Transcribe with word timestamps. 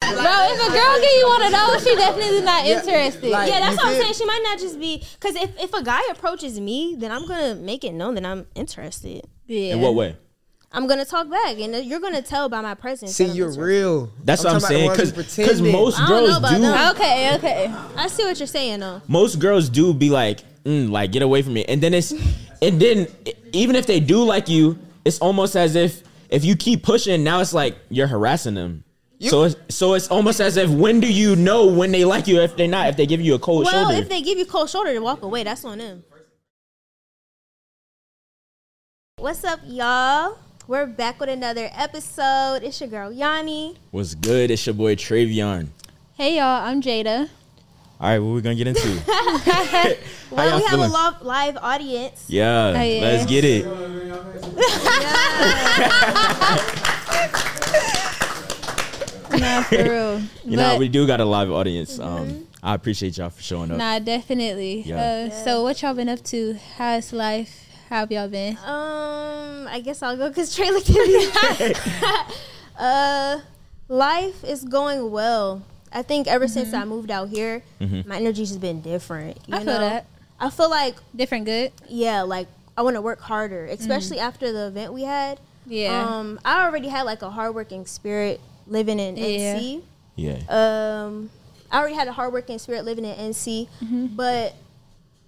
Bro, 0.00 0.10
if 0.12 0.60
a 0.68 0.72
girl 0.72 1.00
get 1.00 1.18
you 1.18 1.26
one 1.28 1.42
of 1.42 1.52
those, 1.52 1.84
she 1.84 1.96
definitely 1.96 2.42
not 2.42 2.66
interested. 2.66 3.30
like- 3.30 3.50
Yeah, 3.50 3.60
that's 3.60 3.76
what 3.76 3.86
I'm 3.86 4.00
saying. 4.00 4.14
She 4.14 4.24
might 4.26 4.40
not 4.42 4.58
just 4.58 4.78
be 4.78 5.02
because 5.18 5.36
if, 5.36 5.50
if 5.60 5.72
a 5.74 5.82
guy 5.82 6.00
approaches 6.10 6.60
me, 6.60 6.96
then 6.98 7.10
I'm 7.10 7.26
gonna 7.26 7.54
make 7.54 7.82
it 7.84 7.92
known 7.92 8.14
that 8.14 8.24
I'm 8.26 8.46
interested. 8.54 9.26
yeah. 9.46 9.72
In 9.74 9.80
what 9.80 9.94
way? 9.94 10.16
I'm 10.72 10.86
gonna 10.86 11.04
talk 11.06 11.30
back, 11.30 11.58
and 11.58 11.86
you're 11.86 12.00
gonna 12.00 12.20
tell 12.20 12.48
by 12.50 12.60
my 12.60 12.74
presence. 12.74 13.14
See, 13.14 13.24
you're 13.24 13.46
interested. 13.48 13.62
real. 13.62 14.10
That's 14.22 14.44
what 14.44 14.52
I'm 14.54 14.60
saying. 14.60 14.90
Because 14.90 15.12
ones 15.14 15.36
who 15.60 15.72
most 15.72 15.98
I 16.00 16.08
don't 16.08 16.20
know 16.20 16.26
girls 16.26 16.36
about 16.38 16.54
do. 16.56 16.60
them. 16.60 16.96
Okay, 16.96 17.34
okay. 17.36 17.74
I 17.96 18.08
see 18.08 18.24
what 18.24 18.38
you're 18.38 18.46
saying 18.46 18.80
though. 18.80 19.00
Most 19.08 19.38
girls 19.38 19.68
do 19.70 19.94
be 19.94 20.10
like, 20.10 20.40
mm, 20.64 20.90
like 20.90 21.12
get 21.12 21.22
away 21.22 21.40
from 21.42 21.54
me, 21.54 21.64
and 21.64 21.80
then 21.82 21.94
it's, 21.94 22.12
and 22.60 22.80
then 22.80 23.06
even 23.52 23.76
if 23.76 23.86
they 23.86 24.00
do 24.00 24.22
like 24.24 24.48
you, 24.50 24.78
it's 25.06 25.18
almost 25.20 25.56
as 25.56 25.74
if 25.74 26.02
if 26.28 26.44
you 26.44 26.56
keep 26.56 26.82
pushing, 26.82 27.24
now 27.24 27.40
it's 27.40 27.54
like 27.54 27.76
you're 27.88 28.08
harassing 28.08 28.54
them. 28.54 28.84
So 29.20 29.44
it's 29.44 29.56
so 29.74 29.94
it's 29.94 30.08
almost 30.08 30.40
as 30.40 30.56
if 30.56 30.70
when 30.70 31.00
do 31.00 31.12
you 31.12 31.36
know 31.36 31.66
when 31.66 31.92
they 31.92 32.04
like 32.04 32.26
you 32.26 32.40
if 32.40 32.56
they're 32.56 32.68
not 32.68 32.88
if 32.88 32.96
they 32.96 33.06
give 33.06 33.20
you 33.20 33.34
a 33.34 33.38
cold 33.38 33.66
shoulder 33.66 33.88
Well, 33.88 33.98
if 33.98 34.08
they 34.08 34.22
give 34.22 34.38
you 34.38 34.46
cold 34.46 34.70
shoulder 34.70 34.92
to 34.92 34.98
walk 35.00 35.22
away, 35.22 35.44
that's 35.44 35.64
on 35.64 35.78
them. 35.78 36.04
What's 39.18 39.44
up, 39.44 39.60
y'all? 39.64 40.38
We're 40.68 40.86
back 40.86 41.20
with 41.20 41.28
another 41.30 41.70
episode. 41.72 42.62
It's 42.62 42.80
your 42.80 42.90
girl 42.90 43.10
Yanni. 43.12 43.76
What's 43.90 44.14
good? 44.14 44.50
It's 44.50 44.66
your 44.66 44.74
boy 44.74 44.94
Travion. 44.96 45.68
Hey 46.14 46.36
y'all, 46.36 46.62
I'm 46.66 46.82
Jada. 46.82 47.28
All 47.98 48.10
right, 48.10 48.18
what 48.18 48.34
we 48.34 48.42
gonna 48.42 48.54
get 48.54 48.66
into? 48.68 49.02
Well, 50.28 50.44
y'all 50.48 50.56
we 50.58 50.62
have 50.64 50.70
feeling? 50.72 50.90
a 50.90 50.92
live, 50.92 51.22
live 51.22 51.56
audience. 51.58 52.24
yeah, 52.28 52.74
Oh, 52.76 52.82
yeah. 52.82 53.00
let's 53.00 53.26
get 53.26 53.44
it. 53.44 53.64
Nah, 59.40 59.62
for 59.68 59.76
real. 59.82 60.22
You 60.44 60.56
know, 60.56 60.76
we 60.78 60.88
do 60.88 61.06
got 61.06 61.20
a 61.20 61.24
live 61.24 61.50
audience. 61.50 61.98
Um, 61.98 62.46
I 62.62 62.74
appreciate 62.74 63.16
y'all 63.18 63.30
for 63.30 63.42
showing 63.42 63.70
up. 63.70 63.78
Nah, 63.78 63.98
definitely. 63.98 64.82
Yeah. 64.82 65.28
Uh, 65.30 65.30
so 65.44 65.62
what 65.62 65.80
y'all 65.82 65.94
been 65.94 66.08
up 66.08 66.22
to? 66.24 66.54
How's 66.76 67.12
life? 67.12 67.68
How 67.88 67.96
have 68.00 68.10
y'all 68.12 68.28
been? 68.28 68.56
Um, 68.58 69.68
I 69.68 69.80
guess 69.84 70.02
I'll 70.02 70.16
go 70.16 70.28
because 70.28 70.54
Trey 70.54 70.70
looked 70.70 70.90
at 70.90 70.94
me. 70.96 71.74
uh, 72.78 73.40
life 73.88 74.42
is 74.44 74.64
going 74.64 75.10
well. 75.10 75.62
I 75.92 76.02
think 76.02 76.26
ever 76.26 76.48
since 76.48 76.74
I 76.74 76.84
moved 76.84 77.10
out 77.10 77.28
here, 77.28 77.62
my 77.80 78.16
energy's 78.16 78.48
just 78.48 78.60
been 78.60 78.80
different. 78.80 79.38
You 79.46 79.54
Mm-hmm. 79.54 79.68
I 79.68 79.72
feel 79.72 79.78
that. 79.80 80.06
I 80.38 80.50
feel 80.50 80.68
like 80.70 80.96
Different 81.14 81.44
good? 81.46 81.72
yeah, 81.88 82.22
like 82.22 82.48
I 82.76 82.82
want 82.82 82.96
to 82.96 83.00
work 83.00 83.20
harder, 83.20 83.64
especially 83.66 84.18
after 84.18 84.52
the 84.52 84.66
event 84.66 84.92
we 84.92 85.04
had. 85.04 85.40
Yeah. 85.66 86.04
Um, 86.06 86.38
I 86.44 86.66
already 86.66 86.88
had 86.88 87.02
like 87.04 87.22
a 87.22 87.30
hardworking 87.30 87.86
spirit 87.86 88.40
living 88.66 88.98
in 88.98 89.16
Yeah. 89.16 89.56
NC. 89.56 89.82
Yeah. 90.16 90.38
Um, 90.48 91.30
I 91.70 91.78
already 91.78 91.94
had 91.94 92.08
a 92.08 92.12
hardworking 92.12 92.58
spirit 92.58 92.84
living 92.84 93.04
in 93.04 93.14
NC, 93.16 93.68
Mm-hmm. 93.82 94.06
but 94.16 94.54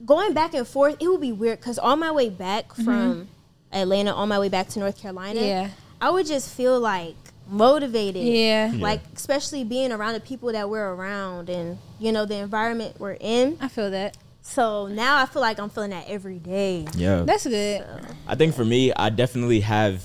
going 0.05 0.33
back 0.35 0.55
and 0.55 0.67
forth, 0.67 0.97
it 1.01 1.09
would 1.09 1.21
be 1.21 1.33
weird 1.33 1.59
because 1.61 1.79
on 1.79 1.99
my 1.99 2.11
way 2.13 2.31
back 2.31 2.73
from 2.75 3.29
Atlanta, 3.73 4.13
on 4.13 4.29
my 4.29 4.39
way 4.39 4.49
back 4.49 4.69
to 4.69 4.79
North 4.79 4.99
Carolina, 5.01 5.41
Mm-hmm. 5.41 5.49
Yeah. 5.49 5.71
I 6.01 6.11
would 6.11 6.27
just 6.27 6.55
feel 6.55 6.79
like 6.79 7.17
motivated. 7.49 8.23
Yeah. 8.25 8.73
Like 8.77 9.01
especially 9.17 9.65
being 9.65 9.91
around 9.93 10.13
the 10.15 10.21
people 10.21 10.53
that 10.53 10.71
we're 10.71 10.89
around 10.95 11.49
and 11.51 11.79
you 11.99 12.13
know 12.13 12.25
the 12.25 12.37
environment 12.37 13.01
we're 13.01 13.17
in. 13.19 13.57
I 13.61 13.69
feel 13.69 13.91
that. 13.91 14.17
So 14.43 14.87
now 14.87 15.21
I 15.21 15.27
feel 15.27 15.43
like 15.43 15.59
I'm 15.59 15.69
feeling 15.69 15.91
that 15.91 16.05
every 16.09 16.39
day. 16.39 16.87
Yeah. 16.95 17.23
That's 17.27 17.47
good. 17.47 17.85
I 18.27 18.35
think 18.37 18.55
for 18.55 18.65
me, 18.65 18.93
I 18.95 19.11
definitely 19.11 19.61
have. 19.61 20.05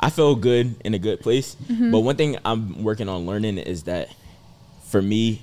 I 0.00 0.08
feel 0.10 0.34
good 0.34 0.74
in 0.84 0.94
a 0.94 0.98
good 0.98 1.20
place. 1.20 1.54
Mm-hmm. 1.68 1.90
But 1.90 2.00
one 2.00 2.16
thing 2.16 2.38
I'm 2.44 2.82
working 2.82 3.08
on 3.08 3.26
learning 3.26 3.58
is 3.58 3.82
that 3.84 4.08
for 4.84 5.00
me, 5.02 5.42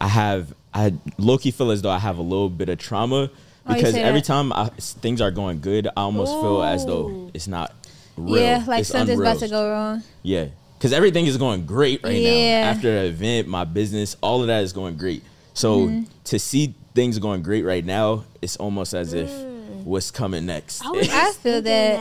I 0.00 0.08
have 0.08 0.52
I 0.74 0.94
low 1.18 1.38
key 1.38 1.50
feel 1.52 1.70
as 1.70 1.82
though 1.82 1.90
I 1.90 1.98
have 1.98 2.18
a 2.18 2.22
little 2.22 2.48
bit 2.50 2.68
of 2.68 2.78
trauma 2.78 3.30
Oh, 3.64 3.74
because 3.74 3.94
say 3.94 4.02
every 4.02 4.20
that? 4.20 4.26
time 4.26 4.52
I, 4.52 4.70
things 4.76 5.20
are 5.20 5.30
going 5.30 5.60
good, 5.60 5.86
I 5.86 6.00
almost 6.00 6.32
feel 6.40 6.62
as 6.64 6.84
though 6.84 7.30
it's 7.32 7.46
not 7.46 7.72
real. 8.16 8.42
Yeah, 8.42 8.64
like 8.66 8.80
It's 8.80 8.88
something's 8.88 9.20
about 9.20 9.38
to 9.38 9.48
go 9.48 9.70
wrong. 9.70 10.02
Yeah, 10.24 10.46
because 10.76 10.92
everything 10.92 11.26
is 11.26 11.36
going 11.36 11.64
great 11.64 12.02
right 12.02 12.16
Yeah. 12.20 12.62
now. 12.64 12.70
After 12.70 12.90
the 13.02 13.06
event, 13.08 13.46
my 13.46 13.62
business, 13.64 14.16
all 14.20 14.40
of 14.40 14.48
that 14.48 14.64
is 14.64 14.72
going 14.72 14.96
great. 14.96 15.22
So 15.54 15.86
Mm-hmm. 15.86 16.02
to 16.24 16.38
see 16.40 16.74
things 16.94 17.18
going 17.20 17.42
great 17.42 17.64
right 17.64 17.84
now, 17.84 18.24
it's 18.42 18.56
almost 18.56 18.94
as 18.94 19.12
if 19.12 19.30
Mm. 19.30 19.84
what's 19.84 20.10
coming 20.10 20.44
next. 20.46 20.84
I 20.84 20.90
was 20.90 21.08
I 21.08 21.24
feel 21.32 21.32
thinking 21.62 21.64
that. 21.64 21.96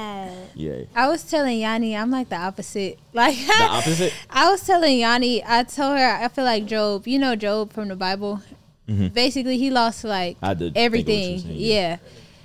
Yeah, 0.55 0.83
I 0.95 1.07
was 1.09 1.23
telling 1.23 1.59
Yanni, 1.59 1.95
I'm 1.95 2.11
like 2.11 2.29
the 2.29 2.37
opposite. 2.37 2.99
Like 3.13 3.35
the 3.35 3.67
opposite. 3.69 4.13
I 4.29 4.49
was 4.51 4.65
telling 4.65 4.99
Yanni, 4.99 5.43
I 5.45 5.63
told 5.63 5.97
her 5.97 6.05
I 6.21 6.27
feel 6.29 6.45
like 6.45 6.65
Job. 6.65 7.07
You 7.07 7.19
know 7.19 7.35
Job 7.35 7.73
from 7.73 7.87
the 7.89 7.95
Bible. 7.95 8.41
Mm-hmm. 8.87 9.07
Basically, 9.07 9.57
he 9.57 9.69
lost 9.69 10.03
like 10.03 10.37
I 10.41 10.53
did 10.53 10.73
think 10.73 10.75
of 10.75 10.75
what 10.75 10.75
you 10.75 10.81
were 10.81 10.85
everything. 10.85 11.39
saying, 11.39 11.55
yeah. 11.57 11.73
yeah. 11.89 11.97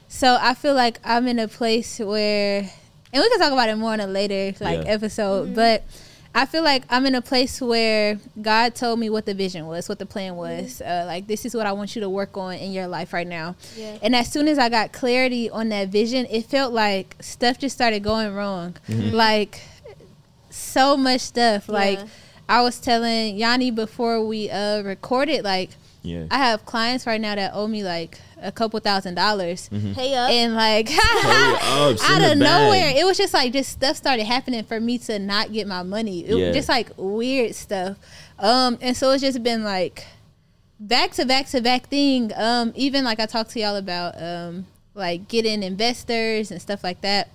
So 0.09 0.39
I 0.41 0.55
feel 0.55 0.75
like 0.75 1.01
I'm 1.05 1.27
in 1.27 1.39
a 1.39 1.49
place 1.49 1.99
where, 1.99 2.59
and 2.61 3.23
we 3.23 3.29
can 3.31 3.39
talk 3.41 3.53
about 3.53 3.69
it 3.69 3.77
more 3.77 3.95
in 3.95 4.01
a 4.01 4.07
later 4.07 4.55
like 4.65 4.85
Yeah. 4.85 4.93
episode. 4.93 5.47
Mm-hmm. 5.47 5.55
But 5.55 5.85
I 6.37 6.45
feel 6.45 6.63
like 6.63 6.85
I'm 6.91 7.07
in 7.07 7.15
a 7.15 7.23
place 7.23 7.63
where 7.63 8.21
God 8.43 8.75
told 8.75 8.99
me 8.99 9.09
what 9.09 9.25
the 9.25 9.33
vision 9.33 9.67
was, 9.67 9.89
what 9.89 9.99
the 9.99 10.05
plan 10.05 10.37
was. 10.37 10.83
Uh, 10.83 11.05
like 11.07 11.27
this 11.27 11.47
is 11.47 11.55
what 11.55 11.65
I 11.65 11.73
want 11.73 11.97
you 11.97 12.03
to 12.03 12.11
work 12.11 12.37
on 12.37 12.57
in 12.57 12.73
your 12.73 12.87
life 12.87 13.15
right 13.15 13.27
now. 13.27 13.57
Yeah. 13.75 13.97
And 14.03 14.15
as 14.15 14.31
soon 14.31 14.47
as 14.47 14.59
I 14.59 14.69
got 14.69 14.93
clarity 14.93 15.49
on 15.49 15.71
that 15.71 15.89
vision, 15.89 16.27
it 16.29 16.45
felt 16.45 16.75
like 16.75 17.17
stuff 17.21 17.59
just 17.59 17.75
started 17.75 18.03
going 18.03 18.35
wrong. 18.35 18.77
Like 18.87 19.63
so 20.51 20.95
much 20.95 21.23
stuff. 21.23 21.71
Like 21.71 22.01
I 22.51 22.61
was 22.61 22.79
telling 22.81 23.39
Yanni 23.39 23.71
before 23.71 24.23
we 24.23 24.51
uh 24.51 24.83
recorded, 24.83 25.43
like 25.43 25.71
Yeah, 26.07 26.27
I 26.31 26.39
have 26.39 26.65
clients 26.65 27.07
right 27.07 27.21
now 27.21 27.35
that 27.35 27.51
owe 27.55 27.67
me 27.67 27.83
like 27.83 28.19
a 28.41 28.53
couple 28.53 28.79
thousand 28.81 29.15
dollars. 29.17 29.69
Hey 29.69 30.15
up. 30.15 30.31
And 30.31 30.55
like 30.55 30.89
up, 30.93 32.01
out 32.11 32.23
of 32.33 32.39
nowhere, 32.39 32.93
it 32.97 33.05
was 33.05 33.17
just 33.17 33.35
like 33.35 33.53
just 33.53 33.71
stuff 33.73 33.97
started 33.97 34.25
happening 34.25 34.63
for 34.65 34.79
me 34.79 34.99
to 34.99 35.19
not 35.19 35.53
get 35.53 35.67
my 35.67 35.83
money. 35.83 36.21
It 36.25 36.37
Yeah. 36.37 36.47
was 36.49 36.57
just 36.57 36.69
like 36.69 36.91
weird 36.97 37.55
stuff. 37.55 37.97
Um, 38.39 38.79
and 38.81 38.97
so 38.97 39.11
it's 39.11 39.23
just 39.23 39.43
been 39.43 39.65
like 39.65 40.07
back 40.79 41.13
to 41.13 41.25
back 41.27 41.47
to 41.49 41.61
back 41.61 41.89
thing. 41.89 42.31
Um, 42.37 42.73
even 42.77 43.03
like 43.05 43.19
I 43.19 43.27
talked 43.27 43.51
to 43.51 43.61
y'all 43.61 43.77
about 43.77 44.21
um 44.23 44.67
like 44.95 45.29
getting 45.29 45.63
investors 45.63 46.51
and 46.51 46.61
stuff 46.63 46.85
like 46.85 47.01
that. 47.01 47.31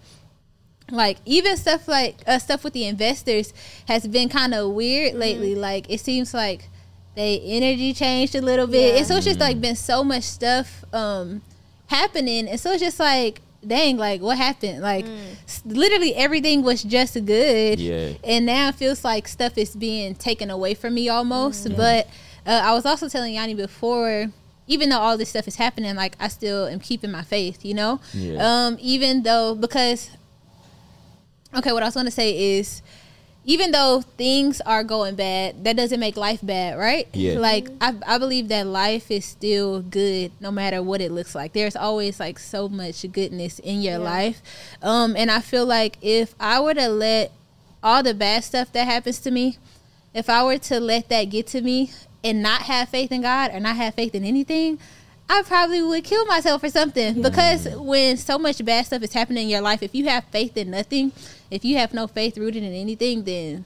Like 0.90 1.18
even 1.26 1.56
stuff 1.58 1.88
like 1.88 2.18
uh, 2.28 2.38
stuff 2.40 2.64
with 2.64 2.74
the 2.74 2.86
investors 2.86 3.54
has 3.88 4.06
been 4.08 4.30
kind 4.30 4.54
of 4.54 4.72
weird 4.72 5.16
lately. 5.16 5.56
Like 5.56 5.90
it 5.90 6.00
seems 6.02 6.34
like 6.34 6.68
they 7.16 7.40
energy 7.42 7.94
changed 7.94 8.36
a 8.36 8.42
little 8.42 8.68
bit, 8.68 8.94
Yeah. 8.94 8.98
and 9.00 9.08
so 9.08 9.16
it's 9.18 9.26
just 9.26 9.40
like 9.40 9.60
been 9.62 9.76
so 9.76 10.04
much 10.04 10.24
stuff 10.24 10.84
um 10.94 11.42
happening, 11.88 12.48
and 12.48 12.60
so 12.60 12.72
it's 12.72 12.82
just 12.82 13.00
like 13.00 13.42
dang, 13.66 13.96
like 13.98 14.22
what 14.22 14.38
happened? 14.38 14.82
Like 14.82 15.06
s- 15.46 15.62
literally 15.66 16.16
everything 16.16 16.64
was 16.64 16.82
just 16.84 17.14
good, 17.26 17.80
Yeah. 17.80 18.14
and 18.24 18.46
now 18.46 18.70
it 18.70 18.76
feels 18.76 19.04
like 19.04 19.28
stuff 19.28 19.58
is 19.58 19.76
being 19.76 20.16
taken 20.16 20.50
away 20.50 20.74
from 20.74 20.94
me 20.96 21.10
almost. 21.10 21.68
But 21.78 22.08
uh, 22.48 22.62
I 22.64 22.74
was 22.74 22.86
also 22.86 23.08
telling 23.10 23.34
Yanni 23.36 23.54
before. 23.56 24.28
Even 24.68 24.88
though 24.90 25.00
all 25.00 25.18
this 25.18 25.28
stuff 25.30 25.48
is 25.50 25.56
happening, 25.58 25.96
like 25.96 26.16
I 26.18 26.30
still 26.30 26.66
am 26.68 26.80
keeping 26.80 27.12
my 27.12 27.24
faith, 27.24 27.66
you 27.66 27.74
know. 27.74 28.00
Yeah. 28.14 28.38
Um, 28.68 28.78
even 28.80 29.24
though 29.24 29.54
because 29.54 30.10
okay, 31.56 31.72
what 31.74 31.84
I 31.84 31.88
was 31.88 31.94
going 31.94 32.06
to 32.06 32.12
say 32.12 32.58
is, 32.58 32.82
even 33.44 33.72
though 33.72 34.02
things 34.18 34.62
are 34.62 34.84
going 34.84 35.16
bad, 35.16 35.64
that 35.64 35.76
doesn't 35.76 36.00
make 36.00 36.16
life 36.16 36.40
bad, 36.44 36.78
right? 36.78 37.08
Yeah. 37.14 37.40
Like 37.40 37.70
I, 37.82 37.96
I 38.06 38.18
believe 38.18 38.50
that 38.50 38.68
life 38.68 39.10
is 39.10 39.26
still 39.26 39.82
good 39.82 40.32
no 40.40 40.52
matter 40.52 40.82
what 40.84 41.02
it 41.02 41.12
looks 41.12 41.34
like. 41.34 41.54
There's 41.54 41.76
always 41.76 42.20
like 42.20 42.38
so 42.38 42.70
much 42.70 43.04
goodness 43.12 43.60
in 43.60 43.82
your 43.82 43.94
Yeah. 43.94 43.98
life, 44.00 44.42
um, 44.84 45.16
and 45.18 45.32
I 45.32 45.40
feel 45.40 45.66
like 45.66 45.98
if 46.02 46.36
I 46.40 46.60
were 46.60 46.76
to 46.76 46.88
let 46.88 47.32
all 47.84 48.04
the 48.04 48.14
bad 48.14 48.44
stuff 48.44 48.72
that 48.74 48.86
happens 48.86 49.20
to 49.22 49.32
me, 49.32 49.58
if 50.14 50.30
I 50.30 50.44
were 50.44 50.58
to 50.60 50.80
let 50.80 51.10
that 51.10 51.26
get 51.26 51.48
to 51.48 51.62
me 51.62 51.92
and 52.24 52.44
not 52.44 52.64
have 52.64 52.90
faith 52.90 53.12
in 53.12 53.22
God 53.22 53.52
or 53.54 53.60
not 53.60 53.76
have 53.78 53.96
faith 53.96 54.14
in 54.14 54.24
anything, 54.24 54.78
I 55.32 55.44
probably 55.44 55.82
would 55.82 56.04
kill 56.04 56.26
myself 56.26 56.62
or 56.62 56.70
something. 56.70 57.22
Because 57.22 57.66
when 57.76 58.18
so 58.18 58.38
much 58.38 58.64
bad 58.66 58.86
stuff 58.86 59.02
is 59.02 59.14
happening 59.14 59.44
in 59.44 59.50
your 59.50 59.62
life, 59.62 59.82
if 59.82 59.96
you 59.96 60.06
have 60.10 60.26
faith 60.26 60.58
in 60.58 60.72
nothing, 60.72 61.14
if 61.50 61.64
you 61.64 61.78
have 61.78 61.94
no 61.94 62.06
faith 62.06 62.38
rooted 62.38 62.64
in 62.64 62.74
anything, 62.74 63.24
then 63.24 63.64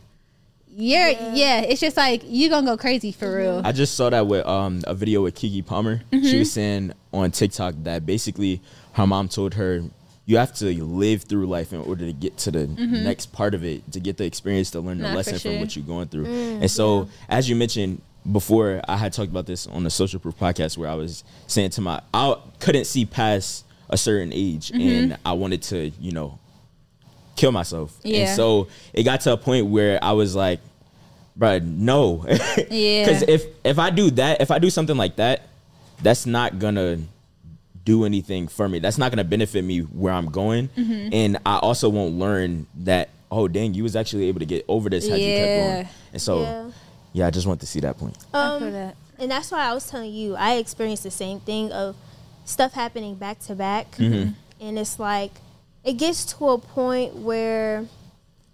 you're 0.78 1.08
yeah. 1.10 1.62
it's 1.62 1.82
just 1.82 1.98
like 1.98 2.22
you're 2.26 2.50
gonna 2.52 2.68
go 2.68 2.78
crazy 2.78 3.12
for 3.12 3.26
mm-hmm. 3.26 3.38
real. 3.38 3.62
I 3.64 3.72
just 3.72 3.96
saw 3.96 4.12
that 4.12 4.28
with 4.28 4.46
um 4.46 4.84
a 4.86 4.94
video 4.94 5.24
with 5.24 5.36
Keke 5.36 5.66
Palmer. 5.66 6.04
She 6.12 6.18
mm-hmm. 6.20 6.40
was 6.40 6.52
saying 6.52 6.94
on 7.12 7.32
TikTok 7.32 7.74
that 7.84 8.06
basically 8.06 8.62
her 8.94 9.08
mom 9.08 9.28
told 9.28 9.56
her 9.56 9.82
you 10.28 10.38
have 10.38 10.54
to 10.56 10.66
live 10.84 11.24
through 11.24 11.48
life 11.48 11.74
in 11.74 11.80
order 11.80 12.06
to 12.06 12.14
get 12.14 12.38
to 12.40 12.52
the 12.52 12.68
mm-hmm. 12.68 13.04
next 13.04 13.32
part 13.32 13.54
of 13.54 13.64
it, 13.64 13.92
to 13.92 14.00
get 14.00 14.18
the 14.18 14.26
experience, 14.26 14.72
to 14.72 14.82
learn 14.82 14.98
the 14.98 15.04
Nah, 15.04 15.10
for 15.12 15.16
lesson 15.16 15.40
from 15.40 15.60
what 15.60 15.76
you're 15.76 15.86
going 15.86 16.08
through. 16.08 16.26
Mm, 16.26 16.62
and 16.62 16.72
so, 16.72 17.10
as 17.30 17.48
you 17.48 17.56
mentioned 17.56 18.02
before, 18.32 18.82
I 18.88 18.98
had 18.98 19.14
talked 19.14 19.30
about 19.30 19.46
this 19.46 19.68
on 19.68 19.84
the 19.84 19.90
Social 19.90 20.20
Proof 20.20 20.38
podcast 20.38 20.78
where 20.78 20.90
I 20.90 20.96
was 20.96 21.24
saying 21.48 21.72
to 21.72 21.82
my, 21.82 22.02
I 22.14 22.36
couldn't 22.60 22.86
see 22.86 23.06
past 23.06 23.66
a 23.90 23.98
certain 23.98 24.32
age, 24.34 24.72
and 24.72 25.18
I 25.26 25.34
wanted 25.34 25.62
to, 25.64 25.90
you 26.00 26.12
know, 26.12 26.40
kill 27.36 27.52
myself. 27.52 27.96
Yeah. 28.04 28.28
And 28.28 28.36
so 28.36 28.68
it 28.94 29.04
got 29.04 29.22
to 29.22 29.34
a 29.34 29.38
point 29.38 29.68
where 29.68 30.04
I 30.04 30.14
was 30.14 30.36
like, 30.36 30.60
bruh, 31.38 31.64
no. 31.64 32.26
Yeah. 32.70 33.06
Because 33.06 33.22
if 33.24 33.46
if 33.64 33.78
I 33.78 33.90
do 33.92 34.10
that, 34.12 34.42
if 34.42 34.50
I 34.52 34.58
do 34.60 34.70
something 34.70 34.98
like 34.98 35.18
that, 35.18 35.44
that's 36.02 36.26
not 36.26 36.58
gonna 36.60 37.00
do 37.84 38.06
anything 38.06 38.48
for 38.48 38.68
me. 38.68 38.80
That's 38.80 38.98
not 38.98 39.12
gonna 39.12 39.24
benefit 39.24 39.64
me 39.64 39.80
where 39.82 40.14
I'm 40.14 40.28
going, 40.32 40.70
Mm-hmm. 40.70 41.10
and 41.14 41.38
I 41.46 41.58
also 41.58 41.90
won't 41.90 42.16
learn 42.16 42.66
that. 42.80 43.10
Oh 43.32 43.48
dang, 43.48 43.74
you 43.74 43.84
was 43.84 43.96
actually 43.96 44.26
able 44.30 44.40
to 44.40 44.46
get 44.46 44.66
over 44.68 44.90
this 44.90 45.08
had 45.08 45.20
you 45.20 45.26
kept 45.26 45.48
Yeah. 45.48 45.74
going. 45.76 45.88
And 46.14 46.22
so, 46.22 46.42
Yeah. 46.42 46.70
Yeah. 47.16 47.28
I 47.28 47.32
just 47.32 47.48
want 47.48 47.60
to 47.62 47.66
see 47.66 47.80
that 47.82 47.98
point. 47.98 48.18
I 48.34 48.38
Um, 48.56 48.72
that. 48.72 48.96
and 49.20 49.32
that's 49.32 49.50
why 49.52 49.62
I 49.70 49.74
was 49.74 49.88
telling 49.90 50.12
you 50.14 50.36
I 50.36 50.56
experienced 50.64 51.04
the 51.04 51.12
same 51.12 51.40
thing 51.40 51.72
of 51.72 51.96
stuff 52.46 52.74
happening 52.74 53.16
back 53.16 53.40
to 53.48 53.56
back, 53.56 53.86
Mm-hmm. 53.98 54.32
and 54.66 54.80
it's 54.80 55.00
like 55.00 55.32
it 55.84 55.94
gets 55.94 56.26
to 56.34 56.50
a 56.50 56.58
point 56.58 57.16
where 57.16 57.86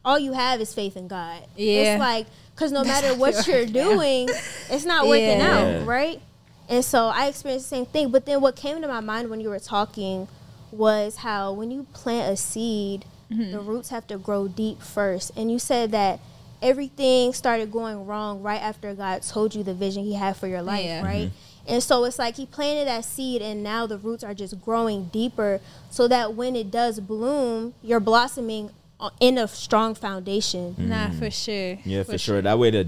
all 0.03 0.19
you 0.19 0.33
have 0.33 0.59
is 0.61 0.73
faith 0.73 0.95
in 0.97 1.07
God. 1.07 1.39
Yeah. 1.55 1.93
it's 1.95 1.99
like 1.99 2.27
because 2.55 2.71
no 2.71 2.83
matter 2.83 3.15
what 3.15 3.47
you're 3.47 3.63
right 3.65 3.71
now. 3.73 3.89
doing, 3.89 4.29
it's 4.69 4.85
not 4.85 5.07
working 5.07 5.39
Yeah. 5.39 5.61
Yeah. 5.61 5.79
out, 5.81 5.87
right? 5.87 6.21
And 6.69 6.83
so 6.85 7.07
I 7.07 7.27
experienced 7.27 7.69
the 7.69 7.75
same 7.75 7.85
thing. 7.85 8.11
But 8.11 8.25
then 8.25 8.39
what 8.41 8.55
came 8.55 8.81
to 8.81 8.87
my 8.87 8.99
mind 9.01 9.29
when 9.29 9.41
you 9.41 9.49
were 9.49 9.59
talking 9.59 10.27
was 10.71 11.17
how 11.17 11.51
when 11.53 11.69
you 11.71 11.85
plant 11.93 12.31
a 12.31 12.37
seed, 12.37 13.05
Mm-hmm. 13.31 13.51
the 13.53 13.59
roots 13.61 13.89
have 13.89 14.05
to 14.07 14.17
grow 14.17 14.49
deep 14.49 14.81
first. 14.81 15.31
And 15.37 15.49
you 15.49 15.57
said 15.57 15.91
that 15.91 16.19
everything 16.61 17.33
started 17.33 17.71
going 17.71 18.05
wrong 18.05 18.41
right 18.41 18.61
after 18.61 18.93
God 18.93 19.23
told 19.23 19.55
you 19.55 19.63
the 19.63 19.73
vision 19.73 20.03
He 20.03 20.13
had 20.15 20.37
for 20.37 20.47
your 20.47 20.61
life, 20.61 20.85
Yeah. 20.85 21.03
right? 21.03 21.27
Mm-hmm. 21.27 21.73
And 21.73 21.83
so 21.83 22.03
it's 22.05 22.17
like 22.19 22.35
He 22.35 22.45
planted 22.45 22.87
that 22.87 23.05
seed, 23.05 23.41
and 23.41 23.63
now 23.63 23.85
the 23.87 23.97
roots 23.97 24.23
are 24.23 24.33
just 24.33 24.61
growing 24.61 25.05
deeper 25.05 25.59
so 25.89 26.07
that 26.07 26.33
when 26.33 26.55
it 26.55 26.71
does 26.71 26.99
bloom, 26.99 27.73
you're 27.81 27.99
blossoming 27.99 28.71
in 29.19 29.37
a 29.37 29.47
strong 29.47 29.95
foundation. 29.95 30.75
Nah, 30.77 31.09
for 31.11 31.31
sure. 31.31 31.77
Yeah, 31.85 32.03
for, 32.03 32.17
sure. 32.17 32.41
That 32.41 32.59
way 32.59 32.71
the 32.71 32.87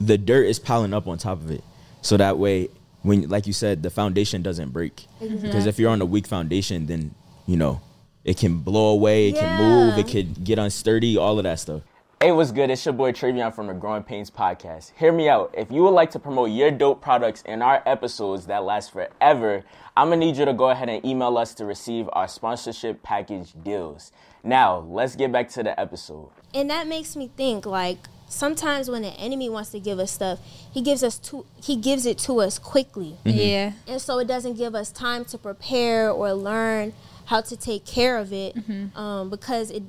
the 0.00 0.18
dirt 0.18 0.46
is 0.46 0.58
piling 0.58 0.92
up 0.92 1.06
on 1.06 1.18
top 1.18 1.40
of 1.40 1.50
it. 1.50 1.62
So 2.02 2.16
that 2.16 2.38
way 2.38 2.68
when 3.02 3.28
like 3.28 3.46
you 3.46 3.52
said, 3.52 3.82
the 3.82 3.90
foundation 3.90 4.42
doesn't 4.42 4.70
break. 4.70 5.06
Because 5.20 5.66
if 5.66 5.78
you're 5.78 5.90
on 5.90 6.00
a 6.02 6.06
weak 6.06 6.26
foundation, 6.26 6.86
then 6.86 7.14
you 7.46 7.56
know, 7.56 7.80
it 8.24 8.36
can 8.36 8.58
blow 8.58 8.90
away, 8.90 9.28
it 9.28 9.36
can 9.36 9.58
move, 9.60 9.98
it 9.98 10.08
could 10.10 10.42
get 10.42 10.58
unsturdy, 10.58 11.16
all 11.16 11.38
of 11.38 11.44
that 11.44 11.60
stuff. 11.60 11.82
Hey, 12.20 12.32
what's 12.32 12.50
good? 12.50 12.70
It's 12.70 12.84
your 12.84 12.94
boy 12.94 13.12
Travion 13.12 13.54
from 13.54 13.66
the 13.66 13.74
Growing 13.74 14.02
Painz 14.02 14.30
Podcast. 14.32 14.92
Hear 14.96 15.12
me 15.12 15.28
out. 15.28 15.54
If 15.56 15.70
you 15.70 15.82
would 15.82 15.90
like 15.90 16.10
to 16.12 16.18
promote 16.18 16.50
your 16.50 16.70
dope 16.70 17.02
products 17.02 17.42
in 17.42 17.60
our 17.60 17.82
episodes 17.84 18.46
that 18.46 18.64
last 18.64 18.90
forever, 18.92 19.62
I'm 19.96 20.08
gonna 20.08 20.16
need 20.16 20.36
you 20.36 20.46
to 20.46 20.54
go 20.54 20.70
ahead 20.70 20.88
and 20.88 21.04
email 21.04 21.36
us 21.36 21.52
to 21.54 21.66
receive 21.66 22.08
our 22.14 22.26
sponsorship 22.26 23.02
package 23.02 23.52
deals. 23.62 24.12
Now, 24.42 24.78
let's 24.88 25.14
get 25.14 25.30
back 25.30 25.50
to 25.50 25.62
the 25.62 25.78
episode. 25.78 26.30
and 26.54 26.70
that 26.70 26.86
makes 26.88 27.16
me 27.16 27.28
think 27.36 27.66
like 27.66 27.98
sometimes 28.28 28.88
when 28.90 29.02
the 29.02 29.10
enemy 29.20 29.48
wants 29.50 29.70
to 29.70 29.78
give 29.78 29.98
us 30.00 30.10
stuff 30.10 30.40
he 30.72 30.80
gives 30.82 31.04
us 31.04 31.16
to 31.18 31.44
he 31.62 31.76
gives 31.76 32.06
it 32.06 32.18
to 32.18 32.40
us 32.40 32.58
quickly 32.58 33.16
Yeah. 33.24 33.72
and 33.86 34.00
so 34.00 34.18
it 34.18 34.26
doesn't 34.26 34.54
give 34.54 34.74
us 34.74 34.90
time 34.90 35.24
to 35.26 35.38
prepare 35.38 36.10
or 36.10 36.32
learn 36.32 36.92
how 37.26 37.40
to 37.42 37.56
take 37.56 37.84
care 37.84 38.16
of 38.18 38.32
it 38.32 38.56
um, 38.96 39.28
because 39.30 39.70
it 39.70 39.82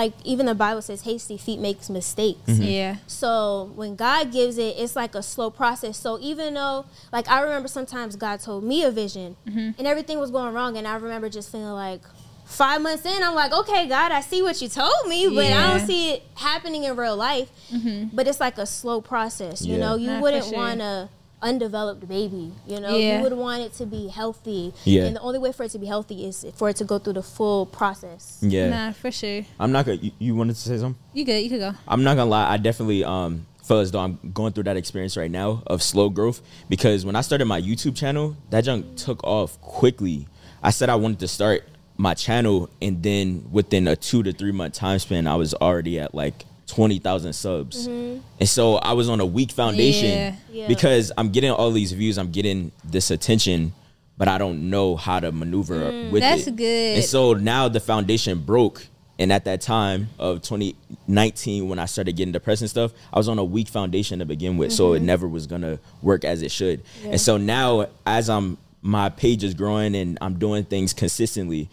like 0.00 0.12
even 0.24 0.44
the 0.46 0.54
bible 0.54 0.82
says 0.82 1.00
hasty 1.10 1.36
feet 1.46 1.58
makes 1.68 1.88
mistakes 1.88 2.38
mm-hmm. 2.46 2.62
Yeah. 2.62 2.96
so 3.06 3.72
when 3.80 3.96
God 3.96 4.30
gives 4.30 4.56
it, 4.58 4.72
it's 4.82 4.94
like 5.02 5.14
a 5.14 5.22
slow 5.22 5.48
process. 5.50 5.96
So 6.04 6.10
even 6.20 6.54
though, 6.54 6.84
like, 7.16 7.26
I 7.28 7.38
remember 7.46 7.68
sometimes 7.68 8.14
God 8.26 8.36
told 8.48 8.62
me 8.72 8.84
a 8.84 8.90
vision 8.90 9.36
mm-hmm. 9.48 9.70
and 9.78 9.86
everything 9.92 10.18
was 10.24 10.30
going 10.30 10.52
wrong, 10.56 10.76
and 10.76 10.86
I 10.86 10.96
remember 10.96 11.28
just 11.38 11.50
feeling 11.50 11.72
like 11.86 12.02
five 12.44 12.80
months 12.86 13.04
in, 13.06 13.22
I'm 13.22 13.34
like, 13.34 13.52
okay, 13.60 13.88
God, 13.88 14.12
I 14.12 14.20
see 14.20 14.42
what 14.42 14.60
you 14.62 14.68
told 14.68 15.00
me, 15.08 15.28
but 15.34 15.46
I 15.46 15.62
don't 15.78 15.86
see 15.86 16.02
it 16.14 16.22
happening 16.34 16.84
in 16.84 16.94
real 16.96 17.16
life. 17.16 17.48
Mm-hmm. 17.72 18.14
But 18.16 18.28
it's 18.28 18.40
like 18.40 18.58
a 18.58 18.66
slow 18.66 19.00
process. 19.00 19.64
You 19.64 19.74
Yeah. 19.74 19.80
know, 19.84 19.94
you 19.96 20.08
Nah, 20.08 20.16
for 20.16 20.22
wouldn't 20.22 20.44
sure. 20.44 20.58
want 20.62 20.80
a 20.80 21.08
undeveloped 21.46 22.08
baby. 22.08 22.52
You 22.66 22.80
know, 22.80 22.96
Yeah. 22.96 23.16
you 23.18 23.22
would 23.22 23.32
want 23.32 23.62
it 23.62 23.72
to 23.74 23.86
be 23.86 24.08
healthy. 24.08 24.72
Yeah. 24.84 25.04
And 25.04 25.16
the 25.16 25.20
only 25.20 25.38
way 25.38 25.52
for 25.52 25.62
it 25.64 25.70
to 25.72 25.78
be 25.78 25.86
healthy 25.86 26.24
is 26.26 26.44
for 26.56 26.68
it 26.70 26.76
to 26.76 26.84
go 26.84 26.98
through 26.98 27.14
the 27.14 27.22
full 27.22 27.66
process. 27.66 28.38
Yeah. 28.42 28.68
Nah, 28.70 28.92
for 28.92 29.10
sure. 29.10 29.42
I'm 29.58 29.72
not 29.72 29.86
gonna 29.86 29.98
you, 29.98 30.10
you 30.18 30.34
wanted 30.34 30.54
to 30.56 30.60
say 30.60 30.78
something? 30.78 31.00
You 31.14 31.24
good? 31.24 31.42
You 31.42 31.50
could 31.50 31.60
go. 31.60 31.72
I'm 31.88 32.02
not 32.04 32.16
gonna 32.16 32.30
lie, 32.30 32.50
I 32.52 32.56
definitely 32.56 33.04
um 33.04 33.46
feel 33.64 33.78
as 33.80 33.90
though 33.90 33.98
I'm 34.00 34.18
going 34.32 34.52
through 34.52 34.64
that 34.64 34.76
experience 34.76 35.16
right 35.16 35.30
now 35.30 35.62
of 35.66 35.82
slow 35.82 36.08
growth 36.08 36.40
because 36.68 37.04
when 37.04 37.16
I 37.16 37.20
started 37.20 37.46
my 37.46 37.60
YouTube 37.60 37.96
channel, 37.96 38.36
that 38.50 38.62
junk 38.62 38.96
took 38.96 39.22
off 39.24 39.60
quickly. 39.60 40.28
I 40.62 40.70
said 40.70 40.88
I 40.88 40.94
wanted 40.96 41.18
to 41.20 41.28
start 41.28 41.64
my 41.96 42.14
channel 42.14 42.68
and 42.82 43.02
then 43.02 43.48
within 43.50 43.88
a 43.88 43.96
two 43.96 44.22
to 44.22 44.32
three 44.32 44.52
month 44.52 44.74
time 44.74 44.98
span, 44.98 45.26
I 45.26 45.34
was 45.36 45.52
already 45.54 45.98
at 45.98 46.14
like 46.14 46.44
twenty 46.66 46.98
thousand 46.98 47.32
subs. 47.32 47.88
Mm-hmm. 47.88 48.20
And 48.40 48.48
so 48.48 48.76
I 48.76 48.92
was 48.92 49.08
on 49.08 49.20
a 49.20 49.26
weak 49.26 49.52
foundation 49.52 50.10
Yeah. 50.10 50.34
Yeah. 50.50 50.68
because 50.68 51.12
I'm 51.16 51.30
getting 51.30 51.50
all 51.50 51.70
these 51.70 51.92
views, 51.92 52.18
I'm 52.18 52.30
getting 52.30 52.72
this 52.84 53.10
attention, 53.10 53.72
but 54.18 54.28
I 54.28 54.38
don't 54.38 54.70
know 54.70 54.96
how 54.96 55.20
to 55.20 55.32
maneuver 55.32 55.92
mm. 55.92 56.10
with 56.10 56.22
That's 56.22 56.46
it. 56.46 56.56
good. 56.56 56.96
And 56.96 57.04
so 57.04 57.34
now 57.34 57.68
the 57.68 57.80
foundation 57.80 58.40
broke. 58.40 58.86
And 59.18 59.32
at 59.32 59.46
that 59.46 59.62
time 59.62 60.10
of 60.18 60.42
2019, 60.42 61.70
when 61.70 61.78
I 61.78 61.86
started 61.86 62.16
getting 62.16 62.32
depressed 62.32 62.60
and 62.60 62.68
stuff, 62.68 62.92
I 63.10 63.16
was 63.16 63.30
on 63.30 63.38
a 63.38 63.44
weak 63.44 63.68
foundation 63.68 64.18
to 64.18 64.26
begin 64.26 64.58
with. 64.58 64.72
So 64.74 64.92
it 64.92 64.98
mm-hmm. 64.98 65.06
never 65.06 65.26
was 65.26 65.46
going 65.46 65.62
to 65.62 65.78
work 66.02 66.22
as 66.26 66.42
it 66.42 66.50
should. 66.50 66.82
And 67.02 67.18
so 67.18 67.38
now, 67.38 67.86
as 68.04 68.28
I'm, 68.28 68.58
my 68.82 69.08
page 69.08 69.42
is 69.42 69.54
growing 69.54 69.96
and 69.96 70.18
I'm 70.20 70.38
doing 70.38 70.64
things 70.64 70.92
consistently, 70.92 71.70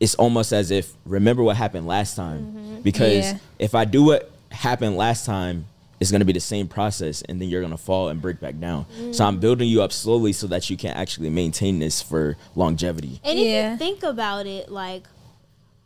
it's 0.00 0.14
almost 0.14 0.52
as 0.52 0.70
if, 0.70 0.92
remember 1.04 1.42
what 1.42 1.56
happened 1.56 1.86
last 1.86 2.14
time. 2.16 2.80
Because 2.82 3.24
Yeah. 3.24 3.38
if 3.58 3.74
I 3.74 3.84
do 3.84 4.04
what 4.04 4.30
happened 4.50 4.96
last 4.96 5.26
time, 5.26 5.66
it's 6.00 6.12
gonna 6.12 6.24
be 6.24 6.32
the 6.32 6.38
same 6.40 6.68
process, 6.68 7.22
and 7.22 7.40
then 7.42 7.48
you're 7.48 7.60
gonna 7.60 7.76
fall 7.76 8.08
and 8.08 8.22
break 8.22 8.38
back 8.40 8.60
down. 8.60 8.86
So 9.12 9.24
I'm 9.24 9.40
building 9.40 9.68
you 9.68 9.82
up 9.82 9.92
slowly 9.92 10.32
so 10.32 10.46
that 10.46 10.70
you 10.70 10.76
can 10.76 10.90
actually 10.92 11.30
maintain 11.30 11.80
this 11.80 12.00
for 12.00 12.36
longevity. 12.54 13.20
And 13.24 13.38
if 13.38 13.72
you 13.72 13.76
think 13.76 14.02
about 14.04 14.46
it, 14.46 14.70
like 14.70 15.04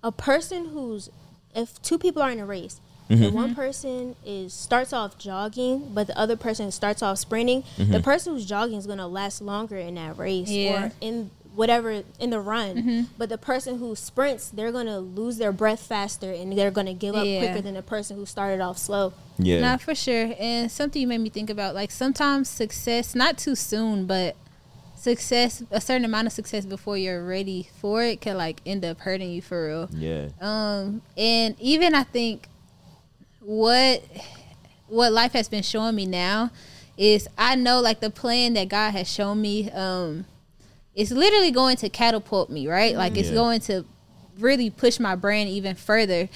a 0.03 0.13
person 0.13 0.67
who's 0.67 1.09
if 1.55 1.81
two 1.83 1.99
people 1.99 2.21
are 2.23 2.31
in 2.31 2.39
a 2.39 2.47
race, 2.47 2.81
Mm-hmm. 3.11 3.23
and 3.25 3.35
one 3.35 3.55
person 3.55 4.17
is 4.25 4.55
starts 4.55 4.93
off 4.93 5.19
jogging, 5.19 5.91
but 5.93 6.07
the 6.07 6.17
other 6.19 6.37
person 6.37 6.71
starts 6.71 7.03
off 7.03 7.19
sprinting, 7.19 7.63
Mm-hmm. 7.77 7.93
the 7.93 8.01
person 8.01 8.33
who's 8.33 8.47
jogging 8.47 8.79
is 8.79 8.87
gonna 8.87 9.09
last 9.09 9.43
longer 9.43 9.77
in 9.77 9.97
that 9.97 10.17
race 10.17 10.49
Yeah. 10.49 10.87
or 10.87 10.93
in 11.01 11.31
whatever 11.55 12.03
in 12.19 12.31
the 12.31 12.41
run. 12.41 12.77
Mm-hmm. 12.77 13.01
But 13.19 13.29
the 13.29 13.39
person 13.39 13.79
who 13.79 13.95
sprints, 13.95 14.49
they're 14.49 14.73
gonna 14.73 14.99
lose 15.01 15.37
their 15.39 15.53
breath 15.53 15.81
faster 15.81 16.33
and 16.33 16.57
they're 16.57 16.71
gonna 16.71 16.95
give 16.95 17.15
up 17.15 17.27
Yeah. 17.27 17.41
quicker 17.41 17.61
than 17.61 17.75
the 17.75 17.83
person 17.83 18.17
who 18.17 18.25
started 18.27 18.61
off 18.61 18.79
slow. 18.79 19.13
Yeah. 19.39 19.61
not 19.61 19.81
for 19.83 19.95
sure. 19.95 20.33
And 20.39 20.71
something 20.71 21.01
you 21.03 21.09
made 21.09 21.19
me 21.21 21.29
think 21.31 21.51
about, 21.51 21.75
like 21.75 21.91
sometimes 21.91 22.49
success, 22.49 23.15
not 23.15 23.39
too 23.39 23.55
soon, 23.55 24.07
but 24.07 24.37
success, 24.97 25.63
a 25.71 25.81
certain 25.81 26.05
amount 26.05 26.27
of 26.29 26.33
success 26.33 26.65
before 26.65 26.97
you're 26.97 27.25
ready 27.25 27.69
for 27.81 28.03
it, 28.05 28.21
can 28.21 28.37
like 28.37 28.61
end 28.65 28.85
up 28.85 29.01
hurting 29.01 29.31
you 29.31 29.43
for 29.43 29.67
real. 29.67 29.89
yeah. 29.93 30.29
Um, 30.41 31.03
and 31.17 31.57
even 31.61 31.95
I 31.95 32.05
think 32.05 32.49
what 33.41 34.03
what 34.89 35.13
life 35.13 35.33
has 35.33 35.49
been 35.49 35.63
showing 35.63 35.95
me 35.97 36.07
now 36.07 36.51
is 36.97 37.27
I 37.37 37.57
know 37.57 37.81
like 37.81 38.01
the 38.01 38.11
plan 38.11 38.55
that 38.55 38.69
God 38.69 38.91
has 38.93 39.11
shown 39.13 39.41
me. 39.41 39.71
Um, 39.71 40.27
it's 40.95 41.11
literally 41.11 41.51
going 41.51 41.77
to 41.79 41.89
catapult 41.89 42.51
me, 42.51 42.67
right? 42.69 42.95
Like 42.97 43.17
it's 43.17 43.29
Yeah. 43.31 43.35
going 43.35 43.61
to 43.63 43.85
really 44.39 44.71
push 44.71 44.99
my 45.01 45.15
brain 45.15 45.47
even 45.49 45.75
further. 45.75 46.29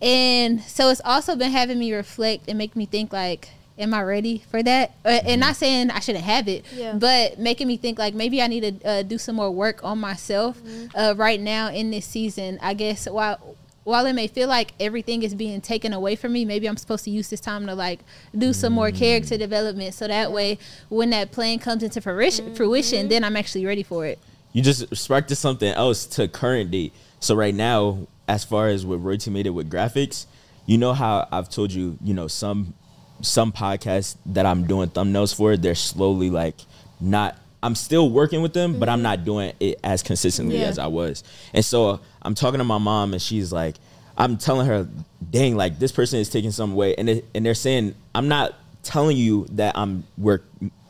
And 0.00 0.60
so 0.62 0.90
it's 0.90 1.00
also 1.04 1.36
been 1.36 1.52
having 1.52 1.78
me 1.78 1.92
reflect 1.92 2.48
and 2.48 2.58
make 2.58 2.74
me 2.74 2.86
think 2.86 3.12
like, 3.12 3.48
am 3.78 3.94
I 3.94 4.02
ready 4.02 4.42
for 4.50 4.62
that? 4.62 4.92
Uh, 5.04 5.20
and 5.24 5.40
not 5.40 5.56
saying 5.56 5.90
I 5.90 6.00
shouldn't 6.00 6.24
have 6.24 6.46
it, 6.48 6.64
Yeah. 6.74 6.94
but 6.94 7.38
making 7.38 7.68
me 7.68 7.76
think 7.76 7.98
like 7.98 8.12
maybe 8.14 8.42
I 8.42 8.46
need 8.48 8.80
to 8.82 8.88
uh, 8.88 9.02
do 9.02 9.16
some 9.16 9.36
more 9.36 9.50
work 9.50 9.82
on 9.84 9.98
myself 9.98 10.60
uh, 10.94 11.14
right 11.16 11.40
now 11.40 11.68
in 11.70 11.90
this 11.90 12.04
season. 12.04 12.58
I 12.60 12.74
guess 12.74 13.06
while 13.08 13.56
while 13.84 14.06
it 14.06 14.12
may 14.12 14.26
feel 14.26 14.48
like 14.48 14.72
everything 14.78 15.22
is 15.22 15.34
being 15.34 15.60
taken 15.60 15.92
away 15.92 16.14
from 16.16 16.32
me, 16.32 16.44
maybe 16.44 16.68
I'm 16.68 16.76
supposed 16.76 17.04
to 17.04 17.10
use 17.10 17.30
this 17.30 17.40
time 17.40 17.66
to 17.66 17.74
like 17.74 18.00
do 18.36 18.52
some 18.52 18.72
more 18.72 18.90
character 18.90 19.34
mm. 19.34 19.38
development, 19.38 19.94
so 19.94 20.06
that 20.06 20.32
way 20.32 20.58
when 20.88 21.10
that 21.10 21.32
plan 21.32 21.58
comes 21.58 21.82
into 21.82 22.00
fruition, 22.00 22.46
mm-hmm. 22.46 22.54
fruition, 22.54 23.08
then 23.08 23.24
I'm 23.24 23.36
actually 23.36 23.66
ready 23.66 23.82
for 23.82 24.06
it. 24.06 24.18
You 24.52 24.62
just 24.62 24.94
sparked 24.94 25.28
to 25.30 25.36
something 25.36 25.72
else 25.72 26.06
to 26.06 26.28
current 26.28 26.70
date. 26.70 26.92
So 27.20 27.34
right 27.34 27.54
now, 27.54 28.06
as 28.28 28.44
far 28.44 28.68
as 28.68 28.84
what 28.84 29.02
Royalty 29.02 29.30
made 29.30 29.46
it 29.46 29.50
with 29.50 29.70
graphics, 29.70 30.26
you 30.66 30.78
know 30.78 30.92
how 30.92 31.26
I've 31.32 31.48
told 31.48 31.72
you, 31.72 31.98
you 32.02 32.14
know, 32.14 32.28
some 32.28 32.74
some 33.20 33.52
podcasts 33.52 34.16
that 34.26 34.46
I'm 34.46 34.66
doing 34.66 34.90
thumbnails 34.90 35.34
for, 35.34 35.56
they're 35.56 35.74
slowly 35.74 36.30
like 36.30 36.56
not. 37.00 37.38
I'm 37.62 37.74
still 37.74 38.10
working 38.10 38.42
with 38.42 38.54
them, 38.54 38.78
but 38.78 38.88
I'm 38.88 38.98
mm-hmm. 38.98 39.02
not 39.02 39.24
doing 39.24 39.52
it 39.60 39.78
as 39.84 40.02
consistently 40.02 40.58
Yeah. 40.58 40.66
as 40.66 40.78
I 40.78 40.88
was. 40.88 41.22
And 41.54 41.64
so 41.64 42.00
I'm 42.22 42.34
talking 42.34 42.58
to 42.58 42.64
my 42.64 42.78
mom, 42.78 43.12
and 43.12 43.22
she's 43.22 43.52
like, 43.52 43.76
I'm 44.16 44.36
telling 44.36 44.66
her, 44.66 44.88
dang, 45.30 45.56
like 45.56 45.78
this 45.78 45.92
person 45.92 46.18
is 46.18 46.28
taking 46.28 46.50
some 46.50 46.72
away, 46.72 46.94
and 46.96 47.08
it, 47.08 47.24
and 47.34 47.46
they're 47.46 47.54
saying 47.54 47.94
I'm 48.14 48.28
not 48.28 48.54
telling 48.82 49.16
you 49.16 49.46
that 49.52 49.76
I'm 49.78 50.04
we're 50.18 50.40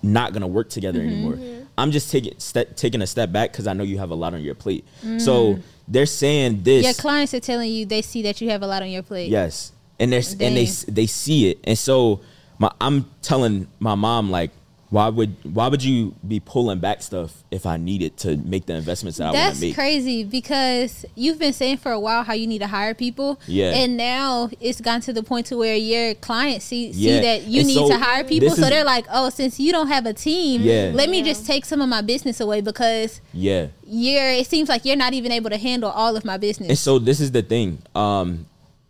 not 0.02 0.32
gonna 0.32 0.48
work 0.48 0.70
together 0.70 0.98
mm-hmm. 0.98 1.08
anymore. 1.08 1.34
Mm-hmm. 1.34 1.64
I'm 1.78 1.90
just 1.90 2.10
taking 2.10 2.38
ste- 2.38 2.76
taking 2.76 3.02
a 3.02 3.06
step 3.06 3.32
back 3.32 3.52
because 3.52 3.66
I 3.66 3.72
know 3.72 3.84
you 3.84 3.98
have 3.98 4.10
a 4.10 4.14
lot 4.14 4.34
on 4.34 4.42
your 4.42 4.54
plate. 4.54 4.84
So 5.18 5.58
they're 5.88 6.06
saying 6.06 6.62
this. 6.62 6.84
Your 6.84 6.94
clients 6.94 7.34
are 7.34 7.40
telling 7.40 7.70
you 7.70 7.86
they 7.86 8.02
see 8.02 8.22
that 8.22 8.40
you 8.40 8.50
have 8.50 8.62
a 8.62 8.66
lot 8.66 8.82
on 8.82 8.90
your 8.90 9.02
plate. 9.02 9.30
Yes, 9.30 9.72
and 9.98 10.12
there's 10.12 10.32
and 10.32 10.56
they 10.56 10.66
they 10.66 11.06
see 11.06 11.50
it, 11.50 11.58
and 11.64 11.78
so 11.78 12.20
my 12.58 12.70
I'm 12.80 13.06
telling 13.22 13.68
my 13.78 13.94
mom 13.94 14.30
like, 14.30 14.50
why 14.92 15.08
would 15.08 15.34
why 15.54 15.68
would 15.68 15.82
you 15.82 16.14
be 16.28 16.38
pulling 16.38 16.78
back 16.78 17.00
stuff 17.02 17.42
if 17.50 17.64
I 17.64 17.78
needed 17.78 18.18
to 18.18 18.36
make 18.36 18.66
the 18.66 18.74
investments 18.74 19.16
that 19.16 19.24
I 19.24 19.26
want 19.28 19.36
That's 19.36 19.60
to 19.60 19.66
make? 19.68 19.74
crazy 19.74 20.22
because 20.22 21.06
you've 21.14 21.38
been 21.38 21.54
saying 21.54 21.78
for 21.78 21.92
a 21.92 21.98
while 21.98 22.22
how 22.24 22.34
you 22.34 22.46
need 22.46 22.58
to 22.58 22.66
hire 22.66 22.92
people. 22.92 23.40
Yeah. 23.46 23.70
And 23.74 23.96
now 23.96 24.50
it's 24.60 24.82
gotten 24.82 25.00
to 25.02 25.14
the 25.14 25.22
point 25.22 25.46
to 25.46 25.56
where 25.56 25.74
your 25.76 26.12
clients 26.16 26.66
see 26.66 26.92
see 26.92 27.08
Yeah. 27.08 27.20
that 27.22 27.46
you 27.46 27.60
And 27.60 27.68
need 27.68 27.74
so 27.74 27.88
to 27.88 27.98
hire 27.98 28.22
people. 28.22 28.50
So 28.50 28.64
is- 28.64 28.68
they're 28.68 28.84
like, 28.84 29.06
Oh, 29.10 29.30
since 29.30 29.58
you 29.58 29.72
don't 29.72 29.88
have 29.88 30.04
a 30.04 30.12
team, 30.12 30.60
Yeah. 30.60 30.92
let 30.94 31.08
me 31.08 31.18
Yeah. 31.20 31.24
just 31.24 31.46
take 31.46 31.64
some 31.64 31.80
of 31.80 31.88
my 31.88 32.02
business 32.02 32.38
away 32.38 32.60
because 32.60 33.22
Yeah, 33.32 33.68
you're 33.86 34.28
it 34.30 34.46
seems 34.46 34.68
like 34.68 34.84
you're 34.84 34.96
not 34.96 35.14
even 35.14 35.32
able 35.32 35.48
to 35.48 35.56
handle 35.58 35.90
all 35.90 36.16
of 36.18 36.24
my 36.26 36.36
business. 36.36 36.68
and 36.68 36.78
so 36.78 36.98
this 36.98 37.18
is 37.18 37.30
the 37.32 37.40
thing. 37.40 37.78
Um, 37.94 38.44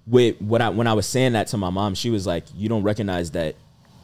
with 0.09 0.41
what 0.43 0.61
I 0.61 0.69
when 0.71 0.89
I 0.89 0.95
was 0.95 1.07
saying 1.07 1.35
that 1.35 1.47
to 1.49 1.57
my 1.57 1.71
mom, 1.71 1.95
she 1.95 2.11
was 2.11 2.27
like, 2.27 2.43
"You 2.57 2.69
don't 2.69 2.83
recognize 2.83 3.31
that." 3.33 3.55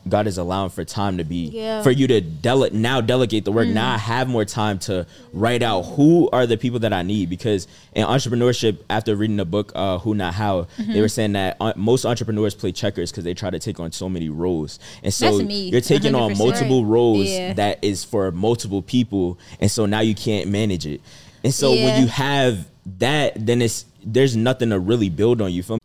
God 0.08 0.26
is 0.26 0.38
allowing 0.38 0.70
for 0.70 0.84
time 0.84 1.18
to 1.18 1.24
be 1.24 1.46
Yeah. 1.52 1.82
for 1.82 1.90
you 1.90 2.06
to 2.08 2.20
dele- 2.20 2.70
now 2.72 3.00
delegate 3.00 3.44
the 3.44 3.52
work. 3.52 3.68
Mm. 3.68 3.72
Now 3.74 3.94
I 3.94 3.98
have 3.98 4.28
more 4.28 4.44
time 4.44 4.78
to 4.80 5.06
write 5.32 5.62
out 5.62 5.82
who 5.82 6.28
are 6.32 6.46
the 6.46 6.56
people 6.56 6.78
that 6.80 6.92
I 6.92 7.02
need 7.02 7.28
because 7.30 7.66
in 7.94 8.04
entrepreneurship, 8.06 8.78
after 8.88 9.14
reading 9.16 9.36
the 9.36 9.44
book 9.44 9.72
uh, 9.74 9.98
"Who 9.98 10.14
Not 10.14 10.34
How," 10.34 10.66
Mm-hmm. 10.78 10.92
they 10.92 11.00
were 11.00 11.08
saying 11.08 11.32
that 11.32 11.56
uh, 11.60 11.72
most 11.76 12.04
entrepreneurs 12.04 12.54
play 12.54 12.72
checkers 12.72 13.10
because 13.10 13.24
they 13.24 13.34
try 13.34 13.50
to 13.50 13.58
take 13.58 13.80
on 13.80 13.92
so 13.92 14.08
many 14.08 14.28
roles, 14.28 14.78
and 15.02 15.12
so 15.12 15.38
you're 15.40 15.80
taking 15.80 16.14
on 16.14 16.32
100%. 16.32 16.38
multiple 16.38 16.84
roles 16.84 17.26
Yeah. 17.28 17.52
that 17.54 17.78
is 17.82 18.04
for 18.04 18.30
multiple 18.30 18.82
people, 18.82 19.38
and 19.60 19.70
so 19.70 19.86
now 19.86 20.00
you 20.00 20.14
can't 20.14 20.48
manage 20.48 20.86
it. 20.86 21.00
And 21.44 21.52
so 21.54 21.72
Yeah. 21.72 21.84
when 21.84 22.02
you 22.02 22.08
have 22.08 22.66
that, 22.98 23.34
then 23.46 23.62
it's 23.62 23.84
there's 24.04 24.34
nothing 24.36 24.70
to 24.70 24.78
really 24.78 25.08
build 25.10 25.42
on. 25.42 25.52
You 25.52 25.62
feel 25.62 25.76
me? 25.76 25.80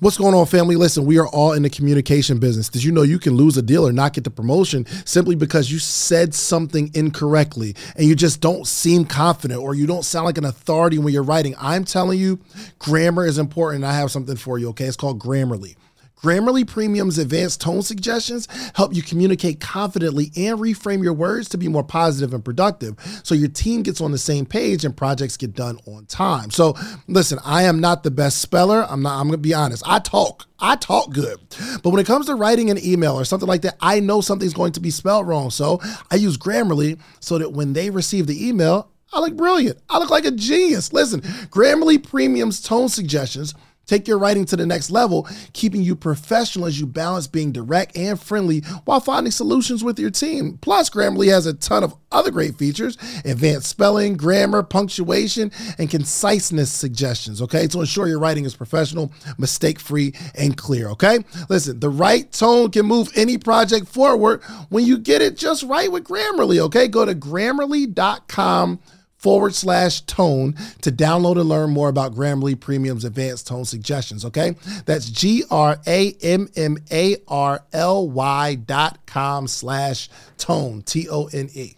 What's 0.00 0.16
going 0.16 0.34
on, 0.34 0.46
family? 0.46 0.76
Listen, 0.76 1.04
we 1.04 1.18
are 1.18 1.28
all 1.28 1.52
in 1.52 1.62
the 1.62 1.70
communication 1.70 2.38
business. 2.38 2.68
Did 2.68 2.82
you 2.82 2.92
know 2.92 3.02
you 3.02 3.18
can 3.18 3.34
lose 3.34 3.56
a 3.56 3.62
deal 3.62 3.86
or 3.86 3.92
not 3.92 4.14
get 4.14 4.24
the 4.24 4.30
promotion 4.30 4.86
simply 5.04 5.34
because 5.34 5.70
you 5.70 5.78
said 5.78 6.34
something 6.34 6.90
incorrectly 6.94 7.74
and 7.96 8.06
you 8.06 8.14
just 8.14 8.40
don't 8.40 8.66
seem 8.66 9.04
confident 9.04 9.60
or 9.60 9.74
you 9.74 9.86
don't 9.86 10.04
sound 10.04 10.24
like 10.24 10.38
an 10.38 10.44
authority 10.44 10.98
when 10.98 11.12
you're 11.12 11.22
writing? 11.22 11.54
I'm 11.58 11.84
telling 11.84 12.18
you, 12.18 12.38
grammar 12.78 13.26
is 13.26 13.38
important. 13.38 13.84
I 13.84 13.94
have 13.94 14.10
something 14.10 14.36
for 14.36 14.58
you, 14.58 14.70
okay? 14.70 14.86
It's 14.86 14.96
called 14.96 15.20
Grammarly. 15.20 15.76
Grammarly 16.22 16.64
Premium's 16.64 17.18
advanced 17.18 17.60
tone 17.60 17.82
suggestions 17.82 18.46
help 18.74 18.94
you 18.94 19.02
communicate 19.02 19.60
confidently 19.60 20.30
and 20.36 20.60
reframe 20.60 21.02
your 21.02 21.12
words 21.12 21.48
to 21.48 21.58
be 21.58 21.66
more 21.66 21.82
positive 21.82 22.32
and 22.32 22.44
productive 22.44 22.94
so 23.24 23.34
your 23.34 23.48
team 23.48 23.82
gets 23.82 24.00
on 24.00 24.12
the 24.12 24.18
same 24.18 24.46
page 24.46 24.84
and 24.84 24.96
projects 24.96 25.36
get 25.36 25.52
done 25.54 25.78
on 25.86 26.06
time. 26.06 26.50
So, 26.50 26.76
listen, 27.08 27.40
I 27.44 27.64
am 27.64 27.80
not 27.80 28.04
the 28.04 28.12
best 28.12 28.40
speller. 28.40 28.86
I'm 28.88 29.02
not 29.02 29.18
I'm 29.18 29.26
going 29.26 29.32
to 29.32 29.38
be 29.38 29.52
honest. 29.52 29.82
I 29.84 29.98
talk. 29.98 30.46
I 30.60 30.76
talk 30.76 31.12
good. 31.12 31.38
But 31.82 31.90
when 31.90 31.98
it 31.98 32.06
comes 32.06 32.26
to 32.26 32.36
writing 32.36 32.70
an 32.70 32.78
email 32.82 33.14
or 33.14 33.24
something 33.24 33.48
like 33.48 33.62
that, 33.62 33.76
I 33.80 33.98
know 33.98 34.20
something's 34.20 34.54
going 34.54 34.72
to 34.72 34.80
be 34.80 34.90
spelled 34.90 35.26
wrong. 35.26 35.50
So, 35.50 35.80
I 36.10 36.16
use 36.16 36.38
Grammarly 36.38 37.00
so 37.18 37.38
that 37.38 37.52
when 37.52 37.72
they 37.72 37.90
receive 37.90 38.28
the 38.28 38.48
email, 38.48 38.90
I 39.12 39.18
look 39.20 39.36
brilliant. 39.36 39.78
I 39.90 39.98
look 39.98 40.10
like 40.10 40.24
a 40.24 40.30
genius. 40.30 40.92
Listen, 40.92 41.20
Grammarly 41.20 42.02
Premium's 42.02 42.60
tone 42.60 42.88
suggestions 42.88 43.54
take 43.86 44.08
your 44.08 44.18
writing 44.18 44.44
to 44.46 44.56
the 44.56 44.66
next 44.66 44.90
level, 44.90 45.28
keeping 45.52 45.82
you 45.82 45.96
professional 45.96 46.66
as 46.66 46.78
you 46.80 46.86
balance 46.86 47.26
being 47.26 47.52
direct 47.52 47.96
and 47.96 48.20
friendly 48.20 48.60
while 48.84 49.00
finding 49.00 49.30
solutions 49.30 49.82
with 49.84 49.98
your 49.98 50.10
team. 50.10 50.58
Plus, 50.60 50.90
Grammarly 50.90 51.30
has 51.30 51.46
a 51.46 51.54
ton 51.54 51.84
of 51.84 51.94
other 52.10 52.30
great 52.30 52.56
features 52.56 52.96
advanced 53.24 53.68
spelling, 53.68 54.16
grammar, 54.16 54.62
punctuation, 54.62 55.50
and 55.78 55.90
conciseness 55.90 56.70
suggestions, 56.70 57.40
okay, 57.42 57.66
to 57.66 57.80
ensure 57.80 58.06
your 58.06 58.18
writing 58.18 58.44
is 58.44 58.54
professional, 58.54 59.12
mistake 59.38 59.80
free, 59.80 60.14
and 60.34 60.56
clear, 60.56 60.88
okay? 60.88 61.18
Listen, 61.48 61.80
the 61.80 61.88
right 61.88 62.30
tone 62.32 62.70
can 62.70 62.86
move 62.86 63.08
any 63.16 63.38
project 63.38 63.88
forward 63.88 64.42
when 64.68 64.84
you 64.84 64.98
get 64.98 65.22
it 65.22 65.36
just 65.36 65.62
right 65.62 65.90
with 65.90 66.04
Grammarly, 66.04 66.58
okay? 66.58 66.88
Go 66.88 67.04
to 67.04 67.14
grammarly.com 67.14 68.80
forward 69.22 69.54
slash 69.54 70.00
tone 70.02 70.54
to 70.82 70.90
download 70.90 71.38
and 71.38 71.48
learn 71.48 71.70
more 71.70 71.88
about 71.88 72.12
Grammarly 72.12 72.58
Premium's 72.58 73.04
advanced 73.04 73.46
tone 73.46 73.64
suggestions. 73.64 74.24
Okay. 74.24 74.56
That's 74.84 75.08
G 75.08 75.44
R 75.50 75.78
A 75.86 76.12
M 76.20 76.48
M 76.56 76.78
A 76.90 77.16
R 77.28 77.64
L 77.72 78.10
Y 78.10 78.56
dot 78.56 78.98
com 79.06 79.46
slash 79.46 80.10
tone, 80.36 80.82
T 80.82 81.08
O 81.08 81.26
N 81.32 81.48
E. 81.54 81.76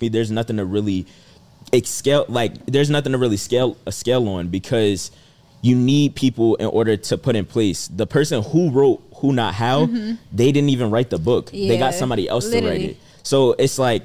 there's 0.00 0.30
nothing 0.30 0.56
to 0.56 0.64
really 0.64 1.06
scale 1.84 2.24
like 2.28 2.66
there's 2.66 2.90
nothing 2.90 3.12
to 3.12 3.18
really 3.18 3.36
scale 3.36 3.76
a 3.86 3.92
scale 3.92 4.26
on 4.28 4.48
because 4.48 5.10
you 5.60 5.76
need 5.76 6.14
people 6.14 6.54
in 6.56 6.66
order 6.66 6.96
to 6.96 7.18
put 7.18 7.36
in 7.36 7.44
place 7.44 7.88
the 7.88 8.06
person 8.06 8.42
who 8.42 8.70
wrote 8.70 9.02
who 9.16 9.32
not 9.32 9.54
how 9.54 9.84
mm-hmm. 9.84 10.14
they 10.32 10.50
didn't 10.50 10.70
even 10.70 10.90
write 10.90 11.10
the 11.10 11.18
book 11.18 11.50
they 11.50 11.76
got 11.78 11.92
somebody 11.92 12.28
else 12.28 12.48
to 12.48 12.66
write 12.66 12.80
it 12.80 12.96
so 13.22 13.52
it's 13.58 13.78
like 13.78 14.02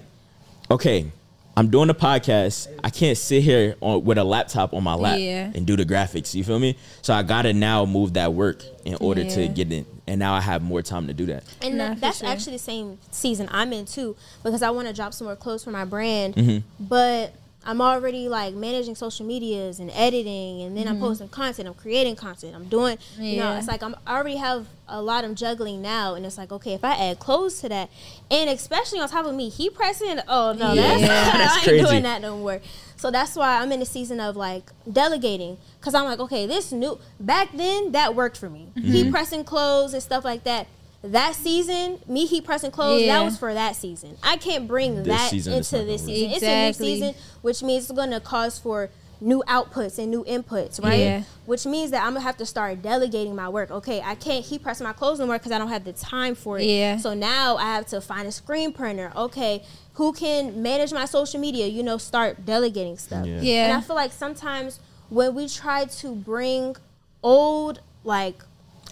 okay 0.70 1.10
i'm 1.56 1.70
doing 1.70 1.90
a 1.90 1.94
podcast 1.94 2.68
i 2.84 2.90
can't 2.90 3.18
sit 3.18 3.44
here 3.44 3.76
on, 3.82 4.04
with 4.04 4.18
a 4.18 4.24
laptop 4.24 4.74
on 4.74 4.84
my 4.84 4.94
lap 4.96 5.20
Yeah. 5.20 5.52
and 5.54 5.66
do 5.66 5.76
the 5.76 5.86
graphics 5.86 6.34
you 6.34 6.44
feel 6.44 6.60
me 6.60 6.78
so 7.02 7.14
i 7.14 7.22
gotta 7.24 7.54
now 7.54 7.86
move 7.86 8.14
that 8.14 8.34
work 8.34 8.64
in 8.86 8.96
order 8.96 9.24
to 9.24 9.48
get 9.48 9.72
in 9.72 9.86
and 10.08 10.20
now 10.20 10.34
i 10.34 10.42
have 10.42 10.62
more 10.62 10.82
time 10.82 11.08
to 11.08 11.14
do 11.14 11.26
that 11.28 11.44
And 11.62 11.78
Nah, 11.78 11.94
that's 11.96 12.20
sure. 12.20 12.28
actually 12.28 12.54
the 12.54 12.60
same 12.60 12.98
season 13.12 13.48
I'm 13.52 13.72
in 13.74 13.86
too, 13.86 14.16
because 14.44 14.62
I 14.62 14.70
want 14.72 14.88
to 14.88 14.94
drop 14.94 15.14
some 15.14 15.26
more 15.28 15.36
clothes 15.36 15.64
for 15.64 15.72
my 15.72 15.86
brand. 15.86 16.36
Mm-hmm. 16.36 16.86
But 16.88 17.34
I'm 17.66 17.82
already 17.82 18.28
like 18.28 18.54
managing 18.54 18.96
social 18.96 19.26
medias 19.26 19.80
and 19.80 19.90
editing, 19.92 20.62
and 20.62 20.76
then 20.76 20.88
I'm 20.88 21.00
posting 21.00 21.30
content. 21.30 21.68
I'm 21.68 21.74
creating 21.74 22.16
content. 22.16 22.56
I'm 22.56 22.66
doing, 22.66 22.98
you 23.18 23.38
know, 23.38 23.44
Mm-hmm. 23.46 23.60
It's 23.60 23.68
like 23.68 23.84
I'm 23.84 23.96
I 24.06 24.16
already 24.16 24.38
have 24.38 24.68
a 24.88 25.02
lot 25.02 25.24
of 25.24 25.34
juggling 25.36 25.82
now, 25.82 26.16
and 26.16 26.26
it's 26.26 26.38
like 26.38 26.52
okay, 26.52 26.74
if 26.74 26.84
I 26.84 26.96
add 26.96 27.20
clothes 27.20 27.60
to 27.62 27.70
that, 27.70 27.90
and 28.30 28.50
especially 28.50 29.00
on 29.00 29.08
top 29.10 29.26
of 29.26 29.34
me, 29.36 29.50
heat 29.50 29.74
pressing. 29.74 30.20
Oh 30.28 30.54
no, 30.54 30.76
that's, 30.76 31.02
Yeah. 31.02 31.08
That's 31.38 31.54
I 31.54 31.56
ain't 31.58 31.64
crazy. 31.66 31.86
doing 31.86 32.04
that 32.04 32.22
no 32.22 32.38
more. 32.38 32.62
So 32.96 33.12
that's 33.12 33.36
why 33.36 33.62
I'm 33.62 33.72
in 33.74 33.82
the 33.82 33.86
season 33.86 34.22
of 34.22 34.38
like 34.38 34.72
delegating 34.90 35.58
because 35.80 35.94
I'm 35.94 36.06
like, 36.06 36.20
okay, 36.20 36.46
this 36.46 36.72
new 36.72 37.00
back 37.20 37.50
then 37.54 37.92
that 37.92 38.16
worked 38.16 38.38
for 38.38 38.50
me. 38.50 38.70
Mm-hmm. 38.78 38.92
Heat 38.92 39.12
pressing 39.12 39.44
clothes 39.44 39.94
and 39.94 40.02
stuff 40.02 40.24
like 40.24 40.44
that. 40.46 40.68
That 41.04 41.36
season, 41.36 42.00
me 42.08 42.26
heat 42.26 42.46
pressing 42.46 42.72
clothes, 42.72 43.02
Yeah. 43.04 43.20
that 43.20 43.26
was 43.26 43.38
for 43.38 43.54
that 43.54 43.76
season. 43.76 44.18
I 44.24 44.38
can't 44.38 44.68
bring 44.68 44.96
This 45.04 45.08
that 45.08 45.30
season 45.30 45.54
into 45.54 45.84
this 45.84 46.06
season. 46.06 46.30
work. 46.32 46.38
It's 46.38 46.44
a 46.46 46.68
new 46.68 46.74
season, 46.74 47.16
which 47.42 47.62
means 47.62 47.84
it's 47.84 47.92
gonna 47.92 48.22
cause 48.22 48.58
for 48.58 48.90
new 49.20 49.44
outputs 49.48 49.98
and 50.00 50.10
new 50.12 50.24
inputs, 50.26 50.82
right? 50.84 51.00
Yeah. 51.00 51.24
Which 51.46 51.66
means 51.66 51.92
that 51.92 52.04
I'm 52.04 52.14
gonna 52.14 52.22
have 52.26 52.38
to 52.38 52.46
start 52.46 52.82
delegating 52.82 53.36
my 53.36 53.50
work. 53.50 53.70
Okay, 53.70 54.02
I 54.02 54.16
can't 54.16 54.44
heat 54.46 54.64
press 54.64 54.80
my 54.82 54.94
clothes 54.94 55.20
no 55.20 55.26
more 55.26 55.38
because 55.38 55.52
I 55.52 55.58
don't 55.58 55.70
have 55.70 55.84
the 55.84 55.94
time 55.94 56.36
for 56.36 56.58
it. 56.60 56.66
Yeah. 56.66 56.98
So 56.98 57.14
now 57.14 57.58
I 57.58 57.74
have 57.76 57.86
to 57.88 58.00
find 58.02 58.26
a 58.28 58.32
screen 58.32 58.72
printer. 58.72 59.12
Okay, 59.16 59.64
who 59.94 60.14
can 60.14 60.62
manage 60.62 60.94
my 60.94 61.06
social 61.06 61.40
media? 61.40 61.68
You 61.68 61.84
know, 61.84 61.98
start 61.98 62.46
delegating 62.46 62.98
stuff. 62.98 63.26
Yeah. 63.26 63.42
Yeah. 63.42 63.64
And 63.66 63.74
I 63.78 63.82
feel 63.82 63.96
like 63.98 64.12
sometimes 64.14 64.80
when 65.10 65.36
we 65.36 65.48
try 65.50 65.84
to 65.86 66.16
bring 66.16 66.76
old 67.22 67.80
like 68.06 68.44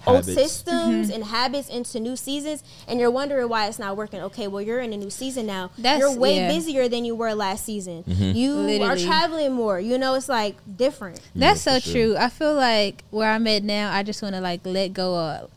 old 0.08 0.26
systems 0.26 1.08
Mm-hmm. 1.08 1.14
and 1.14 1.24
habits 1.26 1.70
into 1.70 2.00
new 2.00 2.16
seasons 2.16 2.64
and 2.88 3.00
you're 3.00 3.12
wondering 3.12 3.48
why 3.50 3.68
it's 3.68 3.80
not 3.80 3.96
working 3.98 4.20
okay 4.22 4.48
well 4.48 4.62
you're 4.62 4.80
in 4.80 4.94
a 4.94 4.98
new 4.98 5.10
season 5.10 5.46
now 5.46 5.70
That's- 5.78 6.00
you're 6.00 6.14
way 6.18 6.36
yeah. 6.38 6.48
busier 6.52 6.88
than 6.90 7.06
you 7.06 7.16
were 7.16 7.34
last 7.34 7.66
season 7.66 8.04
Mm-hmm. 8.04 8.36
you 8.36 8.84
are 8.84 8.98
traveling 8.98 9.54
more 9.54 9.80
you 9.80 9.98
know 9.98 10.14
it's 10.16 10.30
like 10.30 10.56
different 10.78 11.20
That's 11.36 11.66
Yeah, 11.66 11.74
so 11.74 11.80
sure. 11.80 11.94
true. 11.94 12.16
I 12.18 12.30
feel 12.30 12.54
like 12.56 13.04
where 13.12 13.30
I'm 13.32 13.46
at 13.48 13.64
now, 13.64 13.94
I 13.94 14.04
just 14.04 14.22
want 14.22 14.36
to 14.36 14.42
like 14.42 14.62
let 14.66 14.94
go 14.94 15.16
of 15.18 15.52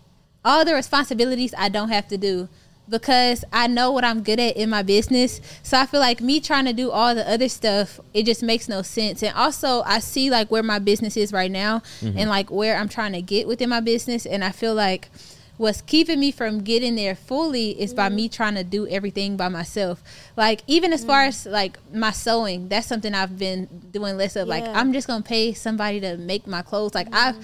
all 0.44 0.64
the 0.64 0.74
responsibilities 0.74 1.54
I 1.56 1.68
don't 1.70 1.88
have 1.88 2.06
to 2.08 2.18
do 2.18 2.48
because 2.88 3.44
I 3.52 3.66
know 3.66 3.90
what 3.90 4.04
I'm 4.04 4.22
good 4.22 4.40
at 4.40 4.56
in 4.56 4.70
my 4.70 4.82
business. 4.82 5.40
So 5.62 5.78
I 5.78 5.86
feel 5.86 6.00
like 6.00 6.20
me 6.20 6.40
trying 6.40 6.66
to 6.66 6.72
do 6.72 6.90
all 6.90 7.14
the 7.14 7.28
other 7.28 7.48
stuff, 7.48 8.00
it 8.12 8.24
just 8.26 8.42
makes 8.42 8.68
no 8.68 8.82
sense. 8.82 9.22
And 9.22 9.34
also, 9.34 9.82
I 9.82 9.98
see 10.00 10.30
like 10.30 10.50
where 10.50 10.62
my 10.62 10.78
business 10.78 11.16
is 11.16 11.32
right 11.32 11.50
now 11.50 11.80
mm-hmm. 12.00 12.18
and 12.18 12.30
like 12.30 12.50
where 12.50 12.76
I'm 12.76 12.88
trying 12.88 13.12
to 13.12 13.22
get 13.22 13.46
within 13.46 13.70
my 13.70 13.80
business. 13.80 14.26
And 14.26 14.44
I 14.44 14.50
feel 14.50 14.74
like 14.74 15.08
what's 15.56 15.80
keeping 15.82 16.18
me 16.18 16.32
from 16.32 16.62
getting 16.62 16.96
there 16.96 17.14
fully 17.14 17.80
is 17.80 17.94
by 17.94 18.08
mm-hmm. 18.08 18.16
me 18.16 18.28
trying 18.28 18.54
to 18.56 18.64
do 18.64 18.86
everything 18.88 19.36
by 19.36 19.48
myself. 19.48 20.02
Like 20.36 20.62
even 20.66 20.92
as 20.92 21.04
far 21.04 21.20
mm-hmm. 21.20 21.28
as 21.28 21.46
like 21.46 21.78
my 21.92 22.10
sewing, 22.10 22.68
that's 22.68 22.86
something 22.86 23.14
I've 23.14 23.38
been 23.38 23.66
doing 23.90 24.16
less 24.16 24.36
of. 24.36 24.48
Like 24.48 24.64
I'm 24.64 24.92
just 24.92 25.06
gonna 25.06 25.22
pay 25.22 25.52
somebody 25.52 26.00
to 26.00 26.16
make 26.16 26.46
my 26.46 26.62
clothes. 26.62 26.94
Like 26.94 27.08
I've 27.12 27.36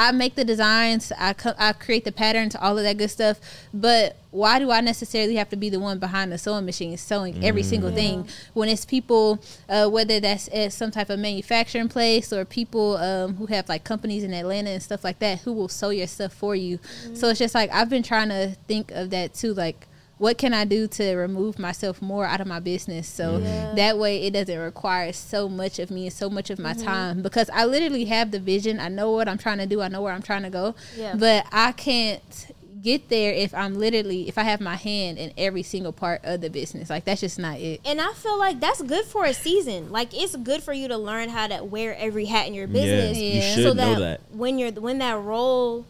I 0.00 0.12
make 0.12 0.34
the 0.34 0.46
designs, 0.46 1.12
I 1.18 1.34
co- 1.34 1.52
I 1.58 1.74
create 1.74 2.04
the 2.04 2.12
patterns, 2.12 2.56
all 2.56 2.78
of 2.78 2.84
that 2.84 2.96
good 2.96 3.10
stuff. 3.10 3.38
But 3.74 4.16
why 4.30 4.58
do 4.58 4.70
I 4.70 4.80
necessarily 4.80 5.34
have 5.34 5.50
to 5.50 5.56
be 5.56 5.68
the 5.68 5.78
one 5.78 5.98
behind 5.98 6.32
the 6.32 6.38
sewing 6.38 6.64
machine 6.64 6.96
sewing 6.96 7.44
every 7.44 7.62
single 7.62 7.90
thing 7.90 8.26
when 8.54 8.70
it's 8.70 8.86
people, 8.86 9.40
uh, 9.68 9.88
whether 9.90 10.18
that's 10.18 10.48
at 10.54 10.72
some 10.72 10.90
type 10.90 11.10
of 11.10 11.18
manufacturing 11.18 11.88
place 11.88 12.32
or 12.32 12.46
people 12.46 12.96
um, 12.96 13.34
who 13.36 13.44
have 13.46 13.68
like 13.68 13.84
companies 13.84 14.24
in 14.24 14.32
Atlanta 14.32 14.70
and 14.70 14.82
stuff 14.82 15.04
like 15.04 15.18
that 15.18 15.40
who 15.40 15.52
will 15.52 15.68
sew 15.68 15.90
your 15.90 16.06
stuff 16.06 16.32
for 16.32 16.56
you. 16.56 16.78
So 17.12 17.28
it's 17.28 17.38
just 17.38 17.54
like 17.54 17.70
I've 17.70 17.90
been 17.90 18.02
trying 18.02 18.30
to 18.30 18.56
think 18.66 18.90
of 18.92 19.10
that 19.10 19.34
too, 19.34 19.52
like. 19.52 19.86
What 20.20 20.36
can 20.36 20.52
I 20.52 20.66
do 20.66 20.86
to 20.86 21.14
remove 21.16 21.58
myself 21.58 22.02
more 22.02 22.26
out 22.26 22.42
of 22.42 22.46
my 22.46 22.60
business 22.60 23.08
so 23.08 23.38
Yeah. 23.38 23.72
that 23.74 23.96
way 23.96 24.22
it 24.26 24.34
doesn't 24.34 24.58
require 24.58 25.14
so 25.14 25.48
much 25.48 25.78
of 25.78 25.90
me 25.90 26.04
and 26.04 26.12
so 26.12 26.28
much 26.28 26.50
of 26.50 26.58
my 26.58 26.74
mm-hmm. 26.74 26.84
time 26.84 27.22
because 27.22 27.48
I 27.48 27.64
literally 27.64 28.04
have 28.04 28.30
the 28.30 28.38
vision. 28.38 28.80
I 28.80 28.88
know 28.88 29.12
what 29.12 29.28
I'm 29.28 29.38
trying 29.38 29.58
to 29.58 29.66
do. 29.66 29.80
I 29.80 29.88
know 29.88 30.02
where 30.02 30.12
I'm 30.12 30.20
trying 30.20 30.42
to 30.42 30.50
go. 30.50 30.74
Yeah. 30.94 31.14
But 31.16 31.46
I 31.50 31.72
can't 31.72 32.52
get 32.82 33.08
there 33.08 33.32
if 33.32 33.54
I'm 33.54 33.78
literally 33.78 34.28
if 34.28 34.36
I 34.36 34.42
have 34.42 34.60
my 34.60 34.76
hand 34.76 35.16
in 35.16 35.32
every 35.38 35.62
single 35.62 35.92
part 35.92 36.20
of 36.22 36.42
the 36.42 36.50
business. 36.50 36.90
Like 36.90 37.06
that's 37.06 37.22
just 37.22 37.38
not 37.38 37.58
it. 37.58 37.80
And 37.86 37.98
I 37.98 38.12
feel 38.12 38.38
like 38.38 38.60
that's 38.60 38.82
good 38.82 39.06
for 39.06 39.24
a 39.24 39.32
season. 39.32 39.90
Like 39.90 40.12
it's 40.12 40.36
good 40.36 40.62
for 40.62 40.74
you 40.74 40.88
to 40.88 40.98
learn 40.98 41.30
how 41.30 41.46
to 41.46 41.64
wear 41.64 41.96
every 41.96 42.26
hat 42.26 42.46
in 42.46 42.52
your 42.52 42.68
business. 42.68 43.16
you 43.16 43.24
Yeah. 43.40 43.54
should 43.54 43.64
so 43.64 43.72
know 43.72 43.94
that, 43.94 43.98
that. 43.98 44.20
when 44.36 44.58
you're 44.58 44.72
when 44.72 44.98
that 44.98 45.18
role 45.18 45.86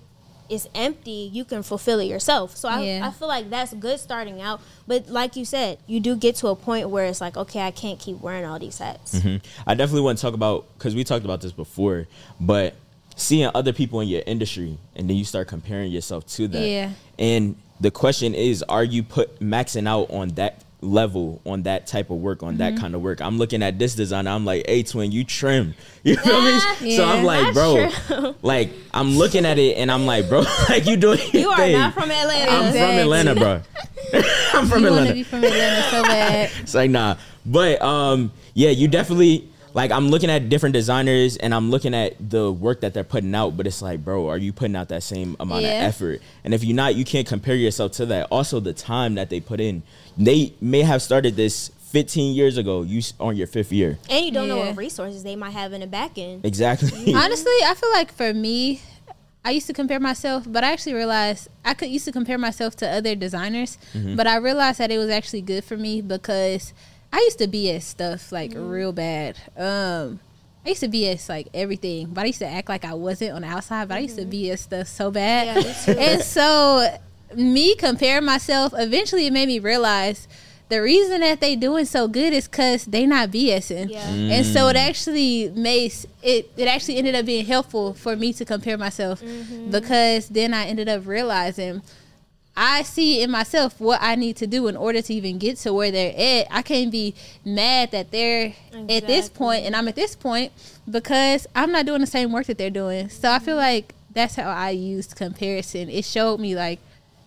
is 0.51 0.69
empty, 0.75 1.31
you 1.33 1.45
can 1.45 1.63
fulfill 1.63 2.01
it 2.01 2.05
yourself. 2.07 2.57
So 2.57 2.69
I, 2.69 2.81
Yeah. 2.83 3.07
I 3.07 3.11
feel 3.11 3.29
like 3.29 3.49
that's 3.51 3.73
good 3.75 4.01
starting 4.01 4.41
out. 4.41 4.61
But 4.87 5.09
like 5.09 5.37
you 5.37 5.45
said, 5.45 5.79
you 5.87 6.01
do 6.01 6.17
get 6.17 6.37
to 6.37 6.49
a 6.49 6.57
point 6.57 6.91
where 6.91 7.05
it's 7.07 7.21
like, 7.21 7.37
okay, 7.37 7.61
I 7.61 7.71
can't 7.71 7.99
keep 7.99 8.21
wearing 8.21 8.45
all 8.45 8.59
these 8.59 8.79
hats. 8.79 9.15
Mm-hmm. 9.15 9.37
I 9.67 9.75
definitely 9.75 10.03
want 10.03 10.19
to 10.19 10.23
talk 10.23 10.35
about 10.35 10.67
because 10.77 10.95
we 10.95 11.05
talked 11.05 11.25
about 11.25 11.41
this 11.41 11.53
before, 11.53 12.07
but 12.41 12.75
seeing 13.17 13.51
other 13.55 13.73
people 13.73 14.01
in 14.01 14.09
your 14.09 14.23
industry 14.27 14.79
and 14.97 15.09
then 15.09 15.17
you 15.17 15.25
start 15.25 15.47
comparing 15.49 15.93
yourself 15.93 16.27
to 16.27 16.49
that. 16.49 16.67
Yeah. 16.67 16.91
And 17.19 17.57
the 17.81 17.91
question 17.91 18.35
is, 18.35 18.63
are 18.65 18.85
you 18.85 19.03
put 19.03 19.41
maxing 19.41 19.89
out 19.89 20.11
on 20.11 20.31
that 20.31 20.63
level, 20.83 21.41
on 21.45 21.63
that 21.65 21.87
type 21.87 22.11
of 22.11 22.17
work, 22.19 22.43
on 22.43 22.51
Mm-hmm. 22.55 22.59
that 22.59 22.77
kind 22.79 22.95
of 22.95 23.03
work? 23.03 23.21
I'm 23.21 23.39
looking 23.39 23.63
at 23.63 23.79
this 23.79 23.95
designer. 23.95 24.31
I'm 24.31 24.45
like, 24.45 24.67
hey, 24.67 24.83
twin, 24.83 25.13
you 25.13 25.25
trim. 25.25 25.75
You 26.03 26.17
feel 26.17 26.41
me? 26.41 26.51
Ah, 26.55 26.77
So 26.97 27.05
I'm 27.05 27.25
like, 27.25 27.53
bro, 27.53 27.91
true. 28.07 28.35
like 28.43 28.71
I'm 28.95 29.19
looking 29.19 29.45
at 29.45 29.59
it 29.59 29.77
and 29.77 29.93
I'm 29.93 30.07
like, 30.07 30.31
bro, 30.31 30.45
like 30.71 30.87
you 30.87 30.97
doing 30.97 31.19
You 31.35 31.51
are 31.51 31.57
thing. 31.59 31.73
not 31.79 31.93
from 31.93 32.11
Atlanta. 32.11 32.51
I'm 32.51 32.73
from 32.73 32.97
Atlanta, 32.99 33.35
bro. 33.35 33.61
I'm 34.55 34.67
from 34.67 34.85
you 34.85 34.91
want 34.91 35.01
Atlanta. 35.01 35.13
be 35.13 35.23
from 35.23 35.45
Atlanta 35.45 35.83
so 35.91 36.03
bad. 36.03 36.51
It's 36.61 36.75
like 36.75 36.91
nah, 36.91 37.17
but 37.45 37.83
um, 37.83 38.33
yeah, 38.55 38.71
you 38.71 38.89
definitely 38.89 39.50
like. 39.75 39.91
I'm 39.91 40.09
looking 40.09 40.31
at 40.31 40.49
different 40.49 40.73
designers 40.73 41.37
and 41.37 41.55
I'm 41.55 41.71
looking 41.71 41.95
at 41.95 42.17
the 42.31 42.51
work 42.51 42.81
that 42.81 42.95
they're 42.95 43.05
putting 43.05 43.35
out. 43.35 43.57
But 43.57 43.67
it's 43.67 43.83
like, 43.83 44.05
bro, 44.05 44.29
are 44.29 44.39
you 44.39 44.53
putting 44.53 44.77
out 44.77 44.89
that 44.89 45.03
same 45.03 45.37
amount 45.41 45.63
Yeah. 45.63 45.87
of 45.87 45.95
effort? 45.95 46.23
And 46.45 46.55
if 46.55 46.65
you're 46.65 46.77
not, 46.77 46.95
you 46.95 47.05
can't 47.05 47.27
compare 47.27 47.55
yourself 47.55 47.93
to 47.93 48.07
that. 48.07 48.29
Also, 48.31 48.61
the 48.61 48.73
time 48.73 49.15
that 49.15 49.31
they 49.31 49.41
put 49.41 49.61
in. 49.61 49.83
They 50.17 50.55
may 50.61 50.83
have 50.83 51.03
started 51.03 51.37
this 51.37 51.71
15 51.91 52.35
years 52.35 52.57
ago. 52.57 52.83
You 52.83 53.03
on 53.19 53.37
your 53.37 53.47
fifth 53.47 53.73
year, 53.73 53.99
and 54.09 54.25
you 54.25 54.33
don't 54.33 54.49
know 54.49 54.59
what 54.59 54.77
resources 54.77 55.23
they 55.25 55.35
might 55.37 55.51
have 55.51 55.73
in 55.73 55.81
the 55.81 55.87
back 55.87 56.19
end. 56.19 56.45
exactly. 56.45 57.15
Honestly, 57.15 57.53
I 57.65 57.75
feel 57.75 57.91
like 57.91 58.13
for 58.13 58.33
me, 58.33 58.81
I 59.45 59.53
used 59.53 59.67
to 59.69 59.73
compare 59.73 59.99
myself, 59.99 60.45
but 60.47 60.63
I 60.65 60.73
actually 60.73 60.95
realized 60.95 61.49
I 61.65 61.75
could 61.75 61.89
used 61.89 62.05
to 62.05 62.13
compare 62.13 62.39
myself 62.39 62.77
to 62.77 62.89
other 62.89 63.15
designers, 63.15 63.79
mm-hmm. 63.95 64.15
but 64.15 64.27
I 64.27 64.37
realized 64.37 64.79
that 64.79 64.91
it 64.91 64.99
was 64.99 65.09
actually 65.09 65.41
good 65.41 65.65
for 65.65 65.77
me 65.77 66.01
because 66.03 66.75
I 67.13 67.19
used 67.19 67.39
to 67.39 67.49
BS 67.49 67.83
stuff 67.83 68.33
like 68.33 68.53
mm. 68.53 68.71
real 68.71 68.93
bad. 68.93 69.37
Um, 69.57 70.21
I 70.65 70.71
used 70.71 70.81
to 70.81 70.89
BS 70.89 71.29
like 71.29 71.49
everything, 71.55 72.09
but 72.09 72.23
I 72.23 72.27
used 72.27 72.39
to 72.41 72.47
act 72.47 72.69
like 72.69 72.85
I 72.85 72.95
wasn't 72.95 73.33
on 73.33 73.43
the 73.43 73.49
outside, 73.49 73.89
but 73.89 73.97
I 73.97 74.01
used 74.01 74.17
to 74.17 74.23
mm-hmm. 74.23 74.53
BS 74.53 74.59
stuff 74.59 74.89
so 74.89 75.11
bad. 75.11 75.65
Yeah, 75.87 75.95
and 75.95 76.23
so 76.23 76.99
me 77.35 77.75
comparing 77.77 78.25
myself, 78.25 78.75
eventually 78.77 79.27
it 79.27 79.33
made 79.33 79.47
me 79.47 79.59
realize 79.59 80.29
the 80.69 80.81
reason 80.81 81.21
that 81.21 81.41
they 81.41 81.57
doing 81.57 81.85
so 81.85 82.07
good 82.07 82.33
is 82.33 82.47
because 82.47 82.85
they 82.85 83.05
not 83.05 83.31
BSing. 83.31 83.91
Yeah. 83.91 84.07
And 84.09 84.47
so 84.47 84.69
it 84.69 84.77
mm. 84.77 84.89
actually 84.89 85.49
makes 85.51 86.07
it 86.23 86.51
it 86.57 86.69
actually 86.69 86.97
ended 86.97 87.17
up 87.17 87.27
being 87.27 87.45
helpful 87.45 87.93
for 87.93 88.15
me 88.15 88.33
to 88.35 88.45
compare 88.45 88.79
myself 88.79 89.21
mm-hmm. 89.21 89.71
because 89.71 90.29
then 90.29 90.55
I 90.55 90.67
ended 90.67 90.89
up 90.89 91.07
realizing 91.07 91.83
I 92.63 92.83
see 92.83 93.23
in 93.23 93.31
myself 93.31 93.81
what 93.81 94.01
I 94.03 94.17
need 94.17 94.37
to 94.37 94.47
do 94.47 94.69
in 94.69 94.77
order 94.77 95.01
to 95.01 95.15
even 95.15 95.39
get 95.39 95.57
to 95.59 95.73
where 95.73 95.91
they're 95.91 96.13
at. 96.15 96.47
I 96.51 96.61
can't 96.61 96.91
be 96.93 97.15
mad 97.43 97.91
that 97.93 98.11
they're 98.11 98.53
at 98.75 99.07
this 99.07 99.31
point 99.31 99.65
and 99.65 99.75
I'm 99.75 99.89
at 99.89 99.97
this 99.97 100.15
point 100.15 100.53
because 100.89 101.47
I'm 101.57 101.73
not 101.73 101.87
doing 101.87 102.03
the 102.03 102.07
same 102.07 102.33
work 102.33 102.45
that 102.49 102.59
they're 102.59 102.69
doing. 102.69 103.09
So 103.09 103.33
I 103.33 103.39
feel 103.39 103.57
like 103.57 103.95
that's 104.13 104.35
how 104.35 104.51
I 104.51 104.71
used 104.71 105.17
comparison. 105.17 105.89
It 105.89 106.05
showed 106.05 106.39
me 106.39 106.55
like 106.55 106.81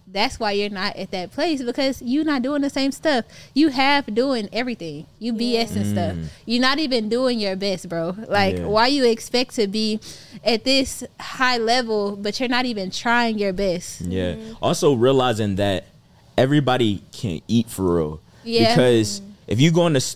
that's 0.08 0.39
why 0.39 0.52
you're 0.52 0.70
not 0.70 0.96
at 0.96 1.12
that 1.12 1.32
place 1.32 1.63
because 1.63 2.02
you're 2.02 2.24
not 2.24 2.42
doing 2.42 2.62
the 2.62 2.70
same 2.70 2.92
stuff. 2.92 3.26
You 3.54 3.70
have 3.70 4.13
doing 4.13 4.50
everything. 4.52 5.08
You 5.20 5.34
BS 5.34 5.76
and 5.76 5.86
stuff. 5.86 6.16
Mm. 6.16 6.26
You're 6.46 6.62
not 6.62 6.80
even 6.80 7.10
doing 7.10 7.39
your 7.39 7.56
best, 7.56 7.89
bro. 7.89 8.16
Like 8.28 8.58
Yeah. 8.58 8.66
why 8.66 8.88
you 8.88 9.06
expect 9.06 9.56
to 9.56 9.68
be 9.68 10.00
at 10.44 10.63
this 10.63 11.04
high 11.20 11.58
level, 11.58 12.16
but 12.16 12.39
you're 12.39 12.50
not 12.50 12.66
even 12.66 12.92
trying 12.92 13.38
your 13.38 13.54
best. 13.54 14.02
Yeah. 14.02 14.34
Mm-hmm. 14.34 14.54
Also 14.62 14.94
realizing 14.94 15.56
that 15.56 15.86
everybody 16.38 17.02
can 17.12 17.42
eat 17.48 17.70
for 17.70 17.96
real. 17.96 18.22
Yeah. 18.44 18.76
Because 18.76 19.22
mm. 19.22 19.32
if 19.48 19.60
you 19.60 19.72
go 19.72 19.88
in 19.88 19.94
the 19.94 20.16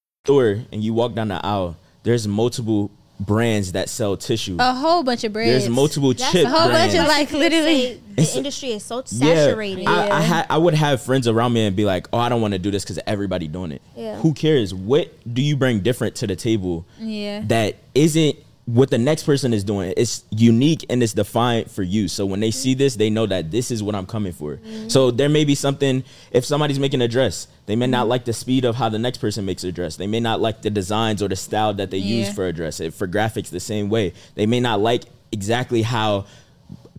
Store 0.25 0.59
and 0.71 0.83
you 0.83 0.93
walk 0.93 1.15
down 1.15 1.29
the 1.29 1.43
aisle, 1.45 1.75
there's 2.03 2.27
multiple 2.27 2.91
brands 3.19 3.71
that 3.71 3.89
sell 3.89 4.15
tissue. 4.17 4.55
A 4.59 4.73
whole 4.73 5.01
bunch 5.03 5.23
of 5.23 5.33
brands. 5.33 5.63
There's 5.63 5.69
multiple 5.69 6.13
That's 6.13 6.31
chip 6.31 6.45
a 6.45 6.49
whole 6.49 6.69
bunch 6.69 6.91
brands. 6.91 6.95
of, 6.95 7.07
like, 7.07 7.31
literally- 7.31 7.99
the 8.15 8.21
It's- 8.21 8.35
industry 8.35 8.71
is 8.71 8.83
so 8.83 9.01
saturated. 9.05 9.87
I, 9.87 9.91
I, 9.93 10.05
Yeah. 10.07 10.21
ha- 10.23 10.45
I 10.49 10.57
would 10.57 10.73
have 10.75 11.01
friends 11.01 11.27
around 11.27 11.53
me 11.53 11.65
and 11.65 11.75
be 11.75 11.85
like, 11.85 12.07
"Oh, 12.13 12.17
I 12.19 12.29
don't 12.29 12.41
want 12.41 12.53
to 12.53 12.59
do 12.59 12.69
this 12.69 12.83
because 12.83 12.99
everybody 13.07 13.47
doing 13.47 13.71
it." 13.71 13.81
Yeah. 13.95 14.17
Who 14.17 14.33
cares? 14.33 14.73
What 14.73 15.11
do 15.33 15.41
you 15.41 15.55
bring 15.55 15.79
different 15.79 16.15
to 16.15 16.27
the 16.27 16.35
table? 16.35 16.85
Yeah. 16.99 17.41
That 17.47 17.77
isn't 17.95 18.35
what 18.65 18.89
the 18.91 18.97
next 18.97 19.23
person 19.23 19.53
is 19.53 19.63
doing. 19.63 19.93
It's 19.97 20.23
unique 20.29 20.85
and 20.89 21.01
it's 21.01 21.13
defined 21.13 21.69
for 21.71 21.81
you. 21.83 22.07
So 22.07 22.25
when 22.25 22.39
they 22.39 22.51
see 22.51 22.73
this, 22.73 22.95
they 22.95 23.09
know 23.09 23.25
that 23.25 23.49
this 23.51 23.71
is 23.71 23.81
what 23.81 23.95
I'm 23.95 24.05
coming 24.05 24.31
for. 24.31 24.59
So 24.87 25.09
there 25.11 25.29
may 25.29 25.43
be 25.45 25.55
something. 25.55 26.03
If 26.31 26.45
somebody's 26.45 26.79
making 26.79 27.01
a 27.01 27.07
dress, 27.07 27.47
they 27.65 27.75
may 27.75 27.87
not 27.87 28.07
like 28.07 28.23
the 28.25 28.33
speed 28.33 28.63
of 28.63 28.75
how 28.75 28.87
the 28.89 28.99
next 28.99 29.17
person 29.17 29.45
makes 29.45 29.63
a 29.63 29.71
dress. 29.71 29.95
They 29.95 30.07
may 30.07 30.19
not 30.19 30.41
like 30.41 30.61
the 30.61 30.69
designs 30.69 31.21
or 31.23 31.27
the 31.27 31.35
style 31.35 31.73
that 31.73 31.89
they 31.91 31.97
use 31.97 32.31
for 32.33 32.45
a 32.47 32.53
dress. 32.53 32.79
If- 32.79 32.93
For 32.95 33.07
graphics, 33.07 33.49
the 33.49 33.59
same 33.59 33.89
way. 33.89 34.13
They 34.35 34.45
may 34.45 34.59
not 34.59 34.79
like 34.79 35.03
exactly 35.31 35.81
how 35.81 36.25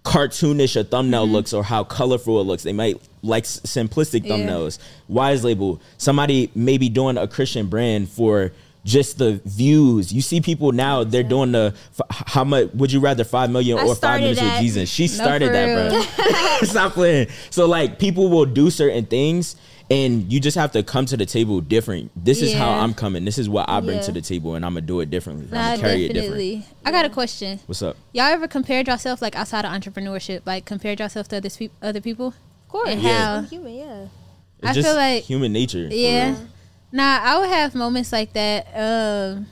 cartoonish 0.04 0.74
a 0.78 0.82
thumbnail 0.84 1.24
Mm-hmm. 1.26 1.32
looks 1.32 1.52
or 1.52 1.62
how 1.62 1.84
colorful 1.84 2.40
it 2.40 2.44
looks. 2.44 2.64
They 2.64 2.72
might 2.72 3.00
like 3.22 3.44
simplistic 3.44 4.24
Yeah. 4.26 4.34
thumbnails. 4.36 4.78
Wise 5.08 5.44
label. 5.44 5.80
Somebody 5.96 6.50
may 6.56 6.76
be 6.76 6.88
doing 6.88 7.16
a 7.16 7.28
Christian 7.28 7.68
brand 7.68 8.08
for 8.08 8.52
just 8.84 9.18
the 9.18 9.40
views. 9.44 10.12
You 10.12 10.20
see 10.22 10.40
people 10.40 10.72
now, 10.72 11.04
they're 11.04 11.22
doing 11.22 11.52
the 11.52 11.74
f- 11.98 12.26
how 12.26 12.44
much 12.44 12.68
would 12.74 12.90
you 12.92 13.00
rather 13.00 13.24
5 13.24 13.50
million 13.50 13.78
I 13.78 13.82
or 13.82 13.88
5 13.88 13.96
started 13.96 14.22
minutes 14.22 14.40
with. 14.42 14.60
Jesus? 14.60 14.90
She 14.90 15.06
started 15.08 15.46
for 15.46 15.52
that, 15.52 15.90
bro. 16.18 16.66
Stop 16.68 16.92
playing. 16.92 17.28
So 17.50 17.66
like 17.66 17.98
people 17.98 18.28
will 18.28 18.44
do 18.46 18.70
certain 18.70 19.04
things 19.06 19.54
and 19.90 20.32
you 20.32 20.40
just 20.40 20.56
have 20.56 20.72
to 20.72 20.82
come 20.82 21.04
to 21.06 21.16
the 21.16 21.26
table 21.26 21.60
different. 21.60 22.10
This 22.16 22.40
is 22.40 22.54
how 22.54 22.70
I'm 22.70 22.94
coming. 22.94 23.24
This 23.24 23.36
is 23.38 23.48
what 23.48 23.68
I 23.68 23.80
bring 23.80 23.96
Yeah. 23.98 24.02
to 24.02 24.12
the 24.12 24.20
table 24.22 24.54
and 24.54 24.64
I'm 24.64 24.72
going 24.74 24.82
to 24.84 24.86
do 24.86 25.00
it 25.00 25.10
differently. 25.10 25.46
I'm 25.46 25.50
going 25.50 25.76
to 25.76 25.82
carry 25.82 26.04
it 26.06 26.08
different. 26.14 26.22
definitely. 26.40 26.66
I 26.84 26.90
got 26.90 27.04
a 27.04 27.10
question. 27.10 27.60
What's 27.66 27.82
up? 27.82 27.96
Y'all 28.12 28.24
ever 28.26 28.48
compared 28.48 28.88
yourself 28.88 29.20
like 29.22 29.36
outside 29.36 29.64
of 29.64 29.70
entrepreneurship, 29.72 30.42
like 30.46 30.64
compared 30.64 30.98
yourself 30.98 31.28
to 31.28 31.36
other, 31.36 31.50
spe- 31.50 31.70
other 31.82 32.00
people? 32.00 32.28
of 32.28 32.68
course, 32.68 32.88
And 32.88 33.02
Yeah. 33.02 33.18
how- 33.26 33.34
I'm 33.38 33.44
human. 33.44 33.74
Yeah. 33.74 34.04
It's 34.60 34.70
I 34.70 34.72
just 34.72 34.88
feel 34.88 34.96
like- 34.96 35.24
human 35.24 35.52
nature. 35.52 35.88
Yeah. 35.90 36.36
Nah, 36.92 37.20
I 37.22 37.38
would 37.38 37.48
have 37.48 37.74
moments 37.74 38.12
like 38.12 38.32
that. 38.34 38.66
Um, 38.74 39.46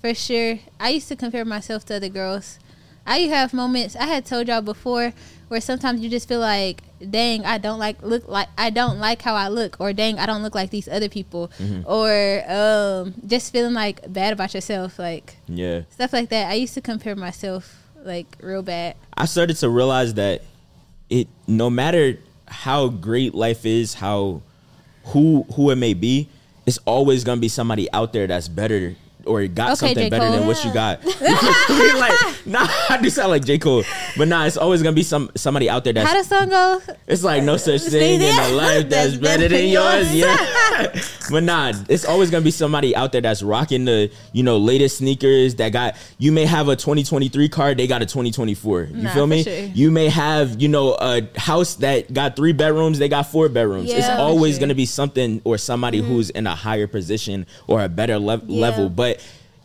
for 0.00 0.12
sure. 0.14 0.58
I 0.78 0.90
used 0.90 1.08
to 1.08 1.16
compare 1.16 1.44
myself 1.44 1.84
to 1.86 1.96
other 1.96 2.08
girls. 2.08 2.58
I 3.06 3.18
used 3.18 3.30
to 3.32 3.36
have 3.36 3.54
moments. 3.54 3.94
I 3.96 4.06
had 4.06 4.26
told 4.26 4.48
y'all 4.48 4.60
before 4.60 5.12
where 5.48 5.60
sometimes 5.60 6.00
you 6.00 6.08
just 6.08 6.28
feel 6.28 6.40
like, 6.40 6.82
dang, 7.10 7.44
I 7.44 7.58
don't 7.58 7.78
like 7.78 8.02
look 8.02 8.28
like 8.28 8.48
I 8.56 8.70
don't 8.70 8.98
like 8.98 9.20
how 9.22 9.34
I 9.34 9.48
look, 9.48 9.76
or 9.80 9.92
dang, 9.92 10.18
I 10.18 10.26
don't 10.26 10.42
look 10.42 10.54
like 10.54 10.70
these 10.70 10.86
other 10.88 11.08
people, 11.08 11.50
or 11.86 12.44
um, 12.48 13.14
just 13.26 13.52
feeling 13.52 13.74
like 13.74 14.12
bad 14.12 14.32
about 14.32 14.54
yourself, 14.54 14.98
like 14.98 15.36
Yeah. 15.48 15.82
stuff 15.90 16.12
like 16.12 16.28
that. 16.28 16.50
I 16.50 16.54
used 16.54 16.74
to 16.74 16.80
compare 16.80 17.16
myself 17.16 17.82
like 18.04 18.26
real 18.40 18.62
bad. 18.62 18.94
I 19.16 19.24
started 19.24 19.56
to 19.56 19.68
realize 19.68 20.14
that 20.14 20.42
it 21.08 21.26
no 21.48 21.68
matter 21.68 22.18
how 22.46 22.88
great 22.88 23.34
life 23.34 23.66
is, 23.66 23.94
how 23.94 24.42
who 25.06 25.44
who 25.54 25.70
it 25.70 25.76
may 25.76 25.94
be, 25.94 26.28
it's 26.66 26.78
always 26.84 27.24
gonna 27.24 27.40
be 27.40 27.48
somebody 27.48 27.90
out 27.92 28.12
there 28.12 28.26
that's 28.26 28.48
better 28.48 28.94
or 29.30 29.42
you 29.42 29.48
got 29.48 29.70
Okay, 29.70 29.74
something 29.94 30.04
J. 30.04 30.10
better 30.10 30.26
Cole. 30.26 30.36
than 30.38 30.46
what 30.46 30.64
you 30.64 30.72
got. 30.74 31.04
like, 32.00 32.46
nah, 32.46 32.66
I 32.88 32.98
do 33.00 33.08
sound 33.10 33.30
like 33.30 33.44
J. 33.44 33.58
Cole. 33.58 33.84
But 34.16 34.28
nah, 34.28 34.44
it's 34.46 34.56
always 34.56 34.82
gonna 34.82 34.94
be 34.94 35.02
some 35.02 35.30
somebody 35.36 35.70
out 35.70 35.84
there 35.84 35.92
that's 35.92 36.10
How 36.10 36.16
the 36.20 36.24
song 36.24 36.48
go? 36.48 36.80
it's 37.06 37.22
like 37.22 37.42
no 37.44 37.56
such 37.56 37.82
thing 37.82 38.20
in 38.20 38.38
a 38.38 38.48
life 38.48 38.88
that's 38.94 39.16
better 39.16 39.48
than 39.48 39.68
yours. 39.68 40.12
Yeah. 40.14 40.36
but 41.30 41.42
nah, 41.44 41.72
it's 41.88 42.04
always 42.04 42.30
gonna 42.30 42.44
be 42.44 42.50
somebody 42.50 42.94
out 42.96 43.12
there 43.12 43.20
that's 43.20 43.42
rocking 43.42 43.84
the, 43.84 44.10
you 44.32 44.42
know, 44.42 44.58
latest 44.58 44.98
sneakers 44.98 45.54
that 45.56 45.70
got 45.72 45.96
you 46.18 46.32
may 46.32 46.44
have 46.46 46.68
a 46.68 46.76
2023 46.76 47.48
car, 47.48 47.74
they 47.74 47.86
got 47.86 48.02
a 48.02 48.06
2024. 48.06 48.82
You 48.82 49.02
Nah, 49.02 49.14
feel 49.14 49.26
me? 49.26 49.42
sure. 49.44 49.54
You 49.54 49.90
may 49.90 50.08
have, 50.08 50.60
you 50.60 50.68
know, 50.68 50.96
a 51.00 51.22
house 51.38 51.76
that 51.76 52.12
got 52.12 52.36
three 52.36 52.52
bedrooms, 52.52 52.98
they 52.98 53.08
got 53.08 53.22
four 53.30 53.48
bedrooms. 53.48 53.90
It's 53.90 54.00
Yeah. 54.06 54.16
For 54.16 54.22
always 54.22 54.54
sure. 54.54 54.60
gonna 54.60 54.74
be 54.74 54.86
something 54.86 55.40
or 55.44 55.56
somebody 55.58 56.00
mm-hmm. 56.00 56.08
who's 56.08 56.30
in 56.30 56.46
a 56.46 56.54
higher 56.54 56.86
position 56.86 57.46
or 57.66 57.82
a 57.82 57.88
better 57.88 58.18
lev- 58.18 58.44
Yeah. 58.46 58.60
level. 58.60 58.88
But 58.88 59.19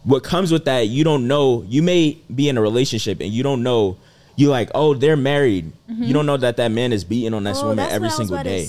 what 0.05 0.23
comes 0.23 0.51
with 0.51 0.65
that, 0.65 0.87
you 0.87 1.03
don't 1.03 1.27
know. 1.27 1.63
You 1.67 1.83
may 1.83 2.17
be 2.33 2.47
in 2.47 2.57
a 2.57 2.61
relationship 2.61 3.19
and 3.19 3.29
you 3.31 3.43
don't 3.43 3.61
know. 3.63 3.97
You 4.37 4.49
like, 4.49 4.69
oh, 4.75 4.93
they're 4.93 5.15
married. 5.17 5.71
You 5.87 6.13
don't 6.13 6.25
know 6.25 6.35
that 6.37 6.57
that 6.57 6.69
man 6.71 6.91
is 6.93 7.03
beating 7.03 7.33
on 7.33 7.43
that 7.45 7.55
Oh, 7.57 7.67
woman 7.69 7.79
every 7.89 8.07
what 8.09 8.15
I 8.15 8.21
was 8.21 8.27
single 8.29 8.43
day. 8.43 8.67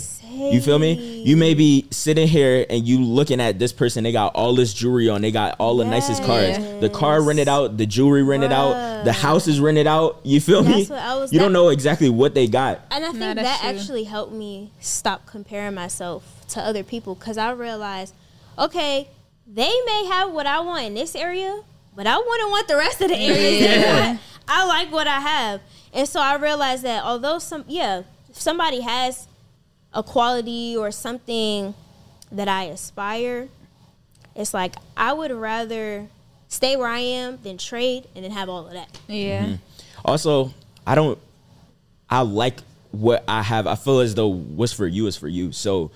You 0.53 0.61
feel 0.61 0.79
me? 0.79 1.23
You 1.23 1.37
may 1.37 1.55
be 1.55 1.87
sitting 1.91 2.29
here 2.29 2.67
and 2.71 2.87
you 2.87 3.01
looking 3.03 3.41
at 3.41 3.59
this 3.59 3.73
person. 3.73 4.05
They 4.05 4.13
got 4.13 4.35
all 4.35 4.55
this 4.55 4.73
jewelry 4.75 5.09
on. 5.09 5.23
They 5.23 5.31
got 5.33 5.57
all 5.59 5.77
the 5.79 5.85
nicest 5.85 6.23
cars. 6.25 6.57
The 6.81 6.89
car 6.91 7.21
rented 7.23 7.49
out. 7.49 7.79
The 7.79 7.87
jewelry 7.87 8.23
rented 8.23 8.53
out. 8.53 9.05
The 9.05 9.13
house 9.13 9.49
is 9.49 9.59
rented 9.61 9.87
out. 9.87 10.21
You 10.25 10.41
feel 10.41 10.63
me? 10.63 10.85
That's 10.85 10.91
what 10.91 10.99
I 11.01 11.17
was- 11.17 11.33
you 11.33 11.39
don't 11.41 11.53
know 11.55 11.71
exactly 11.71 12.11
what 12.11 12.35
they 12.35 12.47
got. 12.47 12.81
And 12.91 13.05
I 13.05 13.09
think 13.09 13.21
Nah, 13.21 13.35
that 13.35 13.61
true. 13.61 13.69
actually 13.71 14.05
helped 14.05 14.33
me 14.33 14.71
stop 14.79 15.27
comparing 15.27 15.75
myself 15.75 16.23
to 16.51 16.61
other 16.61 16.83
people 16.85 17.15
because 17.17 17.39
I 17.39 17.51
realized, 17.53 18.15
okay, 18.59 19.09
they 19.47 19.73
may 19.87 20.07
have 20.07 20.33
what 20.33 20.47
I 20.47 20.61
want 20.61 20.85
in 20.87 20.95
this 20.95 21.15
area, 21.15 21.61
but 21.95 22.07
I 22.07 22.17
wouldn't 22.17 22.51
want 22.51 22.69
the 22.69 22.77
rest 22.77 23.01
of 23.01 23.09
the 23.09 23.17
areas. 23.17 23.39
they 23.39 23.81
Yeah. 23.81 24.07
want. 24.11 24.21
I 24.49 24.65
like 24.67 24.93
what 24.93 25.07
I 25.09 25.19
have, 25.21 25.61
and 25.93 26.09
so 26.09 26.21
I 26.21 26.37
realized 26.37 26.85
that 26.85 27.03
although 27.05 27.39
some, 27.39 27.65
yeah, 27.67 28.03
if 28.29 28.41
somebody 28.41 28.81
has 28.81 29.27
a 29.93 30.03
quality 30.03 30.77
or 30.77 30.91
something 30.93 31.75
that 32.31 32.47
I 32.49 32.65
aspire, 32.65 33.49
it's 34.35 34.53
like 34.55 34.77
I 34.97 35.13
would 35.13 35.33
rather 35.33 36.07
stay 36.49 36.77
where 36.77 36.89
I 36.89 36.99
am 37.01 37.39
than 37.43 37.59
trade 37.59 38.07
and 38.15 38.25
then 38.25 38.31
have 38.31 38.49
all 38.49 38.67
of 38.67 38.73
that. 38.75 38.97
Yeah. 39.09 39.45
Mm-hmm. 39.45 39.55
Also, 40.05 40.53
I 40.87 40.95
don't. 40.95 41.19
I 42.09 42.21
like 42.21 42.61
what 42.93 43.25
I 43.27 43.43
have. 43.43 43.67
I 43.67 43.75
feel 43.75 43.99
as 44.01 44.15
though 44.15 44.29
what's 44.29 44.73
for 44.73 44.87
you 44.87 45.07
is 45.09 45.17
for 45.17 45.27
you. 45.29 45.51
So 45.51 45.91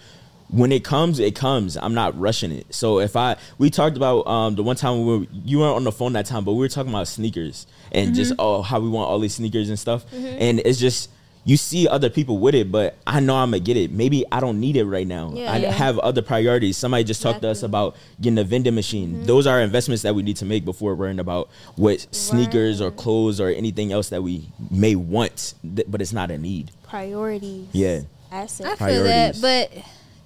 when 0.53 0.73
it 0.73 0.83
comes, 0.85 1.19
it 1.19 1.35
comes. 1.35 1.77
I'm 1.77 1.95
not 1.95 2.19
rushing 2.19 2.51
it. 2.53 2.75
So 2.75 2.99
if 3.01 3.17
I 3.17 3.37
we 3.59 3.71
talked 3.71 3.97
about 3.97 4.27
um 4.27 4.55
the 4.57 4.63
one 4.63 4.77
time 4.77 5.05
we 5.07 5.19
were 5.19 5.27
you 5.45 5.59
weren't 5.61 5.77
on 5.77 5.85
the 5.85 5.93
phone 5.93 6.13
that 6.15 6.27
time, 6.27 6.45
but 6.45 6.53
we 6.53 6.59
were 6.61 6.69
talking 6.69 6.91
about 6.93 7.09
sneakers 7.09 7.67
and 7.93 8.15
just 8.15 8.33
Mm-hmm. 8.33 8.41
oh 8.41 8.63
how 8.63 8.81
we 8.81 8.89
want 8.89 9.09
all 9.09 9.19
these 9.21 9.35
sneakers 9.35 9.69
and 9.69 9.79
stuff. 9.79 10.05
And 10.13 10.61
it's 10.61 10.79
just 10.79 11.11
you 11.43 11.57
see 11.57 11.89
other 11.89 12.11
people 12.11 12.37
with 12.39 12.55
it, 12.55 12.71
but 12.71 12.97
I 13.07 13.19
know 13.21 13.35
I'm 13.35 13.49
gonna 13.51 13.61
get 13.61 13.77
it. 13.79 13.91
Maybe 13.91 14.25
I 14.31 14.41
don't 14.41 14.61
need 14.61 14.77
it 14.77 14.85
right 14.85 15.07
now. 15.07 15.33
Yeah. 15.35 15.51
I 15.53 15.57
Yeah. 15.59 15.71
have 15.73 15.99
other 16.01 16.21
priorities. 16.21 16.77
Somebody 16.77 17.03
just 17.05 17.23
talked 17.23 17.41
to 17.43 17.49
us 17.49 17.63
about 17.63 17.97
getting 18.21 18.39
a 18.39 18.45
vending 18.45 18.75
machine. 18.75 19.25
Those 19.25 19.47
are 19.47 19.59
investments 19.61 20.03
that 20.03 20.15
we 20.15 20.23
need 20.23 20.37
to 20.37 20.45
make 20.45 20.67
before 20.67 20.95
worrying 20.95 21.19
about 21.19 21.49
what 21.77 22.07
sneakers 22.15 22.81
or 22.83 22.91
clothes 22.91 23.41
or 23.41 23.49
anything 23.49 23.91
else 23.91 24.11
that 24.11 24.23
we 24.23 24.49
may 24.71 24.95
want, 24.97 25.55
th- 25.77 25.87
but 25.91 26.03
it's 26.03 26.13
not 26.13 26.31
a 26.31 26.37
need. 26.37 26.73
Priorities. 26.83 27.69
Yeah. 27.73 28.01
I 28.31 28.37
Assets. 28.43 28.59
feel 28.79 29.03
that, 29.05 29.37
Priorities. 29.37 29.41
but 29.41 29.73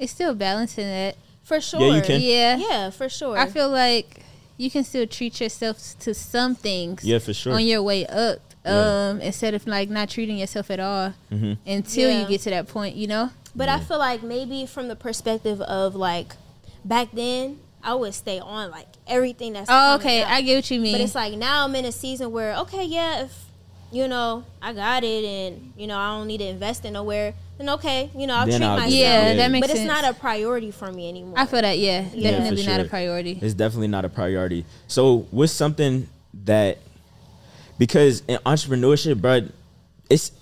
it's 0.04 0.12
still 0.12 0.34
balancing 0.34 0.86
it 0.86 1.16
For 1.42 1.60
sure. 1.60 1.80
Yeah, 1.80 1.96
you 1.96 2.02
can. 2.02 2.20
Yeah. 2.20 2.56
Yeah, 2.56 2.90
for 2.90 3.08
sure. 3.08 3.36
I 3.36 3.46
feel 3.48 3.68
like 3.68 4.20
you 4.56 4.70
can 4.70 4.84
still 4.84 5.06
treat 5.06 5.40
yourself 5.40 5.76
to 6.00 6.14
some 6.14 6.54
things. 6.54 7.04
Yeah, 7.04 7.18
for 7.18 7.34
sure. 7.34 7.54
On 7.54 7.64
your 7.64 7.82
way 7.82 8.06
up, 8.06 8.38
Yeah. 8.64 8.70
Mm-hmm. 8.72 9.16
um, 9.16 9.20
instead 9.20 9.52
of 9.54 9.66
like 9.66 9.90
not 9.90 10.08
treating 10.08 10.38
yourself 10.38 10.70
at 10.70 10.80
all 10.80 11.12
until 11.66 12.08
Yeah. 12.10 12.20
you 12.22 12.28
get 12.28 12.40
to 12.42 12.50
that 12.50 12.68
point. 12.68 12.94
You 12.96 13.08
know. 13.08 13.30
but 13.56 13.68
I 13.68 13.78
feel 13.80 13.98
like 13.98 14.22
maybe 14.22 14.64
from 14.66 14.88
the 14.88 14.96
perspective 14.96 15.60
of 15.60 15.94
like 15.94 16.34
back 16.84 17.08
then, 17.12 17.58
I 17.82 17.94
would 17.94 18.14
stay 18.14 18.38
on 18.40 18.70
like 18.70 18.86
everything 19.06 19.52
that's. 19.52 19.68
Oh, 19.70 19.96
okay. 19.96 20.22
out. 20.22 20.30
I 20.30 20.40
get 20.42 20.54
what 20.56 20.70
you 20.70 20.80
mean. 20.80 20.94
But 20.94 21.00
it's 21.02 21.14
like 21.14 21.34
now 21.34 21.64
I'm 21.64 21.74
in 21.74 21.84
a 21.84 21.92
season 21.92 22.32
where 22.32 22.54
okay, 22.64 22.84
yeah, 22.84 23.24
if 23.24 23.32
you 23.92 24.08
know 24.08 24.44
I 24.62 24.72
got 24.72 25.04
it 25.04 25.24
and 25.24 25.72
you 25.76 25.86
know 25.86 25.98
I 25.98 26.16
don't 26.16 26.26
need 26.26 26.38
to 26.38 26.46
invest 26.48 26.84
in 26.86 26.94
nowhere, 26.94 27.34
then 27.58 27.68
okay, 27.70 28.10
you 28.16 28.26
know 28.26 28.34
I'll 28.34 28.46
Then 28.46 28.60
treat 28.60 28.66
I'll 28.66 28.76
myself. 28.76 28.92
yeah, 28.94 29.28
Yeah. 29.28 29.34
that 29.36 29.50
makes 29.50 29.66
but 29.68 29.76
sense. 29.76 29.80
it's 29.80 29.88
not 30.02 30.04
a 30.10 30.14
priority 30.18 30.70
for 30.70 30.90
me 30.92 31.08
anymore. 31.08 31.34
I 31.38 31.46
feel 31.46 31.62
that. 31.62 31.78
Yeah, 31.78 32.04
Yeah, 32.12 32.30
for 32.32 32.38
definitely 32.38 32.66
not 32.66 32.80
a 32.80 32.84
priority. 32.84 33.38
It's 33.40 33.54
definitely 33.54 33.88
not 33.88 34.04
a 34.04 34.08
priority. 34.08 34.64
So, 34.88 35.26
what's 35.30 35.52
something 35.52 36.08
that 36.44 36.78
because 37.78 38.22
in 38.28 38.38
entrepreneurship, 38.38 39.20
bro, 39.20 39.48
it's 40.10 40.32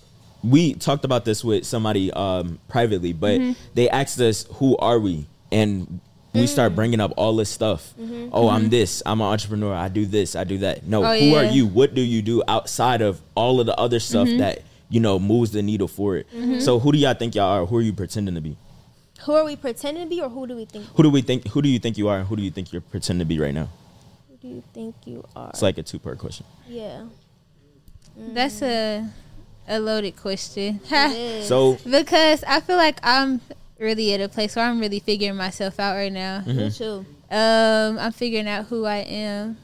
we 0.43 0.73
talked 0.73 1.05
about 1.05 1.23
this 1.25 1.43
with 1.43 1.65
somebody 1.65 2.11
um, 2.11 2.59
privately, 2.67 3.13
but 3.13 3.39
Mm-hmm. 3.39 3.51
they 3.75 3.89
asked 3.89 4.19
us, 4.19 4.45
"Who 4.55 4.75
are 4.77 4.99
we?" 4.99 5.25
and 5.51 5.99
we 6.33 6.41
Mm. 6.41 6.47
start 6.49 6.75
bringing 6.75 6.99
up 6.99 7.13
all 7.15 7.35
this 7.35 7.49
stuff. 7.49 7.93
Oh, 8.31 8.49
I'm 8.49 8.69
this. 8.69 9.03
I'm 9.05 9.21
an 9.21 9.27
entrepreneur. 9.27 9.73
I 9.73 9.87
do 9.87 10.05
this. 10.07 10.35
I 10.35 10.43
do 10.43 10.57
that. 10.59 10.85
No, 10.85 11.01
Mm-hmm. 11.03 11.23
Oh, 11.23 11.29
who 11.29 11.35
are 11.35 11.43
you? 11.45 11.67
What 11.67 11.93
do 11.93 12.01
you 12.01 12.21
do 12.23 12.41
outside 12.47 13.01
of 13.01 13.21
all 13.35 13.59
of 13.59 13.67
the 13.67 13.75
other 13.79 13.99
stuff 13.99 14.27
Mm-hmm. 14.27 14.39
that 14.39 14.63
you 14.93 14.99
know 14.99 15.17
moves 15.19 15.51
the 15.51 15.61
needle 15.61 15.87
for 15.87 16.17
it? 16.17 16.27
So, 16.61 16.79
who 16.79 16.91
do 16.91 16.97
y'all 16.97 17.13
think 17.15 17.35
y'all 17.35 17.51
are? 17.61 17.65
Who 17.65 17.77
are 17.77 17.81
you 17.81 17.93
pretending 17.93 18.35
to 18.35 18.41
be? 18.41 18.55
who 19.25 19.33
are 19.33 19.45
we 19.45 19.55
pretending 19.55 20.03
to 20.03 20.09
be, 20.09 20.21
or 20.21 20.29
who 20.29 20.45
do 20.47 20.55
we 20.55 20.65
think? 20.65 20.85
Who 20.95 21.03
do 21.03 21.09
we 21.09 21.21
think? 21.21 21.47
Who 21.49 21.61
do 21.61 21.69
you 21.69 21.79
think 21.79 21.97
you 21.97 22.07
are? 22.09 22.17
And 22.19 22.27
who 22.27 22.35
do 22.35 22.43
you 22.43 22.51
think 22.51 22.71
you're 22.73 22.81
pretending 22.81 23.25
to 23.25 23.29
be 23.33 23.39
right 23.39 23.53
now? 23.53 23.69
Who 24.29 24.35
do 24.37 24.47
you 24.47 24.63
think 24.73 24.95
you 25.05 25.23
are? 25.35 25.49
It's 25.49 25.61
like 25.61 25.77
a 25.77 25.83
two 25.83 25.99
part 25.99 26.17
question. 26.19 26.45
yeah, 26.67 27.05
That's 28.17 28.61
a 28.61 29.07
a 29.67 29.79
loaded 29.79 30.15
question. 30.17 30.81
So 31.43 31.77
because 31.89 32.43
I 32.43 32.59
feel 32.59 32.77
like 32.77 32.99
I'm 33.03 33.39
really 33.79 34.13
at 34.13 34.21
a 34.21 34.29
place 34.29 34.55
where 34.55 34.65
I'm 34.65 34.79
really 34.79 34.99
figuring 34.99 35.37
myself 35.37 35.79
out 35.79 35.95
right 35.95 36.11
now. 36.11 36.41
Mm-hmm. 36.41 36.57
me 36.57 36.71
too. 36.71 37.05
Um, 37.31 37.97
I'm 37.99 38.11
figuring 38.11 38.47
out 38.47 38.65
who 38.65 38.85
I 38.85 38.97
am. 38.97 39.57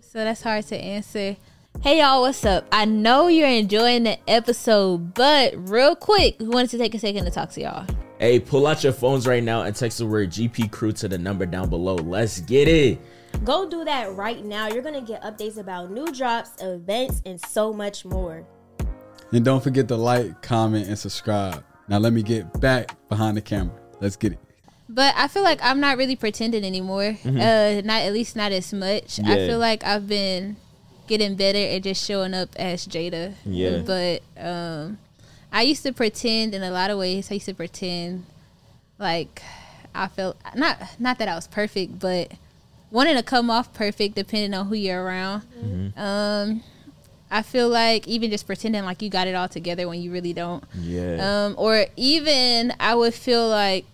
So 0.00 0.24
that's 0.24 0.42
hard 0.42 0.66
to 0.68 0.76
answer. 0.76 1.36
Hey 1.82 1.98
y'all, 2.00 2.22
what's 2.22 2.44
up? 2.44 2.66
I 2.72 2.84
know 2.84 3.28
you're 3.28 3.46
enjoying 3.48 4.02
the 4.04 4.18
episode, 4.28 5.14
but 5.14 5.52
real 5.68 5.94
quick, 5.94 6.36
we 6.40 6.48
wanted 6.48 6.70
to 6.70 6.78
take 6.78 6.94
a 6.94 6.98
second 6.98 7.24
to 7.26 7.30
talk 7.30 7.50
to 7.50 7.60
y'all. 7.60 7.86
Hey, 8.18 8.40
pull 8.40 8.66
out 8.66 8.82
your 8.82 8.92
phones 8.92 9.26
right 9.26 9.42
now 9.42 9.62
and 9.62 9.76
text 9.76 9.98
the 9.98 10.06
word 10.06 10.30
GP 10.30 10.72
Crew 10.72 10.90
to 10.92 11.06
the 11.06 11.18
number 11.18 11.46
down 11.46 11.68
below. 11.68 11.94
Let's 11.94 12.40
get 12.40 12.66
it. 12.66 12.98
Go 13.44 13.68
do 13.68 13.84
that 13.84 14.12
right 14.14 14.44
now. 14.44 14.68
You're 14.68 14.82
gonna 14.82 15.00
get 15.02 15.22
updates 15.22 15.58
about 15.58 15.90
new 15.92 16.06
drops, 16.12 16.50
events, 16.60 17.22
and 17.24 17.40
so 17.40 17.72
much 17.72 18.04
more. 18.04 18.44
And 19.32 19.44
don't 19.44 19.62
forget 19.62 19.86
to 19.88 19.96
like, 19.96 20.42
comment, 20.42 20.88
and 20.88 20.98
subscribe. 20.98 21.62
Now 21.88 21.98
let 21.98 22.12
me 22.12 22.22
get 22.22 22.58
back 22.60 22.96
behind 23.08 23.36
the 23.36 23.42
camera. 23.42 23.74
Let's 24.00 24.16
get 24.16 24.32
it. 24.32 24.38
But 24.88 25.14
I 25.16 25.28
feel 25.28 25.42
like 25.42 25.58
I'm 25.62 25.80
not 25.80 25.98
really 25.98 26.16
pretending 26.16 26.64
anymore. 26.64 27.16
Uh, 27.24 27.80
not 27.84 28.02
at 28.02 28.12
least 28.12 28.34
not 28.34 28.50
as 28.52 28.72
much. 28.72 29.20
I 29.20 29.22
Mm-hmm. 29.22 29.46
Feel 29.46 29.58
like 29.58 29.84
I've 29.84 30.06
been 30.08 30.56
getting 31.06 31.34
better 31.36 31.58
at 31.58 31.82
just 31.82 32.04
showing 32.04 32.34
up 32.34 32.50
as 32.56 32.86
Jada. 32.86 33.34
Yeah. 33.44 33.78
But 33.78 34.22
um, 34.38 34.98
I 35.52 35.62
used 35.62 35.82
to 35.84 35.92
pretend 35.92 36.54
in 36.54 36.62
a 36.62 36.70
lot 36.70 36.90
of 36.90 36.98
ways. 36.98 37.30
I 37.30 37.34
used 37.34 37.46
to 37.46 37.54
pretend 37.54 38.26
like 38.98 39.42
I 39.94 40.08
felt 40.08 40.36
not 40.54 40.78
not 40.98 41.18
that 41.18 41.28
I 41.28 41.34
was 41.34 41.46
perfect, 41.46 41.98
but 41.98 42.32
wanting 42.90 43.16
to 43.16 43.22
come 43.22 43.50
off 43.50 43.72
perfect 43.72 44.14
depending 44.14 44.54
on 44.54 44.66
who 44.66 44.74
you're 44.74 45.02
around. 45.02 45.42
Mm-hmm. 45.58 45.98
Um, 45.98 46.62
I 47.30 47.42
feel 47.42 47.68
like 47.68 48.06
even 48.06 48.30
just 48.30 48.46
pretending 48.46 48.84
like 48.84 49.02
you 49.02 49.10
got 49.10 49.26
it 49.26 49.34
all 49.34 49.48
together 49.48 49.88
when 49.88 50.00
you 50.00 50.12
really 50.12 50.32
don't. 50.32 50.62
Yeah. 50.78 51.46
Um, 51.46 51.54
or 51.58 51.86
even 51.96 52.72
I 52.78 52.94
would 52.94 53.14
feel 53.14 53.48
like 53.48 53.84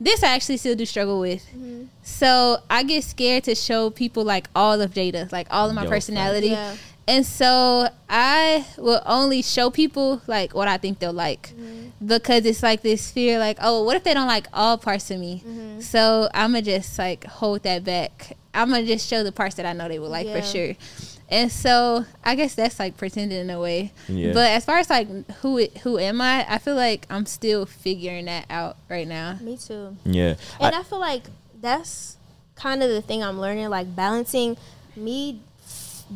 this 0.00 0.22
I 0.22 0.28
actually 0.28 0.56
still 0.56 0.74
do 0.74 0.86
struggle 0.86 1.20
with. 1.20 1.44
Mm-hmm. 1.48 1.84
So 2.02 2.58
I 2.70 2.82
get 2.82 3.04
scared 3.04 3.44
to 3.44 3.54
show 3.54 3.90
people 3.90 4.24
like 4.24 4.48
all 4.56 4.80
of 4.80 4.92
Jada, 4.92 5.30
like 5.30 5.46
all 5.50 5.68
of 5.68 5.74
my 5.74 5.84
Yo, 5.84 5.90
personality. 5.90 6.48
Yeah. 6.48 6.76
And 7.06 7.26
so 7.26 7.88
I 8.08 8.66
will 8.78 9.02
only 9.04 9.42
show 9.42 9.70
people 9.70 10.22
like 10.26 10.54
what 10.54 10.68
I 10.68 10.78
think 10.78 11.00
they'll 11.00 11.12
like. 11.12 11.48
Mm-hmm. 11.48 12.06
Because 12.06 12.46
it's 12.46 12.62
like 12.62 12.80
this 12.80 13.10
fear, 13.10 13.38
like, 13.38 13.58
oh, 13.60 13.82
what 13.84 13.96
if 13.96 14.04
they 14.04 14.14
don't 14.14 14.26
like 14.26 14.46
all 14.54 14.78
parts 14.78 15.10
of 15.10 15.20
me? 15.20 15.42
Mm-hmm. 15.46 15.80
So 15.80 16.30
I'm 16.32 16.52
going 16.52 16.64
to 16.64 16.70
just 16.78 16.98
like 16.98 17.24
hold 17.24 17.62
that 17.64 17.84
back. 17.84 18.36
I'm 18.54 18.70
going 18.70 18.86
to 18.86 18.92
just 18.92 19.06
show 19.08 19.22
the 19.22 19.32
parts 19.32 19.56
that 19.56 19.66
I 19.66 19.74
know 19.74 19.86
they 19.88 19.98
will 19.98 20.08
like 20.08 20.26
Yeah. 20.26 20.40
for 20.40 20.46
sure. 20.46 20.74
And 21.30 21.50
so 21.52 22.04
I 22.24 22.34
guess 22.34 22.54
that's 22.56 22.78
like 22.80 22.96
pretending 22.96 23.38
in 23.38 23.50
a 23.50 23.60
way. 23.60 23.92
Yeah. 24.08 24.32
But 24.32 24.50
as 24.50 24.64
far 24.64 24.78
as 24.78 24.90
like 24.90 25.06
who 25.42 25.58
it, 25.58 25.78
who 25.78 25.96
am 25.98 26.20
I? 26.20 26.44
I 26.52 26.58
feel 26.58 26.74
like 26.74 27.06
I'm 27.08 27.24
still 27.26 27.66
figuring 27.66 28.24
that 28.24 28.46
out 28.50 28.76
right 28.88 29.06
now. 29.06 29.38
Me 29.40 29.56
too. 29.56 29.96
yeah. 30.04 30.34
And 30.60 30.74
I- 30.74 30.80
I, 30.80 30.82
feel 30.82 30.98
like 30.98 31.22
that's 31.60 32.16
kind 32.56 32.82
of 32.82 32.90
the 32.90 33.00
thing 33.00 33.22
I'm 33.22 33.38
learning, 33.40 33.68
like 33.70 33.94
balancing 33.94 34.56
me 34.96 35.40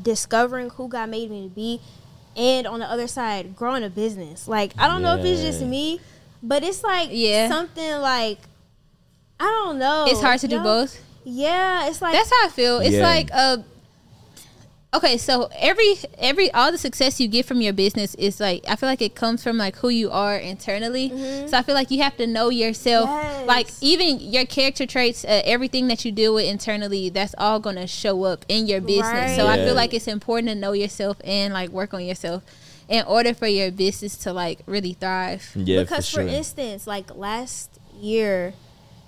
discovering 0.02 0.70
who 0.70 0.88
God 0.88 1.08
made 1.10 1.30
me 1.30 1.44
to 1.48 1.54
be, 1.54 1.80
and 2.36 2.66
on 2.66 2.80
the 2.80 2.86
other 2.90 3.06
side, 3.06 3.54
growing 3.54 3.84
a 3.84 3.90
business. 3.90 4.48
Like 4.48 4.72
I 4.78 4.88
don't 4.88 5.02
know 5.02 5.16
if 5.16 5.24
it's 5.24 5.40
just 5.42 5.62
me, 5.62 6.00
but 6.42 6.64
it's 6.64 6.82
like 6.82 7.10
Yeah. 7.12 7.48
something 7.48 7.92
like 8.00 8.38
I 9.38 9.44
don't 9.44 9.78
know. 9.78 10.06
It's 10.08 10.20
hard 10.20 10.40
to 10.40 10.48
do 10.48 10.56
Y'all- 10.56 10.64
both. 10.64 11.00
Yeah, 11.24 11.88
it's 11.88 12.02
like 12.02 12.12
That's 12.12 12.30
how 12.30 12.46
I 12.46 12.50
feel. 12.50 12.80
It's 12.80 12.96
Yeah. 12.96 13.02
like 13.02 13.30
uh 13.32 13.58
okay, 14.94 15.18
so 15.18 15.50
every 15.56 15.96
every 16.18 16.50
all 16.52 16.72
the 16.72 16.78
success 16.78 17.20
you 17.20 17.28
get 17.28 17.44
from 17.44 17.60
your 17.60 17.72
business 17.72 18.14
is 18.14 18.40
like 18.40 18.64
I 18.68 18.76
feel 18.76 18.88
like 18.88 19.02
it 19.02 19.14
comes 19.14 19.42
from 19.42 19.58
like 19.58 19.76
who 19.76 19.88
you 19.88 20.10
are 20.10 20.36
internally. 20.36 21.08
So 21.48 21.58
I 21.58 21.62
feel 21.62 21.74
like 21.74 21.90
you 21.90 22.02
have 22.02 22.16
to 22.16 22.26
know 22.26 22.48
yourself. 22.48 23.08
Yes. 23.08 23.46
Like 23.48 23.68
even 23.80 24.20
your 24.20 24.46
character 24.46 24.86
traits, 24.86 25.24
uh, 25.24 25.42
everything 25.44 25.88
that 25.88 26.04
you 26.04 26.12
deal 26.12 26.34
with 26.34 26.46
internally, 26.46 27.08
that's 27.10 27.34
all 27.38 27.60
going 27.60 27.76
to 27.76 27.86
show 27.86 28.24
up 28.24 28.44
in 28.48 28.66
your 28.66 28.80
business. 28.80 29.36
So 29.36 29.46
I 29.46 29.56
feel 29.56 29.74
like 29.74 29.92
it's 29.92 30.08
important 30.08 30.48
to 30.48 30.54
know 30.54 30.72
yourself 30.72 31.20
and 31.24 31.52
like 31.52 31.70
work 31.70 31.92
on 31.94 32.04
yourself 32.04 32.42
in 32.88 33.04
order 33.06 33.34
for 33.34 33.46
your 33.46 33.70
business 33.70 34.16
to 34.18 34.32
like 34.32 34.60
really 34.66 34.92
thrive. 34.92 35.50
Yeah, 35.54 35.82
because 35.82 36.08
for 36.08 36.22
for, 36.22 36.28
instance, 36.28 36.86
like 36.86 37.14
last 37.16 37.80
year, 38.00 38.54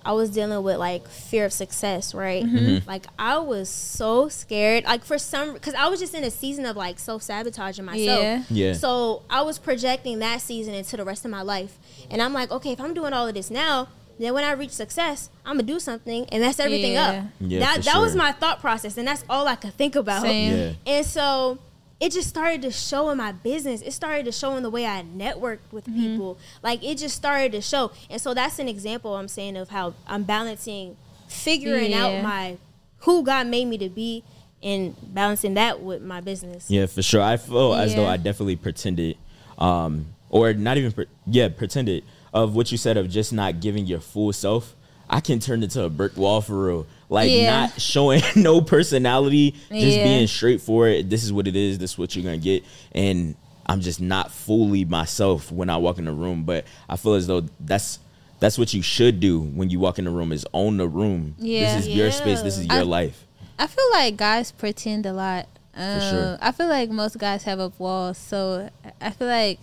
I 0.07 0.12
was 0.12 0.31
dealing 0.31 0.62
with 0.62 0.77
like 0.77 1.09
fear 1.09 1.45
of 1.47 1.53
success, 1.53 2.14
right? 2.14 2.45
Mm-hmm. 2.45 2.88
Like 2.88 3.07
I 3.19 3.38
was 3.38 3.69
so 3.69 4.29
scared, 4.29 4.85
like 4.85 5.05
for 5.05 5.19
some, 5.19 5.55
because 5.55 5.75
I 5.75 5.88
was 5.88 5.99
just 5.99 6.14
in 6.14 6.23
a 6.23 6.31
season 6.31 6.64
of 6.64 6.77
like 6.77 7.01
self 7.01 7.23
sabotaging 7.23 7.85
myself. 7.85 8.23
Yeah. 8.23 8.42
Yeah. 8.49 8.73
So 8.75 9.23
I 9.29 9.42
was 9.42 9.59
projecting 9.59 10.21
that 10.21 10.40
season 10.40 10.75
into 10.75 10.97
the 10.97 11.05
rest 11.05 11.25
of 11.25 11.33
my 11.33 11.42
life, 11.42 11.77
and 12.09 12.23
I'm 12.23 12.33
like, 12.33 12.53
okay, 12.53 12.71
if 12.71 12.81
I'm 12.81 12.95
doing 12.95 13.12
all 13.12 13.27
of 13.27 13.35
this 13.35 13.51
now. 13.51 13.88
Then 14.19 14.33
when 14.33 14.45
I 14.45 14.53
reach 14.53 14.71
success, 14.71 15.29
I'm 15.45 15.57
gonna 15.59 15.64
do 15.64 15.79
something 15.79 16.25
and 16.33 16.42
mess 16.42 16.59
everything 16.59 16.95
Yeah. 16.95 17.07
up. 17.11 17.25
Yeah, 17.38 17.59
that 17.59 17.77
for 17.77 17.83
that 17.83 17.99
was 17.99 18.16
my 18.16 18.33
thought 18.33 18.62
process, 18.62 18.97
and 18.97 19.07
that's 19.07 19.23
all 19.29 19.47
I 19.47 19.57
could 19.57 19.75
think 19.75 19.95
about. 19.95 20.23
Same. 20.23 20.57
Yeah. 20.57 20.73
And 20.87 21.05
so 21.05 21.59
it 22.01 22.13
just 22.13 22.29
started 22.29 22.63
to 22.63 22.71
show 22.71 23.09
in 23.11 23.19
my 23.19 23.33
business. 23.33 23.81
It 23.83 23.93
started 23.93 24.25
to 24.27 24.33
show 24.33 24.55
in 24.57 24.63
the 24.63 24.71
way 24.71 24.85
I 24.87 25.03
networked 25.03 25.61
with 25.73 25.87
Mm-hmm. 25.87 26.01
people. 26.03 26.39
Like 26.63 26.85
it 26.85 26.99
just 26.99 27.17
started 27.17 27.53
to 27.53 27.61
show. 27.63 27.91
And 28.11 28.21
so 28.21 28.35
that's 28.35 28.59
an 28.59 28.69
example 28.69 29.17
I'm 29.17 29.29
saying 29.29 29.57
of 29.57 29.71
how 29.71 29.95
I'm 30.07 30.25
balancing 30.25 30.97
figuring 31.29 31.91
Yeah. 31.93 32.05
out 32.07 32.23
my 32.23 32.59
who 33.01 33.23
God 33.23 33.47
made 33.47 33.67
me 33.67 33.79
to 33.79 33.89
be 33.89 34.25
and 34.63 34.95
balancing 35.15 35.55
that 35.55 35.81
with 35.83 36.03
my 36.03 36.21
business. 36.21 36.71
Yeah, 36.71 36.87
for 36.87 37.03
sure. 37.03 37.23
I 37.23 37.37
feel 37.37 37.75
as 37.75 37.95
though 37.95 38.07
I 38.07 38.17
definitely 38.17 38.57
pretended, 38.57 39.17
um, 39.59 40.07
or 40.31 40.53
not 40.55 40.77
even, 40.77 40.93
pre- 40.93 41.07
yeah, 41.27 41.49
pretended 41.49 42.05
of 42.33 42.55
what 42.55 42.73
you 42.73 42.79
said 42.79 42.97
of 42.97 43.09
just 43.09 43.33
not 43.33 43.61
giving 43.61 43.87
your 43.87 44.01
full 44.01 44.33
self. 44.33 44.75
I 45.09 45.21
can 45.21 45.39
turn 45.41 45.63
into 45.63 45.83
a 45.85 45.89
brick 45.91 46.17
wall 46.17 46.41
for 46.41 46.67
real. 46.67 46.87
Like 47.09 47.31
Yeah. 47.31 47.61
not 47.66 47.81
showing 47.81 48.23
no 48.37 48.61
personality, 48.61 49.53
just 49.71 49.97
Yeah. 49.99 50.05
being 50.05 50.27
straightforward. 50.27 51.09
This 51.11 51.23
is 51.25 51.33
what 51.33 51.47
it 51.47 51.55
is. 51.57 51.79
This 51.79 51.92
is 51.92 51.99
what 51.99 52.14
you're 52.16 52.25
gonna 52.25 52.38
get, 52.38 52.64
and 52.92 53.35
I'm 53.66 53.81
just 53.81 54.01
not 54.01 54.31
fully 54.33 54.85
myself 54.85 55.51
when 55.53 55.71
I 55.71 55.77
walk 55.77 55.99
in 55.99 56.05
the 56.05 56.12
room. 56.12 56.45
But 56.45 56.64
I 56.88 56.97
feel 56.97 57.14
as 57.14 57.27
though 57.27 57.42
that's 57.61 57.99
that's 58.40 58.59
what 58.59 58.75
you 58.75 58.83
should 58.83 59.19
do 59.21 59.40
when 59.40 59.71
you 59.71 59.79
walk 59.81 59.99
in 59.99 60.05
the 60.05 60.11
room 60.11 60.31
is 60.33 60.45
own 60.53 60.77
the 60.77 60.87
room. 60.88 61.35
Yeah. 61.38 61.77
This 61.77 61.87
is 61.87 61.95
your 61.95 62.11
space. 62.11 62.42
This 62.42 62.59
is 62.59 62.66
your 62.66 62.79
I- 62.79 62.83
life. 62.83 63.23
I 63.59 63.66
feel 63.66 63.90
like 63.92 64.16
guys 64.16 64.53
pretend 64.53 65.07
a 65.07 65.12
lot. 65.14 65.47
Um, 65.75 66.01
sure. 66.01 66.38
I 66.42 66.53
feel 66.53 66.69
like 66.69 66.90
most 66.90 67.19
guys 67.19 67.45
have 67.45 67.59
up 67.61 67.79
walls, 67.79 68.19
so 68.19 68.69
I 69.01 69.11
feel 69.11 69.29
like 69.29 69.61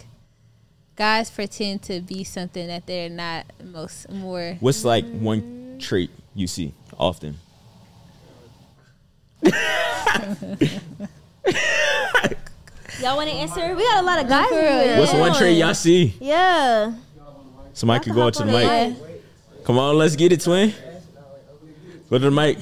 guys 0.96 1.30
pretend 1.30 1.82
to 1.84 2.02
be 2.02 2.24
something 2.24 2.68
that 2.68 2.86
they're 2.88 3.10
not. 3.10 3.46
Most 3.64 4.10
more. 4.10 4.58
What's 4.60 4.84
like 4.86 5.06
one 5.12 5.78
trait 5.80 6.10
you 6.36 6.48
see 6.48 6.74
often? 7.00 7.38
Y'all 13.02 13.18
want 13.18 13.30
to 13.30 13.36
answer? 13.36 13.76
We 13.76 13.84
got 13.84 14.02
a 14.02 14.06
lot 14.06 14.20
of 14.24 14.30
guys 14.30 14.52
in 14.52 14.58
here. 14.58 15.00
What's 15.00 15.14
one 15.14 15.34
trait 15.36 15.58
y'all 15.58 15.74
see? 15.74 16.16
Yeah. 16.20 16.94
Somebody 17.74 18.04
could 18.04 18.14
go 18.14 18.28
out 18.28 18.34
to 18.36 18.44
the 18.44 18.52
mic. 18.52 18.98
it. 18.98 19.24
Come 19.66 19.80
on, 19.80 19.98
let's 19.98 20.16
get 20.16 20.32
it, 20.32 20.42
twin. 20.42 20.74
Go 22.10 22.18
to 22.20 22.26
the 22.26 22.32
mic. 22.32 22.58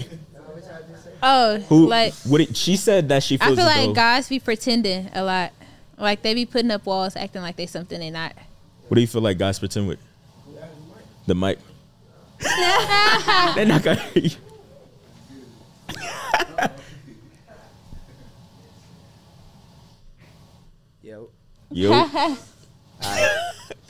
Oh, 1.23 1.59
Who? 1.59 1.87
like 1.87 2.13
what? 2.25 2.41
It, 2.41 2.55
she 2.57 2.75
said 2.75 3.09
that 3.09 3.21
she 3.21 3.37
I 3.39 3.47
feel 3.53 3.57
like 3.57 3.87
though. 3.87 3.93
guys 3.93 4.27
be 4.29 4.39
pretending 4.39 5.09
a 5.13 5.23
lot. 5.23 5.51
Like 5.97 6.23
they 6.23 6.33
be 6.33 6.47
putting 6.47 6.71
up 6.71 6.85
walls, 6.85 7.15
acting 7.15 7.43
like 7.43 7.57
they 7.57 7.67
something 7.67 7.99
they 7.99 8.09
not. 8.09 8.33
What 8.87 8.95
do 8.95 9.01
you 9.01 9.07
feel 9.07 9.21
like 9.21 9.37
guys 9.37 9.59
pretend 9.59 9.87
with? 9.87 9.99
The 11.27 11.35
mic. 11.35 11.59
They're 13.55 13.65
not 13.65 13.83
gonna 13.83 14.01
hear. 14.13 14.31
Yo. 21.01 21.29
Yo. 21.69 22.37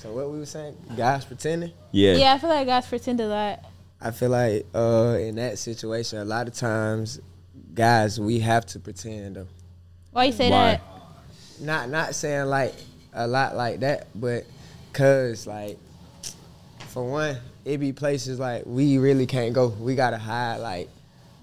So 0.01 0.11
what 0.13 0.31
we 0.31 0.39
were 0.39 0.47
saying? 0.47 0.75
Guys 0.97 1.25
pretending. 1.25 1.73
Yeah. 1.91 2.13
Yeah, 2.13 2.33
I 2.33 2.39
feel 2.39 2.49
like 2.49 2.65
guys 2.65 2.87
pretend 2.87 3.19
a 3.21 3.27
lot. 3.27 3.59
I 4.01 4.09
feel 4.09 4.31
like 4.31 4.65
uh, 4.73 5.15
in 5.19 5.35
that 5.35 5.59
situation, 5.59 6.17
a 6.17 6.25
lot 6.25 6.47
of 6.47 6.55
times, 6.55 7.19
guys, 7.75 8.19
we 8.19 8.39
have 8.39 8.65
to 8.67 8.79
pretend. 8.79 9.35
Though. 9.35 9.47
Why 10.09 10.23
you 10.25 10.31
say 10.31 10.49
Why? 10.49 10.71
that? 10.71 10.81
Not 11.59 11.89
not 11.91 12.15
saying 12.15 12.47
like 12.47 12.73
a 13.13 13.27
lot 13.27 13.55
like 13.55 13.81
that, 13.81 14.07
but 14.15 14.45
cause 14.91 15.45
like 15.45 15.77
for 16.87 17.07
one, 17.07 17.37
it 17.65 17.77
be 17.77 17.93
places 17.93 18.39
like 18.39 18.63
we 18.65 18.97
really 18.97 19.25
can't 19.25 19.53
go. 19.53 19.67
We 19.67 19.95
gotta 19.95 20.17
hide 20.17 20.57
like 20.57 20.89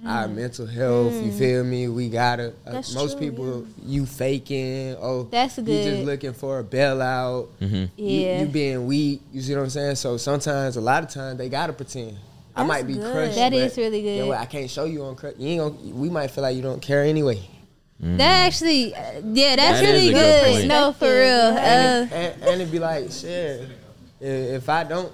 our 0.07 0.29
mental 0.29 0.67
health. 0.67 1.13
You 1.13 1.33
feel 1.33 1.65
me? 1.65 1.89
We 1.89 2.09
gotta. 2.09 2.53
Uh, 2.67 2.73
That's 2.73 2.95
most 2.95 3.19
true, 3.19 3.31
people, 3.31 3.67
you 3.85 4.07
faking. 4.07 4.97
Oh, 5.01 5.25
That's 5.25 5.59
You 5.59 5.65
just 5.65 6.05
looking 6.05 6.33
for 6.33 6.61
a 6.61 6.65
bailout. 6.65 7.49
You, 7.61 7.89
Yeah. 7.97 8.41
you 8.43 8.47
being 8.47 8.87
weak. 8.87 9.23
You 9.33 9.43
see 9.43 9.55
what 9.55 9.63
I'm 9.63 9.71
saying? 9.71 9.97
So 9.97 10.17
sometimes, 10.17 10.77
a 10.77 10.81
lot 10.81 11.03
of 11.03 11.11
times, 11.11 11.39
they 11.39 11.49
gotta 11.49 11.73
pretend. 11.73 12.17
I 12.55 12.65
might 12.65 12.87
be 12.87 12.95
good. 12.95 13.13
crushed. 13.13 13.37
That 13.37 13.51
but 13.53 13.59
is 13.59 13.77
really 13.77 14.03
good. 14.03 14.17
You 14.17 14.23
know 14.23 14.29
what? 14.29 14.39
I 14.39 14.47
can't 14.47 14.69
show 14.71 14.85
you 14.85 15.05
on 15.05 15.15
crush. 15.15 15.35
You 15.39 15.49
ain't 15.49 15.61
gonna, 15.61 15.95
we 15.95 16.11
might 16.11 16.31
feel 16.33 16.43
like 16.43 16.57
you 16.57 16.63
don't 16.63 16.83
care 16.83 17.05
anyway. 17.05 17.41
That 18.01 18.47
actually, 18.47 18.95
uh, 18.95 19.01
yeah, 19.25 19.57
that's 19.57 19.81
That 19.81 19.85
is 19.85 19.91
really 19.91 20.13
good 20.13 20.61
good. 20.63 20.69
No, 20.69 20.93
for 20.93 21.07
real. 21.07 21.57
Uh, 21.57 21.59
and, 21.59 22.13
and, 22.13 22.43
and 22.43 22.61
it'd 22.63 22.71
be 22.71 22.79
like, 22.79 23.11
shit. 23.11 23.69
If, 24.21 24.63
if 24.63 24.69
I 24.69 24.85
don't, 24.85 25.13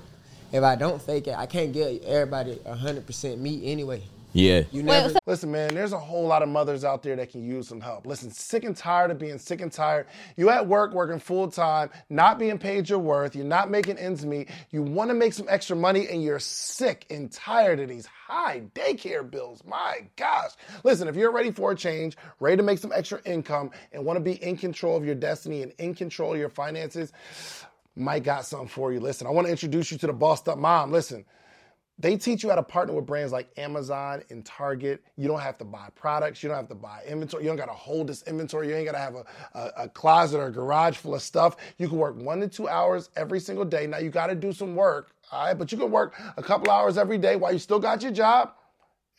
if 0.55 0.63
I 0.63 0.77
don't 0.77 1.03
fake 1.03 1.27
it, 1.27 1.35
I 1.37 1.47
can't 1.47 1.73
get 1.73 2.05
everybody 2.05 2.61
hundred 2.65 3.07
percent 3.07 3.41
me 3.41 3.73
anyway. 3.73 4.01
Yeah. 4.33 4.63
You 4.73 4.85
Wait, 4.85 5.11
so- 5.11 5.19
Listen, 5.27 5.51
man, 5.51 5.75
there's 5.75 5.93
a 5.93 5.99
whole 5.99 6.27
lot 6.27 6.43
of 6.43 6.49
mothers 6.49 6.85
out 6.85 7.03
there 7.03 7.17
that 7.17 7.31
can 7.31 7.45
use 7.45 7.69
some 7.69 7.81
help. 7.81 8.07
Listen, 8.07 8.31
sick 8.31 8.65
and 8.65 8.77
tired 8.77 9.11
of 9.11 9.19
being 9.19 9.39
sick 9.39 9.61
and 9.61 9.71
tired. 9.73 10.07
You 10.37 10.51
at 10.51 10.67
work 10.67 10.93
working 10.93 11.19
full 11.19 11.49
time, 11.49 11.91
not 12.09 12.39
being 12.39 12.59
paid 12.59 12.89
your 12.89 12.99
worth, 13.01 13.35
you're 13.35 13.45
not 13.45 13.69
making 13.71 13.97
ends 13.97 14.25
meet, 14.27 14.49
you 14.71 14.83
want 14.83 15.11
to 15.11 15.15
make 15.15 15.33
some 15.33 15.47
extra 15.49 15.77
money, 15.77 16.09
and 16.09 16.23
you're 16.23 16.41
sick 16.41 17.07
and 17.11 17.31
tired 17.33 17.79
of 17.81 17.89
these 17.89 18.07
high 18.07 18.63
daycare 18.75 19.29
bills. 19.29 19.63
My 19.65 20.01
gosh. 20.17 20.51
Listen, 20.85 21.09
if 21.09 21.17
you're 21.17 21.33
ready 21.33 21.51
for 21.51 21.73
a 21.73 21.77
change, 21.77 22.17
ready 22.39 22.57
to 22.57 22.63
make 22.63 22.79
some 22.79 22.93
extra 22.93 23.21
income, 23.25 23.71
and 23.93 24.05
want 24.05 24.17
to 24.19 24.21
be 24.21 24.43
in 24.43 24.57
control 24.57 24.97
of 24.97 25.05
your 25.05 25.17
destiny 25.17 25.63
and 25.63 25.73
in 25.79 25.95
control 25.95 26.33
of 26.33 26.39
your 26.39 26.49
finances, 26.49 27.13
Mike 27.97 28.25
got 28.25 28.45
something 28.45 28.69
for 28.69 28.93
you. 28.93 29.01
Listen, 29.01 29.27
I 29.27 29.31
want 29.31 29.47
to 29.47 29.51
introduce 29.51 29.93
you 29.93 29.99
to 29.99 30.07
the 30.07 30.13
bossed 30.13 30.49
up 30.49 30.59
mom. 30.59 30.93
Listen. 30.93 31.25
They 31.99 32.17
teach 32.17 32.43
you 32.43 32.49
how 32.49 32.57
to 32.57 32.63
partner 32.63 32.93
with 32.95 33.07
brands 33.07 33.33
like 33.33 33.49
Amazon 33.57 34.23
and 34.29 34.45
Target. 34.45 35.05
You 35.17 35.29
don't 35.29 35.41
have 35.41 35.59
to 35.59 35.65
buy 35.65 35.89
products. 35.95 36.43
You 36.43 36.49
don't 36.49 36.59
have 36.59 36.69
to 36.69 36.75
buy 36.75 37.03
inventory. 37.07 37.45
You 37.45 37.51
don't 37.51 37.57
got 37.57 37.67
to 37.67 37.73
hold 37.73 38.09
this 38.09 38.23
inventory. 38.25 38.69
You 38.69 38.75
ain't 38.75 38.87
got 38.87 38.93
to 38.93 38.99
have 38.99 39.15
a, 39.15 39.25
a, 39.55 39.85
a 39.85 39.89
closet 39.89 40.39
or 40.39 40.47
a 40.47 40.53
garage 40.53 40.97
full 40.97 41.15
of 41.15 41.23
stuff. 41.23 41.57
You 41.79 41.89
can 41.89 41.99
work 41.99 42.17
one 42.17 42.41
to 42.41 42.49
two 42.49 42.69
hours 42.69 43.11
every 43.17 43.39
single 43.39 43.65
day. 43.65 43.87
Now, 43.87 43.99
you 43.99 44.11
got 44.11 44.27
to 44.27 44.35
do 44.35 44.53
some 44.53 44.75
work, 44.75 45.13
all 45.31 45.47
right? 45.47 45.55
But 45.55 45.71
you 45.71 45.79
can 45.79 45.93
work 45.93 46.21
a 46.37 46.43
couple 46.43 46.73
hours 46.73 46.99
every 46.99 47.19
day 47.19 47.37
while 47.37 47.53
you 47.53 47.61
still 47.61 47.79
got 47.79 48.03
your 48.03 48.13
job 48.13 48.55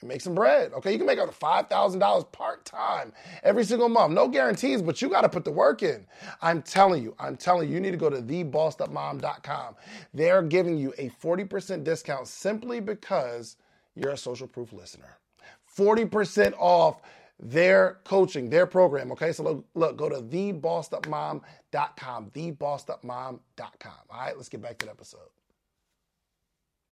and 0.01 0.09
make 0.09 0.21
some 0.21 0.35
bread. 0.35 0.73
Okay, 0.73 0.91
you 0.91 0.97
can 0.97 1.07
make 1.07 1.19
up 1.19 1.27
to 1.27 1.35
five 1.35 1.67
thousand 1.67 1.99
dollars 1.99 2.25
part 2.31 2.65
time 2.65 3.13
every 3.43 3.63
single 3.63 3.89
month. 3.89 4.13
No 4.13 4.27
guarantees, 4.27 4.81
but 4.81 5.01
you 5.01 5.09
got 5.09 5.21
to 5.21 5.29
put 5.29 5.45
the 5.45 5.51
work 5.51 5.83
in. 5.83 6.05
I'm 6.41 6.61
telling 6.61 7.03
you, 7.03 7.15
I'm 7.19 7.37
telling 7.37 7.69
you, 7.69 7.75
you 7.75 7.81
need 7.81 7.91
to 7.91 7.97
go 7.97 8.09
to 8.09 8.21
thebossedupmom.com. 8.21 9.75
They're 10.13 10.41
giving 10.41 10.77
you 10.77 10.93
a 10.97 11.09
forty 11.09 11.45
percent 11.45 11.83
discount 11.83 12.27
simply 12.27 12.79
because 12.79 13.57
you're 13.95 14.11
a 14.11 14.17
social 14.17 14.47
proof 14.47 14.73
listener. 14.73 15.17
Forty 15.65 16.05
percent 16.05 16.55
off 16.57 17.01
their 17.39 17.99
coaching, 18.03 18.49
their 18.49 18.65
program. 18.65 19.11
Okay, 19.11 19.31
so 19.33 19.43
look, 19.43 19.65
look 19.75 19.97
go 19.97 20.09
to 20.09 20.21
thebossedupmom.com, 20.21 22.31
thebossedupmom.com. 22.31 23.93
All 24.09 24.19
right, 24.19 24.37
let's 24.37 24.49
get 24.49 24.61
back 24.61 24.77
to 24.79 24.85
the 24.85 24.91
episode. 24.91 25.34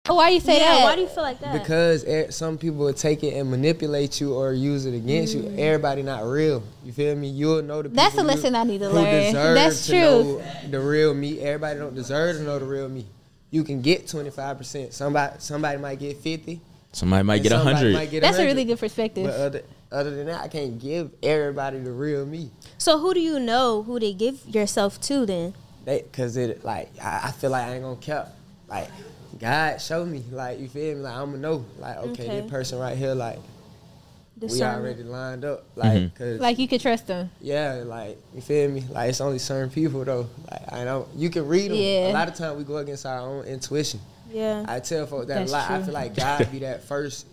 Oh, 0.09 0.15
why 0.15 0.29
do 0.29 0.35
you 0.35 0.41
say 0.41 0.59
yeah, 0.59 0.77
that? 0.77 0.85
why 0.85 0.95
do 0.95 1.03
you 1.03 1.09
feel 1.09 1.23
like 1.23 1.41
that? 1.41 1.53
Because 1.53 2.05
e- 2.05 2.31
some 2.31 2.59
people 2.59 2.79
will 2.79 2.95
take 2.95 3.25
it 3.25 3.35
and 3.35 3.51
manipulate 3.51 4.21
you 4.21 4.35
or 4.35 4.53
use 4.53 4.87
it 4.87 4.95
against 4.95 5.35
you. 5.35 5.43
Mm. 5.43 5.59
Everybody 5.59 6.03
not 6.03 6.25
real. 6.25 6.63
You 6.85 6.93
feel 6.93 7.17
me? 7.17 7.29
You'll 7.29 7.63
know 7.63 7.83
the 7.83 7.89
people 7.89 7.97
That's 7.97 8.15
a 8.17 8.21
you- 8.21 8.27
lesson 8.27 8.55
I 8.55 8.65
need 8.65 8.79
to 8.79 8.89
learn. 8.89 9.33
That's 9.55 9.87
to 9.87 9.93
true. 9.93 9.99
know 10.01 10.43
the 10.71 10.81
real 10.81 11.13
me. 11.15 11.41
Everybody 11.41 11.79
don't 11.79 11.95
deserve 11.95 12.37
to 12.37 12.43
know 12.43 12.59
the 12.59 12.65
real 12.67 12.89
me. 12.89 13.07
You 13.51 13.65
can 13.65 13.83
get 13.83 14.07
25%. 14.07 14.93
Somebody 14.93 15.37
somebody 15.39 15.79
might 15.79 15.99
get 15.99 16.19
50. 16.19 16.61
Somebody 16.93 17.23
might 17.25 17.43
get 17.43 17.53
a 17.53 17.57
somebody 17.57 17.93
hundred. 17.95 18.21
That's 18.23 18.39
a 18.39 18.45
really 18.45 18.65
good 18.65 18.79
perspective. 18.79 19.27
But 19.27 19.35
other 19.35 19.63
other 19.93 20.15
than 20.15 20.27
that, 20.27 20.41
I 20.43 20.49
can't 20.49 20.79
give 20.81 21.11
everybody 21.23 21.79
the 21.79 21.93
real 21.93 22.27
me. 22.27 22.51
So 22.79 22.99
who 22.99 23.15
do 23.15 23.21
you 23.21 23.39
know 23.39 23.83
who 23.83 24.01
to 24.01 24.13
give 24.13 24.47
yourself 24.47 25.01
to 25.03 25.27
then? 25.27 25.55
They, 25.85 26.01
cause 26.13 26.37
it 26.37 26.65
like 26.65 26.91
I, 27.03 27.21
I 27.25 27.31
feel 27.33 27.51
like 27.51 27.67
I 27.67 27.75
ain't 27.75 27.83
gonna 27.83 27.97
cap. 27.97 28.33
Like 28.69 28.89
God 29.39 29.81
showed 29.81 30.09
me, 30.09 30.25
like 30.31 30.61
you 30.61 30.69
feel 30.69 30.97
me. 30.97 31.03
Like 31.03 31.15
I'm 31.15 31.31
gonna 31.31 31.39
know, 31.39 31.65
like 31.79 31.97
okay, 31.99 32.25
Okay. 32.25 32.41
this 32.41 32.51
person 32.51 32.79
right 32.79 32.97
here, 32.97 33.15
like 33.15 33.39
we 34.41 34.63
already 34.63 35.03
lined 35.03 35.45
up, 35.45 35.65
like 35.77 35.93
mm-hmm. 35.93 36.17
cause 36.17 36.41
like 36.41 36.59
you 36.59 36.69
could 36.69 36.81
trust 36.81 37.07
them. 37.07 37.31
yeah, 37.41 37.83
like 37.87 38.19
you 38.35 38.41
feel 38.41 38.71
me. 38.71 38.85
Like 38.91 39.11
it's 39.11 39.21
only 39.21 39.39
certain 39.39 39.71
people 39.71 40.05
though. 40.05 40.29
Like 40.51 40.73
I 40.73 40.85
know 40.85 41.09
you 41.17 41.31
can 41.31 41.47
read 41.49 41.71
them. 41.71 41.79
Yeah. 41.79 42.11
A 42.11 42.13
lot 42.13 42.29
of 42.29 42.35
times 42.35 42.59
we 42.59 42.65
go 42.65 42.77
against 42.77 43.07
our 43.07 43.21
own 43.21 43.45
intuition. 43.45 44.01
Yeah. 44.31 44.65
I 44.69 44.81
tell 44.81 45.07
folks 45.07 45.27
that 45.29 45.39
That's 45.39 45.51
a 45.51 45.55
lot. 45.55 45.71
I 45.71 45.83
feel 45.83 45.95
like 45.95 46.15
God 46.15 46.53
be 46.53 46.59
that 46.61 46.85
first, 46.85 47.27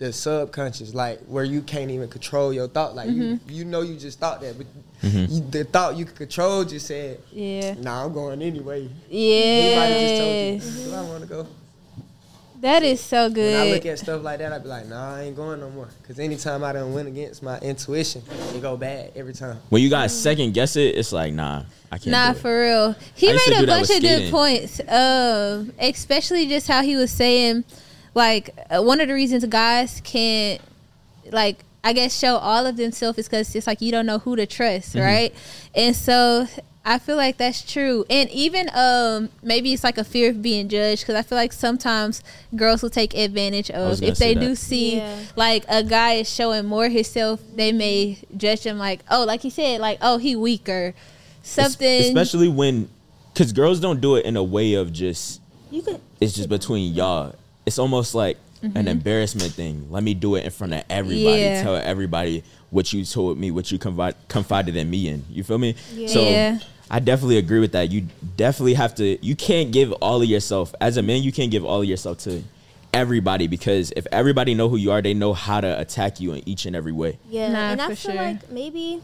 the 0.00 0.12
subconscious, 0.12 0.94
like 0.94 1.20
where 1.26 1.44
you 1.44 1.60
can't 1.62 1.90
even 1.90 2.08
control 2.08 2.52
your 2.52 2.66
thought. 2.66 2.96
Like 2.96 3.10
you, 3.10 3.22
Mm-hmm. 3.22 3.50
you 3.50 3.64
know, 3.66 3.82
you 3.82 3.96
just 3.96 4.18
thought 4.18 4.40
that, 4.40 4.56
but 4.58 4.66
you, 5.02 5.40
the 5.50 5.62
thought 5.64 5.94
you 5.96 6.04
could 6.06 6.16
control 6.16 6.64
just 6.64 6.86
said, 6.86 7.20
Yeah. 7.30 7.74
"Nah, 7.74 8.04
I'm 8.06 8.12
going 8.12 8.40
anyway." 8.42 8.88
Yeah. 9.08 9.36
Anybody 9.36 10.00
just 10.00 10.72
told 10.72 10.84
you, 10.84 10.90
"Do 10.90 10.96
I 10.96 11.02
want 11.02 11.22
to 11.22 11.28
go?" 11.28 11.46
That 12.62 12.82
is 12.82 13.00
so 13.00 13.30
good. 13.30 13.54
When 13.54 13.60
I 13.68 13.70
look 13.72 13.86
at 13.86 13.98
stuff 13.98 14.22
like 14.22 14.38
that, 14.40 14.52
I'd 14.52 14.62
be 14.62 14.68
like, 14.68 14.86
"Nah, 14.86 15.16
I 15.16 15.22
ain't 15.22 15.36
going 15.36 15.60
no 15.60 15.70
more." 15.70 15.88
Cause 16.06 16.18
anytime 16.18 16.62
I 16.64 16.72
done 16.74 16.92
went 16.92 17.08
against 17.08 17.42
my 17.42 17.58
intuition, 17.60 18.22
it 18.54 18.60
go 18.60 18.76
bad 18.76 19.12
every 19.16 19.32
time. 19.32 19.58
When 19.70 19.82
you 19.82 19.88
guys 19.88 20.18
second 20.18 20.52
guess 20.52 20.76
it, 20.76 20.96
it's 20.96 21.12
like 21.12 21.32
nah, 21.32 21.64
I 21.90 21.96
can't. 21.98 22.08
Nah, 22.08 22.32
do 22.32 22.38
it. 22.38 22.40
for 22.42 22.60
real. 22.62 22.94
He 23.14 23.30
I 23.30 23.32
made 23.32 23.62
a 23.62 23.66
bunch 23.66 23.88
of 23.90 24.00
good 24.02 24.30
points. 24.30 24.80
Um, 24.88 25.72
especially 25.78 26.46
just 26.48 26.68
how 26.68 26.82
he 26.82 26.96
was 26.96 27.10
saying, 27.10 27.64
like 28.14 28.50
uh, 28.70 28.82
one 28.82 29.00
of 29.00 29.08
the 29.08 29.14
reasons 29.14 29.44
guys 29.46 30.00
can't, 30.04 30.60
like 31.30 31.58
I 31.82 31.92
guess, 31.92 32.16
show 32.18 32.36
all 32.36 32.66
of 32.66 32.76
themselves 32.76 33.18
is 33.18 33.26
because 33.26 33.54
it's 33.54 33.66
like 33.66 33.80
you 33.80 33.90
don't 33.92 34.06
know 34.06 34.18
who 34.18 34.36
to 34.36 34.46
trust, 34.46 34.94
Mm-hmm. 34.94 35.00
right? 35.04 35.34
And 35.74 35.94
so 35.96 36.46
I 36.84 36.98
feel 36.98 37.16
like 37.16 37.36
that's 37.36 37.62
true. 37.70 38.04
And 38.10 38.28
even 38.30 38.70
um, 38.74 39.28
maybe 39.42 39.72
it's 39.72 39.84
like 39.84 39.96
a 39.98 40.04
fear 40.04 40.30
of 40.30 40.40
being 40.42 40.68
judged 40.68 41.02
because 41.02 41.14
I 41.14 41.22
feel 41.22 41.36
like 41.36 41.52
sometimes 41.52 42.22
girls 42.56 42.82
will 42.82 42.90
take 42.90 43.14
advantage 43.14 43.70
of 43.70 44.02
if 44.02 44.16
they 44.18 44.34
say 44.34 44.34
do 44.34 44.54
see 44.54 44.96
Yeah. 44.96 45.18
like 45.36 45.64
a 45.68 45.82
guy 45.82 46.14
is 46.14 46.28
showing 46.34 46.66
more 46.66 46.88
himself, 46.88 47.40
they 47.54 47.70
may 47.72 48.18
judge 48.36 48.64
him 48.64 48.78
like, 48.78 49.00
oh, 49.10 49.24
like 49.24 49.42
he 49.42 49.50
said, 49.50 49.80
like 49.80 49.98
oh 50.02 50.16
he 50.18 50.34
weaker, 50.36 50.94
something. 51.42 51.86
Es- 51.86 52.06
especially 52.08 52.48
when, 52.48 52.88
because 53.32 53.52
girls 53.52 53.78
don't 53.80 54.00
do 54.00 54.16
it 54.16 54.24
in 54.24 54.36
a 54.36 54.42
way 54.44 54.74
of 54.74 54.92
just 54.92 55.40
You 55.70 55.82
could. 55.82 56.00
it's 56.20 56.34
just 56.34 56.48
between 56.48 56.92
y'all. 56.94 57.34
It's 57.70 57.78
almost 57.78 58.16
like 58.16 58.36
an 58.62 58.88
embarrassment 58.88 59.52
thing. 59.52 59.86
Let 59.90 60.02
me 60.02 60.12
do 60.12 60.34
it 60.34 60.44
in 60.44 60.50
front 60.50 60.72
of 60.74 60.82
everybody. 60.90 61.38
Mm-hmm. 61.42 61.54
Yeah. 61.54 61.62
Tell 61.62 61.76
everybody 61.76 62.42
what 62.70 62.92
you 62.92 63.04
told 63.04 63.38
me, 63.38 63.52
what 63.52 63.70
you 63.70 63.78
confide, 63.78 64.16
confided 64.26 64.74
in 64.74 64.90
me 64.90 65.06
in. 65.06 65.24
You 65.30 65.44
feel 65.44 65.58
me? 65.58 65.76
Yeah. 65.94 66.08
So 66.08 66.66
I 66.90 66.98
definitely 66.98 67.38
agree 67.38 67.60
with 67.60 67.70
that. 67.72 67.92
You 67.92 68.08
definitely 68.36 68.74
have 68.74 68.96
to. 68.96 69.24
You 69.24 69.36
can't 69.36 69.70
give 69.70 69.92
all 69.92 70.20
of 70.20 70.28
yourself 70.28 70.74
as 70.80 70.96
a 70.96 71.02
man. 71.02 71.22
You 71.22 71.30
can't 71.30 71.52
give 71.52 71.64
all 71.64 71.82
of 71.82 71.86
yourself 71.86 72.18
to 72.24 72.42
everybody 72.92 73.46
because 73.46 73.92
if 73.94 74.04
everybody 74.10 74.52
know 74.54 74.68
who 74.68 74.76
you 74.76 74.90
are, 74.90 75.00
they 75.00 75.14
know 75.14 75.32
how 75.32 75.60
to 75.60 75.78
attack 75.80 76.18
you 76.18 76.32
in 76.32 76.48
each 76.48 76.66
and 76.66 76.74
every 76.74 76.90
way. 76.90 77.20
Yeah, 77.28 77.52
Nah, 77.52 77.58
and 77.70 77.80
I 77.80 77.86
feel 77.94 77.96
sure. 77.96 78.14
like 78.16 78.50
maybe 78.50 79.00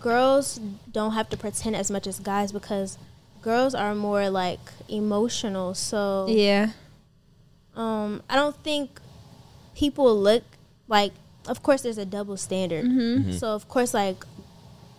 girls 0.00 0.58
don't 0.90 1.12
have 1.12 1.28
to 1.28 1.36
pretend 1.36 1.76
as 1.76 1.90
much 1.90 2.06
as 2.06 2.18
guys 2.18 2.50
because 2.50 2.96
girls 3.42 3.74
are 3.74 3.94
more 3.94 4.30
like 4.30 4.60
emotional. 4.88 5.74
So 5.74 6.26
yeah, 6.30 6.70
um, 7.80 8.22
I 8.28 8.36
don't 8.36 8.56
think 8.62 9.00
people 9.74 10.14
look 10.20 10.44
like. 10.88 11.12
Of 11.48 11.62
course, 11.62 11.80
there's 11.82 11.98
a 11.98 12.04
double 12.06 12.36
standard. 12.36 12.84
Mm-hmm. 12.84 13.32
So 13.32 13.48
of 13.48 13.66
course, 13.68 13.94
like 13.94 14.22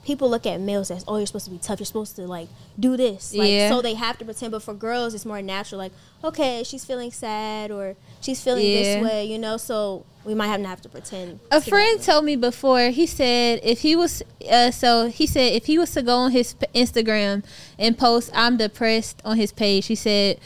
people 0.03 0.27
look 0.29 0.47
at 0.47 0.59
males 0.59 0.89
as, 0.89 1.03
oh, 1.07 1.17
you're 1.17 1.27
supposed 1.27 1.45
to 1.45 1.51
be 1.51 1.59
tough. 1.59 1.79
You're 1.79 1.85
supposed 1.85 2.15
to 2.15 2.23
like 2.23 2.49
do 2.79 2.97
this. 2.97 3.33
Like, 3.35 3.49
Yeah. 3.49 3.69
So 3.69 3.81
they 3.83 3.93
have 3.93 4.17
to 4.17 4.25
pretend. 4.25 4.51
But 4.51 4.63
for 4.63 4.73
girls, 4.73 5.13
it's 5.13 5.25
more 5.25 5.41
natural. 5.43 5.77
Like, 5.77 5.91
okay, 6.23 6.63
she's 6.63 6.83
feeling 6.83 7.11
sad 7.11 7.69
or 7.69 7.95
she's 8.21 8.41
feeling 8.41 8.65
Yeah. 8.65 8.81
this 8.81 9.03
way. 9.03 9.25
You 9.25 9.37
know. 9.37 9.57
So 9.57 10.03
we 10.25 10.33
might 10.33 10.47
have 10.47 10.61
to 10.61 10.67
have 10.67 10.81
to 10.81 10.89
pretend. 10.89 11.39
a 11.51 11.61
to 11.61 11.69
friend 11.69 11.99
that. 11.99 12.05
told 12.05 12.25
me 12.25 12.35
before. 12.35 12.89
He 12.89 13.05
said 13.05 13.59
if 13.63 13.81
he 13.81 13.95
was, 13.95 14.23
uh, 14.49 14.71
so 14.71 15.07
he 15.07 15.27
said 15.27 15.53
if 15.53 15.67
he 15.67 15.77
was 15.77 15.91
to 15.93 16.01
go 16.01 16.15
on 16.17 16.31
his 16.31 16.55
Instagram 16.73 17.43
and 17.77 17.95
post 17.95 18.31
"I'm 18.33 18.57
depressed" 18.57 19.21
on 19.23 19.37
his 19.37 19.51
page, 19.51 19.85
he 19.85 19.95
said. 19.95 20.39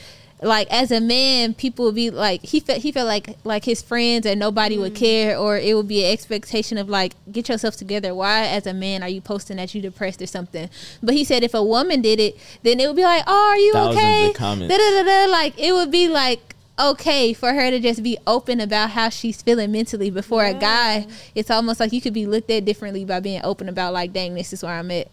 Like 0.46 0.72
as 0.72 0.92
a 0.92 1.02
man, 1.02 1.56
people 1.56 1.86
would 1.86 1.96
be 1.96 2.12
like 2.12 2.44
he 2.44 2.60
felt 2.60 2.80
he 2.80 2.92
felt 2.92 3.08
like 3.08 3.36
like 3.44 3.66
his 3.66 3.82
friends 3.82 4.26
and 4.26 4.40
nobody 4.40 4.78
would 4.78 4.94
mm. 4.94 4.98
care, 4.98 5.38
or 5.38 5.58
it 5.58 5.76
would 5.76 5.88
be 5.88 6.06
an 6.06 6.12
expectation 6.12 6.78
of 6.78 6.88
like 6.88 7.14
get 7.32 7.50
yourself 7.50 7.76
together. 7.76 8.14
Why, 8.14 8.46
as 8.46 8.68
a 8.68 8.74
man, 8.74 9.02
are 9.02 9.10
you 9.10 9.22
posting 9.22 9.58
that 9.58 9.74
you 9.74 9.82
depressed 9.82 10.22
or 10.22 10.28
something? 10.28 10.70
But 11.02 11.16
he 11.16 11.24
said 11.24 11.44
if 11.44 11.54
a 11.54 11.64
woman 11.64 12.02
did 12.02 12.20
it, 12.20 12.38
then 12.62 12.80
it 12.80 12.88
would 12.88 12.96
be 12.96 13.04
like, 13.04 13.24
oh, 13.26 13.50
are 13.50 13.58
you 13.58 13.74
Thousands 13.74 13.98
okay? 13.98 14.34
Da-da-da-da. 14.68 15.32
Like 15.32 15.60
it 15.60 15.74
would 15.74 15.90
be 15.90 16.08
like 16.08 16.56
okay 16.78 17.34
for 17.34 17.54
her 17.54 17.72
to 17.72 17.80
just 17.80 18.04
be 18.04 18.18
open 18.28 18.60
about 18.60 18.92
how 18.92 19.10
she's 19.10 19.42
feeling 19.42 19.72
mentally 19.72 20.10
before 20.10 20.44
a 20.44 20.54
guy 20.54 21.08
it's 21.34 21.50
almost 21.50 21.80
like 21.80 21.94
you 21.94 22.02
could 22.02 22.14
be 22.14 22.26
looked 22.26 22.52
at 22.52 22.66
differently 22.66 23.06
by 23.06 23.22
being 23.22 23.40
open 23.46 23.70
about 23.70 23.94
like 23.94 24.12
dang 24.12 24.34
this 24.34 24.52
is 24.52 24.62
where 24.62 24.74
i'm 24.74 24.92
at 24.92 25.08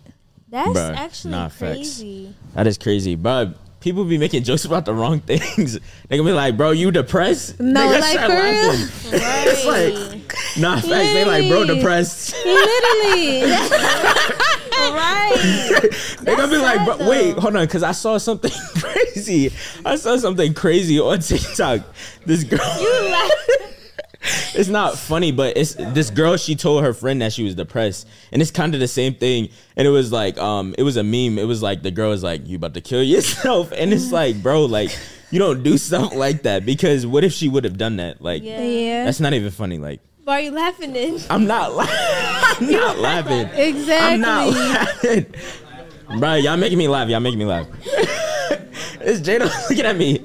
That's 0.53 0.68
Bruh, 0.68 0.95
actually 0.95 1.31
nah, 1.31 1.49
facts. 1.49 1.77
crazy. 1.79 2.35
That 2.53 2.66
is 2.66 2.77
crazy, 2.77 3.14
bro. 3.14 3.55
People 3.83 4.05
be 4.05 4.16
making 4.16 4.45
jokes 4.45 4.64
about 4.64 4.85
the 4.85 4.95
wrong 4.95 5.21
things. 5.21 5.79
They 6.09 6.16
gonna 6.16 6.29
be 6.29 6.33
like, 6.35 6.57
"Bro, 6.57 6.71
you 6.73 6.90
depressed?" 6.90 7.59
No, 7.59 7.81
Nigga 7.81 8.01
like, 8.01 8.21
for 8.21 8.29
real? 8.29 8.68
laughing. 8.68 8.88
it's 9.49 9.64
like, 9.66 10.59
nah, 10.59 10.75
facts. 10.77 10.87
They 10.88 11.25
like, 11.25 11.49
bro, 11.49 11.64
depressed. 11.64 12.35
literally 12.45 13.42
right. 14.92 15.88
They 16.21 16.37
gonna 16.37 16.49
be 16.49 16.59
like, 16.59 16.77
sad, 16.79 16.85
bro, 16.87 16.97
though. 16.99 17.11
wait, 17.11 17.38
hold 17.38 17.57
on, 17.57 17.64
because 17.64 17.83
I 17.83 17.92
saw 17.92 18.18
something 18.18 18.51
crazy. 18.79 19.53
I 19.85 19.97
saw 19.97 20.16
something 20.16 20.55
crazy 20.55 21.01
on 21.01 21.18
TikTok. 21.21 21.81
This 22.27 22.45
girl, 22.45 22.61
it's 24.55 24.69
not 24.69 24.97
funny, 24.99 25.33
but 25.33 25.57
it's 25.57 25.75
this 25.75 26.11
girl. 26.11 26.37
She 26.37 26.55
told 26.55 26.85
her 26.85 26.93
friend 26.95 27.21
that 27.23 27.33
she 27.33 27.43
was 27.43 27.55
depressed, 27.55 28.09
and 28.33 28.41
it's 28.41 28.51
kind 28.51 28.73
of 28.75 28.81
the 28.81 28.89
same 28.89 29.15
thing. 29.15 29.49
And 29.77 29.87
it 29.87 29.91
was 29.91 30.13
like, 30.13 30.39
um, 30.39 30.75
it 30.79 30.83
was 30.85 30.97
a 30.97 31.03
meme. 31.03 31.39
It 31.39 31.47
was 31.47 31.63
like 31.63 31.83
the 31.83 31.91
girl 31.91 32.11
was 32.11 32.23
like, 32.23 32.47
"You 32.47 32.57
about 32.57 32.75
to 32.75 32.81
kill 32.81 33.03
yourself," 33.03 33.73
and 33.77 33.93
it's 33.93 34.13
like, 34.13 34.43
bro, 34.43 34.65
like 34.67 34.97
you 35.31 35.39
don't 35.39 35.63
do 35.63 35.77
stuff 35.79 36.15
like 36.15 36.43
that 36.43 36.65
because 36.67 37.07
what 37.07 37.25
if 37.25 37.33
she 37.33 37.49
would 37.49 37.65
have 37.65 37.79
done 37.79 37.97
that? 37.97 38.21
Like, 38.23 38.43
Yeah. 38.43 38.61
yeah 38.63 39.05
that's 39.05 39.19
not 39.21 39.33
even 39.35 39.51
funny. 39.51 39.79
Like, 39.79 40.01
Why 40.25 40.35
are 40.35 40.41
you 40.43 40.51
laughing 40.53 40.93
then? 40.93 41.19
I'm 41.31 41.47
not, 41.47 41.75
la- 41.75 41.87
I'm 41.89 42.71
not 42.71 42.99
laughing. 42.99 43.49
exactly 43.59 43.97
I'm 44.15 44.21
not 44.21 44.49
laughing. 44.51 45.27
Bro, 46.19 46.35
y'all 46.35 46.57
making 46.59 46.77
me 46.79 46.87
laugh. 46.87 47.09
Y'all 47.09 47.21
making 47.21 47.39
me 47.39 47.47
laugh. 47.47 47.67
it's 49.01 49.21
Jada 49.27 49.51
looking 49.71 49.87
at 49.87 49.97
me. 49.97 50.23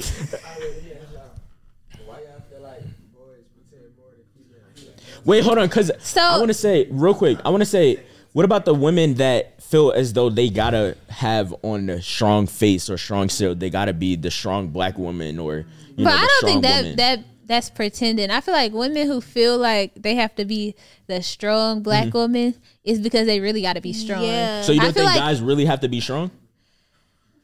Wait, 5.27 5.43
hold 5.43 5.59
on, 5.59 5.69
cause 5.69 5.91
So- 5.99 6.21
I 6.21 6.37
want 6.37 6.47
to 6.47 6.53
say 6.55 6.87
real 6.89 7.13
quick. 7.13 7.37
I 7.45 7.49
want 7.49 7.61
to 7.61 7.65
say, 7.65 7.99
what 8.33 8.45
about 8.45 8.65
the 8.65 8.73
women 8.73 9.13
that 9.15 9.61
feel 9.61 9.91
as 9.91 10.13
though 10.13 10.29
they 10.29 10.49
gotta 10.49 10.95
have 11.09 11.53
on 11.63 11.89
a 11.89 12.01
strong 12.01 12.47
face 12.47 12.89
or 12.89 12.97
strong 12.97 13.29
still? 13.29 13.53
They 13.53 13.69
gotta 13.69 13.93
be 13.93 14.15
the 14.15 14.31
strong 14.31 14.69
black 14.69 14.97
woman 14.97 15.37
or. 15.37 15.65
You 15.97 16.05
but 16.05 16.11
know, 16.11 16.15
i 16.17 16.27
don't 16.41 16.49
think 16.49 16.61
that 16.63 16.81
woman. 16.83 16.95
that 16.97 17.19
that's 17.47 17.69
pretending 17.71 18.29
i 18.29 18.39
feel 18.39 18.53
like 18.53 18.71
women 18.71 19.07
who 19.07 19.19
feel 19.19 19.57
like 19.57 19.95
they 19.95 20.13
have 20.13 20.35
to 20.35 20.45
be 20.45 20.75
the 21.07 21.23
strong 21.23 21.81
black 21.81 22.07
Mm-hmm. 22.09 22.17
woman 22.17 22.53
is 22.83 22.99
because 22.99 23.25
they 23.25 23.39
really 23.39 23.63
got 23.63 23.73
to 23.77 23.81
be 23.81 23.93
strong 23.93 24.21
Yeah. 24.23 24.61
So 24.61 24.73
you 24.73 24.79
I 24.81 24.83
don't 24.83 24.93
feel 24.93 25.03
think 25.05 25.15
like- 25.15 25.23
guys 25.23 25.41
really 25.41 25.65
have 25.65 25.79
to 25.79 25.87
be 25.89 25.99
strong? 25.99 26.29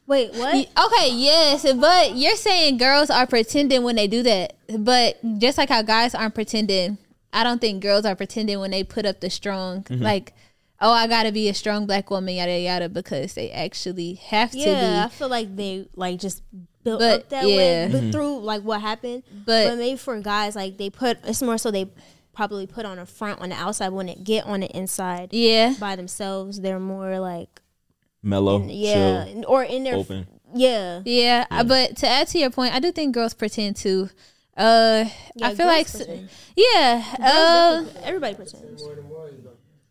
Wait, 0.06 0.32
what? 0.34 0.54
Okay, 0.54 1.10
yes, 1.14 1.64
but 1.74 2.14
you're 2.14 2.36
saying 2.36 2.76
girls 2.76 3.08
are 3.10 3.26
pretending 3.26 3.82
when 3.82 3.96
they 3.96 4.06
do 4.06 4.22
that. 4.22 4.52
But 4.78 5.16
just 5.38 5.56
like 5.58 5.70
how 5.70 5.80
guys 5.82 6.14
aren't 6.14 6.34
pretending, 6.34 6.98
I 7.34 7.44
don't 7.44 7.60
think 7.60 7.82
girls 7.82 8.04
are 8.06 8.14
pretending 8.16 8.60
when 8.60 8.70
they 8.70 8.84
put 8.84 9.04
up 9.04 9.20
the 9.20 9.28
strong, 9.28 9.82
Mm-hmm. 9.82 10.02
like, 10.02 10.32
oh, 10.80 10.92
I 10.92 11.06
gotta 11.06 11.32
be 11.32 11.48
a 11.48 11.54
strong 11.54 11.84
black 11.86 12.10
woman, 12.10 12.34
yada 12.36 12.58
yada, 12.58 12.88
because 12.88 13.34
they 13.34 13.50
actually 13.50 14.14
have 14.14 14.50
to 14.52 14.56
be 14.58 14.62
yeah, 14.64 15.04
I 15.06 15.08
feel 15.08 15.28
like 15.28 15.54
they 15.56 15.88
like 15.96 16.20
just 16.20 16.42
built 16.84 17.00
But, 17.00 17.20
up 17.20 17.28
that 17.30 17.46
yeah. 17.48 17.56
way 17.56 17.88
Mm-hmm. 17.88 17.92
but 18.10 18.12
through 18.12 18.38
like 18.40 18.62
what 18.62 18.80
happened. 18.80 19.22
But- 19.44 19.68
But, 19.70 19.78
maybe 19.78 19.96
for 19.98 20.18
guys, 20.20 20.54
like 20.56 20.76
they 20.78 20.90
put 20.90 21.18
it's 21.24 21.42
more 21.42 21.58
so 21.58 21.70
they 21.70 21.90
probably 22.34 22.66
put 22.66 22.84
on 22.84 22.98
a 22.98 23.06
front 23.06 23.40
on 23.40 23.50
the 23.50 23.54
outside 23.54 23.90
when 23.90 24.08
it 24.08 24.24
get 24.24 24.44
on 24.46 24.60
the 24.60 24.66
inside. 24.76 25.28
Yeah, 25.32 25.74
by 25.80 25.96
themselves. 25.96 26.60
They're 26.60 26.80
more 26.80 27.18
like 27.20 27.60
Mellow, 28.22 28.64
yeah, 28.68 29.24
chill, 29.26 29.44
or 29.48 29.62
in 29.64 29.84
their 29.84 29.96
open. 29.96 30.26
yeah. 30.54 31.02
yeah, 31.04 31.46
uh, 31.50 31.62
But 31.62 31.96
to 31.98 32.08
add 32.08 32.26
to 32.28 32.38
your 32.38 32.50
point, 32.50 32.74
I 32.74 32.80
do 32.80 32.90
think 32.90 33.14
girls 33.14 33.34
pretend 33.34 33.76
too. 33.76 34.08
Uh, 34.56 35.04
yeah, 35.34 35.48
I 35.48 35.54
feel 35.54 35.66
like, 35.66 35.90
pretend. 35.90 36.28
yeah. 36.56 37.04
Uh, 37.20 37.84
everybody 38.02 38.34
pretends. 38.34 38.84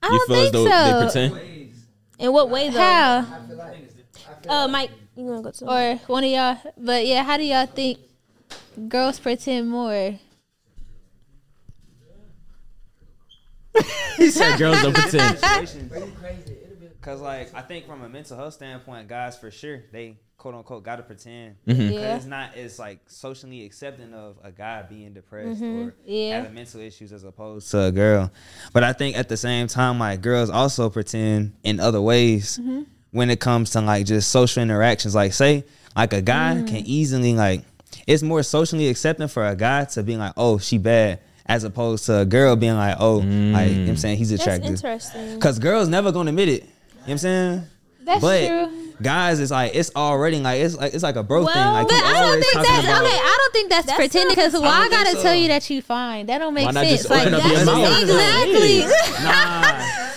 I 0.02 0.08
don't 0.08 0.28
think 0.30 0.54
so. 0.54 0.64
They 0.64 1.02
pretend. 1.02 1.74
In 2.20 2.32
what 2.32 2.50
way 2.50 2.70
though? 2.70 2.80
How? 2.80 3.26
Uh, 4.48 4.68
Mike, 4.68 4.92
you 5.16 5.24
wanna 5.26 5.42
go 5.42 5.52
to 5.52 5.66
or 5.66 5.96
one 6.08 6.24
of 6.24 6.30
y'all? 6.30 6.58
But 6.78 7.06
yeah, 7.06 7.24
how 7.24 7.38
do 7.38 7.44
y'all 7.44 7.66
think 7.66 8.00
girls 8.88 9.20
pretend 9.20 9.70
more? 9.70 10.18
he 14.18 14.30
said 14.30 14.58
girls 14.58 14.82
don't 14.82 14.96
pretend. 14.96 15.40
Cause 17.04 17.22
like 17.22 17.54
I 17.54 17.62
think 17.62 17.86
from 17.86 18.02
a 18.04 18.10
mental 18.10 18.38
health 18.38 18.54
standpoint, 18.54 19.08
guys 19.08 19.38
for 19.38 19.52
sure 19.52 19.82
they 19.92 20.18
quote 20.38 20.56
unquote 20.56 20.84
gotta 20.84 21.04
pretend. 21.04 21.56
Mm-hmm. 21.68 21.82
Cause 21.82 21.92
Yeah. 22.02 22.16
it's 22.16 22.26
not 22.26 22.56
as 22.56 22.80
like 22.80 23.00
socially 23.08 23.66
accepting 23.66 24.14
of 24.14 24.38
a 24.44 24.52
guy 24.52 24.82
being 24.84 25.14
depressed 25.14 25.62
or 25.62 25.66
Mm-hmm. 25.66 25.90
Yeah. 26.06 26.38
having 26.38 26.54
mental 26.54 26.80
issues 26.82 27.12
as 27.14 27.24
opposed 27.24 27.70
to 27.72 27.82
a 27.84 27.92
girl. 27.92 28.32
But 28.74 28.84
I 28.84 28.94
think 28.94 29.18
at 29.18 29.30
the 29.30 29.38
same 29.38 29.68
time, 29.68 30.00
like 30.00 30.22
girls 30.22 30.50
also 30.50 30.90
pretend 30.90 31.54
in 31.64 31.80
other 31.80 32.02
ways 32.02 32.58
Mm-hmm. 32.62 32.84
when 33.12 33.30
it 33.30 33.40
comes 33.40 33.72
to 33.72 33.82
like 33.82 34.06
just 34.06 34.32
social 34.32 34.64
interactions. 34.64 35.14
Like 35.14 35.34
say 35.34 35.66
like 35.96 36.14
a 36.14 36.22
guy 36.22 36.56
Mm. 36.56 36.68
can 36.68 36.86
easily 36.86 37.34
like 37.34 37.64
it's 38.08 38.24
more 38.24 38.44
socially 38.44 38.88
accepting 38.90 39.28
for 39.28 39.46
a 39.46 39.56
guy 39.56 39.86
to 39.86 40.04
be 40.04 40.18
like, 40.18 40.34
oh, 40.38 40.58
she 40.58 40.78
bad. 40.78 41.20
As 41.46 41.66
opposed 41.66 42.06
to 42.06 42.20
a 42.20 42.26
girl 42.26 42.56
being 42.56 42.76
like, 42.76 42.96
oh, 43.00 43.18
like, 43.18 43.26
you 43.26 43.30
know 43.34 43.52
what 43.52 43.90
I'm 43.90 43.98
saying 43.98 44.18
he's 44.18 44.30
That's 44.30 44.42
attractive. 44.44 44.70
interesting. 44.72 45.40
Cause 45.42 45.60
girls 45.60 45.90
never 45.90 46.12
gonna 46.14 46.30
admit 46.30 46.48
it. 46.50 46.70
You 47.06 47.10
know 47.10 47.12
what 47.12 47.12
I'm 47.12 47.18
saying? 47.20 47.68
That's 48.06 48.22
but 48.22 48.48
true. 48.48 48.94
guys, 49.02 49.40
it's 49.40 49.52
like 49.52 49.76
it's 49.76 49.92
already 49.96 50.38
like 50.40 50.60
it's 50.62 50.76
like 50.76 50.94
it's 50.94 51.04
like 51.04 51.16
a 51.16 51.24
bro 51.24 51.46
thing. 51.46 51.56
Like 51.56 51.88
But 51.88 51.96
I 52.04 52.14
don't 52.22 52.40
think 52.42 52.54
talking 52.54 52.70
that's 52.72 52.84
about. 52.86 53.04
okay. 53.06 53.16
I 53.16 53.38
don't 53.40 53.54
think 53.54 53.70
that's, 53.70 53.86
That's 53.88 53.98
pretending 53.98 54.36
because 54.36 54.54
why 54.54 54.68
I 54.68 54.80
don't 54.90 54.92
gotta 54.92 55.16
so. 55.18 55.22
tell 55.24 55.36
you 55.36 55.48
that 55.50 55.70
you 55.70 55.82
fine? 55.82 56.26
That 56.26 56.40
don't 56.40 56.54
make 56.54 56.66
Why 56.66 56.72
not 56.72 56.86
sense. 56.86 57.00
just 57.02 57.10
like 57.10 57.22
open 57.28 57.34
up 57.36 57.42
that's 57.44 57.54
your 57.56 57.66
mouth? 57.66 58.02
exactly. 58.04 58.80
Nah, 59.24 60.10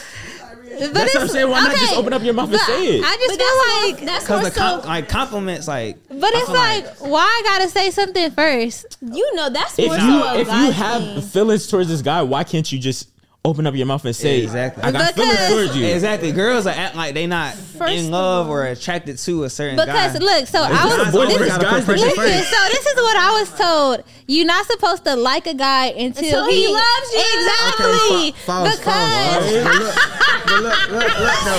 But 0.78 0.92
That's 0.92 1.14
what 1.14 1.22
I'm 1.22 1.28
saying. 1.28 1.50
Why 1.50 1.60
not 1.62 1.76
just 1.76 1.94
open 1.96 2.12
up 2.12 2.22
your 2.22 2.34
mouth 2.34 2.50
and 2.50 2.60
say 2.60 2.98
it? 2.98 3.04
I 3.04 3.16
just 3.16 3.28
But 3.28 3.38
feel 3.38 3.46
that's 3.46 3.98
like, 4.00 4.06
that's 4.06 4.26
cause 4.26 4.44
the 4.44 4.50
com- 4.60 4.82
so. 4.82 4.88
like 4.88 5.08
compliments, 5.08 5.66
like. 5.68 5.96
but 6.08 6.30
it's 6.34 6.44
feel 6.46 6.54
like, 6.54 6.86
why 6.98 7.20
I 7.22 7.42
gotta 7.44 7.68
say 7.70 7.90
something 7.90 8.30
first? 8.32 8.98
You 9.00 9.34
know, 9.36 9.48
that's 9.48 9.78
if 9.78 9.86
more 9.86 9.96
you 9.96 10.00
so 10.20 10.34
if 10.38 10.46
you 10.48 10.70
have 10.72 11.02
thing. 11.02 11.22
feelings 11.22 11.66
towards 11.66 11.88
this 11.88 12.02
guy, 12.02 12.20
why 12.22 12.44
can't 12.44 12.70
you 12.70 12.78
just 12.78 13.08
open 13.46 13.66
up 13.66 13.74
your 13.74 13.86
mouth 13.86 14.04
and 14.04 14.14
say 14.14 14.42
Exactly. 14.42 14.82
I 14.82 14.90
got 14.90 15.14
feelings 15.14 15.48
towards 15.48 15.74
you? 15.76 15.86
Exactly. 15.86 16.32
Girls 16.32 16.66
are 16.66 16.74
act 16.74 16.94
like 16.96 17.14
they 17.14 17.26
not 17.26 17.54
First 17.54 17.92
in 17.94 18.10
love 18.10 18.48
or 18.48 18.64
attracted 18.66 19.16
to 19.18 19.44
a 19.44 19.50
certain 19.50 19.76
guy. 19.76 19.86
Because 19.86 20.12
guy. 20.18 20.24
look, 20.24 20.46
so 20.48 20.62
I 20.62 20.68
this 20.88 20.98
was 20.98 21.08
a 21.08 21.12
boy 21.12 21.26
this 21.26 21.40
is- 21.40 21.58
guys 21.58 21.88
Listen, 21.88 22.10
first. 22.16 22.50
so 22.50 22.56
this 22.68 22.86
is 22.86 22.96
what 22.96 23.16
I 23.16 23.30
was 23.40 23.50
told. 23.58 24.02
You're 24.26 24.46
not 24.46 24.66
supposed 24.66 25.04
to 25.04 25.14
like 25.14 25.46
a 25.46 25.54
guy 25.54 25.86
until, 25.86 26.44
Until 26.44 26.50
he 26.50 26.66
loves 26.68 27.12
you. 27.14 27.24
Exactly. 27.38 28.32
false, 28.44 28.76
because 28.78 29.64
But 30.46 30.62
look, 30.62 30.90
look, 30.90 30.90
look, 30.90 31.38
no, 31.46 31.54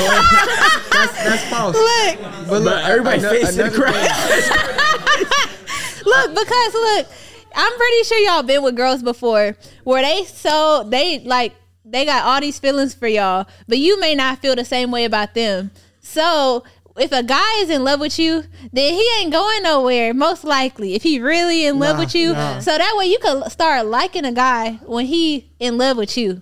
that's 0.91 1.13
that's 1.23 1.43
false. 1.49 1.75
look, 1.75 2.17
But 2.49 2.63
But 2.63 2.85
everybody 2.85 3.19
ano- 3.19 3.29
face 3.29 3.55
to 3.55 3.63
the 3.63 3.71
crowd. 3.71 3.93
look, 6.05 6.29
because 6.35 6.73
look, 6.73 7.07
I'm 7.55 7.73
pretty 7.77 8.03
sure 8.03 8.17
y'all 8.19 8.43
been 8.43 8.61
with 8.63 8.75
girls 8.75 9.01
before 9.03 9.55
where 9.83 10.01
they 10.03 10.23
so 10.25 10.85
they 10.89 11.19
like 11.19 11.53
they 11.89 12.05
got 12.05 12.23
all 12.25 12.41
these 12.41 12.59
feelings 12.59 12.93
for 12.93 13.07
y'all, 13.07 13.47
but 13.67 13.77
you 13.77 13.99
may 13.99 14.13
not 14.15 14.39
feel 14.39 14.55
the 14.55 14.65
same 14.65 14.91
way 14.91 15.05
about 15.05 15.33
them. 15.33 15.71
So 16.01 16.63
if 16.97 17.11
a 17.11 17.23
guy 17.23 17.59
is 17.61 17.69
in 17.69 17.83
love 17.83 17.99
with 17.99 18.17
you, 18.19 18.43
then 18.73 18.93
he 18.93 19.07
ain't 19.19 19.31
going 19.31 19.63
nowhere. 19.63 20.13
Most 20.13 20.43
likely, 20.43 20.95
if 20.95 21.03
he 21.03 21.19
really 21.19 21.65
in 21.65 21.79
love 21.79 21.95
Nah, 21.97 22.03
with 22.03 22.15
you, 22.15 22.33
nah. 22.33 22.59
so 22.59 22.77
that 22.77 22.95
way 22.97 23.05
you 23.05 23.19
could 23.19 23.51
start 23.51 23.85
liking 23.85 24.25
a 24.25 24.31
guy 24.31 24.79
when 24.85 25.05
he 25.05 25.49
in 25.59 25.77
love 25.77 25.97
with 25.97 26.17
you. 26.17 26.41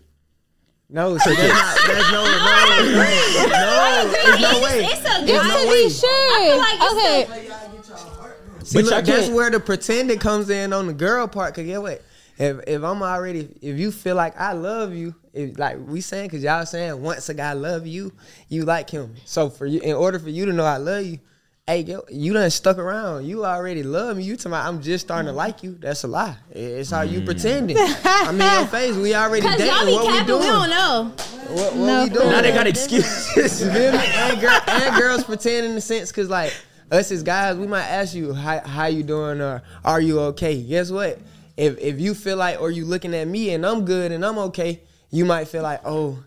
No, 0.88 1.18
so 1.18 1.34
there's 1.34 1.50
not, 1.52 1.78
there's 1.88 2.12
no, 2.12 2.24
no, 2.24 2.30
no, 2.30 3.48
no, 3.50 4.12
there's 4.12 4.42
no 4.42 4.62
way. 4.62 4.86
It's 4.86 5.02
a 5.02 5.26
Just 5.26 5.48
guy 5.50 5.64
to 5.66 5.72
be 5.72 5.90
sure. 5.90 6.10
I 6.10 6.48
feel 6.48 6.58
like 6.58 7.28
it's 7.28 7.50
okay. 7.50 8.64
See, 8.64 8.78
But 8.82 8.86
y'all 8.86 8.96
look, 8.98 9.06
that's 9.06 9.30
where 9.30 9.50
the 9.50 9.60
pretending 9.60 10.20
comes 10.20 10.50
in 10.50 10.74
on 10.74 10.88
the 10.88 10.94
girl 10.94 11.28
part. 11.28 11.54
Cause 11.56 11.66
get 11.66 11.82
what? 11.82 12.02
If 12.38 12.60
if 12.68 12.84
I'm 12.84 13.02
already, 13.02 13.50
if 13.62 13.78
you 13.80 13.92
feel 13.92 14.16
like 14.16 14.40
I 14.40 14.54
love 14.54 14.94
you, 14.94 15.16
if 15.36 15.60
like 15.60 15.78
we 15.86 16.02
saying, 16.02 16.30
cause 16.30 16.44
y'all 16.44 16.66
saying 16.66 17.02
once 17.02 17.30
a 17.30 17.34
guy 17.34 17.54
love 17.54 17.86
you, 17.86 18.14
you 18.50 18.64
like 18.64 18.90
him. 18.90 19.16
So 19.26 19.50
for 19.50 19.66
you, 19.66 19.80
in 19.82 19.96
order 19.96 20.18
for 20.18 20.30
you 20.30 20.46
to 20.46 20.54
know 20.54 20.64
I 20.64 20.78
love 20.78 21.06
you, 21.06 21.20
hey, 21.68 21.82
yo, 21.82 22.04
you 22.10 22.32
done 22.32 22.50
stuck 22.52 22.78
around. 22.78 23.26
You 23.26 23.44
already 23.44 23.82
love 23.82 24.18
me. 24.18 24.24
You 24.24 24.36
to 24.38 24.50
my, 24.50 24.68
I'm 24.68 24.82
just 24.82 25.06
starting 25.06 25.26
to 25.26 25.32
mm-hmm. 25.32 25.38
like 25.38 25.64
you. 25.64 25.78
That's 25.80 26.04
a 26.04 26.08
lie. 26.08 26.38
It's 26.52 26.92
how 26.92 27.02
you 27.02 27.22
mm. 27.22 27.26
pretending. 27.26 27.78
I 27.80 28.32
mean, 28.32 28.42
in 28.42 28.54
your 28.54 28.68
face. 28.68 28.96
We 28.96 29.16
already 29.16 29.48
dating. 29.48 29.66
y'all 29.66 29.86
be 29.86 29.94
What 29.94 30.22
we 30.22 30.28
doing? 30.28 30.40
we 30.42 30.46
don't 30.46 30.70
know. 30.70 31.14
What, 31.50 31.76
what 31.76 31.76
No. 31.76 32.04
we 32.04 32.10
doing? 32.10 32.30
now 32.30 32.42
they 32.42 32.52
got 32.52 32.68
excuses. 32.68 33.62
You 33.62 33.72
feel 33.72 33.92
me? 33.94 33.98
And, 33.98 34.40
girl, 34.40 34.60
and 34.68 34.96
girls 34.96 35.24
pretend 35.24 35.66
in 35.66 35.76
the 35.76 35.82
sense 35.82 36.12
because 36.12 36.30
like 36.30 36.54
us 36.92 37.12
as 37.12 37.24
guys, 37.24 37.58
we 37.58 37.66
might 37.66 37.86
ask 37.86 38.14
you 38.14 38.34
how 38.34 38.60
how 38.60 38.86
you 38.86 39.02
doing 39.02 39.42
or 39.42 39.64
are 39.84 40.00
you 40.00 40.20
okay? 40.20 40.62
Guess 40.62 40.92
what? 40.92 41.20
If 41.58 41.80
if 41.80 42.00
you 42.00 42.14
feel 42.14 42.38
like 42.38 42.62
or 42.62 42.70
you 42.70 42.86
looking 42.86 43.16
at 43.16 43.28
me 43.28 43.54
and 43.56 43.66
I'm 43.66 43.86
good 43.86 44.12
and 44.12 44.24
I'm 44.24 44.38
okay, 44.38 44.82
you 45.16 45.26
might 45.26 45.48
feel 45.48 45.64
like 45.64 45.82
oh. 45.86 46.24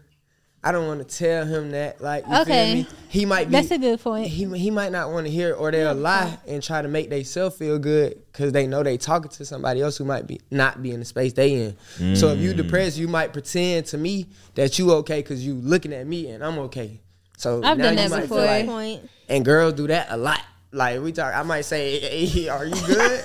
I 0.60 0.72
don't 0.72 0.88
want 0.88 1.08
to 1.08 1.16
tell 1.16 1.46
him 1.46 1.70
that. 1.70 2.00
Like, 2.00 2.26
you 2.26 2.34
Okay. 2.34 2.82
feel 2.82 2.82
me? 2.82 2.98
He 3.08 3.24
might 3.24 3.46
be. 3.46 3.52
That's 3.52 3.70
a 3.70 3.78
good 3.78 4.00
point. 4.02 4.26
He 4.26 4.44
he 4.58 4.72
might 4.72 4.90
not 4.90 5.12
want 5.12 5.26
to 5.26 5.32
hear, 5.32 5.50
it, 5.50 5.52
or 5.52 5.70
they'll 5.70 5.94
lie 5.94 6.36
and 6.48 6.60
try 6.60 6.82
to 6.82 6.88
make 6.88 7.10
themselves 7.10 7.56
feel 7.56 7.78
good 7.78 8.20
because 8.32 8.50
they 8.50 8.66
know 8.66 8.82
they 8.82 8.96
talking 8.96 9.30
to 9.30 9.44
somebody 9.44 9.80
else 9.80 9.96
who 9.96 10.04
might 10.04 10.26
be 10.26 10.40
not 10.50 10.82
be 10.82 10.90
in 10.90 10.98
the 10.98 11.06
space 11.06 11.32
they 11.32 11.52
in. 11.54 12.16
So 12.16 12.30
if 12.30 12.40
you 12.40 12.54
mm. 12.54 12.56
depressed, 12.56 12.98
you 12.98 13.06
might 13.06 13.32
pretend 13.32 13.86
to 13.86 13.98
me 13.98 14.26
that 14.56 14.80
you 14.80 14.90
okay 14.94 15.22
because 15.22 15.46
you 15.46 15.54
looking 15.54 15.92
at 15.92 16.04
me 16.08 16.28
and 16.30 16.44
I'm 16.44 16.58
okay. 16.58 17.00
So 17.36 17.62
I've 17.62 17.78
now 17.78 17.84
done 17.84 17.92
you 17.92 17.96
that 18.00 18.10
might 18.10 18.22
before. 18.22 18.38
like- 18.44 18.66
Point. 18.66 19.10
and 19.28 19.44
girls 19.44 19.74
do 19.74 19.86
that 19.86 20.08
a 20.10 20.16
lot. 20.16 20.42
Like 20.70 21.00
we 21.00 21.12
talk, 21.12 21.34
I 21.34 21.42
might 21.42 21.62
say, 21.62 21.98
hey, 22.26 22.48
"Are 22.50 22.66
you 22.66 22.74
good?" 22.86 23.24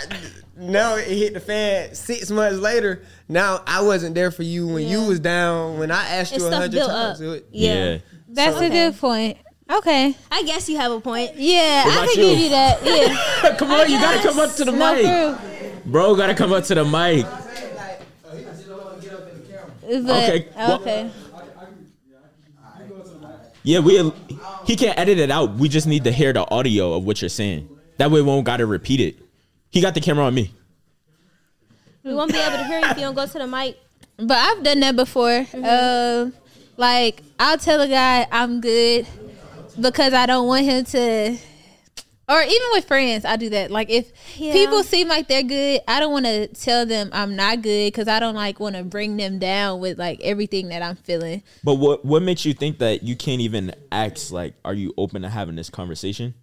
no, 0.56 0.96
it 0.96 1.06
hit 1.06 1.34
the 1.34 1.40
fan 1.40 1.94
six 1.94 2.30
months 2.30 2.58
later. 2.58 3.02
Now 3.28 3.62
I 3.66 3.82
wasn't 3.82 4.14
there 4.14 4.30
for 4.30 4.42
you 4.42 4.66
when 4.66 4.86
you 4.88 5.02
was 5.06 5.20
down. 5.20 5.78
When 5.78 5.90
I 5.90 6.04
asked 6.08 6.32
And 6.32 6.42
you 6.42 6.48
a 6.48 6.54
hundred 6.56 6.80
times, 6.86 7.20
it- 7.20 7.46
Yeah. 7.52 7.98
That's 8.28 8.56
Okay. 8.56 8.66
a 8.66 8.70
good 8.90 8.98
point. 8.98 9.38
Okay. 9.70 10.14
I 10.30 10.42
guess 10.42 10.68
you 10.68 10.76
have 10.78 10.90
a 10.92 11.00
point. 11.00 11.32
Yeah, 11.36 11.84
I 11.86 11.90
about 11.92 12.08
can 12.10 12.18
you? 12.22 12.30
give 12.30 12.38
you 12.40 12.48
that. 12.50 12.80
Yeah. 12.84 13.56
come 13.56 13.70
on, 13.70 13.90
you 13.90 13.98
gotta 14.00 14.20
come 14.26 14.38
up 14.40 14.54
to 14.56 14.64
the 14.64 14.72
no 14.72 14.94
mic, 14.94 15.04
proof. 15.04 15.84
bro. 15.86 16.14
Gotta 16.16 16.34
come 16.34 16.52
up 16.52 16.64
to 16.64 16.74
the 16.74 16.84
mic. 16.84 17.26
But, 19.84 20.10
Okay, 20.10 20.48
well- 20.56 20.80
okay. 20.80 21.10
Yeah, 23.62 23.78
we. 23.78 24.12
He 24.64 24.76
can't 24.76 24.98
edit 24.98 25.18
it 25.18 25.30
out. 25.30 25.54
We 25.54 25.68
just 25.68 25.86
need 25.86 26.04
to 26.04 26.12
hear 26.12 26.32
the 26.32 26.48
audio 26.50 26.94
of 26.94 27.04
what 27.04 27.22
you're 27.22 27.28
saying. 27.28 27.68
That 27.98 28.10
way, 28.10 28.20
we 28.20 28.26
won't 28.26 28.44
gotta 28.44 28.66
repeat 28.66 29.00
it. 29.00 29.16
He 29.70 29.80
got 29.80 29.94
the 29.94 30.00
camera 30.00 30.24
on 30.24 30.34
me. 30.34 30.52
We 32.04 32.14
won't 32.14 32.32
be 32.32 32.38
able 32.38 32.58
to 32.58 32.64
hear 32.64 32.80
you 32.80 32.86
if 32.86 32.96
you 32.96 33.02
don't 33.02 33.14
go 33.14 33.26
to 33.26 33.38
the 33.38 33.46
mic. 33.46 33.78
But 34.16 34.36
I've 34.36 34.62
done 34.62 34.80
that 34.80 34.96
before. 34.96 35.46
Uh, 35.54 36.30
like 36.76 37.22
I'll 37.38 37.58
tell 37.58 37.80
a 37.80 37.88
guy 37.88 38.26
I'm 38.30 38.60
good 38.60 39.06
because 39.80 40.12
I 40.12 40.26
don't 40.26 40.46
want 40.46 40.64
him 40.64 40.84
to. 40.86 41.38
Or 42.28 42.40
even 42.40 42.68
with 42.72 42.84
friends, 42.86 43.24
I 43.24 43.36
do 43.36 43.50
that. 43.50 43.70
Like 43.70 43.90
if 43.90 44.10
Yeah. 44.36 44.52
people 44.52 44.82
seem 44.84 45.08
like 45.08 45.26
they're 45.28 45.42
good, 45.42 45.80
I 45.88 45.98
don't 46.00 46.12
want 46.12 46.24
to 46.26 46.46
tell 46.48 46.86
them 46.86 47.10
I'm 47.12 47.34
not 47.36 47.62
good 47.62 47.88
because 47.92 48.06
I 48.08 48.20
don't 48.20 48.34
like 48.36 48.60
want 48.60 48.76
to 48.76 48.84
bring 48.84 49.16
them 49.16 49.38
down 49.38 49.80
with 49.80 49.98
like 49.98 50.20
everything 50.22 50.68
that 50.68 50.82
I'm 50.82 50.96
feeling. 50.96 51.42
But 51.64 51.74
what 51.74 52.04
what 52.04 52.22
makes 52.22 52.44
you 52.44 52.54
think 52.54 52.78
that 52.78 53.02
you 53.02 53.16
can't 53.16 53.40
even 53.40 53.74
ask 53.90 54.30
like, 54.30 54.54
are 54.64 54.72
you 54.74 54.94
open 54.96 55.22
to 55.22 55.28
having 55.28 55.56
this 55.56 55.68
conversation? 55.68 56.34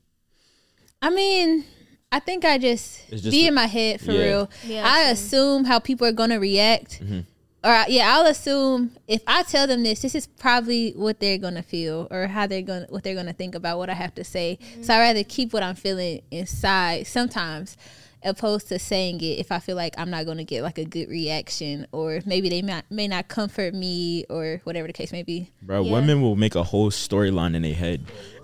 I 1.01 1.09
mean, 1.09 1.63
I 2.11 2.19
think 2.19 2.43
I 2.43 2.57
just, 2.57 3.07
just 3.09 3.23
be 3.31 3.45
a- 3.45 3.47
in 3.47 3.53
my 3.53 3.67
head 3.67 4.01
for 4.01 4.11
Yeah. 4.11 4.23
real. 4.23 4.49
Yeah, 4.67 4.85
I 4.85 5.03
same. 5.03 5.13
assume 5.13 5.63
how 5.65 5.79
people 5.79 6.05
are 6.07 6.11
gonna 6.11 6.39
react, 6.39 6.99
Mm-hmm. 7.01 7.19
Or 7.63 7.71
uh, 7.71 7.85
yeah, 7.87 8.15
I'll 8.15 8.25
assume 8.25 8.91
if 9.07 9.21
I 9.27 9.43
tell 9.43 9.67
them 9.67 9.83
this, 9.83 10.01
this 10.01 10.15
is 10.15 10.27
probably 10.27 10.91
what 10.91 11.19
they're 11.19 11.37
gonna 11.37 11.63
feel 11.63 12.07
or 12.09 12.27
how 12.27 12.47
they're 12.47 12.61
gonna 12.61 12.85
what 12.89 13.03
they're 13.03 13.15
gonna 13.15 13.33
think 13.33 13.53
about 13.55 13.77
what 13.77 13.89
I 13.89 13.93
have 13.93 14.15
to 14.15 14.23
say. 14.23 14.59
So 14.81 14.93
I 14.93 14.99
rather 14.99 15.23
keep 15.23 15.51
what 15.51 15.63
I'm 15.63 15.75
feeling 15.75 16.21
inside 16.31 17.07
sometimes. 17.07 17.75
Opposed 18.21 18.67
to 18.67 18.79
saying 18.79 19.21
it 19.21 19.39
if 19.39 19.49
I 19.49 19.59
feel 19.59 19.77
like 19.77 19.93
I'm 19.97 20.09
not 20.09 20.25
gonna 20.25 20.43
get 20.43 20.61
like 20.61 20.77
a 20.77 20.83
good 20.83 21.07
reaction 21.09 21.87
or 21.93 22.19
maybe 22.25 22.49
they 22.49 22.61
may, 22.61 22.81
may 22.89 23.07
not 23.07 23.29
comfort 23.29 23.73
me 23.73 24.25
or 24.29 24.59
whatever 24.65 24.87
the 24.87 24.93
case 24.93 25.13
may 25.13 25.23
be. 25.23 25.49
Bro, 25.61 25.83
Yeah. 25.83 25.91
women 25.93 26.21
will 26.21 26.35
make 26.35 26.55
a 26.55 26.63
whole 26.63 26.91
storyline 26.91 27.55
in 27.55 27.61
their 27.61 27.73
head. 27.73 28.01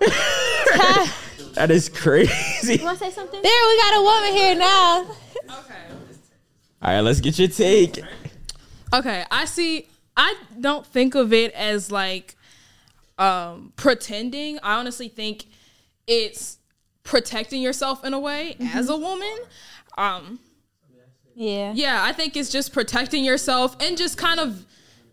that 1.54 1.70
is 1.70 1.90
crazy. 1.90 2.76
You 2.76 2.84
want 2.84 2.98
to 2.98 3.04
say 3.04 3.10
something? 3.10 3.42
There, 3.42 3.68
we 3.68 3.76
got 3.78 3.96
a 3.98 4.02
woman 4.02 4.32
here 4.32 4.54
now. 4.54 5.02
Okay. 5.44 5.74
All 6.82 6.94
right, 6.94 7.00
let's 7.00 7.20
get 7.20 7.38
your 7.38 7.48
take. 7.48 8.00
Okay, 8.92 9.24
I 9.30 9.44
see. 9.44 9.88
I 10.16 10.34
don't 10.60 10.86
think 10.86 11.14
of 11.14 11.32
it 11.32 11.52
as 11.54 11.90
like 11.92 12.36
um, 13.18 13.72
pretending. 13.76 14.58
I 14.62 14.76
honestly 14.76 15.08
think 15.08 15.46
it's 16.06 16.58
protecting 17.02 17.62
yourself 17.62 18.04
in 18.04 18.14
a 18.14 18.18
way 18.20 18.56
as 18.74 18.88
a 18.88 18.96
woman. 18.96 19.36
Um, 19.98 20.38
Yeah. 21.34 21.72
yeah, 21.74 22.02
I 22.02 22.12
think 22.12 22.36
it's 22.36 22.50
just 22.50 22.72
protecting 22.72 23.24
yourself 23.24 23.76
and 23.80 23.96
just 23.98 24.16
kind 24.16 24.40
of 24.40 24.64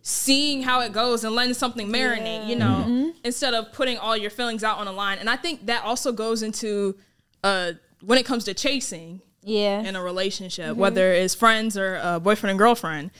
seeing 0.02 0.64
how 0.64 0.82
it 0.82 0.92
goes 0.94 1.24
and 1.24 1.34
letting 1.36 1.54
something 1.54 1.88
marinate, 1.88 2.48
you 2.48 2.56
know, 2.58 3.14
instead 3.24 3.54
of 3.54 3.72
putting 3.74 3.98
all 3.98 4.16
your 4.18 4.30
feelings 4.30 4.64
out 4.64 4.78
on 4.78 4.88
a 4.88 4.92
line. 4.92 5.18
And 5.18 5.30
I 5.30 5.36
think 5.38 5.66
that 5.68 5.84
also 5.84 6.12
goes 6.12 6.44
into 6.44 6.96
uh, 7.44 7.74
when 8.02 8.18
it 8.18 8.26
comes 8.26 8.44
to 8.46 8.54
chasing 8.54 9.22
Yeah. 9.44 9.82
in 9.82 9.96
a 9.96 10.02
relationship, 10.04 10.76
whether 10.78 11.12
it's 11.14 11.34
friends 11.36 11.78
or 11.78 12.00
uh, 12.02 12.20
boyfriend 12.20 12.52
and 12.52 12.58
girlfriend. 12.60 13.12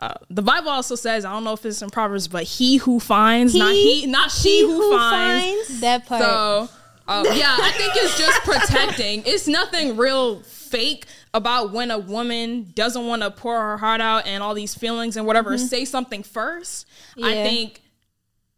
Uh, 0.00 0.14
the 0.30 0.42
Bible 0.42 0.70
also 0.70 0.94
says 0.94 1.24
I 1.24 1.32
don't 1.32 1.44
know 1.44 1.52
if 1.54 1.64
it's 1.66 1.82
in 1.82 1.90
Proverbs, 1.90 2.28
but 2.28 2.44
he 2.44 2.76
who 2.76 3.00
finds, 3.00 3.54
not 3.54 3.72
He- 3.72 4.02
he, 4.02 4.06
not 4.06 4.30
she, 4.30 4.60
who, 4.62 4.90
finds. 4.96 5.80
That 5.80 6.06
part. 6.06 6.22
So, 6.22 6.68
um, 7.08 7.24
yeah, 7.32 7.56
I 7.58 7.72
think 7.72 7.92
it's 7.96 8.18
just 8.18 8.40
protecting. 8.42 9.22
It's 9.26 9.48
nothing 9.48 9.96
real 9.96 10.40
fake 10.42 11.06
about 11.34 11.72
when 11.72 11.90
a 11.90 11.98
woman 11.98 12.70
doesn't 12.74 13.06
want 13.06 13.22
to 13.22 13.30
pour 13.30 13.58
her 13.58 13.76
heart 13.78 14.00
out 14.00 14.26
and 14.26 14.42
all 14.42 14.54
these 14.54 14.74
feelings 14.74 15.16
and 15.16 15.26
whatever, 15.26 15.56
say 15.58 15.84
something 15.84 16.22
first. 16.22 16.86
I 17.22 17.32
think 17.34 17.80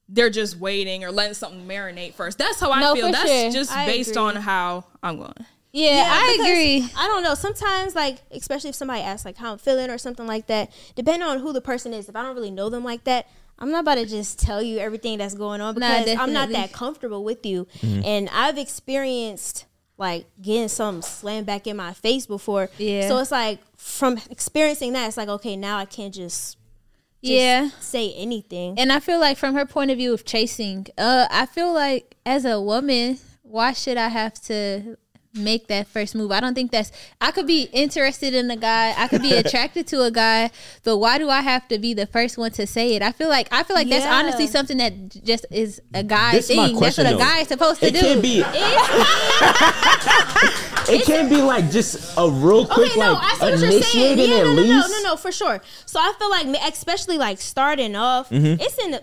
they're 0.08 0.30
just 0.30 0.56
waiting 0.58 1.04
or 1.04 1.12
letting 1.12 1.34
something 1.34 1.66
marinate 1.66 2.14
first. 2.14 2.36
That's 2.38 2.58
how 2.60 2.72
I 2.72 2.80
No, 2.80 2.94
feel. 2.94 3.12
That's 3.12 3.28
sure. 3.30 3.50
just 3.52 3.72
I 3.72 3.86
based 3.86 4.10
agree. 4.10 4.22
on 4.22 4.36
how 4.36 4.84
I'm 5.02 5.18
going. 5.18 5.32
Yeah, 5.72 6.04
I 6.08 6.38
agree. 6.40 6.88
I 6.96 7.06
don't 7.06 7.22
know. 7.22 7.34
Sometimes, 7.34 7.94
like, 7.94 8.18
especially 8.30 8.70
if 8.70 8.76
somebody 8.76 9.02
asks, 9.02 9.24
like, 9.24 9.36
how 9.36 9.52
I'm 9.52 9.58
feeling 9.58 9.90
or 9.90 9.98
something 9.98 10.26
like 10.26 10.46
that, 10.48 10.70
depending 10.96 11.22
on 11.28 11.38
who 11.40 11.52
the 11.52 11.60
person 11.60 11.92
is, 11.94 12.08
if 12.08 12.16
I 12.16 12.22
don't 12.22 12.34
really 12.34 12.50
know 12.50 12.68
them 12.68 12.84
like 12.84 13.04
that, 13.04 13.26
I'm 13.58 13.70
not 13.70 13.80
about 13.80 13.96
to 13.96 14.06
just 14.06 14.38
tell 14.40 14.62
you 14.62 14.78
everything 14.78 15.18
that's 15.18 15.34
going 15.34 15.60
on 15.60 15.74
Nah, 15.74 15.98
because 16.00 16.16
I'm 16.18 16.32
not 16.32 16.48
that 16.50 16.72
comfortable 16.72 17.22
with 17.22 17.44
you. 17.44 17.68
And 17.82 18.28
I've 18.32 18.56
experienced, 18.58 19.66
like, 19.98 20.26
getting 20.40 20.68
something 20.68 21.02
slammed 21.02 21.46
back 21.46 21.66
in 21.66 21.76
my 21.76 21.92
face 21.92 22.26
before. 22.26 22.70
Yeah. 22.78 23.06
So 23.08 23.18
it's 23.18 23.30
like, 23.30 23.60
from 23.76 24.18
experiencing 24.30 24.94
that, 24.94 25.08
it's 25.08 25.16
like, 25.18 25.28
okay, 25.28 25.56
now 25.56 25.76
I 25.76 25.84
can't 25.84 26.14
just, 26.14 26.56
just 27.22 27.32
Yeah. 27.34 27.68
say 27.80 28.14
anything. 28.14 28.78
And 28.78 28.90
I 28.90 28.98
feel 28.98 29.20
like 29.20 29.36
from 29.36 29.54
her 29.54 29.66
point 29.66 29.90
of 29.90 29.98
view 29.98 30.14
of 30.14 30.24
chasing, 30.24 30.86
uh, 30.96 31.28
I 31.30 31.44
feel 31.44 31.72
like 31.74 32.16
as 32.24 32.46
a 32.46 32.58
woman, 32.60 33.18
why 33.42 33.72
should 33.72 33.98
I 33.98 34.08
have 34.08 34.40
to 34.44 34.96
make 35.34 35.68
that 35.68 35.86
first 35.86 36.14
move? 36.14 36.32
I 36.32 36.40
don't 36.40 36.54
think 36.54 36.70
that's 36.72 36.90
I 37.20 37.30
could 37.30 37.46
be 37.46 37.62
interested 37.72 38.34
in 38.34 38.50
a 38.50 38.56
guy, 38.56 38.94
I 38.96 39.06
could 39.08 39.22
be 39.22 39.32
attracted 39.42 39.86
to 39.88 40.02
a 40.02 40.10
guy, 40.10 40.50
but 40.84 40.98
why 40.98 41.18
do 41.18 41.28
I 41.30 41.40
have 41.42 41.68
to 41.68 41.78
be 41.78 41.94
the 41.94 42.06
first 42.06 42.36
one 42.38 42.50
to 42.52 42.66
say 42.66 42.94
it? 42.96 43.02
I 43.02 43.12
feel 43.12 43.28
like 43.28 43.48
I 43.52 43.62
feel 43.62 43.76
like 43.76 43.88
that's 43.88 44.06
honestly 44.06 44.46
something 44.46 44.78
that 44.78 45.08
just 45.24 45.46
is 45.50 45.80
a 45.94 46.02
guy 46.02 46.32
This 46.32 46.50
is 46.50 46.56
my 46.56 46.66
thing. 46.66 46.74
That's 46.80 46.96
question, 46.96 47.04
what 47.06 47.14
a 47.14 47.18
guy 47.18 47.38
is 47.40 47.48
supposed 47.48 47.80
to 47.80 47.86
It 47.86 47.94
do. 47.94 48.00
can't 48.00 48.22
be. 48.22 48.42
It 50.88 51.04
can't 51.06 51.28
be 51.30 51.40
like 51.40 51.70
just 51.70 52.14
a 52.18 52.28
real 52.28 52.66
quick 52.66 52.90
Okay, 52.90 52.98
no, 53.00 53.14
I 53.20 53.36
like 53.40 53.56
see 53.58 53.66
what 53.66 53.72
you're 53.72 53.82
saying. 53.82 54.12
initiating 54.18 54.30
Yeah, 54.30 54.38
at 54.38 54.44
no, 54.44 54.54
no, 54.54 54.62
least. 54.62 54.90
no, 54.90 54.96
no, 54.96 55.02
no, 55.10 55.16
for 55.16 55.30
sure. 55.30 55.60
So 55.86 56.00
I 56.00 56.12
feel 56.18 56.30
like, 56.30 56.46
especially 56.72 57.16
like 57.16 57.40
starting 57.40 57.94
off, 57.94 58.28
Mm-hmm. 58.30 58.60
it's 58.60 58.76
in 58.78 58.90
the 58.92 59.02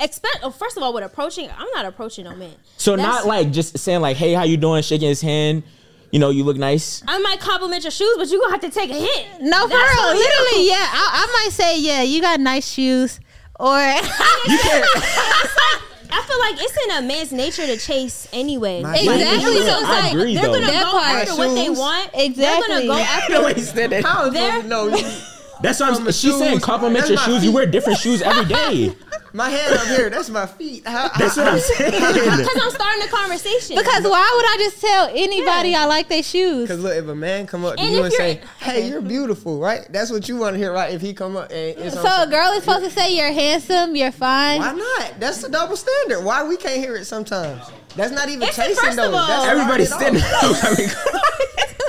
expect. 0.00 0.38
Oh, 0.42 0.50
first 0.50 0.76
of 0.76 0.82
all, 0.82 0.92
with 0.92 1.04
approaching, 1.04 1.48
I'm 1.56 1.68
not 1.74 1.84
approaching 1.86 2.24
no 2.24 2.34
man. 2.34 2.54
So 2.76 2.96
That's- 2.96 3.14
not 3.14 3.26
like 3.26 3.50
just 3.52 3.78
saying 3.78 4.00
like, 4.00 4.16
"Hey, 4.16 4.32
how 4.32 4.42
you 4.44 4.56
doing?" 4.56 4.82
Shaking 4.82 5.08
his 5.08 5.20
hand. 5.20 5.62
You 6.12 6.18
know, 6.18 6.30
you 6.30 6.42
look 6.42 6.56
nice. 6.56 7.02
I 7.06 7.18
might 7.20 7.38
compliment 7.38 7.84
your 7.84 7.92
shoes, 7.92 8.16
but 8.16 8.28
you're 8.28 8.40
gonna 8.40 8.50
have 8.52 8.60
to 8.62 8.70
take 8.70 8.90
a 8.90 8.94
hit. 8.94 9.26
No, 9.42 9.68
for 9.68 9.74
real. 9.76 9.80
on 9.80 10.16
you. 10.16 10.22
Literally, 10.22 10.66
yeah. 10.68 10.74
I, 10.92 11.24
I 11.28 11.44
might 11.44 11.52
say, 11.52 11.78
yeah, 11.78 12.02
you 12.02 12.20
got 12.20 12.40
nice 12.40 12.68
shoes. 12.68 13.20
Or 13.60 13.76
I 16.12 16.22
feel 16.26 16.38
like 16.40 16.56
it's 16.60 16.76
in 16.86 16.90
a 16.98 17.02
man's 17.06 17.30
nature 17.32 17.64
to 17.66 17.76
chase 17.76 18.26
anyway. 18.32 18.82
My 18.82 18.96
Exactly, 18.96 19.18
they're 19.18 19.40
so 19.40 19.44
gonna- 19.44 19.60
it's 19.60 19.70
I 19.88 20.00
like, 20.00 20.12
agree 20.12 20.34
they're 20.34 20.42
though. 20.46 20.52
gonna 20.54 20.66
That 20.66 20.82
go 20.84 20.90
part. 20.90 21.04
after 21.28 21.36
what 21.36 21.54
they 21.54 21.70
want. 21.70 22.10
Exactly. 22.14 22.34
They're 22.42 22.58
gonna 22.68 22.86
go 22.86 22.92
after. 22.98 23.32
How 23.34 23.38
am 23.40 23.44
I 23.46 23.54
supposed 23.54 25.39
There- 25.62 25.72
to 25.72 25.78
know 25.78 25.78
you? 25.78 25.78
That's 25.78 25.80
what 25.80 25.88
I'm. 25.88 25.94
From 25.96 26.04
the 26.04 26.12
She's 26.12 26.38
saying 26.38 26.60
compliment 26.60 27.08
your 27.08 27.16
my 27.18 27.24
shoes. 27.24 27.44
You 27.44 27.52
wear 27.52 27.66
different 27.66 27.98
shoes 27.98 28.22
every 28.22 28.44
day. 28.46 28.94
My 29.32 29.48
hand 29.48 29.74
up 29.76 29.86
here, 29.86 30.10
that's 30.10 30.28
my 30.28 30.44
feet. 30.44 30.84
How, 30.84 31.08
That's 31.16 31.36
what 31.36 31.46
I'm 31.46 31.60
saying. 31.60 31.92
Because 31.92 32.60
I'm 32.60 32.70
starting 32.72 33.04
a 33.04 33.06
conversation. 33.06 33.76
because 33.76 34.02
why 34.02 34.28
would 34.34 34.44
I 34.44 34.56
just 34.58 34.80
tell 34.80 35.06
anybody 35.08 35.72
I 35.72 35.84
like 35.84 36.08
their 36.08 36.24
shoes? 36.24 36.66
Cause 36.68 36.80
look, 36.80 36.96
if 36.96 37.06
a 37.06 37.14
man 37.14 37.46
come 37.46 37.64
up 37.64 37.76
to 37.76 37.80
And 37.80 37.92
you 37.92 38.02
and 38.02 38.12
say, 38.12 38.40
"Hey, 38.58 38.88
you're 38.88 39.00
beautiful," 39.00 39.60
right? 39.60 39.86
That's 39.92 40.10
what 40.10 40.28
you 40.28 40.36
want 40.36 40.54
to 40.54 40.58
hear, 40.58 40.72
right? 40.72 40.92
If 40.92 41.00
he 41.00 41.14
come 41.14 41.36
up 41.36 41.50
and 41.52 41.78
it's 41.78 41.94
So 41.94 42.22
a 42.22 42.26
girl 42.28 42.50
is 42.54 42.64
supposed 42.64 42.84
to 42.86 42.90
say 42.90 43.14
you're 43.16 43.30
handsome, 43.30 43.94
you're 43.94 44.10
fine. 44.10 44.58
why 44.62 44.72
not? 44.72 45.20
That's 45.20 45.42
the 45.42 45.48
double 45.48 45.76
standard. 45.76 46.24
Why 46.24 46.42
we 46.42 46.56
can't 46.56 46.80
hear 46.80 46.96
it 46.96 47.04
sometimes? 47.04 47.62
That's 47.94 48.10
not 48.10 48.28
even 48.28 48.48
It's 48.48 48.56
chasing 48.56 48.74
first 48.82 48.96
though. 48.96 49.14
all- 49.14 49.28
That's 49.28 49.46
Everybody's 49.46 49.94
starting 49.94 50.16
it 50.16 50.22
standing 50.22 50.58
I 50.64 50.74
mean, 50.76 50.88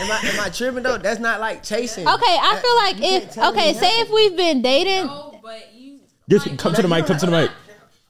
Am 0.00 0.10
I, 0.10 0.18
am 0.28 0.40
I 0.40 0.48
tripping 0.48 0.82
though? 0.82 0.96
That's 0.96 1.20
not 1.20 1.40
like 1.40 1.62
chasing. 1.62 2.08
Okay, 2.08 2.36
I 2.40 2.58
feel 2.60 2.76
like 2.76 3.10
you 3.10 3.16
if 3.18 3.38
okay, 3.38 3.74
say 3.74 3.80
nothing. 3.80 4.00
if 4.00 4.10
we've 4.10 4.36
been 4.36 4.62
dating, 4.62 5.06
but 5.42 5.74
you 5.74 6.00
just 6.28 6.56
come 6.56 6.72
to 6.74 6.82
the 6.82 6.88
mic. 6.88 7.06
Come 7.06 7.18
to 7.18 7.26
the 7.26 7.32
mic. 7.32 7.50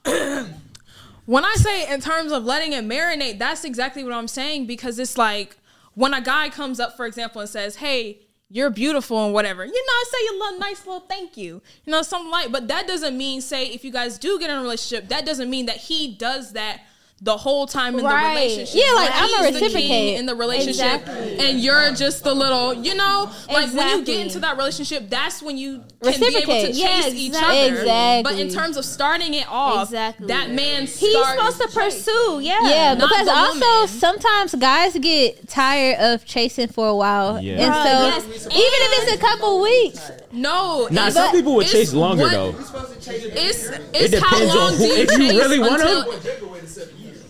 when 1.25 1.43
I 1.43 1.53
say 1.55 1.93
in 1.93 1.99
terms 1.99 2.31
of 2.31 2.45
letting 2.45 2.71
it 2.71 2.85
marinate, 2.85 3.39
that's 3.39 3.65
exactly 3.65 4.03
what 4.05 4.13
I'm 4.13 4.29
saying 4.29 4.67
because 4.67 4.99
it's 4.99 5.17
like 5.17 5.57
when 5.93 6.13
a 6.13 6.21
guy 6.21 6.49
comes 6.49 6.79
up, 6.79 6.95
for 6.95 7.05
example, 7.05 7.41
and 7.41 7.49
says, 7.49 7.75
"Hey, 7.75 8.19
you're 8.49 8.69
beautiful" 8.69 9.25
and 9.25 9.33
whatever, 9.33 9.65
you 9.65 9.71
know, 9.71 10.09
say 10.09 10.35
a 10.35 10.39
little 10.39 10.59
nice 10.59 10.85
little 10.85 11.01
thank 11.01 11.35
you, 11.35 11.61
you 11.83 11.91
know, 11.91 12.03
something 12.03 12.31
like. 12.31 12.53
But 12.53 12.69
that 12.69 12.87
doesn't 12.87 13.17
mean, 13.17 13.41
say, 13.41 13.65
if 13.65 13.83
you 13.83 13.91
guys 13.91 14.17
do 14.17 14.39
get 14.39 14.49
in 14.49 14.57
a 14.57 14.61
relationship, 14.61 15.09
that 15.09 15.25
doesn't 15.25 15.49
mean 15.49 15.65
that 15.65 15.77
he 15.77 16.15
does 16.15 16.53
that 16.53 16.81
the 17.23 17.37
whole 17.37 17.67
time 17.67 17.99
in 17.99 18.03
Right. 18.03 18.33
the 18.33 18.39
relationship. 18.41 18.81
Yeah, 18.83 18.93
like, 18.95 19.11
He's 19.13 19.21
I'ma 19.35 19.37
the 19.47 19.53
reciprocate. 19.53 20.17
in 20.17 20.25
the 20.25 20.33
relationship, 20.33 21.01
Exactly. 21.07 21.37
and 21.39 21.59
you're 21.59 21.91
just 21.93 22.23
the 22.23 22.33
little, 22.33 22.73
you 22.73 22.95
know, 22.95 23.29
like 23.47 23.71
when 23.73 23.89
you 23.99 24.03
get 24.03 24.21
into 24.21 24.39
that 24.39 24.57
relationship, 24.57 25.07
that's 25.07 25.39
when 25.43 25.55
you 25.55 25.83
can 26.01 26.19
be 26.19 26.25
able 26.25 26.31
to 26.31 26.37
Reciprocate. 26.39 26.65
chase 26.73 26.77
Yeah, 26.77 27.07
each 27.09 27.27
exactly. 27.27 28.23
But 28.23 28.39
in 28.39 28.49
terms 28.49 28.75
of 28.75 28.85
starting 28.85 29.35
it 29.35 29.45
off, 29.47 29.89
Exactly. 29.89 30.27
that 30.27 30.49
man 30.49 30.87
He's 30.87 30.95
supposed 30.99 31.61
to 31.61 31.67
pursue. 31.67 32.39
Yeah. 32.41 32.57
yeah, 32.67 32.95
because 32.95 33.27
also 33.27 33.59
woman. 33.65 33.87
sometimes 33.87 34.55
guys 34.55 34.97
get 34.97 35.47
tired 35.47 35.99
of 35.99 36.25
chasing 36.25 36.69
for 36.69 36.87
a 36.87 36.95
while, 36.95 37.39
Yeah. 37.39 37.53
and 37.53 37.71
Bruh, 37.71 37.83
so 37.83 38.31
yes. 38.31 38.45
even 38.45 38.51
if 38.55 39.03
it's 39.03 39.13
a 39.13 39.17
couple 39.19 39.59
weeks, 39.61 39.99
No, 40.33 40.87
Nah, 40.89 41.07
it's- 41.07 41.13
some 41.13 41.31
people 41.31 41.53
would 41.55 41.67
chase 41.67 41.91
longer 41.93 42.23
what- 42.23 42.31
though. 42.31 42.55
It's 42.57 43.65
It 43.67 43.81
it's 43.93 44.17
how 44.23 44.29
depends 44.29 44.55
long 44.55 44.71
on 44.73 44.77
do 44.77 44.83
you 44.85 44.93
If 44.95 45.11
you 45.19 45.27
really 45.39 45.59
want 45.59 45.81
until- 45.81 46.03
them, 46.11 46.21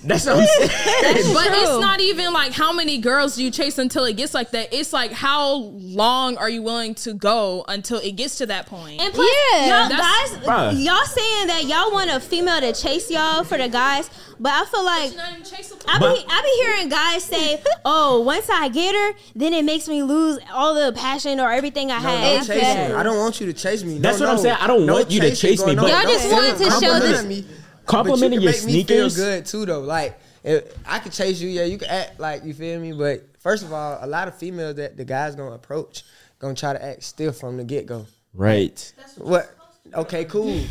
that's 0.03 0.25
what 0.25 0.37
I'm 0.37 0.45
saying. 0.47 1.33
But 1.33 1.47
it's 1.51 1.79
not 1.79 1.99
even 2.01 2.33
like 2.33 2.53
how 2.53 2.73
many 2.73 2.97
girls 2.97 3.35
do 3.35 3.43
you 3.43 3.51
chase 3.51 3.77
until 3.77 4.05
it 4.05 4.17
gets 4.17 4.33
like 4.33 4.51
that. 4.51 4.73
It's 4.73 4.93
like 4.93 5.11
how 5.11 5.53
long 5.55 6.37
are 6.37 6.49
you 6.49 6.61
willing 6.61 6.95
to 6.95 7.13
go 7.13 7.63
until 7.67 7.99
it 7.99 8.13
gets 8.15 8.37
to 8.39 8.45
that 8.47 8.65
point. 8.65 8.99
And 9.01 9.13
plus, 9.13 9.29
Yeah. 9.53 9.87
y'all 9.87 9.89
guys, 9.89 10.31
Bruh. 10.45 10.83
y'all 10.83 11.05
saying 11.05 11.47
that 11.47 11.63
y'all 11.65 11.91
want 11.91 12.09
a 12.09 12.19
female 12.19 12.61
to 12.61 12.73
chase 12.73 13.09
y'all 13.11 13.43
for 13.43 13.57
the 13.57 13.67
guys, 13.69 14.09
but 14.39 14.51
I 14.53 14.65
feel 14.65 14.83
like 14.83 15.15
Not 15.15 15.31
even. 15.33 15.77
I 15.87 15.99
But- 15.99 16.15
be 16.15 16.25
I 16.27 16.41
be 16.41 16.63
hearing 16.65 16.89
guys 16.89 17.23
say, 17.23 17.61
"Oh, 17.85 18.21
once 18.21 18.49
I 18.49 18.69
get 18.69 18.95
her, 18.95 19.13
then 19.35 19.53
it 19.53 19.65
makes 19.65 19.87
me 19.87 20.03
lose 20.03 20.39
all 20.53 20.73
the 20.73 20.93
passion 20.93 21.39
or 21.39 21.51
everything 21.51 21.91
I 21.91 21.95
No, 22.01 22.09
had." 22.09 22.21
no 22.21 22.37
after 22.39 22.53
chasing. 22.53 22.63
that." 22.89 22.95
I 22.95 23.03
don't 23.03 23.17
want 23.17 23.39
you 23.39 23.47
to 23.47 23.53
chase 23.53 23.83
me. 23.83 23.97
That's 23.99 24.19
no, 24.19 24.27
what 24.27 24.35
I'm 24.37 24.41
saying. 24.41 24.57
I 24.59 24.67
don't 24.67 24.85
No 24.85 24.93
want 24.93 25.11
you 25.11 25.21
to 25.21 25.35
chase 25.35 25.65
me, 25.65 25.75
but- 25.75 25.87
Y'all 25.89 26.01
just 26.03 26.29
Don't 26.29 26.33
wanted 26.33 26.57
to 26.57 26.71
show 26.85 26.99
this- 26.99 27.23
me, 27.23 27.45
Complimenting 27.85 28.39
but 28.39 28.43
you 28.43 28.49
your 28.49 28.53
can 28.53 28.65
make 28.65 28.75
me 28.75 28.83
feel 28.83 29.09
good 29.09 29.45
too, 29.45 29.65
though. 29.65 29.81
Like 29.81 30.19
if 30.43 30.73
I 30.85 30.99
could 30.99 31.11
chase 31.11 31.41
you, 31.41 31.49
yeah, 31.49 31.65
you 31.65 31.77
can 31.77 31.89
act 31.89 32.19
like 32.19 32.43
you 32.43 32.53
feel 32.53 32.79
me. 32.79 32.91
But 32.91 33.25
first 33.39 33.63
of 33.63 33.73
all, 33.73 33.97
a 34.01 34.07
lot 34.07 34.27
of 34.27 34.37
females 34.37 34.75
that 34.75 34.97
the 34.97 35.05
guys 35.05 35.35
gonna 35.35 35.55
approach 35.55 36.03
gonna 36.39 36.55
try 36.55 36.73
to 36.73 36.83
act 36.83 37.03
stiff 37.03 37.37
from 37.37 37.57
the 37.57 37.63
get 37.63 37.85
go. 37.85 38.05
Right. 38.33 38.93
What? 39.17 39.53
Okay, 39.93 40.25
cool. 40.25 40.61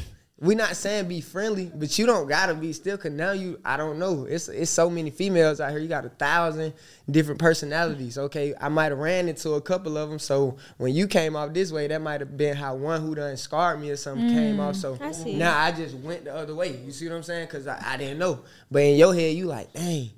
We 0.41 0.55
not 0.55 0.75
saying 0.75 1.07
be 1.07 1.21
friendly, 1.21 1.71
but 1.75 1.99
you 1.99 2.07
don't 2.07 2.27
gotta 2.27 2.55
be 2.55 2.73
still. 2.73 2.97
Cause 2.97 3.13
now 3.13 3.33
you, 3.33 3.61
I 3.63 3.77
don't 3.77 3.99
know. 3.99 4.25
It's 4.25 4.49
it's 4.49 4.71
so 4.71 4.89
many 4.89 5.11
females 5.11 5.61
out 5.61 5.71
here. 5.71 5.79
You 5.79 5.89
got 5.89 6.07
a 6.07 6.09
thousand 6.09 6.73
different 7.11 7.39
personalities. 7.39 8.17
Okay, 8.17 8.55
I 8.59 8.71
might 8.71 8.87
have 8.87 8.99
ran 8.99 9.29
into 9.29 9.53
a 9.53 9.61
couple 9.61 9.99
of 9.99 10.09
them. 10.09 10.19
So 10.19 10.57
when 10.79 10.95
you 10.95 11.07
came 11.09 11.37
off 11.37 11.53
this 11.53 11.71
way, 11.71 11.89
that 11.89 12.01
might 12.01 12.21
have 12.21 12.39
been 12.39 12.57
how 12.57 12.75
one 12.75 13.03
who 13.03 13.15
done 13.15 13.37
scarred 13.37 13.83
me 13.83 13.91
or 13.91 13.97
something 13.97 14.29
came 14.29 14.61
off. 14.61 14.77
Mm, 14.77 14.79
so 14.79 14.99
I 14.99 15.33
now 15.33 15.59
I 15.59 15.73
just 15.73 15.95
went 15.97 16.25
the 16.25 16.35
other 16.35 16.55
way. 16.55 16.75
You 16.75 16.91
see 16.91 17.07
what 17.07 17.17
I'm 17.17 17.23
saying? 17.23 17.49
Cause 17.49 17.67
I, 17.67 17.79
I 17.85 17.97
didn't 17.99 18.19
know. 18.19 18.41
But 18.71 18.83
in 18.83 18.97
your 18.97 19.15
head, 19.15 19.37
you 19.37 19.45
like, 19.45 19.71
dang. 19.75 20.09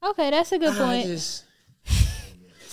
okay, 0.00 0.30
that's 0.30 0.52
a 0.52 0.58
good 0.60 0.74
I 0.74 0.78
point. 0.78 1.06
just 1.06 1.44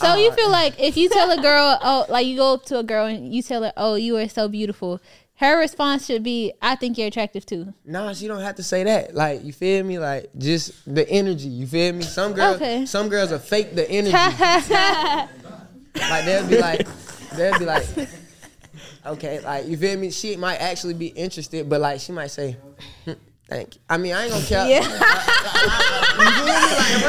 So 0.01 0.15
you 0.15 0.31
ah. 0.31 0.35
feel 0.35 0.49
like 0.49 0.79
if 0.79 0.97
you 0.97 1.09
tell 1.09 1.29
a 1.29 1.39
girl, 1.41 1.77
oh, 1.81 2.05
like 2.09 2.25
you 2.25 2.35
go 2.37 2.55
up 2.55 2.65
to 2.65 2.79
a 2.79 2.83
girl 2.83 3.05
and 3.05 3.31
you 3.33 3.43
tell 3.43 3.63
her, 3.63 3.71
oh, 3.77 3.95
you 3.95 4.17
are 4.17 4.27
so 4.27 4.47
beautiful, 4.47 4.99
her 5.41 5.57
response 5.57 6.05
should 6.05 6.23
be, 6.23 6.53
I 6.61 6.75
think 6.75 6.97
you're 6.97 7.07
attractive 7.07 7.45
too. 7.45 7.73
Nah, 7.83 8.13
she 8.13 8.27
don't 8.27 8.39
have 8.41 8.55
to 8.55 8.63
say 8.63 8.83
that. 8.85 9.13
Like, 9.15 9.43
you 9.43 9.51
feel 9.51 9.83
me? 9.83 9.99
Like, 9.99 10.29
just 10.37 10.71
the 10.85 11.07
energy. 11.09 11.49
You 11.49 11.65
feel 11.67 11.93
me? 11.93 12.03
Some 12.03 12.33
girls, 12.33 12.55
Okay. 12.57 12.85
some 12.85 13.09
girls 13.09 13.31
are 13.31 13.39
fake 13.39 13.75
the 13.75 13.89
energy. 13.89 14.15
Like 15.93 16.23
they'll 16.25 16.47
be 16.47 16.57
like, 16.57 16.87
they'll 17.35 17.59
be 17.59 17.65
like, 17.65 17.85
okay, 19.05 19.41
like 19.41 19.67
you 19.67 19.75
feel 19.75 19.97
me? 19.99 20.09
She 20.09 20.37
might 20.37 20.55
actually 20.55 20.93
be 20.93 21.07
interested, 21.07 21.67
but 21.67 21.81
like 21.81 21.99
she 21.99 22.13
might 22.13 22.27
say, 22.31 22.55
"Hmm, 23.03 23.11
thank 23.49 23.75
you. 23.75 23.81
I 23.89 23.97
mean, 23.97 24.13
I 24.13 24.23
ain't 24.23 24.31
gonna 24.31 24.45
care. 24.45 24.67
Yeah. 24.69 24.79
Like. 26.21 26.21
Like, 26.21 27.01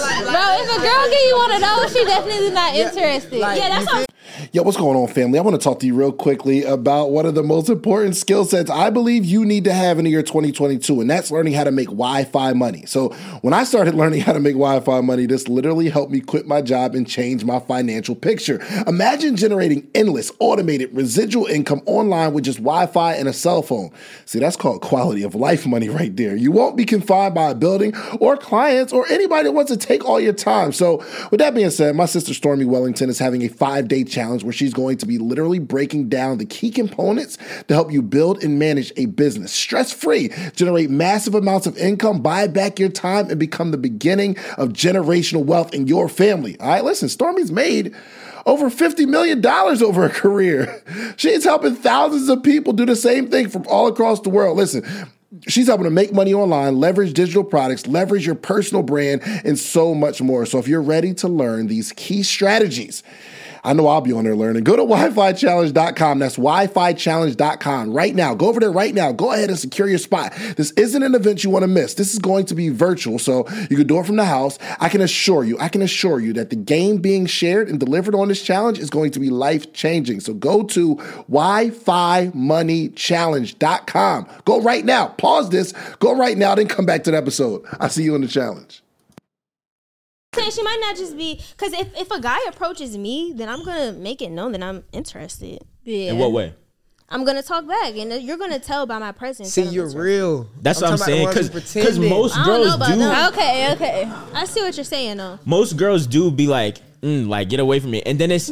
like, 0.00 0.24
Bro, 0.32 0.44
if 0.60 0.68
a 0.70 0.80
girl 0.80 1.04
give 1.10 1.24
you 1.28 1.36
one 1.36 1.52
of 1.52 1.60
those, 1.60 1.92
she 1.92 2.04
definitely 2.04 2.50
not 2.50 2.74
Yeah, 2.74 2.88
interested. 2.88 3.38
Yeah, 3.38 3.68
that's 3.68 3.86
what- 3.86 3.96
feel- 3.98 4.15
Yo, 4.52 4.62
what's 4.62 4.76
going 4.76 4.96
on, 4.96 5.08
family? 5.08 5.38
I 5.38 5.42
want 5.42 5.60
to 5.60 5.62
talk 5.62 5.80
to 5.80 5.86
you 5.86 5.94
real 5.94 6.12
quickly 6.12 6.64
about 6.64 7.10
one 7.10 7.26
of 7.26 7.34
the 7.34 7.42
most 7.42 7.68
important 7.68 8.16
skill 8.16 8.44
sets 8.44 8.70
I 8.70 8.90
believe 8.90 9.24
you 9.24 9.44
need 9.44 9.64
to 9.64 9.72
have 9.72 9.98
in 9.98 10.04
the 10.04 10.10
year 10.10 10.22
2022, 10.22 11.00
and 11.00 11.08
that's 11.08 11.30
learning 11.30 11.52
how 11.52 11.64
to 11.64 11.70
make 11.70 11.86
Wi 11.86 12.24
Fi 12.24 12.52
money. 12.52 12.84
So, 12.86 13.10
when 13.42 13.54
I 13.54 13.64
started 13.64 13.94
learning 13.96 14.22
how 14.22 14.32
to 14.32 14.40
make 14.40 14.54
Wi 14.54 14.80
Fi 14.80 15.00
money, 15.00 15.26
this 15.26 15.48
literally 15.48 15.88
helped 15.88 16.12
me 16.12 16.20
quit 16.20 16.46
my 16.46 16.60
job 16.60 16.94
and 16.94 17.06
change 17.06 17.44
my 17.44 17.60
financial 17.60 18.14
picture. 18.14 18.60
Imagine 18.86 19.36
generating 19.36 19.88
endless, 19.94 20.32
automated, 20.38 20.94
residual 20.94 21.46
income 21.46 21.82
online 21.86 22.32
with 22.32 22.44
just 22.44 22.58
Wi 22.58 22.86
Fi 22.86 23.14
and 23.14 23.28
a 23.28 23.32
cell 23.32 23.62
phone. 23.62 23.90
See, 24.24 24.38
that's 24.38 24.56
called 24.56 24.82
quality 24.82 25.22
of 25.22 25.34
life 25.34 25.66
money 25.66 25.88
right 25.88 26.14
there. 26.16 26.34
You 26.34 26.52
won't 26.52 26.76
be 26.76 26.84
confined 26.84 27.34
by 27.34 27.50
a 27.50 27.54
building 27.54 27.96
or 28.20 28.36
clients 28.36 28.92
or 28.92 29.06
anybody 29.08 29.44
that 29.44 29.52
wants 29.52 29.70
to 29.70 29.76
take 29.76 30.04
all 30.04 30.18
your 30.18 30.32
time. 30.32 30.72
So, 30.72 30.98
with 31.30 31.38
that 31.38 31.54
being 31.54 31.70
said, 31.70 31.94
my 31.94 32.06
sister 32.06 32.34
Stormy 32.34 32.64
Wellington 32.64 33.08
is 33.08 33.18
having 33.18 33.42
a 33.42 33.48
five 33.48 33.88
day 33.88 34.04
challenge 34.16 34.44
where 34.44 34.52
she's 34.52 34.72
going 34.72 34.96
to 34.96 35.04
be 35.04 35.18
literally 35.18 35.58
breaking 35.58 36.08
down 36.08 36.38
the 36.38 36.46
key 36.46 36.70
components 36.70 37.36
to 37.68 37.74
help 37.74 37.92
you 37.92 38.00
build 38.00 38.42
and 38.42 38.58
manage 38.58 38.90
a 38.96 39.04
business 39.04 39.52
stress 39.52 39.92
free, 39.92 40.30
generate 40.54 40.88
massive 40.88 41.34
amounts 41.34 41.66
of 41.66 41.76
income, 41.76 42.22
buy 42.22 42.46
back 42.46 42.78
your 42.78 42.88
time, 42.88 43.28
and 43.28 43.38
become 43.38 43.72
the 43.72 43.76
beginning 43.76 44.34
of 44.56 44.70
generational 44.70 45.44
wealth 45.44 45.74
in 45.74 45.86
your 45.86 46.08
family. 46.08 46.58
All 46.60 46.68
right, 46.68 46.82
listen, 46.82 47.10
Stormy's 47.10 47.52
made 47.52 47.94
over 48.46 48.70
$50 48.70 49.06
million 49.06 49.44
over 49.44 50.06
a 50.06 50.10
career. 50.10 50.82
She's 51.16 51.44
helping 51.44 51.74
thousands 51.74 52.30
of 52.30 52.42
people 52.42 52.72
do 52.72 52.86
the 52.86 52.96
same 52.96 53.28
thing 53.28 53.50
from 53.50 53.66
all 53.68 53.86
across 53.86 54.20
the 54.20 54.30
world. 54.30 54.56
Listen, 54.56 54.82
She's 55.48 55.66
helping 55.66 55.84
to 55.84 55.90
make 55.90 56.14
money 56.14 56.32
online, 56.32 56.78
leverage 56.78 57.12
digital 57.12 57.44
products, 57.44 57.86
leverage 57.86 58.24
your 58.24 58.36
personal 58.36 58.82
brand, 58.82 59.22
and 59.44 59.58
so 59.58 59.94
much 59.94 60.22
more. 60.22 60.46
So 60.46 60.58
if 60.58 60.66
you're 60.68 60.80
ready 60.80 61.12
to 61.14 61.28
learn 61.28 61.66
these 61.66 61.92
key 61.92 62.22
strategies, 62.22 63.02
I 63.66 63.72
know 63.72 63.88
I'll 63.88 64.00
be 64.00 64.12
on 64.12 64.22
there 64.22 64.36
learning. 64.36 64.62
Go 64.62 64.76
to 64.76 64.84
WiFiChallenge.com. 64.84 66.20
That's 66.20 66.36
WiFiChallenge.com 66.36 67.92
right 67.92 68.14
now. 68.14 68.36
Go 68.36 68.46
over 68.46 68.60
there 68.60 68.70
right 68.70 68.94
now. 68.94 69.10
Go 69.10 69.32
ahead 69.32 69.48
and 69.48 69.58
secure 69.58 69.88
your 69.88 69.98
spot. 69.98 70.32
This 70.56 70.70
isn't 70.76 71.02
an 71.02 71.16
event 71.16 71.42
you 71.42 71.50
want 71.50 71.64
to 71.64 71.68
miss. 71.68 71.94
This 71.94 72.12
is 72.12 72.20
going 72.20 72.46
to 72.46 72.54
be 72.54 72.68
virtual, 72.68 73.18
so 73.18 73.44
you 73.68 73.76
can 73.76 73.88
do 73.88 73.98
it 73.98 74.06
from 74.06 74.14
the 74.14 74.24
house. 74.24 74.56
I 74.78 74.88
can 74.88 75.00
assure 75.00 75.42
you, 75.42 75.58
I 75.58 75.68
can 75.68 75.82
assure 75.82 76.20
you 76.20 76.32
that 76.34 76.50
the 76.50 76.56
game 76.56 76.98
being 76.98 77.26
shared 77.26 77.68
and 77.68 77.80
delivered 77.80 78.14
on 78.14 78.28
this 78.28 78.40
challenge 78.40 78.78
is 78.78 78.88
going 78.88 79.10
to 79.10 79.18
be 79.18 79.30
life 79.30 79.72
changing. 79.72 80.20
So 80.20 80.32
go 80.32 80.62
to 80.62 80.94
WiFiMoneyChallenge.com. 81.28 84.28
Go 84.44 84.62
right 84.62 84.84
now. 84.84 85.08
Pause 85.08 85.50
this. 85.50 85.72
Go 85.98 86.16
right 86.16 86.38
now, 86.38 86.54
then 86.54 86.68
come 86.68 86.86
back 86.86 87.02
to 87.02 87.10
the 87.10 87.16
episode. 87.16 87.64
I'll 87.80 87.88
see 87.88 88.04
you 88.04 88.14
in 88.14 88.20
the 88.20 88.28
challenge. 88.28 88.84
Saying 90.36 90.50
she 90.52 90.62
might 90.62 90.78
not 90.80 90.96
just 90.96 91.16
be 91.16 91.40
because 91.56 91.72
if, 91.72 91.88
if 91.98 92.10
a 92.10 92.20
guy 92.20 92.38
approaches 92.48 92.96
me, 92.96 93.32
then 93.34 93.48
I'm 93.48 93.64
gonna 93.64 93.92
make 93.92 94.22
it 94.22 94.30
known 94.30 94.52
that 94.52 94.62
I'm 94.62 94.84
interested. 94.92 95.62
Yeah. 95.84 96.12
In 96.12 96.18
what 96.18 96.32
way? 96.32 96.54
I'm 97.08 97.24
gonna 97.24 97.42
talk 97.42 97.66
back, 97.68 97.94
and 97.96 98.12
you're 98.22 98.36
gonna 98.36 98.58
tell 98.58 98.84
by 98.86 98.98
my 98.98 99.12
presence. 99.12 99.52
See, 99.52 99.62
you're 99.62 99.84
interested. 99.86 99.98
real. 100.00 100.48
That's 100.60 100.80
what 100.80 100.90
I'm 100.90 100.96
saying. 100.98 101.28
about 101.28 101.34
the 101.36 101.50
Because 101.50 101.98
ones 101.98 101.98
who 101.98 102.08
most 102.08 102.36
I 102.36 102.46
don't 102.46 102.46
know 102.46 102.62
girls 102.64 102.74
about 102.74 102.88
do. 102.92 102.98
them. 102.98 103.32
Okay, 103.32 103.72
okay. 103.74 104.12
I 104.34 104.44
see 104.44 104.60
what 104.62 104.76
you're 104.76 104.84
saying 104.84 105.16
though. 105.18 105.38
most 105.44 105.76
girls 105.76 106.06
do 106.06 106.30
be 106.32 106.46
like, 106.48 106.78
mm, 107.02 107.28
like 107.28 107.48
get 107.48 107.60
away 107.60 107.78
from 107.80 107.92
me, 107.92 108.02
and 108.04 108.18
then 108.18 108.30
it's, 108.32 108.48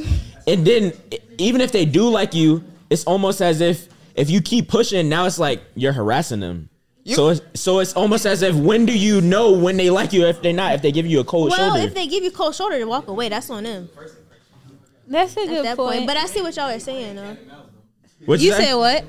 and 0.46 0.64
then 0.66 0.92
even 1.38 1.60
if 1.60 1.72
they 1.72 1.84
do 1.84 2.08
like 2.08 2.32
you, 2.34 2.62
it's 2.90 3.04
almost 3.04 3.40
as 3.42 3.60
if 3.60 3.88
if 4.14 4.30
you 4.30 4.40
keep 4.40 4.68
pushing, 4.68 5.08
now 5.08 5.26
it's 5.26 5.38
like 5.40 5.60
you're 5.74 5.92
harassing 5.92 6.38
them. 6.38 6.68
So 7.06 7.28
it's 7.28 7.40
so 7.60 7.80
it's 7.80 7.92
almost 7.94 8.24
as 8.26 8.42
if 8.42 8.54
when 8.56 8.86
do 8.86 8.96
you 8.98 9.20
know 9.20 9.52
when 9.52 9.76
they 9.76 9.90
like 9.90 10.12
you 10.12 10.24
if 10.26 10.40
they're 10.42 10.52
not 10.52 10.74
if 10.74 10.82
they 10.82 10.90
give 10.92 11.06
you 11.06 11.20
a 11.20 11.24
cold 11.24 11.50
Well, 11.50 11.72
shoulder. 11.74 11.86
if 11.86 11.94
they 11.94 12.06
give 12.06 12.24
you 12.24 12.30
cold 12.30 12.54
shoulder 12.54 12.78
to 12.78 12.84
walk 12.86 13.08
away, 13.08 13.28
that's 13.28 13.50
on 13.50 13.64
them 13.64 13.88
That's 15.06 15.36
a 15.36 15.40
at 15.40 15.48
good 15.48 15.64
that 15.66 15.76
point. 15.76 15.96
point. 15.98 16.06
But 16.06 16.16
I 16.16 16.26
see 16.26 16.40
what 16.40 16.56
y'all 16.56 16.70
are 16.70 16.78
saying 16.80 17.16
though. 17.16 17.36
What'd 18.24 18.42
you 18.42 18.52
say? 18.52 18.66
said 18.68 18.74
what? 18.76 19.04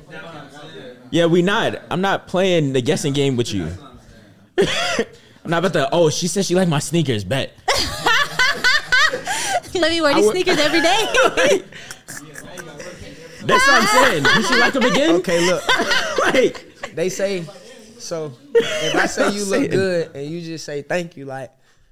Yeah, 1.09 1.27
we 1.27 1.41
not. 1.41 1.81
I'm 1.89 2.01
not 2.01 2.27
playing 2.27 2.73
the 2.73 2.81
guessing 2.81 3.13
game 3.13 3.37
with 3.37 3.53
you. 3.53 3.69
I'm 4.57 5.51
not 5.51 5.59
about 5.59 5.73
to. 5.73 5.89
Oh, 5.93 6.09
she 6.09 6.27
said 6.27 6.43
she 6.43 6.53
like 6.55 6.67
my 6.67 6.79
sneakers. 6.79 7.23
Bet. 7.23 7.53
Let 9.73 9.91
me 9.91 10.01
wear 10.01 10.13
these 10.15 10.25
would- 10.25 10.33
sneakers 10.33 10.57
every 10.57 10.81
day. 10.81 11.05
That's 13.45 13.67
what 13.67 13.81
I'm 13.81 13.87
saying. 13.87 14.23
Did 14.23 14.45
she 14.45 14.55
like 14.55 14.73
them 14.73 14.83
again? 14.83 15.15
Okay, 15.17 15.45
look. 15.45 15.63
like, 16.33 16.91
They 16.95 17.09
say, 17.09 17.45
so 18.06 18.32
if 18.53 18.95
I 18.95 19.06
say 19.08 19.32
you 19.32 19.45
look 19.45 19.70
good 19.72 20.16
and 20.16 20.26
you 20.30 20.41
just 20.41 20.66
say 20.66 20.82
thank 20.82 21.18
you, 21.18 21.26
like, 21.26 21.51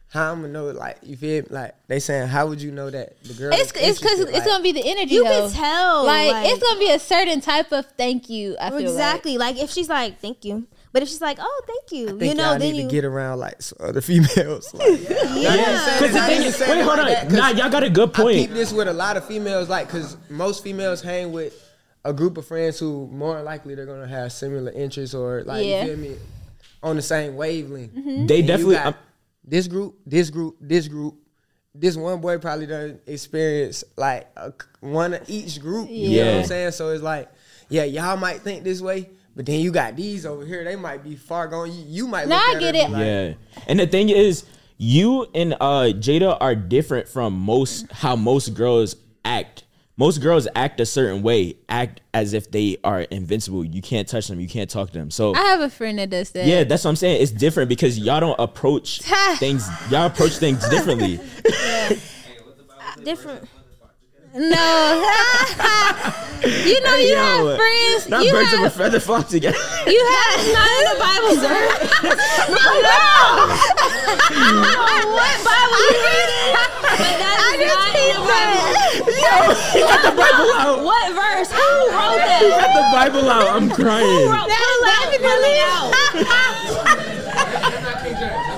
how 0.10 0.32
I'm 0.32 0.42
gonna 0.42 0.54
know, 0.54 0.66
like, 0.68 0.98
you 1.02 1.18
feel 1.18 1.42
me? 1.42 1.48
Like, 1.50 1.74
they 1.88 2.00
saying, 2.00 2.28
how 2.28 2.46
would 2.48 2.62
you 2.62 2.72
know 2.72 2.90
that 2.92 3.22
the 3.24 3.34
girl 3.34 3.52
it's 3.52 3.62
it's 3.62 3.72
because 3.72 3.90
interested? 4.20 4.28
it's 4.30 4.38
Like, 4.40 4.46
gonna 4.46 4.64
be 4.64 4.72
the 4.72 4.86
energy. 4.86 5.16
You 5.16 5.24
though. 5.24 5.50
can 5.50 5.58
tell, 5.58 6.06
Like, 6.06 6.32
like- 6.32 6.48
it's 6.50 6.62
gonna 6.62 6.80
be 6.80 6.92
a 6.92 7.00
certain 7.00 7.42
type 7.42 7.72
of 7.72 7.86
thank 7.98 8.30
you. 8.30 8.56
I 8.62 8.70
feel 8.70 8.80
Exactly. 8.80 9.38
Like. 9.40 9.58
if 9.60 9.72
she's 9.72 9.90
like, 9.90 10.20
"Thank 10.22 10.46
you," 10.46 10.68
but 10.92 11.02
if 11.02 11.10
she's 11.10 11.20
like, 11.22 11.40
"Oh, 11.42 11.62
thank 11.66 11.92
you," 11.92 12.10
think 12.10 12.22
you 12.22 12.36
know, 12.36 12.52
y'all 12.52 12.60
then 12.60 12.74
need 12.74 12.78
you 12.84 12.84
to 12.84 12.92
get 12.92 13.06
around 13.06 13.40
like 13.40 13.56
s- 13.56 13.74
other 13.80 14.02
females. 14.10 14.72
Like, 14.76 14.88
yeah. 15.10 15.98
Because 16.00 16.14
the 16.14 16.22
thing 16.28 16.44
is, 16.44 16.60
wait, 16.60 16.82
hold 16.82 17.00
on. 17.00 17.34
Nah, 17.34 17.50
y'all 17.50 17.70
got 17.72 17.82
a 17.84 17.90
good 17.90 18.10
I 18.10 18.12
peep 18.12 18.24
point. 18.24 18.54
this 18.54 18.72
with 18.72 18.88
a 18.88 18.94
lot 18.94 19.18
of 19.18 19.26
females, 19.26 19.68
like, 19.68 19.90
cause 19.90 20.16
most 20.30 20.64
females 20.64 21.02
hang 21.02 21.32
with 21.32 21.63
a 22.06 22.14
group 22.14 22.38
of 22.38 22.46
friends 22.46 22.80
who 22.80 23.08
more 23.12 23.42
likely 23.42 23.76
they're 23.76 23.86
gonna 23.86 24.08
have 24.08 24.32
similar 24.32 24.72
interests 24.72 25.16
or 25.16 25.44
like 25.44 25.66
Yeah. 25.66 25.84
you 25.86 25.88
feel 25.90 25.98
me 25.98 26.16
on 26.82 26.96
the 26.98 27.02
same 27.02 27.36
wavelength. 27.36 27.94
They 28.28 28.40
And 28.40 28.48
definitely. 28.48 28.76
got 28.76 28.98
this 29.46 29.68
group, 29.68 29.96
this 30.06 30.30
group, 30.30 30.58
this 30.60 30.88
group. 30.88 31.16
This 31.76 31.96
one 31.98 32.22
boy 32.22 32.38
probably 32.38 32.68
done 32.68 33.00
experience 33.08 33.84
like 33.98 34.28
a, 34.38 34.54
one 34.82 35.16
of 35.16 35.28
each 35.28 35.60
group. 35.60 35.90
You 35.90 36.20
know 36.20 36.26
what 36.26 36.34
Yeah. 36.34 36.40
I'm 36.40 36.46
saying? 36.46 36.72
So 36.74 36.90
it's 36.90 37.02
like, 37.02 37.30
yeah, 37.70 37.84
y'all 37.86 38.16
might 38.16 38.42
think 38.42 38.64
this 38.64 38.80
way, 38.80 39.10
but 39.36 39.48
then 39.48 39.60
you 39.60 39.72
got 39.72 39.96
these 39.96 40.24
over 40.26 40.46
here. 40.46 40.64
They 40.64 40.76
might 40.76 41.04
be 41.04 41.16
far 41.16 41.48
gone. 41.48 41.72
You, 41.72 41.84
you 41.88 42.08
might. 42.08 42.28
Nah, 42.28 42.36
look 42.36 42.58
I 42.58 42.60
get 42.60 42.76
it. 42.76 42.90
like, 42.92 43.02
Yeah. 43.02 43.34
And 43.68 43.80
the 43.80 43.88
thing 43.88 44.10
is, 44.10 44.46
you 44.78 45.26
and 45.34 45.54
uh 45.54 45.94
Jada 45.94 46.38
are 46.40 46.54
different 46.56 47.08
from 47.08 47.34
most 47.34 47.92
how 47.92 48.16
most 48.16 48.54
girls 48.54 48.96
act. 49.26 49.63
Most 49.96 50.22
girls 50.22 50.48
act 50.56 50.80
a 50.80 50.88
certain 50.88 51.22
way, 51.22 51.56
act 51.70 52.02
as 52.16 52.34
if 52.34 52.50
they 52.50 52.78
are 52.84 53.02
invincible. 53.02 53.64
You 53.64 53.82
can't 53.82 54.08
touch 54.08 54.28
them, 54.28 54.40
you 54.40 54.48
can't 54.48 54.70
talk 54.70 54.92
to 54.92 54.98
them. 54.98 55.12
So 55.12 55.36
I 55.36 55.42
have 55.42 55.62
a 55.62 55.70
friend 55.70 56.00
that 56.00 56.10
does 56.10 56.32
that. 56.32 56.48
yeah, 56.48 56.64
that's 56.64 56.84
what 56.84 56.90
I'm 56.90 56.96
saying. 56.96 57.22
It's 57.22 57.32
different 57.32 57.70
because 57.70 58.00
y'all 58.00 58.20
don't 58.20 58.40
approach 58.40 59.02
things. 59.38 59.68
Y'all 59.92 60.08
approach 60.08 60.38
things 60.38 60.68
differently. 60.70 61.18
different. 63.04 63.48
No. 64.36 64.40
you 66.44 66.82
know 66.82 66.96
you 66.96 67.14
Yo, 67.14 67.18
have 67.22 67.56
friends. 67.58 68.10
Not 68.10 68.26
you 68.26 68.32
birds 68.32 68.52
of 68.54 68.60
a 68.60 68.64
have 68.64 68.74
feather 68.74 69.00
flock 69.00 69.28
together. 69.28 69.58
you 69.86 70.04
have 70.10 70.40
not 70.58 70.70
in 70.74 70.86
the 70.90 70.98
Bible, 71.00 71.36
sir. 71.38 71.70
No! 72.50 72.98
What 75.14 75.38
Bible 75.46 75.82
you 75.86 76.02
reading? 76.02 76.58
But 76.82 77.14
that 77.22 77.38
is 77.54 77.70
not 77.70 77.94
in 77.94 78.10
the 78.18 78.26
Bible. 78.26 79.54
He 79.74 79.80
got 79.86 80.02
the 80.02 80.10
Bible 80.18 80.50
out. 80.58 80.78
What 80.84 81.06
verse? 81.14 81.52
Who 81.52 81.70
wrote 81.94 82.18
He 82.42 82.50
got 82.50 82.74
the 82.74 82.86
Bible 82.92 83.30
out. 83.30 83.48
I'm 83.56 83.70
crying. 83.70 84.28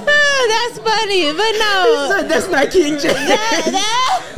Oh, 0.08 0.48
that's 0.50 0.80
funny, 0.80 1.32
but 1.34 1.52
no. 1.60 2.24
That's 2.28 2.48
not 2.50 2.72
King 2.72 2.98
James. 2.98 3.04
That- 3.04 3.66
that's 3.72 4.35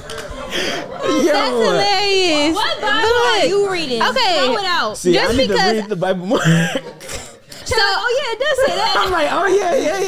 Yo. 0.57 1.61
hilarious. 1.61 2.55
What 2.55 2.77
But 2.81 2.87
Bible 2.87 3.07
are 3.07 3.45
you 3.45 3.71
reading? 3.71 4.01
Okay. 4.01 4.45
throw 4.45 4.57
it 4.57 4.65
out. 4.65 4.97
See, 4.97 5.13
Just 5.13 5.33
I 5.33 5.37
need 5.37 5.47
because- 5.47 5.71
to 5.73 5.79
read 5.81 5.89
the 5.89 5.95
Bible 5.95 6.25
more. 6.25 6.39
So, 6.39 7.75
oh 7.77 8.15
yeah, 8.17 8.33
it 8.33 8.39
does 8.39 8.65
say 8.65 8.75
that. 8.77 8.95
I'm 9.05 9.11
like, 9.11 9.29
oh 9.31 9.45
yeah, 9.47 9.75
yeah, 9.75 9.99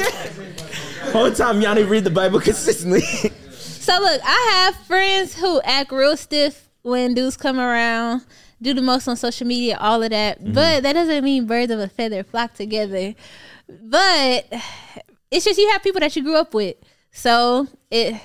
yeah. 1.04 1.12
Whole 1.12 1.30
time 1.30 1.60
y'all 1.60 1.74
need 1.74 1.82
to 1.82 1.88
read 1.88 2.04
the 2.04 2.10
Bible 2.10 2.40
consistently. 2.40 3.00
So 3.02 3.98
look, 4.00 4.20
I 4.24 4.50
have 4.54 4.76
friends 4.86 5.34
who 5.34 5.60
act 5.62 5.90
real 5.92 6.16
stiff 6.16 6.68
when 6.82 7.12
dudes 7.14 7.36
come 7.36 7.58
around, 7.58 8.24
do 8.62 8.72
the 8.72 8.80
most 8.82 9.08
on 9.08 9.16
social 9.16 9.46
media, 9.46 9.76
all 9.78 10.02
of 10.02 10.10
that. 10.10 10.40
Mm-hmm. 10.40 10.52
But 10.52 10.82
that 10.84 10.92
doesn't 10.94 11.24
mean 11.24 11.46
birds 11.46 11.70
of 11.72 11.80
a 11.80 11.88
feather 11.88 12.22
flock 12.24 12.54
together. 12.54 13.14
But 13.68 14.46
it's 15.30 15.44
just 15.44 15.58
you 15.58 15.68
have 15.70 15.82
people 15.82 16.00
that 16.00 16.14
you 16.16 16.22
grew 16.22 16.36
up 16.36 16.54
with. 16.54 16.76
So 17.12 17.66
it 17.90 18.20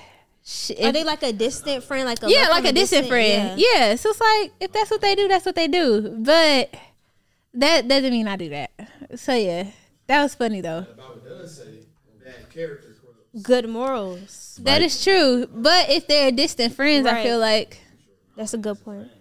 sh- 0.45 0.71
Are 0.81 0.91
they 0.91 1.03
like 1.03 1.23
a 1.23 1.33
distant 1.33 1.83
friend? 1.83 2.05
Like 2.05 2.23
a 2.23 2.29
yeah, 2.29 2.47
like 2.49 2.65
a 2.65 2.73
distant 2.73 3.07
friend. 3.07 3.59
Yeah. 3.59 3.95
So 3.95 4.09
it's 4.11 4.21
like 4.21 4.53
if 4.61 4.71
that's 4.73 4.91
what 4.91 5.01
they 5.01 5.15
do, 5.15 5.27
that's 5.27 5.45
what 5.45 5.55
they 5.55 5.67
do. 5.67 6.15
But 6.19 6.73
that 7.53 7.87
doesn't 7.87 8.11
mean 8.11 8.27
I 8.27 8.35
do 8.37 8.49
that. 8.49 8.71
So 9.15 9.33
yeah. 9.35 9.71
That 10.07 10.23
was 10.23 10.35
funny 10.35 10.61
though. 10.61 10.87
Good 13.41 13.67
morals. 13.69 14.59
That 14.63 14.81
is 14.81 15.03
true. 15.03 15.47
But 15.53 15.89
if 15.89 16.07
they're 16.07 16.31
distant 16.31 16.73
friends, 16.73 17.05
I 17.05 17.23
feel 17.23 17.39
like 17.39 17.81
That's 18.35 18.53
a 18.53 18.57
good 18.57 18.81
point. 18.83 19.11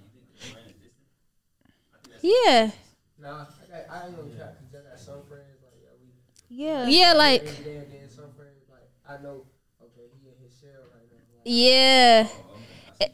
yeah. 2.22 2.70
Nah, 3.20 3.46
I, 3.62 3.66
got, 3.70 3.82
I 3.90 4.06
ain't 4.06 4.16
gonna 4.16 4.30
try 4.34 4.46
because 4.58 4.74
I 4.74 4.90
got 4.90 4.98
some 4.98 5.22
friends 5.28 5.58
like 5.62 5.74
yeah, 6.48 6.86
Yeah. 6.86 6.88
Yeah, 6.88 7.12
like 7.14 7.46
and 7.56 7.66
then, 7.66 7.86
then 7.90 8.08
some 8.10 8.32
friends 8.36 8.66
like 8.70 8.88
I 9.08 9.22
know 9.22 9.46
okay 9.82 10.06
he 10.20 10.28
in 10.28 10.34
his 10.42 10.52
shell 10.60 10.86
right 10.92 11.06
now. 11.10 11.22
Like, 11.30 11.33
Yeah. 11.44 12.28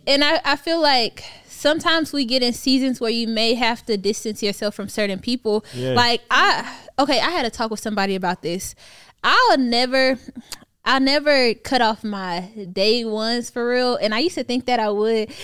and 0.07 0.24
I, 0.24 0.41
I 0.45 0.57
feel 0.57 0.81
like 0.81 1.24
sometimes 1.47 2.12
we 2.12 2.24
get 2.24 2.43
in 2.43 2.53
seasons 2.53 3.01
where 3.01 3.11
you 3.11 3.28
may 3.28 3.55
have 3.55 3.85
to 3.87 3.97
distance 3.97 4.43
yourself 4.43 4.74
from 4.74 4.89
certain 4.89 5.18
people. 5.18 5.64
Yeah. 5.74 5.93
Like 5.93 6.22
I 6.31 6.76
okay, 6.99 7.20
I 7.20 7.31
had 7.31 7.45
a 7.45 7.51
talk 7.51 7.70
with 7.70 7.81
somebody 7.81 8.14
about 8.14 8.43
this. 8.43 8.74
I'll 9.22 9.59
never 9.59 10.18
I'll 10.85 11.01
never 11.01 11.53
cut 11.55 11.83
off 11.83 12.03
my 12.03 12.49
day 12.72 13.05
ones 13.05 13.51
for 13.51 13.68
real. 13.68 13.97
And 13.97 14.14
I 14.14 14.20
used 14.20 14.37
to 14.37 14.45
think 14.45 14.64
that 14.66 14.81
I 14.81 14.91
would. 14.91 15.28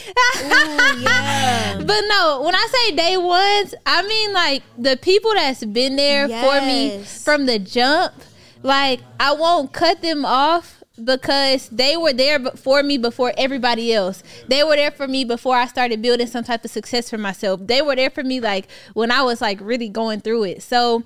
But 1.87 2.01
no, 2.09 2.43
when 2.43 2.55
I 2.55 2.69
say 2.73 2.97
day 2.97 3.17
ones, 3.17 3.75
I 3.85 4.03
mean 4.07 4.33
like 4.33 4.63
the 4.79 4.97
people 4.97 5.33
that's 5.35 5.65
been 5.65 5.97
there 5.97 6.27
for 6.29 6.61
me 6.67 7.03
from 7.05 7.47
the 7.47 7.59
jump. 7.59 8.15
Like 8.63 9.01
I 9.21 9.35
won't 9.35 9.73
cut 9.73 10.01
them 10.03 10.25
off 10.25 10.83
because 11.03 11.69
they 11.69 11.97
were 11.97 12.13
there 12.13 12.41
for 12.57 12.83
me 12.83 12.99
before 12.99 13.33
everybody 13.37 13.93
else. 13.93 14.23
They 14.49 14.65
were 14.65 14.77
there 14.77 14.91
for 14.91 15.07
me 15.07 15.25
before 15.25 15.57
I 15.57 15.67
started 15.67 16.03
building 16.03 16.27
some 16.27 16.45
type 16.45 16.65
of 16.65 16.71
success 16.71 17.11
for 17.11 17.19
myself. 17.19 17.61
They 17.63 17.83
were 17.83 17.97
there 17.97 18.11
for 18.11 18.25
me 18.25 18.41
like 18.41 18.69
when 18.95 19.11
I 19.11 19.23
was 19.23 19.41
like 19.41 19.59
really 19.61 19.89
going 19.89 20.21
through 20.21 20.45
it. 20.45 20.63
So 20.63 21.05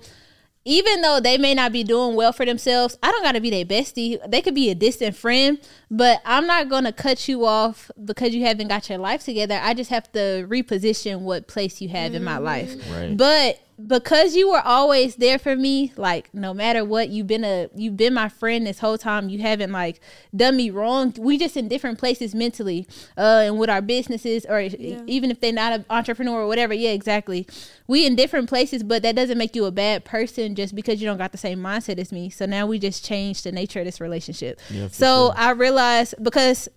even 0.64 1.01
though 1.01 1.20
they 1.20 1.38
may 1.38 1.55
not 1.55 1.72
be 1.72 1.82
doing 1.82 2.14
well 2.14 2.32
for 2.32 2.45
themselves, 2.45 2.99
I 3.03 3.11
don't 3.11 3.22
got 3.22 3.32
to 3.32 3.41
be 3.41 3.51
their 3.51 3.64
bestie. 3.64 4.18
They 4.30 4.43
could 4.43 4.55
be 4.55 4.70
a 4.70 4.74
distant 4.74 5.16
friend, 5.16 5.59
but 5.91 6.20
I'm 6.24 6.47
not 6.47 6.68
going 6.68 6.84
to 6.84 6.93
cut 6.93 7.28
you 7.28 7.47
off 7.47 7.91
because 8.05 8.34
you 8.34 8.45
haven't 8.45 8.68
got 8.68 8.88
your 8.88 8.99
life 8.99 9.24
together. 9.24 9.59
I 9.62 9.72
just 9.72 9.91
have 9.91 10.12
to 10.12 10.47
reposition 10.49 11.20
what 11.20 11.49
place 11.49 11.80
you 11.80 11.88
have 11.88 12.14
in 12.14 12.22
my 12.22 12.36
life. 12.36 12.74
Right. 12.93 13.16
But 13.16 13.59
because 13.87 14.35
you 14.35 14.51
were 14.51 14.61
always 14.61 15.16
there 15.16 15.39
for 15.39 15.57
me, 15.57 15.93
like 15.97 16.33
no 16.35 16.53
matter 16.53 16.85
what, 16.85 17.09
you've 17.09 17.26
been 17.26 17.45
a 17.45 17.68
you've 17.74 17.97
been 17.97 18.14
my 18.14 18.28
friend 18.28 18.66
this 18.66 18.78
whole 18.78 18.99
time. 18.99 19.28
You 19.28 19.41
haven't 19.41 19.72
like 19.72 20.01
done 20.35 20.57
me 20.57 20.70
wrong. 20.70 21.14
We 21.18 21.39
just 21.39 21.57
in 21.57 21.68
different 21.68 21.99
places 21.99 22.35
mentally, 22.35 22.87
uh, 23.16 23.43
and 23.45 23.59
with 23.59 23.70
our 23.70 23.83
businesses, 23.83 24.47
or 24.49 24.61
even 24.61 25.31
if 25.31 25.41
they're 25.41 25.53
not 25.53 25.72
an 25.72 25.85
entrepreneur 25.91 26.43
or 26.43 26.47
whatever. 26.47 26.74
Yeah, 26.74 26.91
exactly. 26.91 27.47
We 27.87 28.07
in 28.07 28.16
different 28.16 28.49
places, 28.49 28.83
but 28.83 29.03
that 29.03 29.16
doesn't 29.16 29.39
make 29.39 29.57
you 29.57 29.64
a 29.64 29.72
bad 29.72 30.05
person 30.05 30.55
just 30.55 30.74
because 30.74 31.01
you 31.01 31.09
don't 31.09 31.18
got 31.18 31.33
the 31.33 31.39
same 31.39 31.59
mindset 31.59 31.99
as 31.99 32.12
me. 32.12 32.31
So 32.31 32.47
now 32.47 32.66
we 32.66 32.78
just 32.78 33.05
changed 33.05 33.45
the 33.45 33.53
nature 33.53 33.81
of 33.81 33.85
this 33.85 34.01
relationship. 34.01 34.61
Yeah, 34.70 34.89
so 34.89 35.28
sure. 35.28 35.35
I 35.37 35.51
realized 35.51 36.14
because 36.22 36.68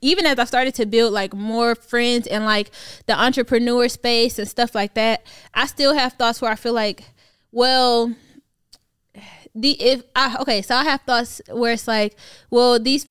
even 0.00 0.26
as 0.26 0.38
I 0.38 0.44
started 0.44 0.74
to 0.76 0.86
build 0.86 1.12
like 1.12 1.34
more 1.34 1.74
friends 1.74 2.26
and 2.26 2.44
like 2.44 2.70
the 3.06 3.18
entrepreneur 3.18 3.88
space 3.88 4.38
and 4.38 4.48
stuff 4.48 4.74
like 4.74 4.94
that, 4.94 5.26
I 5.54 5.66
still 5.66 5.94
have 5.94 6.14
thoughts 6.14 6.40
where 6.40 6.50
I 6.50 6.56
feel 6.56 6.72
like, 6.72 7.04
well, 7.52 8.14
the 9.54 9.70
if 9.82 10.02
I 10.14 10.36
okay, 10.40 10.62
so 10.62 10.74
I 10.74 10.84
have 10.84 11.02
thoughts 11.02 11.40
where 11.48 11.72
it's 11.72 11.88
like, 11.88 12.16
well, 12.50 12.78
these 12.78 13.06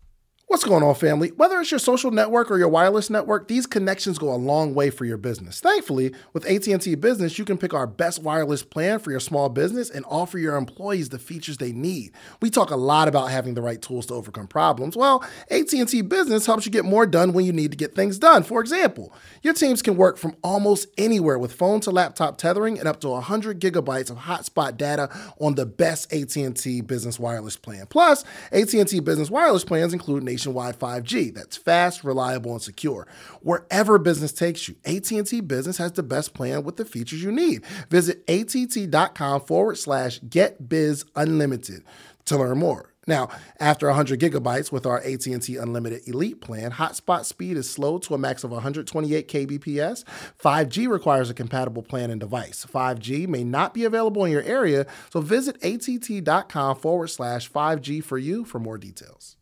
What's 0.49 0.63
going 0.63 0.81
on, 0.81 0.95
family? 0.95 1.29
Whether 1.29 1.59
it's 1.59 1.69
your 1.69 1.79
social 1.79 2.09
network 2.09 2.49
or 2.49 2.57
your 2.57 2.69
wireless 2.69 3.11
network, 3.11 3.47
these 3.47 3.67
connections 3.67 4.17
go 4.17 4.33
a 4.33 4.35
long 4.35 4.73
way 4.73 4.89
for 4.89 5.05
your 5.05 5.15
business. 5.15 5.59
Thankfully, 5.59 6.11
with 6.33 6.43
AT&T 6.47 6.95
Business, 6.95 7.37
you 7.37 7.45
can 7.45 7.55
pick 7.55 7.71
our 7.71 7.85
best 7.85 8.23
wireless 8.23 8.63
plan 8.63 8.97
for 8.97 9.11
your 9.11 9.19
small 9.19 9.49
business 9.49 9.91
and 9.91 10.03
offer 10.09 10.39
your 10.39 10.55
employees 10.55 11.09
the 11.09 11.19
features 11.19 11.57
they 11.57 11.71
need. 11.71 12.13
We 12.41 12.49
talk 12.49 12.71
a 12.71 12.75
lot 12.75 13.07
about 13.07 13.29
having 13.29 13.53
the 13.53 13.61
right 13.61 13.79
tools 13.79 14.07
to 14.07 14.15
overcome 14.15 14.47
problems. 14.47 14.97
Well, 14.97 15.23
AT&T 15.51 16.01
Business 16.01 16.47
helps 16.47 16.65
you 16.65 16.71
get 16.71 16.83
more 16.83 17.05
done 17.05 17.31
when 17.31 17.45
you 17.45 17.53
need 17.53 17.69
to 17.69 17.77
get 17.77 17.93
things 17.93 18.17
done. 18.17 18.41
For 18.41 18.59
example, 18.59 19.13
your 19.43 19.53
teams 19.53 19.83
can 19.83 19.97
work 19.97 20.17
from 20.17 20.35
almost 20.43 20.87
anywhere 20.97 21.37
with 21.37 21.53
phone 21.53 21.79
to 21.81 21.91
laptop 21.91 22.39
tethering 22.39 22.79
and 22.79 22.87
up 22.87 22.99
to 23.01 23.09
100 23.09 23.61
gigabytes 23.61 24.09
of 24.09 24.17
hotspot 24.17 24.77
data 24.77 25.15
on 25.39 25.53
the 25.53 25.67
best 25.67 26.11
AT&T 26.11 26.81
Business 26.81 27.19
wireless 27.19 27.55
plan. 27.55 27.85
Plus, 27.85 28.23
AT&T 28.51 28.99
Business 29.01 29.29
wireless 29.29 29.63
plans 29.63 29.93
include 29.93 30.23
nationwide 30.39 30.79
5G 30.79 31.33
that's 31.33 31.57
fast, 31.57 32.03
reliable, 32.03 32.53
and 32.53 32.61
secure. 32.61 33.07
Wherever 33.41 33.97
business 33.97 34.31
takes 34.31 34.67
you, 34.67 34.75
AT&T 34.85 35.41
Business 35.41 35.77
has 35.77 35.91
the 35.93 36.03
best 36.03 36.33
plan 36.33 36.63
with 36.63 36.77
the 36.77 36.85
features 36.85 37.21
you 37.21 37.31
need. 37.31 37.65
Visit 37.89 38.23
att.com 38.27 39.41
forward 39.41 39.77
slash 39.77 40.19
get 40.29 40.69
biz 40.69 41.05
unlimited 41.15 41.83
to 42.25 42.37
learn 42.37 42.57
more. 42.57 42.93
Now, 43.07 43.29
after 43.59 43.87
100 43.87 44.19
gigabytes 44.19 44.71
with 44.71 44.85
our 44.85 44.99
AT&T 44.99 45.57
Unlimited 45.57 46.07
Elite 46.07 46.39
plan, 46.41 46.71
hotspot 46.71 47.25
speed 47.25 47.57
is 47.57 47.67
slow 47.67 47.97
to 47.97 48.13
a 48.13 48.19
max 48.19 48.43
of 48.43 48.51
128 48.51 49.27
kbps. 49.27 50.03
5G 50.41 50.87
requires 50.87 51.31
a 51.31 51.33
compatible 51.33 51.81
plan 51.81 52.11
and 52.11 52.19
device. 52.19 52.67
5G 52.71 53.27
may 53.27 53.43
not 53.43 53.73
be 53.73 53.83
available 53.83 54.25
in 54.25 54.31
your 54.31 54.43
area, 54.43 54.85
so 55.11 55.21
visit 55.21 55.57
att.com 55.63 56.75
forward 56.75 57.07
slash 57.07 57.51
5G 57.51 58.03
for 58.03 58.19
you 58.19 58.45
for 58.45 58.59
more 58.59 58.77
details. 58.77 59.37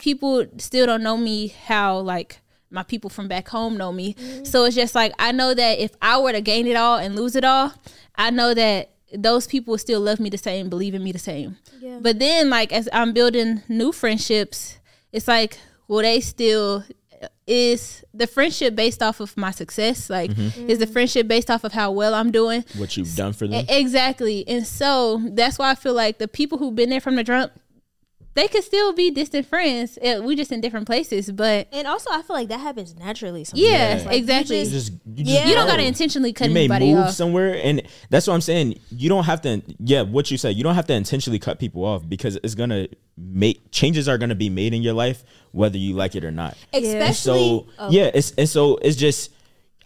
People 0.00 0.46
still 0.56 0.86
don't 0.86 1.02
know 1.02 1.16
me 1.16 1.48
how 1.48 1.98
like 1.98 2.40
my 2.70 2.82
people 2.82 3.10
from 3.10 3.28
back 3.28 3.48
home 3.48 3.76
know 3.76 3.92
me. 3.92 4.14
Mm-hmm. 4.14 4.44
So 4.44 4.64
it's 4.64 4.74
just 4.74 4.94
like 4.94 5.12
I 5.18 5.30
know 5.30 5.54
that 5.54 5.78
if 5.78 5.92
I 6.02 6.18
were 6.18 6.32
to 6.32 6.40
gain 6.40 6.66
it 6.66 6.76
all 6.76 6.98
and 6.98 7.14
lose 7.14 7.36
it 7.36 7.44
all, 7.44 7.72
I 8.16 8.30
know 8.30 8.54
that 8.54 8.90
those 9.12 9.46
people 9.46 9.76
still 9.78 10.00
love 10.00 10.20
me 10.20 10.30
the 10.30 10.38
same, 10.38 10.68
believe 10.68 10.94
in 10.94 11.04
me 11.04 11.12
the 11.12 11.18
same. 11.18 11.58
Yeah. 11.80 11.98
But 12.00 12.18
then 12.18 12.50
like 12.50 12.72
as 12.72 12.88
I'm 12.92 13.12
building 13.12 13.62
new 13.68 13.92
friendships, 13.92 14.78
it's 15.12 15.28
like 15.28 15.58
will 15.86 16.02
they 16.02 16.20
still 16.20 16.84
is 17.46 18.04
the 18.14 18.26
friendship 18.26 18.76
based 18.76 19.02
off 19.02 19.20
of 19.20 19.36
my 19.36 19.50
success? 19.50 20.08
Like 20.08 20.30
mm-hmm. 20.30 20.70
is 20.70 20.78
the 20.78 20.86
mm. 20.86 20.92
friendship 20.92 21.26
based 21.28 21.50
off 21.50 21.64
of 21.64 21.72
how 21.72 21.90
well 21.90 22.14
I'm 22.14 22.30
doing? 22.30 22.64
What 22.76 22.96
you've 22.96 23.14
done 23.16 23.32
for 23.32 23.46
them. 23.48 23.66
Exactly. 23.68 24.46
And 24.46 24.66
so 24.66 25.20
that's 25.32 25.58
why 25.58 25.70
I 25.70 25.74
feel 25.74 25.94
like 25.94 26.18
the 26.18 26.28
people 26.28 26.58
who've 26.58 26.74
been 26.74 26.90
there 26.90 27.00
from 27.00 27.16
the 27.16 27.24
jump, 27.24 27.52
they 28.34 28.46
could 28.48 28.62
still 28.62 28.92
be 28.92 29.10
distant 29.10 29.46
friends. 29.46 29.98
Eh, 30.00 30.18
We 30.20 30.36
just 30.36 30.52
in 30.52 30.60
different 30.60 30.86
places, 30.86 31.30
but 31.32 31.66
And 31.72 31.86
also, 31.86 32.10
I 32.12 32.22
feel 32.22 32.36
like 32.36 32.48
that 32.48 32.60
happens 32.60 32.94
naturally. 32.96 33.44
Sometimes. 33.44 33.68
yeah, 33.68 34.02
Like, 34.06 34.16
exactly. 34.18 34.58
You 34.58 34.64
just- 34.64 34.74
just, 34.74 34.92
you, 35.16 35.34
Yeah. 35.34 35.46
you 35.48 35.54
don't 35.54 35.66
gotta 35.66 35.82
intentionally 35.84 36.32
cut 36.32 36.48
you 36.48 36.54
may 36.54 36.60
anybody 36.60 36.94
move 36.94 37.06
off. 37.06 37.14
somewhere 37.14 37.60
and 37.62 37.82
that's 38.08 38.26
what 38.26 38.34
i'm 38.34 38.40
saying 38.40 38.78
you 38.90 39.08
don't 39.08 39.24
have 39.24 39.40
to 39.42 39.60
yeah 39.84 40.02
what 40.02 40.30
you 40.30 40.38
said 40.38 40.56
you 40.56 40.62
don't 40.62 40.74
have 40.76 40.86
to 40.86 40.94
intentionally 40.94 41.38
cut 41.38 41.58
people 41.58 41.84
off 41.84 42.08
because 42.08 42.38
it's 42.44 42.54
gonna 42.54 42.86
make 43.18 43.70
changes 43.72 44.08
are 44.08 44.16
gonna 44.18 44.34
be 44.34 44.48
made 44.48 44.72
in 44.72 44.82
your 44.82 44.94
life 44.94 45.24
whether 45.52 45.76
you 45.76 45.94
like 45.94 46.14
it 46.14 46.24
or 46.24 46.30
not 46.30 46.56
And 46.72 46.84
Especially. 46.84 47.14
so 47.14 47.66
oh, 47.78 47.90
yeah 47.90 48.10
it's 48.14 48.30
and 48.38 48.48
so 48.48 48.76
it's 48.76 48.96
just 48.96 49.30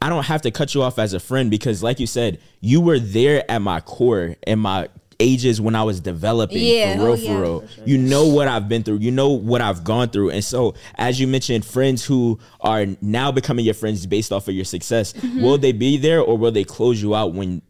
i 0.02 0.08
don't 0.08 0.24
have 0.26 0.42
to 0.42 0.50
cut 0.50 0.74
you 0.74 0.82
off 0.82 0.98
as 0.98 1.14
a 1.14 1.20
friend 1.20 1.50
because 1.50 1.82
like 1.82 1.98
you 1.98 2.06
said 2.06 2.38
you 2.60 2.80
were 2.80 2.98
there 2.98 3.48
at 3.50 3.60
my 3.62 3.80
core 3.80 4.36
and 4.46 4.60
my 4.60 4.88
ages 5.24 5.60
when 5.60 5.74
i 5.74 5.82
was 5.82 6.00
developing 6.00 6.58
Yeah. 6.58 6.96
for 6.96 7.04
real 7.04 7.12
Oh, 7.12 7.16
for 7.16 7.22
yeah, 7.22 7.38
real 7.40 7.64
you 7.86 7.96
know 7.98 8.26
what 8.28 8.46
i've 8.46 8.68
been 8.68 8.82
through 8.82 8.98
you 8.98 9.10
know 9.10 9.30
what 9.30 9.60
i've 9.62 9.82
gone 9.82 10.08
through 10.10 10.30
and 10.30 10.44
so 10.44 10.74
as 10.96 11.18
you 11.18 11.26
mentioned 11.26 11.64
friends 11.64 12.04
who 12.04 12.38
are 12.60 12.84
now 13.00 13.32
becoming 13.32 13.64
your 13.64 13.74
friends 13.74 14.04
based 14.06 14.32
off 14.32 14.48
of 14.48 14.54
your 14.54 14.64
success 14.66 15.12
Mm-hmm. 15.14 15.42
will 15.42 15.58
they 15.58 15.72
be 15.72 15.96
there 15.96 16.20
or 16.20 16.36
will 16.36 16.52
they 16.52 16.64
close 16.64 17.00
you 17.02 17.14
out 17.14 17.32
when 17.32 17.62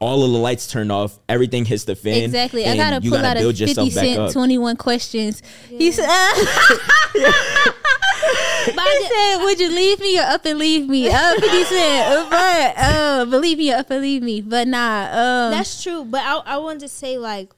all 0.00 0.24
of 0.24 0.30
the 0.32 0.38
lights 0.38 0.66
turn 0.66 0.90
off 0.90 1.18
everything 1.28 1.64
hits 1.64 1.84
the 1.84 1.94
fan 1.96 2.22
Exactly. 2.24 2.64
I 2.66 2.76
gotta 2.76 3.04
you 3.04 3.10
pull 3.10 3.20
gotta 3.20 3.40
out 3.40 3.44
a 3.44 3.52
fifty 3.52 3.64
yourself 3.64 3.94
back 3.94 4.04
cent 4.04 4.18
up 4.18 4.32
twenty 4.32 4.58
one 4.58 4.76
questions. 4.76 5.42
He 5.68 5.90
said 5.92 6.06
But 8.74 8.74
He 8.74 8.80
I 8.80 9.08
said, 9.36 9.44
"Would 9.44 9.60
you 9.60 9.68
leave 9.70 10.00
me 10.00 10.18
or 10.18 10.22
up 10.22 10.44
and 10.44 10.58
leave 10.58 10.88
me?" 10.88 11.08
Uh, 11.08 11.34
Fifty 11.40 11.64
Cent, 11.64 12.30
but 12.30 12.74
uh, 12.76 13.24
believe 13.26 13.58
me 13.58 13.72
or 13.72 13.76
up 13.76 13.90
and 13.90 14.00
leave 14.02 14.22
me. 14.22 14.40
But 14.40 14.66
nah, 14.68 15.04
um, 15.10 15.50
That's 15.52 15.82
true, 15.82 16.04
but 16.04 16.22
I 16.22 16.38
I 16.44 16.56
wanted 16.58 16.80
to 16.80 16.88
say 16.88 17.16
like 17.18 17.50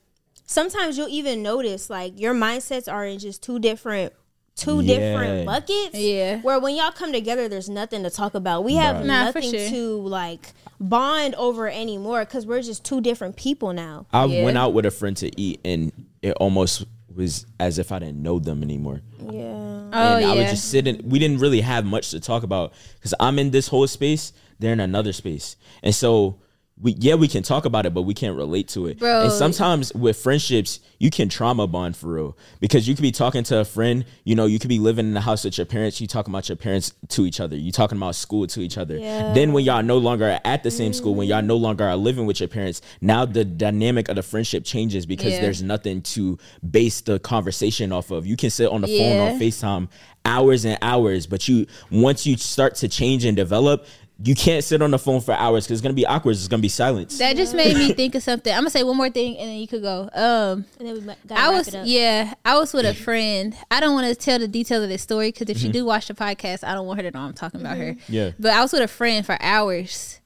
sometimes 0.44 0.98
you'll 0.98 1.08
even 1.08 1.42
notice 1.42 1.88
like 1.88 2.18
your 2.20 2.34
mindsets 2.34 2.92
are 2.92 3.06
in 3.06 3.18
just 3.18 3.42
two 3.42 3.58
different 3.58 4.12
two 4.56 4.80
Yeah. 4.80 4.96
different 4.96 5.46
buckets. 5.46 5.94
Yeah. 5.94 6.40
Where 6.42 6.58
when 6.60 6.74
y'all 6.76 6.90
come 6.90 7.12
together, 7.12 7.48
there's 7.48 7.68
nothing 7.70 8.02
to 8.02 8.10
talk 8.10 8.34
about. 8.34 8.64
We 8.64 8.74
have 8.74 8.96
Right. 8.96 9.06
Nah, 9.06 9.24
nothing 9.26 9.50
sure. 9.52 9.68
to 9.70 9.96
like 10.02 10.52
bond 10.80 11.34
over 11.36 11.68
anymore 11.68 12.24
because 12.24 12.44
we're 12.44 12.62
just 12.62 12.84
two 12.84 13.00
different 13.00 13.36
people 13.36 13.72
now. 13.72 14.06
i 14.12 14.24
Yeah. 14.26 14.44
went 14.44 14.58
out 14.58 14.74
with 14.74 14.84
a 14.84 14.90
friend 14.90 15.16
to 15.18 15.30
eat 15.40 15.60
and 15.64 15.92
it 16.22 16.32
almost 16.40 16.84
was 17.14 17.46
as 17.58 17.78
if 17.80 17.90
i 17.90 17.98
didn't 17.98 18.22
know 18.22 18.38
them 18.38 18.62
anymore 18.62 19.00
Yeah. 19.28 19.57
Oh 19.98 20.16
and 20.16 20.26
I 20.26 20.28
was 20.30 20.38
yeah, 20.38 20.50
just 20.50 20.70
sitting. 20.70 21.00
We 21.08 21.18
didn't 21.18 21.38
really 21.38 21.60
have 21.60 21.84
much 21.84 22.10
to 22.10 22.20
talk 22.20 22.42
about 22.42 22.72
because 22.96 23.14
I'm 23.20 23.38
in 23.38 23.50
this 23.50 23.68
whole 23.68 23.86
space. 23.86 24.32
They're 24.58 24.72
in 24.72 24.80
another 24.80 25.12
space, 25.12 25.56
and 25.82 25.94
so 25.94 26.40
we 26.80 26.92
yeah 26.98 27.14
we 27.14 27.28
can 27.28 27.42
talk 27.42 27.64
about 27.64 27.86
it, 27.86 27.94
but 27.94 28.02
we 28.02 28.14
can't 28.14 28.36
relate 28.36 28.68
to 28.68 28.86
it. 28.86 28.98
Bro. 28.98 29.22
And 29.22 29.32
sometimes 29.32 29.92
with 29.94 30.16
friendships, 30.16 30.80
you 30.98 31.10
can 31.10 31.28
trauma 31.28 31.66
bond 31.66 31.96
for 31.96 32.08
real 32.08 32.36
because 32.60 32.88
you 32.88 32.94
could 32.94 33.02
be 33.02 33.12
talking 33.12 33.42
to 33.44 33.58
a 33.58 33.64
friend. 33.64 34.04
You 34.24 34.34
know, 34.34 34.46
you 34.46 34.58
could 34.58 34.68
be 34.68 34.78
living 34.78 35.06
in 35.06 35.14
the 35.14 35.20
house 35.20 35.44
with 35.44 35.58
your 35.58 35.66
parents. 35.66 36.00
You 36.00 36.06
talking 36.06 36.32
about 36.32 36.48
your 36.48 36.56
parents 36.56 36.92
to 37.08 37.26
each 37.26 37.40
other. 37.40 37.56
You 37.56 37.72
talking 37.72 37.98
about 37.98 38.14
school 38.14 38.46
to 38.48 38.60
each 38.60 38.78
other. 38.78 38.98
Yeah. 38.98 39.32
Then 39.32 39.52
when 39.52 39.64
y'all 39.64 39.82
no 39.82 39.98
longer 39.98 40.30
are 40.30 40.40
at 40.44 40.62
the 40.62 40.70
same 40.70 40.92
school, 40.92 41.14
when 41.14 41.28
y'all 41.28 41.42
no 41.42 41.58
mm. 41.58 41.62
longer 41.62 41.84
are 41.84 41.96
living 41.96 42.26
with 42.26 42.40
your 42.40 42.48
parents, 42.48 42.80
now 43.00 43.24
the 43.24 43.44
dynamic 43.44 44.08
of 44.08 44.16
the 44.16 44.22
friendship 44.22 44.64
changes 44.64 45.06
because 45.06 45.32
Yeah. 45.32 45.40
there's 45.40 45.62
nothing 45.62 46.02
to 46.02 46.38
base 46.68 47.00
the 47.00 47.18
conversation 47.18 47.92
off 47.92 48.10
of. 48.10 48.26
You 48.26 48.36
can 48.36 48.50
sit 48.50 48.68
on 48.68 48.82
the 48.82 48.86
phone 48.86 49.16
Yeah. 49.16 49.30
on 49.30 49.40
FaceTime 49.40 49.88
hours 50.24 50.64
and 50.64 50.78
hours, 50.82 51.26
but 51.26 51.48
you 51.48 51.66
once 51.90 52.26
you 52.26 52.36
start 52.36 52.74
to 52.76 52.88
change 52.88 53.24
and 53.24 53.36
develop, 53.36 53.86
you 54.20 54.34
can't 54.34 54.64
sit 54.64 54.82
on 54.82 54.90
the 54.90 54.98
phone 54.98 55.20
for 55.20 55.32
hours 55.32 55.64
because 55.64 55.78
it's 55.78 55.82
gonna 55.82 55.94
be 55.94 56.06
awkward. 56.06 56.32
It's 56.32 56.48
gonna 56.48 56.60
be 56.60 56.68
silence. 56.68 57.18
That 57.18 57.36
just 57.36 57.54
made 57.54 57.76
me 57.76 57.92
think 57.92 58.16
of 58.16 58.22
something. 58.22 58.52
I'm 58.52 58.60
gonna 58.60 58.70
say 58.70 58.82
one 58.82 58.96
more 58.96 59.10
thing, 59.10 59.38
and 59.38 59.48
then 59.48 59.58
you 59.58 59.68
could 59.68 59.82
go. 59.82 60.10
Um, 60.12 60.64
And 60.78 60.88
then 60.88 60.94
we 60.94 61.00
gotta 61.00 61.40
I 61.40 61.46
wrap 61.46 61.54
was 61.54 61.68
it 61.68 61.74
up. 61.76 61.86
yeah, 61.86 62.34
I 62.44 62.58
was 62.58 62.72
with 62.72 62.84
a 62.84 62.94
friend. 62.94 63.54
I 63.70 63.78
don't 63.78 63.94
want 63.94 64.08
to 64.08 64.14
tell 64.16 64.40
the 64.40 64.48
details 64.48 64.82
of 64.82 64.88
this 64.88 65.02
story 65.02 65.30
because 65.30 65.48
if 65.48 65.58
she 65.58 65.66
mm-hmm. 65.66 65.72
do 65.72 65.84
watch 65.84 66.08
the 66.08 66.14
podcast, 66.14 66.64
I 66.64 66.74
don't 66.74 66.86
want 66.86 67.00
her 67.00 67.08
to 67.08 67.16
know 67.16 67.24
I'm 67.24 67.32
talking 67.32 67.60
about 67.60 67.76
her. 67.76 67.92
Mm-hmm. 67.92 68.12
Yeah. 68.12 68.30
But 68.40 68.52
I 68.52 68.60
was 68.62 68.72
with 68.72 68.82
a 68.82 68.88
friend 68.88 69.24
for 69.24 69.38
hours, 69.40 70.20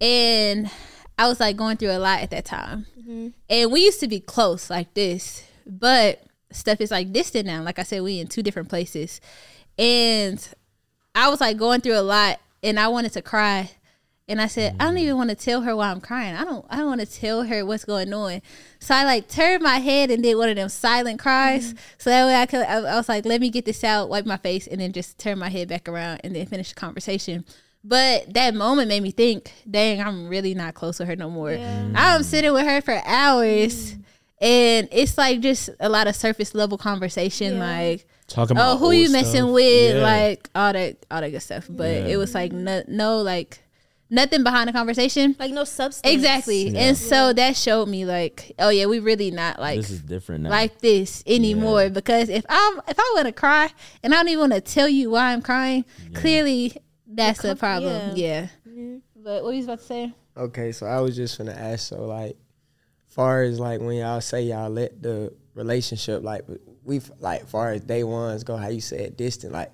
and 0.00 0.68
I 1.16 1.28
was 1.28 1.38
like 1.38 1.56
going 1.56 1.76
through 1.76 1.92
a 1.92 2.00
lot 2.00 2.20
at 2.20 2.30
that 2.30 2.44
time. 2.44 2.86
Mm-hmm. 2.98 3.28
And 3.48 3.70
we 3.70 3.84
used 3.84 4.00
to 4.00 4.08
be 4.08 4.18
close 4.18 4.68
like 4.68 4.94
this, 4.94 5.44
but 5.64 6.24
stuff 6.50 6.80
is 6.80 6.90
like 6.90 7.12
distant 7.12 7.46
now. 7.46 7.62
Like 7.62 7.78
I 7.78 7.84
said, 7.84 8.02
we 8.02 8.18
in 8.18 8.26
two 8.26 8.42
different 8.42 8.68
places, 8.68 9.20
and 9.78 10.46
I 11.14 11.28
was 11.28 11.40
like 11.40 11.56
going 11.56 11.82
through 11.82 11.98
a 11.98 12.02
lot, 12.02 12.40
and 12.62 12.78
I 12.78 12.88
wanted 12.88 13.12
to 13.12 13.22
cry. 13.22 13.70
And 14.30 14.42
I 14.42 14.46
said, 14.46 14.76
I 14.78 14.84
don't 14.84 14.96
mm. 14.96 15.00
even 15.00 15.16
want 15.16 15.30
to 15.30 15.36
tell 15.36 15.62
her 15.62 15.74
why 15.74 15.90
I'm 15.90 16.02
crying. 16.02 16.34
I 16.34 16.44
don't 16.44 16.66
I 16.68 16.76
don't 16.76 16.86
want 16.86 17.00
to 17.00 17.06
tell 17.06 17.44
her 17.44 17.64
what's 17.64 17.86
going 17.86 18.12
on. 18.12 18.42
So 18.78 18.94
I 18.94 19.04
like 19.04 19.26
turned 19.26 19.62
my 19.62 19.78
head 19.78 20.10
and 20.10 20.22
did 20.22 20.36
one 20.36 20.50
of 20.50 20.56
them 20.56 20.68
silent 20.68 21.18
cries. 21.18 21.72
Mm. 21.72 21.78
So 21.96 22.10
that 22.10 22.26
way 22.26 22.34
I 22.34 22.44
could 22.44 22.60
I, 22.60 22.76
I 22.76 22.96
was 22.96 23.08
like, 23.08 23.24
let 23.24 23.40
me 23.40 23.48
get 23.48 23.64
this 23.64 23.82
out, 23.84 24.10
wipe 24.10 24.26
my 24.26 24.36
face, 24.36 24.66
and 24.66 24.80
then 24.80 24.92
just 24.92 25.18
turn 25.18 25.38
my 25.38 25.48
head 25.48 25.68
back 25.68 25.88
around 25.88 26.20
and 26.24 26.36
then 26.36 26.44
finish 26.46 26.68
the 26.68 26.74
conversation. 26.74 27.46
But 27.82 28.34
that 28.34 28.54
moment 28.54 28.88
made 28.88 29.02
me 29.02 29.12
think, 29.12 29.50
dang, 29.68 30.02
I'm 30.02 30.28
really 30.28 30.54
not 30.54 30.74
close 30.74 30.98
with 30.98 31.08
her 31.08 31.16
no 31.16 31.30
more. 31.30 31.52
I'm 31.94 32.22
sitting 32.22 32.52
with 32.52 32.66
her 32.66 32.82
for 32.82 33.00
hours. 33.06 33.94
Mm. 33.94 34.02
And 34.40 34.88
it's 34.92 35.16
like 35.16 35.40
just 35.40 35.70
a 35.80 35.88
lot 35.88 36.06
of 36.06 36.14
surface 36.14 36.54
level 36.54 36.76
conversation, 36.76 37.58
like 37.58 38.06
Talk 38.28 38.50
oh, 38.50 38.52
about 38.52 38.78
who 38.78 38.92
you 38.92 39.04
old 39.04 39.12
messing 39.12 39.52
with, 39.52 39.96
Yeah. 39.96 40.02
like 40.02 40.50
all 40.54 40.72
that, 40.72 41.04
all 41.10 41.22
that 41.22 41.30
good 41.30 41.40
stuff. 41.40 41.66
But 41.68 41.90
it 41.90 42.16
was 42.18 42.34
like 42.34 42.52
no, 42.52 42.82
no, 42.86 43.22
like 43.22 43.62
nothing 44.10 44.42
behind 44.42 44.68
the 44.68 44.72
conversation. 44.72 45.34
Like 45.38 45.52
no 45.52 45.64
substance. 45.64 46.12
Exactly, 46.12 46.76
and 46.76 46.96
so 46.96 47.32
that 47.32 47.56
showed 47.56 47.88
me 47.88 48.04
like, 48.04 48.52
oh 48.58 48.68
yeah, 48.68 48.84
we 48.84 48.98
really 49.00 49.30
not 49.30 49.58
like 49.58 49.78
this 49.78 49.90
is 49.90 50.02
different 50.02 50.44
now. 50.44 50.50
like 50.50 50.78
this 50.80 51.24
anymore. 51.26 51.88
Because 51.88 52.28
if 52.28 52.44
I'm 52.48 52.80
if 52.86 52.98
I 52.98 53.12
want 53.14 53.26
to 53.26 53.32
cry 53.32 53.70
and 54.02 54.12
I 54.12 54.18
don't 54.18 54.28
even 54.28 54.50
want 54.50 54.52
to 54.52 54.60
tell 54.60 54.88
you 54.88 55.10
why 55.10 55.32
I'm 55.32 55.42
crying, 55.42 55.86
clearly 56.14 56.76
that's 57.06 57.40
the 57.40 57.56
problem. 57.56 58.14
Yeah. 58.14 58.48
But 59.16 59.42
what 59.42 59.50
you 59.50 59.56
was 59.56 59.64
about 59.66 59.78
to 59.80 59.84
say? 59.84 60.14
Okay, 60.36 60.72
so 60.72 60.86
I 60.86 61.00
was 61.00 61.16
just 61.16 61.38
gonna 61.38 61.52
ask. 61.52 61.88
So 61.88 62.04
like, 62.04 62.36
far 63.06 63.42
as 63.42 63.58
like 63.58 63.80
when 63.80 63.96
y'all 63.96 64.20
say 64.20 64.42
y'all 64.42 64.70
let 64.70 65.02
the 65.02 65.32
relationship 65.54 66.22
like 66.22 66.42
we 66.88 67.00
like 67.20 67.46
far 67.46 67.70
as 67.70 67.82
day 67.82 68.02
ones 68.02 68.42
go, 68.42 68.56
how 68.56 68.68
you 68.68 68.80
said 68.80 69.16
distant, 69.16 69.52
like 69.52 69.70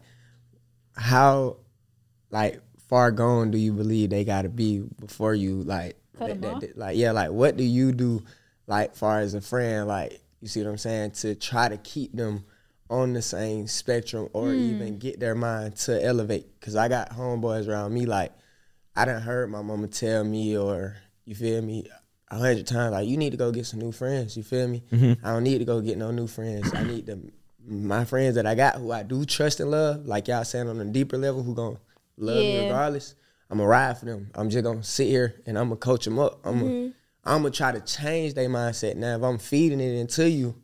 how 0.97 1.57
like 2.31 2.61
far 2.89 3.11
gone 3.11 3.51
do 3.51 3.59
you 3.59 3.73
believe 3.73 4.11
they 4.11 4.25
gotta 4.25 4.49
be 4.49 4.81
before 5.01 5.35
you 5.35 5.62
like 5.62 5.97
that- 6.19 6.41
that- 6.61 6.77
like 6.79 6.97
yeah 6.97 7.12
like 7.12 7.31
what 7.31 7.57
do 7.57 7.65
you 7.65 7.93
do 7.93 8.23
like 8.67 8.95
far 8.95 9.21
as 9.21 9.35
a 9.35 9.41
friend 9.41 9.89
like 9.89 10.21
you 10.41 10.49
see 10.49 10.62
what 10.62 10.71
I'm 10.71 10.79
saying 10.79 11.12
to 11.12 11.35
try 11.35 11.69
to 11.69 11.77
keep 11.79 12.12
them 12.15 12.45
on 12.91 13.15
the 13.15 13.23
same 13.23 13.67
spectrum 13.67 14.29
or 14.33 14.53
Hmm. 14.53 14.59
even 14.61 14.99
get 14.99 15.19
their 15.19 15.35
mind 15.35 15.77
to 15.77 16.05
elevate 16.05 16.47
because 16.61 16.77
I 16.77 16.89
got 16.89 17.11
homeboys 17.11 17.67
around 17.69 17.95
me 17.95 18.07
like 18.07 18.33
I 18.95 19.05
done 19.07 19.23
heard 19.23 19.51
my 19.51 19.62
mama 19.62 19.89
tell 19.89 20.23
me 20.23 20.57
or 20.57 20.97
you 21.25 21.35
feel 21.35 21.62
me 21.62 21.89
a 22.35 22.39
hundred 22.39 22.66
times 22.66 22.93
like 22.93 23.09
you 23.09 23.16
need 23.16 23.30
to 23.30 23.37
go 23.37 23.53
get 23.53 23.66
some 23.66 23.80
new 23.80 23.93
friends. 23.93 24.37
You 24.37 24.43
feel 24.43 24.68
me? 24.68 24.82
Mm-hmm. 24.91 25.26
I 25.26 25.32
don't 25.32 25.45
need 25.45 25.59
to 25.59 25.64
go 25.64 25.80
get 25.80 25.99
no 25.99 26.11
new 26.11 26.26
friends. 26.26 26.72
I 26.74 26.82
need 26.82 27.07
them 27.07 27.32
my 27.66 28.05
friends 28.05 28.35
that 28.35 28.47
I 28.47 28.55
got 28.55 28.76
who 28.76 28.93
I 28.93 29.03
do 29.03 29.24
trust 29.24 29.61
and 29.61 29.70
love, 29.70 30.07
like 30.07 30.28
y'all 30.28 30.45
saying 30.45 30.68
on 30.68 30.80
a 30.80 30.85
deeper 30.85 31.16
level, 31.16 31.43
who 31.43 31.55
gonna 31.55 31.78
love 32.16 32.37
me 32.37 32.64
regardless. 32.64 33.14
I'm 33.51 33.59
gonna 33.59 33.68
ride 33.68 33.99
for 33.99 34.07
them. 34.07 34.30
I'm 34.35 34.51
just 34.51 34.64
gonna 34.64 34.82
sit 34.82 35.09
here 35.09 35.43
and 35.47 35.59
I'm 35.59 35.68
gonna 35.68 35.76
coach 35.76 36.05
them 36.05 36.18
up. 36.18 36.41
I'm 36.45 36.59
gonna 36.59 36.70
mm-hmm. 36.70 36.91
I'm 37.24 37.43
gonna 37.43 37.51
try 37.51 37.72
to 37.72 37.80
change 37.80 38.35
their 38.35 38.49
mindset. 38.49 38.97
Now 38.97 39.16
if 39.16 39.22
I'm 39.22 39.39
feeding 39.39 39.80
it 39.80 39.95
into 39.95 40.28
you 40.28 40.57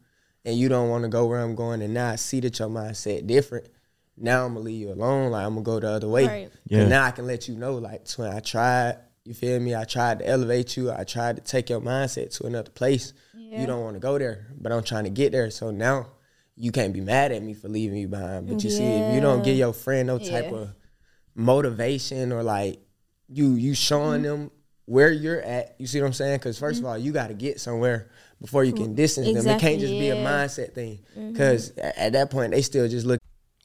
and 0.45 0.57
you 0.57 0.69
don't 0.69 0.89
want 0.89 1.05
to 1.05 1.09
go 1.09 1.27
where 1.27 1.41
I'm 1.41 1.55
going 1.55 1.83
and 1.83 1.95
now 1.95 2.11
I 2.11 2.17
see 2.17 2.41
that 2.41 2.59
your 2.59 2.69
mindset 2.69 3.27
different, 3.27 3.69
now 4.17 4.45
I'm 4.45 4.55
gonna 4.55 4.65
leave 4.65 4.81
you 4.81 4.93
alone. 4.93 5.31
Like 5.31 5.47
I'm 5.47 5.55
gonna 5.55 5.65
go 5.65 5.81
the 5.81 5.89
other 5.89 6.09
way. 6.09 6.27
Right. 6.27 6.51
Yeah. 6.67 6.83
Yeah. 6.83 6.89
Now 6.89 7.05
I 7.05 7.11
can 7.13 7.27
let 7.27 7.49
you 7.49 7.57
know, 7.57 7.75
like, 7.75 8.07
twin, 8.07 8.33
I 8.33 8.41
tried. 8.41 8.99
You 9.25 9.35
feel 9.35 9.61
me? 9.61 9.75
I 9.75 9.85
tried 9.85 10.21
to 10.21 10.29
elevate 10.29 10.77
you. 10.77 10.91
I 10.91 11.05
tried 11.05 11.37
to 11.37 11.43
take 11.43 11.69
your 11.71 11.81
mindset 11.81 12.37
to 12.39 12.47
another 12.47 12.71
place. 12.71 13.13
You 13.35 13.67
don't 13.67 13.83
want 13.83 13.95
to 13.97 14.01
go 14.01 14.17
there, 14.19 14.47
but 14.61 14.71
I'm 14.73 14.83
trying 14.85 15.05
to 15.05 15.11
get 15.11 15.33
there. 15.33 15.51
So 15.51 15.71
now 15.71 16.07
you 16.57 16.71
can't 16.73 16.93
be 16.95 17.01
mad 17.01 17.33
at 17.33 17.43
me 17.43 17.53
for 17.53 17.69
leaving 17.69 17.99
you 17.99 18.09
behind. 18.09 18.47
But 18.49 18.63
you 18.65 18.71
see, 18.71 19.01
if 19.01 19.15
you 19.15 19.21
don't 19.21 19.43
give 19.43 19.57
your 19.57 19.73
friend 19.73 20.07
no 20.07 20.19
type 20.19 20.51
Yeah. 20.51 20.59
of 20.59 20.75
motivation 21.35 22.33
or 22.33 22.43
like 22.43 22.81
you 23.29 23.55
you 23.55 23.75
showing 23.75 24.23
Mm-hmm. 24.23 24.41
them 24.41 24.51
where 24.87 25.11
you're 25.13 25.41
at, 25.41 25.77
you 25.79 25.87
see 25.87 26.01
what 26.01 26.07
I'm 26.09 26.13
saying? 26.13 26.39
Because 26.39 26.59
1st 26.59 26.79
of 26.81 26.85
all, 26.87 26.99
you 26.99 27.13
got 27.13 27.29
to 27.29 27.35
get 27.35 27.61
somewhere 27.61 28.11
before 28.41 28.65
you 28.65 28.73
can 28.73 28.95
distance 28.95 29.27
them. 29.33 29.47
It 29.47 29.61
can't 29.61 29.79
just 29.81 29.93
be 29.99 30.11
a 30.11 30.17
mindset 30.17 30.73
thing. 30.75 31.01
Because 31.15 31.71
at 31.79 32.13
that 32.15 32.31
point, 32.31 32.53
they 32.53 32.63
still 32.63 32.89
just 32.89 33.07
look. 33.07 33.21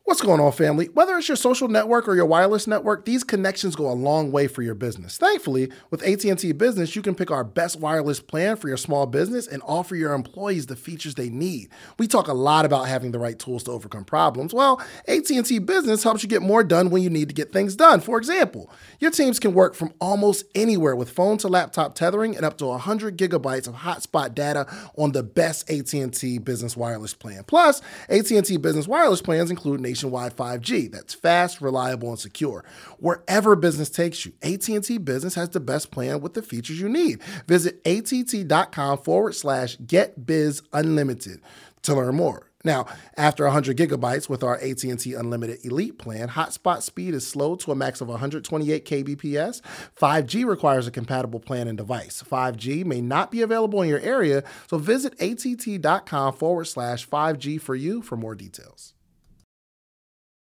What's 0.05 0.21
going 0.21 0.39
on, 0.39 0.51
family? 0.51 0.85
Whether 0.93 1.17
it's 1.17 1.27
your 1.27 1.35
social 1.35 1.67
network 1.67 2.07
or 2.07 2.13
your 2.13 2.27
wireless 2.27 2.67
network, 2.67 3.05
these 3.05 3.23
connections 3.23 3.75
go 3.75 3.89
a 3.89 3.93
long 3.93 4.31
way 4.31 4.45
for 4.45 4.61
your 4.61 4.75
business. 4.75 5.17
Thankfully, 5.17 5.71
with 5.89 6.03
AT&T 6.03 6.51
Business, 6.51 6.95
you 6.95 7.01
can 7.01 7.15
pick 7.15 7.31
our 7.31 7.43
best 7.43 7.79
wireless 7.79 8.19
plan 8.19 8.55
for 8.55 8.67
your 8.67 8.77
small 8.77 9.07
business 9.07 9.47
and 9.47 9.63
offer 9.65 9.95
your 9.95 10.13
employees 10.13 10.67
the 10.67 10.75
features 10.75 11.15
they 11.15 11.31
need. 11.31 11.69
We 11.97 12.05
talk 12.05 12.27
a 12.27 12.35
lot 12.35 12.65
about 12.65 12.87
having 12.87 13.13
the 13.13 13.19
right 13.19 13.39
tools 13.39 13.63
to 13.63 13.71
overcome 13.71 14.05
problems. 14.05 14.53
Well, 14.53 14.79
AT&T 15.07 15.57
Business 15.57 16.03
helps 16.03 16.21
you 16.21 16.29
get 16.29 16.43
more 16.43 16.63
done 16.63 16.91
when 16.91 17.01
you 17.01 17.09
need 17.09 17.29
to 17.29 17.35
get 17.35 17.51
things 17.51 17.75
done. 17.75 17.99
For 17.99 18.19
example, 18.19 18.69
your 18.99 19.09
teams 19.09 19.39
can 19.39 19.55
work 19.55 19.73
from 19.73 19.91
almost 19.99 20.45
anywhere 20.53 20.95
with 20.95 21.09
phone 21.09 21.39
to 21.39 21.47
laptop 21.47 21.95
tethering 21.95 22.35
and 22.35 22.45
up 22.45 22.59
to 22.59 22.67
100 22.67 23.17
gigabytes 23.17 23.67
of 23.67 23.73
hotspot 23.73 24.35
data 24.35 24.67
on 24.99 25.13
the 25.13 25.23
best 25.23 25.67
AT&T 25.67 26.37
Business 26.37 26.77
wireless 26.77 27.15
plan. 27.15 27.43
Plus, 27.47 27.81
AT&T 28.07 28.57
Business 28.57 28.87
wireless 28.87 29.23
plans 29.23 29.49
include 29.49 29.79
nationwide 29.95 30.35
5G 30.35 30.91
that's 30.91 31.13
fast, 31.13 31.61
reliable, 31.61 32.09
and 32.09 32.19
secure. 32.19 32.65
Wherever 32.99 33.55
business 33.55 33.89
takes 33.89 34.25
you, 34.25 34.33
AT&T 34.41 34.97
Business 34.99 35.35
has 35.35 35.49
the 35.49 35.61
best 35.61 35.89
plan 35.89 36.19
with 36.19 36.33
the 36.33 36.41
features 36.41 36.81
you 36.81 36.89
need. 36.89 37.23
Visit 37.47 37.79
att.com 37.85 38.97
forward 38.97 39.35
slash 39.35 39.77
get 39.87 40.25
biz 40.25 40.61
unlimited 40.73 41.39
to 41.83 41.95
learn 41.95 42.15
more. 42.15 42.49
Now, 42.65 42.87
after 43.15 43.43
100 43.43 43.77
gigabytes 43.77 44.27
with 44.27 44.43
our 44.43 44.55
AT&T 44.55 45.13
Unlimited 45.13 45.63
Elite 45.63 45.99
plan, 45.99 46.29
hotspot 46.29 46.81
speed 46.81 47.13
is 47.13 47.25
slow 47.25 47.55
to 47.57 47.71
a 47.71 47.75
max 47.75 48.01
of 48.01 48.07
128 48.07 48.85
kbps. 48.85 49.61
5G 49.95 50.45
requires 50.45 50.87
a 50.87 50.91
compatible 50.91 51.39
plan 51.39 51.67
and 51.67 51.77
device. 51.77 52.23
5G 52.23 52.83
may 52.83 53.01
not 53.01 53.29
be 53.29 53.43
available 53.43 53.83
in 53.83 53.87
your 53.87 53.99
area, 53.99 54.43
so 54.67 54.79
visit 54.79 55.13
att.com 55.21 56.33
forward 56.33 56.65
slash 56.65 57.07
5G 57.07 57.61
for 57.61 57.75
you 57.75 58.01
for 58.01 58.17
more 58.17 58.33
details. 58.33 58.94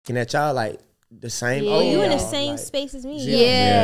Looking 0.06 0.16
that 0.18 0.34
y'all 0.34 0.54
like 0.54 0.80
the 1.10 1.32
same. 1.32 1.64
Yeah. 1.64 1.72
old 1.72 1.86
You 1.86 2.02
in 2.04 2.12
the 2.12 2.20
same 2.20 2.52
like, 2.52 2.60
space 2.60 2.94
as 2.94 3.06
me. 3.06 3.18
Yeah, 3.24 3.38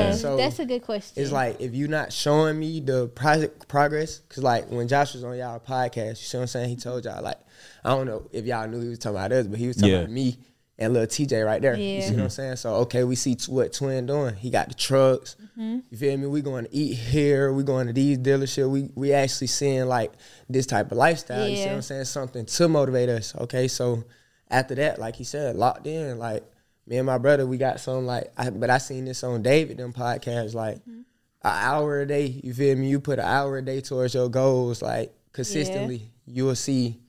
Yeah. 0.10 0.12
So 0.14 0.38
that's 0.38 0.60
a 0.60 0.66
good 0.68 0.84
question. 0.84 1.22
It's 1.22 1.32
like 1.32 1.60
if 1.60 1.74
you're 1.74 1.90
not 1.90 2.14
showing 2.14 2.60
me 2.60 2.80
the 2.80 3.08
project 3.08 3.68
progress, 3.68 4.20
because 4.20 4.44
like 4.44 4.70
when 4.70 4.88
Josh 4.88 5.16
was 5.16 5.24
on 5.24 5.36
y'all 5.36 5.60
podcast, 5.60 6.10
you 6.10 6.16
see 6.16 6.38
what 6.38 6.42
I'm 6.44 6.48
saying? 6.48 6.70
He 6.70 6.76
told 6.76 7.06
y'all 7.06 7.24
like, 7.24 7.40
I 7.84 7.90
don't 7.90 8.06
know 8.06 8.28
if 8.32 8.46
y'all 8.46 8.68
knew 8.68 8.82
he 8.82 8.90
was 8.90 9.00
talking 9.00 9.18
about 9.18 9.32
us, 9.32 9.48
but 9.48 9.58
he 9.58 9.66
was 9.66 9.78
talking 9.78 9.90
Yeah. 9.94 9.98
about 10.02 10.12
me 10.12 10.38
and 10.78 10.94
little 10.94 11.08
TJ 11.08 11.44
right 11.44 11.60
there. 11.60 11.76
You 11.76 11.84
Yeah. 11.84 12.02
see 12.08 12.14
what 12.16 12.24
I'm 12.24 12.30
saying? 12.30 12.56
So 12.58 12.76
okay, 12.76 13.04
we 13.04 13.16
see 13.16 13.36
what 13.48 13.74
Twin 13.74 14.06
doing. 14.06 14.36
He 14.36 14.52
got 14.52 14.68
the 14.68 14.76
trucks. 14.76 15.38
Mm-hmm. 15.58 15.80
You 15.90 15.98
feel 15.98 16.18
me? 16.18 16.28
We 16.28 16.42
going 16.42 16.66
to 16.66 16.76
eat 16.76 16.94
here. 16.94 17.52
We 17.52 17.64
going 17.64 17.88
to 17.88 17.94
these 17.94 18.20
dealership. 18.20 18.70
We 18.70 18.92
we 18.94 19.12
actually 19.14 19.48
seeing 19.48 19.86
like 19.88 20.12
this 20.50 20.68
type 20.68 20.92
of 20.92 20.98
lifestyle. 21.00 21.48
You 21.48 21.56
see 21.56 21.66
what 21.66 21.74
I'm 21.76 21.82
saying? 21.82 22.06
Something 22.06 22.46
to 22.46 22.68
motivate 22.68 23.10
us. 23.10 23.36
Okay, 23.36 23.68
so 23.68 24.04
after 24.52 24.76
that, 24.76 25.00
like 25.00 25.16
he 25.16 25.24
said, 25.24 25.56
locked 25.56 25.88
in. 25.88 26.20
Like 26.20 26.44
me 26.86 26.98
and 26.98 27.06
my 27.06 27.18
brother, 27.18 27.48
we 27.48 27.58
got 27.58 27.80
some 27.80 28.06
like. 28.06 28.32
I, 28.38 28.50
but 28.50 28.70
I 28.70 28.78
seen 28.78 29.06
this 29.06 29.24
on 29.24 29.42
David 29.42 29.78
them 29.78 29.94
podcasts 29.94 30.54
like 30.54 30.78
mm-hmm. 30.78 31.00
an 31.00 31.06
hour 31.44 32.02
a 32.02 32.06
day. 32.06 32.26
You 32.44 32.54
feel 32.54 32.76
me? 32.78 32.90
You 32.90 33.00
put 33.00 33.20
an 33.20 33.26
hour 33.26 33.58
a 33.58 33.62
day 33.62 33.82
towards 33.82 34.14
your 34.14 34.30
goals, 34.30 34.82
like 34.82 35.14
consistently, 35.32 36.12
you 36.26 36.46
will 36.46 36.56
see 36.56 37.00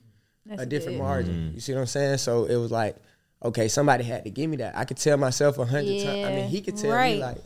a 0.49 0.65
different 0.65 0.97
good. 0.97 1.03
margin. 1.03 1.35
Mm-hmm. 1.35 1.55
You 1.55 1.59
see 1.59 1.73
what 1.73 1.81
I'm 1.81 1.87
saying? 1.87 2.17
So 2.17 2.45
it 2.45 2.55
was 2.55 2.71
like, 2.71 2.95
okay, 3.43 3.67
somebody 3.67 4.03
had 4.03 4.23
to 4.23 4.29
give 4.29 4.49
me 4.49 4.57
that. 4.57 4.77
I 4.77 4.85
could 4.85 4.97
tell 4.97 5.17
myself 5.17 5.57
a 5.57 5.65
hundred 5.65 6.03
times. 6.03 6.25
I 6.25 6.35
mean, 6.35 6.49
he 6.49 6.61
could 6.61 6.77
tell 6.77 6.91
Right. 6.91 7.15
me 7.15 7.21
like. 7.21 7.37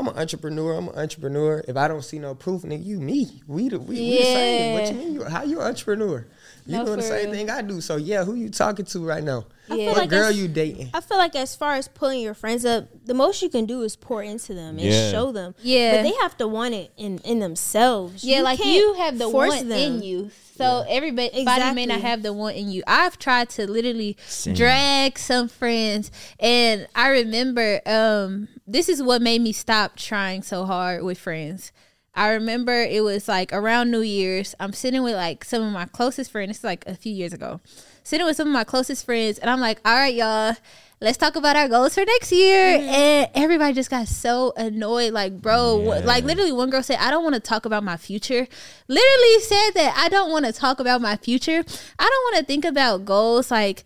I'm 0.00 0.06
an 0.06 0.16
entrepreneur. 0.16 0.74
I'm 0.74 0.88
an 0.88 0.94
entrepreneur. 0.94 1.64
If 1.66 1.76
I 1.76 1.88
don't 1.88 2.04
see 2.04 2.20
no 2.20 2.32
proof, 2.36 2.62
nigga, 2.62 2.84
you 2.84 3.00
me. 3.00 3.42
We 3.48 3.68
the 3.68 3.80
we, 3.80 3.96
we 3.96 4.18
the 4.18 4.22
same. 4.22 4.74
What 4.74 4.92
you 4.92 4.94
mean? 4.94 5.14
You, 5.14 5.24
how 5.24 5.42
you 5.42 5.60
an 5.60 5.66
entrepreneur? 5.66 6.24
You 6.68 6.76
No, 6.76 6.84
doing 6.84 6.96
the 6.98 7.02
for 7.02 7.08
same 7.08 7.24
real. 7.30 7.34
thing 7.34 7.50
I 7.50 7.62
do. 7.62 7.80
So 7.80 7.96
yeah, 7.96 8.24
who 8.24 8.34
you 8.34 8.50
talking 8.50 8.84
to 8.84 9.04
right 9.04 9.24
now? 9.24 9.46
Yeah. 9.70 9.86
What 9.88 9.96
like 9.98 10.10
girl 10.10 10.28
as- 10.28 10.38
you 10.38 10.48
dating? 10.48 10.90
I 10.92 11.00
feel 11.00 11.16
like 11.16 11.34
as 11.34 11.56
far 11.56 11.74
as 11.76 11.88
pulling 11.88 12.20
your 12.20 12.34
friends 12.34 12.64
up, 12.66 12.88
the 13.06 13.14
most 13.14 13.40
you 13.40 13.48
can 13.48 13.64
do 13.64 13.80
is 13.82 13.96
pour 13.96 14.22
into 14.22 14.52
them 14.52 14.78
and 14.78 14.86
Yeah. 14.86 15.10
show 15.10 15.32
them. 15.32 15.54
Yeah. 15.62 15.96
but 15.96 16.02
they 16.02 16.14
have 16.20 16.36
to 16.38 16.46
want 16.46 16.74
it 16.74 16.90
in 16.98 17.18
in 17.24 17.38
themselves. 17.40 18.22
Yeah, 18.22 18.38
You 18.38 18.42
like 18.44 18.62
you 18.62 18.94
have 18.98 19.16
the 19.18 19.30
force 19.30 19.48
want 19.56 19.68
them. 19.70 19.78
in 19.78 20.02
you. 20.02 20.30
So 20.58 20.84
everybody 20.88 21.30
exactly. 21.32 21.74
may 21.74 21.86
not 21.86 22.00
have 22.02 22.22
the 22.22 22.32
want 22.34 22.56
in 22.56 22.70
you. 22.70 22.82
I've 22.86 23.18
tried 23.18 23.48
to 23.50 23.70
literally 23.70 24.16
Same. 24.26 24.54
drag 24.54 25.18
some 25.18 25.48
friends 25.48 26.10
and 26.38 26.86
I 26.94 27.08
remember 27.08 27.80
um 27.86 28.48
this 28.66 28.88
is 28.90 29.02
what 29.02 29.22
made 29.22 29.40
me 29.40 29.52
stop 29.52 29.96
trying 29.96 30.42
so 30.42 30.66
hard 30.66 31.02
with 31.02 31.16
friends. 31.18 31.72
I 32.18 32.30
remember 32.32 32.72
it 32.72 33.04
was 33.04 33.28
like 33.28 33.52
around 33.52 33.92
New 33.92 34.00
Year's. 34.00 34.54
I'm 34.58 34.72
sitting 34.72 35.04
with 35.04 35.14
like 35.14 35.44
some 35.44 35.62
of 35.62 35.72
my 35.72 35.86
closest 35.86 36.32
friends. 36.32 36.56
It's 36.56 36.64
like 36.64 36.84
a 36.86 36.96
few 36.96 37.12
years 37.12 37.32
ago. 37.32 37.60
Sitting 38.02 38.26
with 38.26 38.36
some 38.36 38.48
of 38.48 38.52
my 38.52 38.64
closest 38.64 39.04
friends, 39.04 39.38
and 39.38 39.48
I'm 39.48 39.60
like, 39.60 39.80
"All 39.84 39.94
right, 39.94 40.12
y'all, 40.12 40.56
let's 41.00 41.16
talk 41.16 41.36
about 41.36 41.54
our 41.54 41.68
goals 41.68 41.94
for 41.94 42.04
next 42.04 42.32
year." 42.32 42.76
Mm-hmm. 42.76 42.88
And 42.88 43.30
everybody 43.34 43.72
just 43.72 43.88
got 43.88 44.08
so 44.08 44.52
annoyed. 44.56 45.12
Like, 45.12 45.40
bro, 45.40 45.76
what, 45.76 46.04
like 46.04 46.24
literally, 46.24 46.50
one 46.50 46.70
girl 46.70 46.82
said, 46.82 46.98
"I 46.98 47.12
don't 47.12 47.22
want 47.22 47.34
to 47.34 47.40
talk 47.40 47.66
about 47.66 47.84
my 47.84 47.96
future." 47.96 48.48
Literally 48.88 49.40
said 49.40 49.70
that 49.74 49.94
I 49.96 50.08
don't 50.08 50.32
want 50.32 50.44
to 50.46 50.52
talk 50.52 50.80
about 50.80 51.00
my 51.00 51.16
future. 51.16 51.62
I 51.98 52.04
don't 52.04 52.34
want 52.34 52.36
to 52.38 52.44
think 52.44 52.64
about 52.64 53.04
goals. 53.04 53.52
Like, 53.52 53.84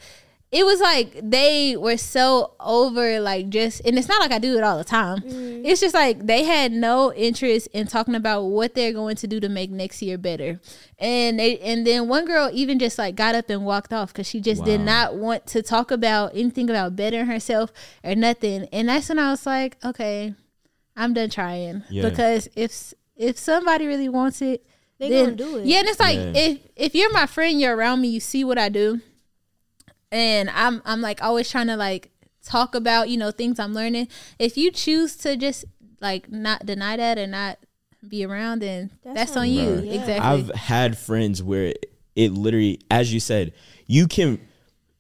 it 0.52 0.66
was 0.66 0.80
like 0.80 1.18
they 1.22 1.76
were 1.78 1.96
so 1.96 2.52
over 2.60 3.18
like 3.20 3.48
just 3.48 3.80
and 3.86 3.98
it's 3.98 4.06
not 4.06 4.20
like 4.20 4.30
I 4.32 4.38
do 4.38 4.54
it 4.58 4.62
all 4.62 4.76
the 4.76 4.84
time. 4.84 5.20
Mm. 5.22 5.62
It's 5.64 5.80
just 5.80 5.94
like 5.94 6.26
they 6.26 6.44
had 6.44 6.72
no 6.72 7.10
interest 7.14 7.68
in 7.72 7.86
talking 7.86 8.14
about 8.14 8.42
what 8.42 8.74
they're 8.74 8.92
going 8.92 9.16
to 9.16 9.26
do 9.26 9.40
to 9.40 9.48
make 9.48 9.70
next 9.70 10.02
year 10.02 10.18
better. 10.18 10.60
And 10.98 11.38
they 11.38 11.58
and 11.60 11.86
then 11.86 12.06
one 12.06 12.26
girl 12.26 12.50
even 12.52 12.78
just 12.78 12.98
like 12.98 13.14
got 13.16 13.34
up 13.34 13.48
and 13.48 13.64
walked 13.64 13.94
off 13.94 14.12
cuz 14.12 14.26
she 14.26 14.42
just 14.42 14.62
did 14.62 14.82
not 14.82 15.16
want 15.16 15.46
to 15.48 15.62
talk 15.62 15.90
about 15.90 16.32
anything 16.34 16.68
about 16.68 16.96
bettering 16.96 17.26
herself 17.26 17.72
or 18.04 18.14
nothing. 18.14 18.68
And 18.72 18.90
that's 18.90 19.08
when 19.08 19.18
I 19.18 19.30
was 19.30 19.46
like, 19.46 19.78
okay, 19.82 20.34
I'm 20.94 21.14
done 21.14 21.30
trying 21.30 21.82
Yeah. 21.88 22.06
because 22.10 22.50
if 22.54 22.92
if 23.16 23.38
somebody 23.38 23.86
really 23.86 24.10
wants 24.10 24.42
it, 24.42 24.66
They 24.98 25.08
then 25.08 25.24
gonna 25.24 25.36
do 25.36 25.56
it. 25.56 25.64
Yeah, 25.64 25.78
and 25.78 25.88
it's 25.88 25.98
like 25.98 26.16
Yeah. 26.18 26.32
if 26.34 26.58
if 26.76 26.94
you're 26.94 27.12
my 27.12 27.24
friend, 27.24 27.58
you're 27.58 27.74
around 27.74 28.02
me, 28.02 28.08
you 28.08 28.20
see 28.20 28.44
what 28.44 28.58
I 28.58 28.68
do 28.68 29.00
and 30.12 30.48
I'm 30.50 30.80
I'm 30.84 31.00
like 31.00 31.20
always 31.22 31.50
trying 31.50 31.66
to 31.66 31.76
like 31.76 32.10
talk 32.44 32.74
about 32.76 33.08
you 33.08 33.16
know 33.16 33.30
things 33.32 33.58
I'm 33.58 33.74
learning. 33.74 34.06
If 34.38 34.56
you 34.56 34.70
choose 34.70 35.16
to 35.18 35.36
just 35.36 35.64
like 36.00 36.30
not 36.30 36.64
deny 36.66 36.96
that 36.96 37.18
or 37.18 37.26
not 37.26 37.58
be 38.08 38.24
around, 38.24 38.60
then 38.62 38.90
that's, 39.04 39.16
That's 39.16 39.36
on 39.36 39.42
on 39.44 39.48
you. 39.50 39.62
you, 39.62 39.80
yeah. 39.84 39.92
Exactly. 40.00 40.18
I've 40.18 40.50
had 40.54 40.98
friends 40.98 41.42
where 41.42 41.72
it 42.14 42.32
literally, 42.32 42.80
as 42.90 43.12
you 43.12 43.18
said, 43.20 43.52
you 43.86 44.06
can. 44.06 44.38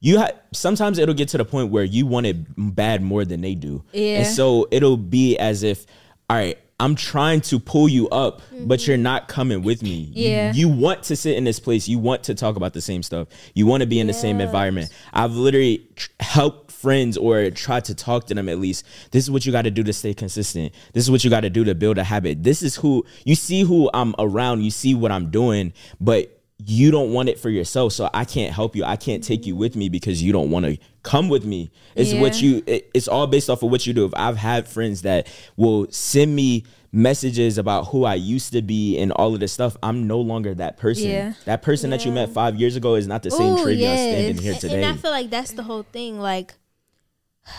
You 0.04 0.18
ha- 0.18 0.30
sometimes 0.52 0.98
it'll 0.98 1.14
get 1.14 1.28
to 1.28 1.38
the 1.38 1.44
point 1.44 1.70
where 1.70 1.84
you 1.84 2.06
want 2.06 2.26
it 2.26 2.36
bad 2.74 3.02
more 3.02 3.24
than 3.24 3.40
they 3.40 3.54
do, 3.54 3.84
Yeah. 3.92 4.18
and 4.18 4.26
so 4.26 4.66
it'll 4.72 4.96
be 4.96 5.38
as 5.38 5.62
if, 5.62 5.86
all 6.28 6.36
right, 6.36 6.58
I'm 6.82 6.96
trying 6.96 7.40
to 7.42 7.60
pull 7.60 7.88
you 7.88 8.08
up, 8.08 8.42
but 8.50 8.80
mm-hmm. 8.80 8.90
you're 8.90 8.98
not 8.98 9.28
coming 9.28 9.62
with 9.62 9.82
me. 9.82 10.10
You- 10.14 10.28
Yeah. 10.28 10.52
you, 10.52 10.68
want 10.68 11.04
to 11.04 11.16
sit 11.16 11.36
in 11.36 11.44
this 11.44 11.60
place. 11.60 11.86
You 11.86 12.00
want 12.00 12.24
to 12.24 12.34
talk 12.34 12.56
about 12.56 12.72
the 12.72 12.80
same 12.80 13.04
stuff. 13.04 13.28
You 13.54 13.66
want 13.66 13.82
to 13.82 13.86
be 13.86 14.00
in 14.00 14.08
the 14.08 14.12
same 14.12 14.40
environment. 14.40 14.90
I've 15.12 15.36
literally 15.36 15.86
tr- 15.94 16.08
helped 16.20 16.72
friends 16.72 17.16
or 17.16 17.48
tried 17.50 17.84
to 17.84 17.94
talk 17.94 18.26
to 18.26 18.34
them 18.34 18.48
at 18.48 18.58
least. 18.58 18.84
This 19.12 19.22
is 19.22 19.30
what 19.30 19.46
you 19.46 19.52
got 19.52 19.62
to 19.62 19.70
do 19.70 19.84
to 19.84 19.92
stay 19.92 20.12
consistent. 20.12 20.74
This 20.92 21.04
is 21.04 21.10
what 21.10 21.22
you 21.22 21.30
got 21.30 21.42
to 21.42 21.50
do 21.50 21.62
to 21.64 21.74
build 21.76 21.98
a 21.98 22.04
habit. 22.04 22.42
This 22.42 22.62
is 22.62 22.74
who 22.74 23.06
you 23.24 23.36
see 23.36 23.62
who 23.62 23.88
I'm 23.94 24.14
around. 24.18 24.62
You 24.62 24.72
see 24.72 24.94
what 24.94 25.12
I'm 25.12 25.30
doing, 25.30 25.72
but 26.00 26.41
you 26.66 26.90
don't 26.90 27.12
want 27.12 27.28
it 27.28 27.38
for 27.38 27.50
yourself. 27.50 27.92
So 27.92 28.08
I 28.12 28.24
can't 28.24 28.52
help 28.52 28.76
you. 28.76 28.84
I 28.84 28.96
can't 28.96 29.22
take 29.22 29.46
you 29.46 29.56
with 29.56 29.74
me 29.76 29.88
because 29.88 30.22
you 30.22 30.32
don't 30.32 30.50
want 30.50 30.66
to 30.66 30.78
come 31.02 31.28
with 31.28 31.44
me. 31.44 31.70
It's 31.94 32.12
what 32.14 32.40
you 32.40 32.62
it- 32.66 32.90
it's 32.94 33.08
all 33.08 33.26
based 33.26 33.50
off 33.50 33.62
of 33.62 33.70
what 33.70 33.86
you 33.86 33.92
do. 33.92 34.04
If 34.04 34.12
I've 34.14 34.36
had 34.36 34.68
friends 34.68 35.02
that 35.02 35.26
will 35.56 35.86
send 35.90 36.34
me 36.34 36.64
messages 36.92 37.56
about 37.56 37.88
who 37.88 38.04
I 38.04 38.14
used 38.14 38.52
to 38.52 38.60
be 38.60 38.98
and 38.98 39.12
all 39.12 39.32
of 39.34 39.40
this 39.40 39.52
stuff, 39.52 39.76
I'm 39.82 40.06
no 40.06 40.20
longer 40.20 40.54
that 40.54 40.76
person. 40.76 41.08
Yeah. 41.08 41.32
That 41.46 41.62
person 41.62 41.90
that 41.90 42.04
you 42.04 42.12
met 42.12 42.28
five 42.30 42.56
years 42.56 42.76
ago 42.76 42.94
is 42.96 43.06
not 43.06 43.22
the 43.22 43.30
same 43.30 43.54
Ooh, 43.54 43.58
standing 43.58 44.36
here 44.38 44.54
today. 44.54 44.82
And 44.84 44.92
I 44.92 44.96
feel 45.00 45.10
like 45.10 45.30
that's 45.30 45.52
the 45.52 45.62
whole 45.62 45.84
thing. 45.84 46.20
Like 46.20 46.54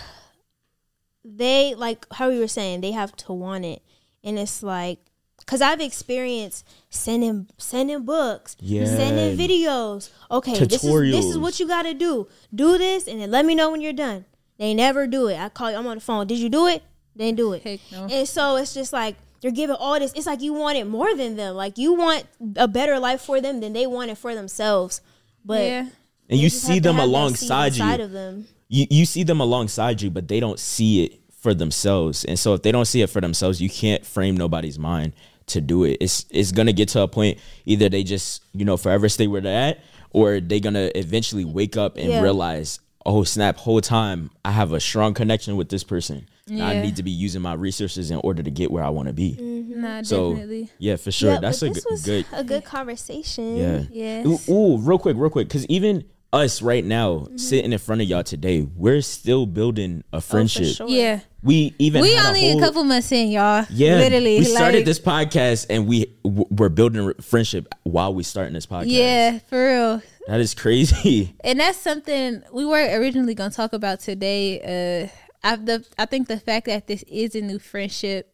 they 1.25 1.73
like 1.75 2.05
how 2.11 2.29
we 2.29 2.39
were 2.39 2.47
saying, 2.47 2.81
they 2.81 2.91
have 2.91 3.15
to 3.17 3.33
want 3.33 3.65
it. 3.65 3.81
And 4.23 4.37
it's 4.39 4.63
like 4.63 4.99
Cause 5.45 5.61
I've 5.61 5.81
experienced 5.81 6.65
sending 6.89 7.47
sending 7.57 8.03
books, 8.03 8.55
Yeah. 8.59 8.85
sending 8.85 9.37
videos. 9.37 10.09
Okay, 10.31 10.57
this 10.65 10.83
is 10.83 11.11
this 11.11 11.25
is 11.25 11.37
what 11.37 11.59
you 11.59 11.67
got 11.67 11.83
to 11.83 11.93
do. 11.93 12.27
Do 12.53 12.77
this, 12.77 13.07
and 13.07 13.19
then 13.19 13.29
let 13.29 13.45
me 13.45 13.53
know 13.55 13.69
when 13.71 13.81
you're 13.81 13.93
done. 13.93 14.25
They 14.57 14.73
never 14.73 15.05
do 15.07 15.27
it. 15.27 15.37
I 15.37 15.49
call 15.49 15.71
you. 15.71 15.77
I'm 15.77 15.87
on 15.87 15.97
the 15.97 16.01
phone. 16.01 16.27
Did 16.27 16.37
you 16.39 16.49
do 16.49 16.67
it? 16.67 16.83
They 17.15 17.25
didn't 17.25 17.37
do 17.37 17.53
it. 17.53 17.81
No. 17.91 18.07
And 18.09 18.27
so 18.27 18.55
it's 18.55 18.73
just 18.73 18.93
like 18.93 19.15
you're 19.41 19.51
giving 19.51 19.75
all 19.75 19.99
this. 19.99 20.13
It's 20.13 20.25
like 20.25 20.41
you 20.41 20.53
want 20.53 20.77
it 20.77 20.85
more 20.85 21.13
than 21.15 21.35
them. 21.35 21.55
Like 21.55 21.77
you 21.77 21.93
want 21.93 22.25
a 22.55 22.67
better 22.67 22.97
life 22.99 23.21
for 23.21 23.41
them 23.41 23.59
than 23.59 23.73
they 23.73 23.85
want 23.85 24.11
it 24.11 24.17
for 24.17 24.33
themselves. 24.33 25.01
But 25.43 25.63
yeah. 25.63 25.87
and 26.29 26.39
you 26.39 26.49
see 26.49 26.79
them 26.79 26.95
have 26.95 27.09
that 27.09 27.09
seed 27.09 27.15
alongside 27.15 27.67
inside 27.73 27.99
you. 27.99 28.05
Of 28.05 28.11
them. 28.11 28.47
you 28.69 28.87
you 28.89 29.05
see 29.05 29.23
them 29.23 29.41
alongside 29.41 30.01
you, 30.01 30.09
but 30.09 30.27
they 30.29 30.39
don't 30.39 30.59
see 30.59 31.03
it 31.03 31.19
for 31.41 31.53
themselves. 31.53 32.23
And 32.23 32.39
so 32.39 32.53
if 32.53 32.61
they 32.61 32.71
don't 32.71 32.85
see 32.85 33.01
it 33.01 33.09
for 33.09 33.19
themselves, 33.19 33.61
you 33.61 33.69
can't 33.69 34.05
frame 34.05 34.37
nobody's 34.37 34.79
mind 34.79 35.13
to 35.47 35.61
do 35.61 35.83
it. 35.83 35.97
It's 36.01 36.25
it's 36.29 36.51
gonna 36.51 36.73
get 36.73 36.89
to 36.89 37.01
a 37.01 37.07
point 37.07 37.37
either 37.65 37.89
they 37.89 38.03
just 38.03 38.43
you 38.53 38.65
know 38.65 38.77
forever 38.77 39.09
stay 39.09 39.27
where 39.27 39.41
they're 39.41 39.69
at, 39.69 39.79
or 40.11 40.39
they're 40.39 40.59
gonna 40.59 40.89
eventually 40.95 41.45
wake 41.45 41.77
up 41.77 41.97
and 41.97 42.09
Yeah. 42.11 42.21
realize, 42.21 42.79
oh 43.05 43.23
snap, 43.23 43.57
whole 43.57 43.81
time 43.81 44.29
I 44.45 44.51
have 44.51 44.71
a 44.73 44.79
strong 44.79 45.13
connection 45.13 45.55
with 45.57 45.69
this 45.69 45.83
person. 45.83 46.27
I 46.51 46.73
need 46.81 46.97
to 46.97 47.03
be 47.03 47.11
using 47.11 47.41
my 47.41 47.53
resources 47.53 48.11
in 48.11 48.19
order 48.21 48.43
to 48.43 48.51
get 48.51 48.69
where 48.69 48.83
I 48.83 48.89
want 48.89 49.07
to 49.07 49.13
be. 49.13 49.37
Mm-hmm. 49.39 49.81
Nah, 49.81 50.01
So 50.01 50.31
definitely. 50.33 50.69
yeah, 50.77 50.97
for 50.97 51.09
sure, 51.09 51.31
Yeah, 51.35 51.39
that's 51.39 51.61
a 51.61 51.69
good, 51.69 51.83
good 52.03 52.25
a 52.33 52.43
good 52.43 52.65
conversation. 52.65 53.55
yeah. 53.55 53.83
Yes. 53.89 54.25
Ooh, 54.49 54.51
ooh, 54.53 54.77
real 54.77 54.99
quick, 54.99 55.15
real 55.17 55.29
quick, 55.29 55.47
because 55.47 55.65
even 55.67 56.03
us 56.33 56.61
right 56.61 56.83
now 56.83 57.13
Mm-hmm. 57.13 57.37
sitting 57.37 57.71
in 57.71 57.79
front 57.79 58.01
of 58.01 58.07
y'all 58.07 58.23
today, 58.23 58.61
we're 58.75 59.01
still 59.01 59.45
building 59.45 60.03
a 60.11 60.19
friendship. 60.19 60.75
sure. 60.75 60.87
Yeah. 60.89 61.19
We 61.43 61.75
even 61.77 62.01
We 62.01 62.17
only 62.19 62.49
a, 62.49 62.51
whole- 62.53 62.59
couple 62.61 62.83
months 62.85 63.11
in, 63.11 63.29
y'all. 63.29 63.65
Yeah, 63.69 63.97
Literally. 63.97 64.39
We 64.39 64.45
started 64.45 64.77
like, 64.79 64.85
this 64.85 64.99
podcast 64.99 65.67
and 65.69 65.87
we 65.87 66.07
w- 66.23 66.45
we're 66.49 66.69
building 66.69 67.13
a 67.17 67.21
friendship 67.21 67.67
while 67.83 68.13
we 68.13 68.23
starting 68.23 68.53
this 68.53 68.65
podcast. 68.65 68.85
Yeah, 68.87 69.39
for 69.49 69.67
real. 69.67 70.01
that 70.27 70.39
is 70.39 70.53
crazy. 70.53 71.35
and 71.43 71.59
that's 71.59 71.77
something 71.77 72.41
we 72.51 72.65
were 72.65 72.79
originally 72.99 73.35
going 73.35 73.49
to 73.51 73.55
talk 73.55 73.73
about 73.73 73.99
today. 73.99 75.03
Uh, 75.03 75.07
I 75.45 75.55
the 75.57 75.85
I 75.97 76.05
think 76.05 76.29
the 76.29 76.39
fact 76.39 76.65
that 76.67 76.87
this 76.87 77.03
is 77.03 77.35
a 77.35 77.41
new 77.41 77.59
friendship 77.59 78.29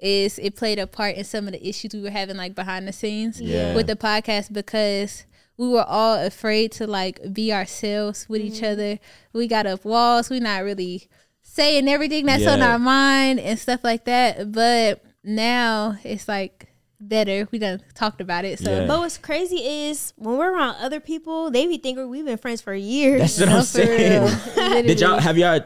is 0.00 0.38
it 0.40 0.56
played 0.56 0.78
a 0.80 0.86
part 0.88 1.14
in 1.16 1.22
some 1.24 1.46
of 1.46 1.52
the 1.52 1.68
issues 1.68 1.92
we 1.94 2.00
were 2.00 2.10
having 2.10 2.36
like 2.36 2.54
behind 2.56 2.88
the 2.88 2.92
scenes 2.92 3.40
Yeah. 3.40 3.74
with 3.76 3.86
the 3.86 3.94
podcast 3.96 4.52
because 4.52 5.24
we 5.60 5.68
were 5.68 5.84
all 5.84 6.14
afraid 6.14 6.72
to 6.72 6.86
like 6.86 7.20
be 7.34 7.52
ourselves 7.52 8.26
with 8.30 8.40
each 8.40 8.54
mm-hmm. 8.54 8.72
other. 8.72 8.98
We 9.34 9.46
got 9.46 9.66
up 9.66 9.84
walls. 9.84 10.30
We're 10.30 10.40
not 10.40 10.64
really 10.64 11.06
saying 11.42 11.86
everything 11.86 12.24
that's 12.24 12.46
on 12.46 12.62
our 12.62 12.78
mind 12.78 13.40
and 13.40 13.58
stuff 13.58 13.84
like 13.84 14.06
that. 14.06 14.52
But 14.52 15.04
now 15.22 15.98
it's 16.02 16.26
like 16.26 16.68
better. 16.98 17.46
We 17.50 17.58
done 17.58 17.82
talked 17.94 18.22
about 18.22 18.46
it. 18.46 18.58
So 18.58 18.70
Yeah. 18.70 18.86
But 18.86 19.00
what's 19.00 19.18
crazy 19.18 19.56
is 19.56 20.14
when 20.16 20.38
we're 20.38 20.50
around 20.50 20.76
other 20.76 20.98
people, 20.98 21.50
they 21.50 21.66
be 21.66 21.76
thinking 21.76 22.08
we've 22.08 22.24
been 22.24 22.38
friends 22.38 22.62
for 22.62 22.74
years. 22.74 23.36
That's 23.36 23.40
what 23.40 23.48
I'm 23.50 23.54
No, 23.56 23.62
for 23.62 23.78
real. 23.80 24.28
saying. 24.28 24.86
Did 24.86 25.00
y'all 25.00 25.20
have 25.20 25.36
y'all? 25.36 25.60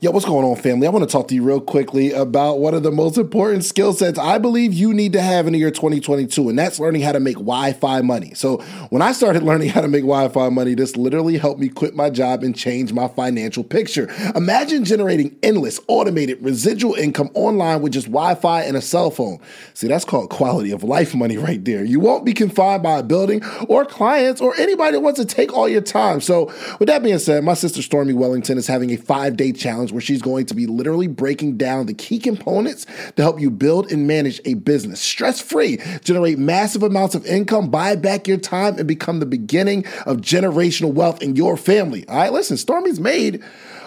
Yo, 0.00 0.10
what's 0.10 0.26
going 0.26 0.44
on, 0.44 0.54
family? 0.56 0.86
I 0.86 0.90
want 0.90 1.08
to 1.08 1.10
talk 1.10 1.28
to 1.28 1.34
you 1.34 1.42
real 1.42 1.60
quickly 1.60 2.12
about 2.12 2.58
one 2.58 2.74
of 2.74 2.82
the 2.82 2.90
most 2.90 3.16
important 3.16 3.64
skill 3.64 3.92
sets 3.92 4.18
I 4.18 4.36
believe 4.38 4.74
you 4.74 4.92
need 4.92 5.14
to 5.14 5.20
have 5.20 5.46
in 5.46 5.54
the 5.54 5.58
year 5.58 5.70
2022, 5.70 6.50
and 6.50 6.58
that's 6.58 6.78
learning 6.78 7.00
how 7.02 7.12
to 7.12 7.20
make 7.20 7.36
Wi 7.36 7.72
Fi 7.72 8.02
money. 8.02 8.34
So, 8.34 8.58
when 8.90 9.00
I 9.00 9.12
started 9.12 9.42
learning 9.42 9.70
how 9.70 9.80
to 9.80 9.88
make 9.88 10.02
Wi 10.02 10.28
Fi 10.28 10.48
money, 10.50 10.74
this 10.74 10.96
literally 10.96 11.38
helped 11.38 11.58
me 11.58 11.68
quit 11.68 11.94
my 11.94 12.10
job 12.10 12.42
and 12.42 12.54
change 12.54 12.92
my 12.92 13.08
financial 13.08 13.64
picture. 13.64 14.12
Imagine 14.34 14.84
generating 14.84 15.36
endless, 15.42 15.80
automated, 15.88 16.42
residual 16.42 16.94
income 16.94 17.30
online 17.34 17.80
with 17.80 17.92
just 17.92 18.06
Wi 18.08 18.34
Fi 18.34 18.62
and 18.62 18.76
a 18.76 18.82
cell 18.82 19.10
phone. 19.10 19.38
See, 19.74 19.88
that's 19.88 20.04
called 20.04 20.28
quality 20.28 20.70
of 20.70 20.84
life 20.84 21.14
money 21.14 21.38
right 21.38 21.64
there. 21.64 21.82
You 21.82 21.98
won't 21.98 22.24
be 22.24 22.34
confined 22.34 22.82
by 22.82 22.98
a 22.98 23.02
building 23.02 23.42
or 23.68 23.86
clients 23.86 24.40
or 24.40 24.54
anybody 24.56 24.92
that 24.92 25.00
wants 25.00 25.18
to 25.18 25.26
take 25.26 25.52
all 25.54 25.68
your 25.68 25.80
time. 25.80 26.20
So, 26.20 26.52
with 26.78 26.88
that 26.88 27.02
being 27.02 27.18
said, 27.18 27.42
my 27.42 27.54
sister 27.54 27.80
Stormy 27.80 28.12
Wellington 28.12 28.58
is 28.58 28.66
having 28.66 28.90
a 28.90 28.96
five 28.96 29.36
day 29.36 29.52
challenge 29.62 29.92
where 29.92 30.00
she's 30.00 30.22
going 30.22 30.46
to 30.46 30.54
be 30.54 30.66
literally 30.66 31.06
breaking 31.06 31.56
down 31.56 31.86
the 31.86 31.94
key 31.94 32.18
components 32.18 32.86
to 33.16 33.22
help 33.22 33.40
you 33.40 33.50
build 33.50 33.90
and 33.92 34.06
manage 34.06 34.40
a 34.44 34.54
business 34.54 35.00
stress 35.00 35.40
free, 35.40 35.78
generate 36.02 36.38
massive 36.38 36.82
amounts 36.82 37.14
of 37.14 37.24
income, 37.26 37.70
buy 37.70 37.94
back 37.96 38.26
your 38.26 38.36
time, 38.36 38.78
and 38.78 38.88
become 38.88 39.20
the 39.20 39.26
beginning 39.26 39.86
of 40.06 40.18
generational 40.18 40.92
wealth 40.92 41.22
in 41.22 41.36
your 41.36 41.56
family. 41.56 42.06
All 42.08 42.16
right, 42.16 42.32
listen, 42.32 42.56
Stormy's 42.56 43.00
made 43.00 43.42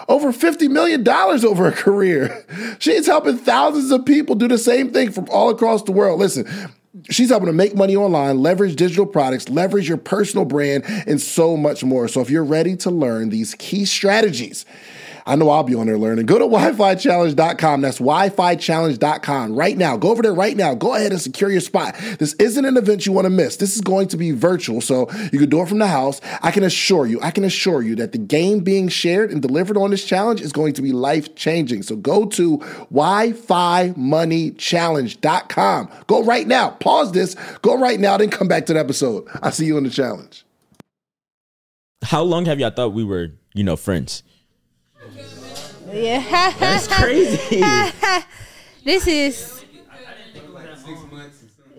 over 0.08 0.32
$50 0.32 0.70
million 0.70 1.06
over 1.08 1.66
a 1.66 1.72
career. 1.72 2.44
She's 2.78 3.06
helping 3.06 3.38
thousands 3.38 3.90
of 3.90 4.04
people 4.04 4.34
do 4.34 4.48
the 4.48 4.58
same 4.58 4.92
thing 4.92 5.10
from 5.10 5.28
all 5.30 5.50
across 5.50 5.82
the 5.82 5.92
world. 5.92 6.20
Listen, 6.20 6.46
She's 7.10 7.28
helping 7.28 7.46
to 7.46 7.52
make 7.52 7.76
money 7.76 7.94
online, 7.94 8.38
leverage 8.38 8.74
digital 8.74 9.04
products, 9.04 9.50
leverage 9.50 9.86
your 9.86 9.98
personal 9.98 10.46
brand, 10.46 10.84
and 11.06 11.20
so 11.20 11.56
much 11.56 11.84
more. 11.84 12.08
So 12.08 12.22
if 12.22 12.30
you're 12.30 12.42
ready 12.42 12.74
to 12.76 12.90
learn 12.90 13.28
these 13.28 13.54
key 13.54 13.84
strategies, 13.84 14.64
I 15.26 15.34
know 15.34 15.50
I'll 15.50 15.64
be 15.64 15.74
on 15.74 15.86
there 15.86 15.98
learning. 15.98 16.26
Go 16.26 16.38
to 16.38 16.46
WiFiChallenge.com. 16.46 17.80
That's 17.80 17.98
WiFiChallenge.com 17.98 19.56
right 19.56 19.76
now. 19.76 19.96
Go 19.96 20.10
over 20.10 20.22
there 20.22 20.32
right 20.32 20.56
now. 20.56 20.74
Go 20.74 20.94
ahead 20.94 21.10
and 21.10 21.20
secure 21.20 21.50
your 21.50 21.60
spot. 21.60 21.96
This 22.18 22.34
isn't 22.34 22.64
an 22.64 22.76
event 22.76 23.06
you 23.06 23.12
want 23.12 23.24
to 23.24 23.30
miss. 23.30 23.56
This 23.56 23.74
is 23.74 23.80
going 23.80 24.06
to 24.08 24.16
be 24.16 24.30
virtual, 24.30 24.80
so 24.80 25.10
you 25.32 25.40
can 25.40 25.48
do 25.48 25.60
it 25.62 25.68
from 25.68 25.80
the 25.80 25.88
house. 25.88 26.20
I 26.42 26.52
can 26.52 26.62
assure 26.62 27.06
you, 27.06 27.20
I 27.20 27.32
can 27.32 27.42
assure 27.44 27.82
you 27.82 27.96
that 27.96 28.12
the 28.12 28.18
game 28.18 28.60
being 28.60 28.86
shared 28.88 29.32
and 29.32 29.42
delivered 29.42 29.76
on 29.76 29.90
this 29.90 30.04
challenge 30.04 30.40
is 30.40 30.52
going 30.52 30.74
to 30.74 30.82
be 30.82 30.92
life 30.92 31.34
changing. 31.34 31.82
So 31.82 31.96
go 31.96 32.26
to 32.26 32.58
WiFiMoneyChallenge.com. 32.92 35.88
Go 36.06 36.22
right 36.22 36.46
now. 36.46 36.70
Pause 36.70 37.12
this. 37.12 37.34
Go 37.62 37.76
right 37.76 37.98
now, 37.98 38.16
then 38.16 38.30
come 38.30 38.46
back 38.46 38.66
to 38.66 38.74
the 38.74 38.78
episode. 38.78 39.26
I'll 39.42 39.50
see 39.50 39.66
you 39.66 39.76
in 39.76 39.82
the 39.84 39.90
challenge. 39.90 40.44
How 42.02 42.22
long 42.22 42.44
have 42.44 42.60
y'all 42.60 42.70
thought 42.70 42.92
we 42.92 43.02
were, 43.02 43.32
you 43.54 43.64
know, 43.64 43.76
friends? 43.76 44.22
Yeah. 45.92 46.52
That's 46.58 46.88
crazy. 46.88 47.62
this 48.84 49.06
is 49.06 49.56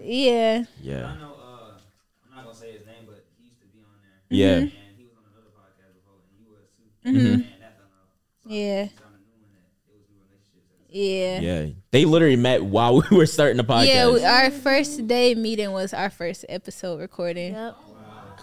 yeah. 0.08 0.64
yeah. 0.82 0.96
uh, 0.96 1.06
I'm 1.06 2.36
not 2.36 2.44
gonna 2.46 2.56
say 2.56 2.72
his 2.72 2.86
name, 2.86 3.04
but 3.06 3.26
he 3.38 3.46
used 3.48 3.60
to 3.60 3.68
be 3.68 3.80
on 3.84 3.90
there, 4.02 4.22
Yeah. 4.30 4.56
and 4.56 4.72
he 4.96 5.04
was 5.04 5.12
on 5.18 5.24
another 5.34 5.52
podcast 5.52 5.94
before, 5.96 6.16
and 6.24 6.40
he 6.40 6.46
was 6.50 6.64
too. 6.78 7.20
Mm-hmm. 7.20 7.34
And 7.34 7.62
that 7.62 7.78
fell 7.78 7.88
off. 7.92 8.10
Yeah. 8.46 8.78
Kind 8.78 8.88
of 8.88 9.20
new 9.20 9.36
in 9.36 9.52
that 9.52 9.68
it 9.90 9.94
was 9.94 10.08
new 10.08 10.16
relationships. 10.24 10.88
Yeah. 10.90 11.40
Yeah. 11.66 11.74
They 11.92 12.06
literally 12.06 12.36
met 12.38 12.64
while 12.64 13.02
we 13.12 13.18
were 13.18 13.26
starting 13.26 13.58
the 13.58 13.64
podcast. 13.66 13.88
Yeah, 13.88 14.10
we, 14.12 14.24
our 14.24 14.50
first 14.50 15.08
day 15.08 15.36
meeting 15.36 15.72
was 15.72 15.94
our 15.94 16.10
first 16.10 16.46
episode 16.48 17.02
recording. 17.02 17.54
Yep. 17.54 17.76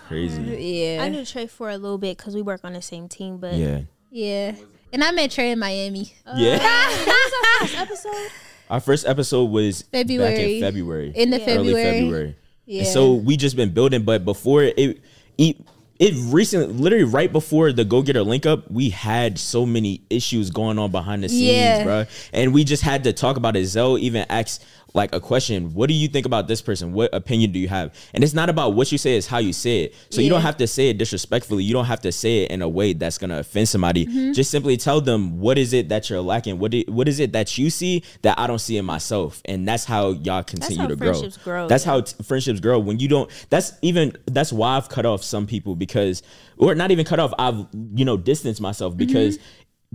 crazy. 0.07 0.43
Yeah. 0.43 1.03
I 1.03 1.09
knew 1.09 1.25
Trey 1.25 1.47
for 1.47 1.71
a 1.71 1.79
little 1.79 1.99
bit 1.99 2.19
because 2.19 2.35
we 2.35 2.43
work 2.43 2.61
on 2.63 2.75
the 2.75 2.83
same 2.83 3.09
team, 3.09 3.39
but 3.39 3.55
Yeah. 3.55 3.81
Yeah. 4.11 4.55
And 4.95 5.03
I 5.03 5.11
met 5.11 5.33
Trey 5.33 5.51
in 5.51 5.59
Miami. 5.59 6.13
Yeah. 6.37 6.59
Oh, 6.63 7.59
our 7.61 7.67
First 7.67 7.79
episode. 7.81 8.31
Our 8.71 8.81
first 8.81 9.07
episode 9.07 9.45
was 9.51 9.83
back 9.83 10.03
February. 10.07 10.55
in 10.59 10.63
February. 10.63 11.13
In 11.17 11.31
the 11.31 11.39
Yeah. 11.39 11.45
early 11.57 11.73
February. 11.75 12.01
February. 12.01 12.37
Yeah. 12.67 12.79
And 12.83 12.89
so 12.89 13.15
we 13.15 13.37
just 13.37 13.57
been 13.57 13.75
building, 13.75 14.05
but 14.05 14.25
before 14.25 14.63
it, 14.63 15.03
it, 15.37 15.61
it 15.99 16.15
recently, 16.33 16.73
literally 16.75 17.05
right 17.05 17.31
before 17.31 17.73
the 17.73 17.85
Go 17.85 18.03
Getter 18.03 18.23
link 18.23 18.47
up, 18.47 18.71
we 18.71 18.89
had 18.91 19.37
so 19.39 19.67
many 19.67 20.01
issues 20.11 20.49
going 20.51 20.79
on 20.79 20.91
behind 20.93 21.25
the 21.25 21.29
scenes, 21.29 21.43
Yeah. 21.43 21.85
bro. 21.85 22.05
And 22.33 22.55
we 22.55 22.63
just 22.65 22.83
had 22.85 23.03
to 23.05 23.13
talk 23.13 23.37
about 23.37 23.57
it. 23.57 23.67
Zoe 23.67 24.01
even 24.01 24.25
asked 24.31 24.65
like 24.95 25.13
a 25.15 25.21
question: 25.21 25.75
What 25.75 25.89
do 25.89 25.95
you 25.95 26.07
think 26.09 26.25
about 26.25 26.47
this 26.47 26.63
person? 26.63 26.93
What 26.93 27.13
opinion 27.13 27.51
do 27.51 27.59
you 27.59 27.67
have? 27.69 27.93
And 28.15 28.23
it's 28.23 28.33
not 28.33 28.49
about 28.49 28.75
what 28.75 28.93
you 28.93 28.99
say; 28.99 29.17
it's 29.17 29.27
how 29.27 29.39
you 29.39 29.53
say 29.53 29.83
it. 29.83 29.95
So 30.11 30.21
you 30.21 30.31
don't 30.31 30.41
have 30.43 30.57
to 30.59 30.67
say 30.69 30.89
it 30.91 30.99
disrespectfully. 30.99 31.65
You 31.65 31.73
don't 31.73 31.87
have 31.87 32.01
to 32.03 32.13
say 32.13 32.45
it 32.45 32.53
in 32.53 32.63
a 32.63 32.69
way 32.69 32.93
that's 32.93 33.19
gonna 33.19 33.41
offend 33.41 33.69
somebody. 33.69 34.07
Mm-hmm. 34.07 34.33
Just 34.33 34.51
simply 34.53 34.77
tell 34.77 35.01
them 35.01 35.41
what 35.41 35.59
is 35.59 35.73
it 35.73 35.89
that 35.89 36.09
you're 36.09 36.21
lacking. 36.21 36.59
What 36.61 36.73
i- 36.75 36.85
what 36.87 37.09
is 37.09 37.19
it 37.19 37.33
that 37.33 37.59
you 37.59 37.71
see 37.71 38.05
that 38.23 38.39
I 38.39 38.47
don't 38.47 38.61
see 38.61 38.77
in 38.77 38.85
myself? 38.85 39.43
And 39.47 39.67
that's 39.67 39.85
how 39.85 40.11
y'all 40.13 40.45
continue 40.45 40.83
how 40.83 40.87
to 40.87 40.97
grow. 40.97 41.13
friendships 41.13 41.37
grow, 41.43 41.67
That's 41.69 41.85
yeah. 41.85 41.93
how 41.93 42.01
t- 42.03 42.23
friendships 42.23 42.61
grow 42.61 42.79
when 42.79 43.01
you 43.01 43.09
don't 43.09 43.29
that's 43.51 43.73
even 43.83 44.17
that's 44.27 44.53
why 44.53 44.77
i've 44.77 44.89
cut 44.89 45.05
off 45.07 45.23
some 45.25 45.47
people 45.47 45.75
because 45.75 46.23
or 46.57 46.75
not 46.75 46.91
even 46.91 47.05
cut 47.05 47.19
off 47.19 47.33
i've 47.39 47.67
you 47.95 48.05
know 48.05 48.17
distanced 48.17 48.61
myself 48.61 48.97
because 48.97 49.39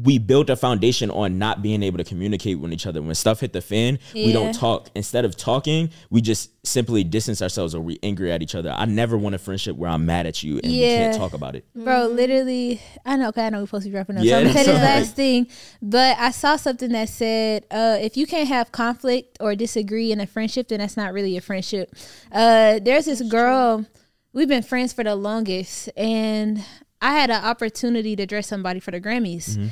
we 0.04 0.18
built 0.18 0.50
a 0.50 0.56
foundation 0.56 1.10
on 1.12 1.38
not 1.38 1.62
being 1.62 1.84
able 1.84 1.98
to 1.98 2.04
communicate 2.04 2.60
with 2.60 2.72
each 2.72 2.86
other. 2.86 3.02
When 3.02 3.16
stuff 3.16 3.40
hit 3.40 3.54
the 3.54 3.62
fan 3.62 4.00
we 4.14 4.32
don't 4.32 4.54
talk. 4.54 4.90
Instead 4.96 5.26
of 5.26 5.36
talking 5.36 5.90
we 6.10 6.22
just 6.22 6.52
simply 6.66 7.04
distance 7.04 7.42
ourselves 7.42 7.74
or 7.74 7.82
we 7.82 8.00
angry 8.04 8.32
at 8.32 8.42
each 8.42 8.56
other. 8.56 8.72
I 8.72 8.86
never 8.86 9.18
want 9.18 9.36
a 9.36 9.38
friendship 9.38 9.76
where 9.76 9.90
i'm 9.90 10.06
mad 10.06 10.26
at 10.26 10.44
you 10.44 10.60
and 10.64 10.72
we 10.72 10.80
can't 10.80 11.16
talk 11.16 11.34
about 11.34 11.56
it. 11.56 11.66
Bro, 11.76 12.08
literally, 12.08 12.82
I 13.06 13.16
know, 13.16 13.32
cause 13.32 13.44
I 13.44 13.50
know 13.50 13.60
we're 13.60 13.66
supposed 13.66 13.86
to 13.86 13.90
be 13.90 13.96
wrapping 13.96 14.18
up. 14.18 14.24
Yeah, 14.24 14.32
so 14.32 14.38
I'm 14.40 14.44
gonna 14.44 14.54
say 14.54 14.66
that's 14.66 14.80
this 14.80 14.84
last 14.84 15.16
thing, 15.16 15.48
but 15.82 16.18
I 16.18 16.32
saw 16.32 16.56
something 16.56 16.92
that 16.92 17.10
said, 17.10 17.66
uh, 17.72 17.98
if 18.00 18.18
you 18.18 18.28
can't 18.28 18.48
have 18.48 18.72
conflict 18.72 19.38
or 19.40 19.56
disagree 19.56 20.12
in 20.12 20.20
a 20.20 20.28
friendship, 20.28 20.68
then 20.68 20.80
that's 20.80 20.98
not 20.98 21.14
really 21.14 21.38
a 21.38 21.42
friendship. 21.42 21.96
Uh, 22.32 22.80
there's 22.80 23.06
this 23.06 23.22
girl, 23.22 23.86
we've 24.34 24.48
been 24.48 24.64
friends 24.64 24.94
for 24.94 25.04
the 25.04 25.16
longest, 25.16 25.90
and 25.98 26.64
I 27.02 27.14
had 27.14 27.30
an 27.30 27.44
opportunity 27.44 28.16
to 28.16 28.26
dress 28.26 28.48
somebody 28.48 28.80
for 28.80 28.92
the 28.92 29.00
Grammys, 29.02 29.58
Mm-hmm. 29.58 29.68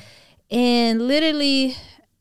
and 0.51 1.07
literally. 1.07 1.75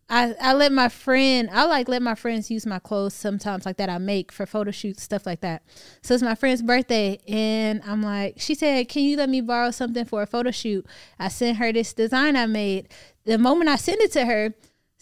I, 0.09 0.36
I 0.40 0.52
let 0.52 0.70
my 0.70 0.88
friend 0.88 1.50
I 1.52 1.64
like 1.64 1.88
let 1.88 2.00
my 2.00 2.14
friends 2.14 2.48
use 2.48 2.64
my 2.64 2.78
clothes 2.78 3.12
sometimes 3.12 3.66
like 3.66 3.76
that 3.78 3.88
I 3.90 3.98
make 3.98 4.30
for 4.30 4.46
photo 4.46 4.70
shoots 4.70 5.02
stuff 5.02 5.26
like 5.26 5.40
that. 5.40 5.64
So 6.00 6.14
it's 6.14 6.22
my 6.22 6.36
friend's 6.36 6.62
birthday 6.62 7.18
and 7.26 7.82
I'm 7.84 8.02
like 8.02 8.34
she 8.38 8.54
said, 8.54 8.88
"Can 8.88 9.02
you 9.02 9.16
let 9.16 9.28
me 9.28 9.40
borrow 9.40 9.72
something 9.72 10.04
for 10.04 10.22
a 10.22 10.26
photo 10.28 10.52
shoot?" 10.52 10.86
I 11.18 11.26
sent 11.26 11.57
her 11.59 11.72
this 11.72 11.92
design 11.92 12.36
I 12.36 12.46
made. 12.46 12.86
The 13.24 13.36
moment 13.36 13.68
I 13.68 13.74
send 13.74 14.00
it 14.00 14.12
to 14.12 14.24
her, 14.26 14.54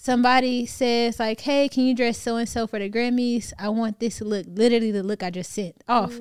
somebody 0.04 0.66
says 0.66 1.18
like, 1.18 1.40
"Hey, 1.40 1.66
can 1.66 1.86
you 1.86 1.94
dress 1.94 2.18
so 2.18 2.36
and 2.36 2.46
so 2.46 2.66
for 2.66 2.78
the 2.78 2.90
Grammys? 2.90 3.54
I 3.58 3.70
want 3.70 4.00
this 4.00 4.20
look, 4.20 4.44
literally 4.48 4.90
the 4.90 5.02
look 5.02 5.22
I 5.22 5.30
just 5.30 5.50
sent 5.50 5.76
off." 5.88 6.18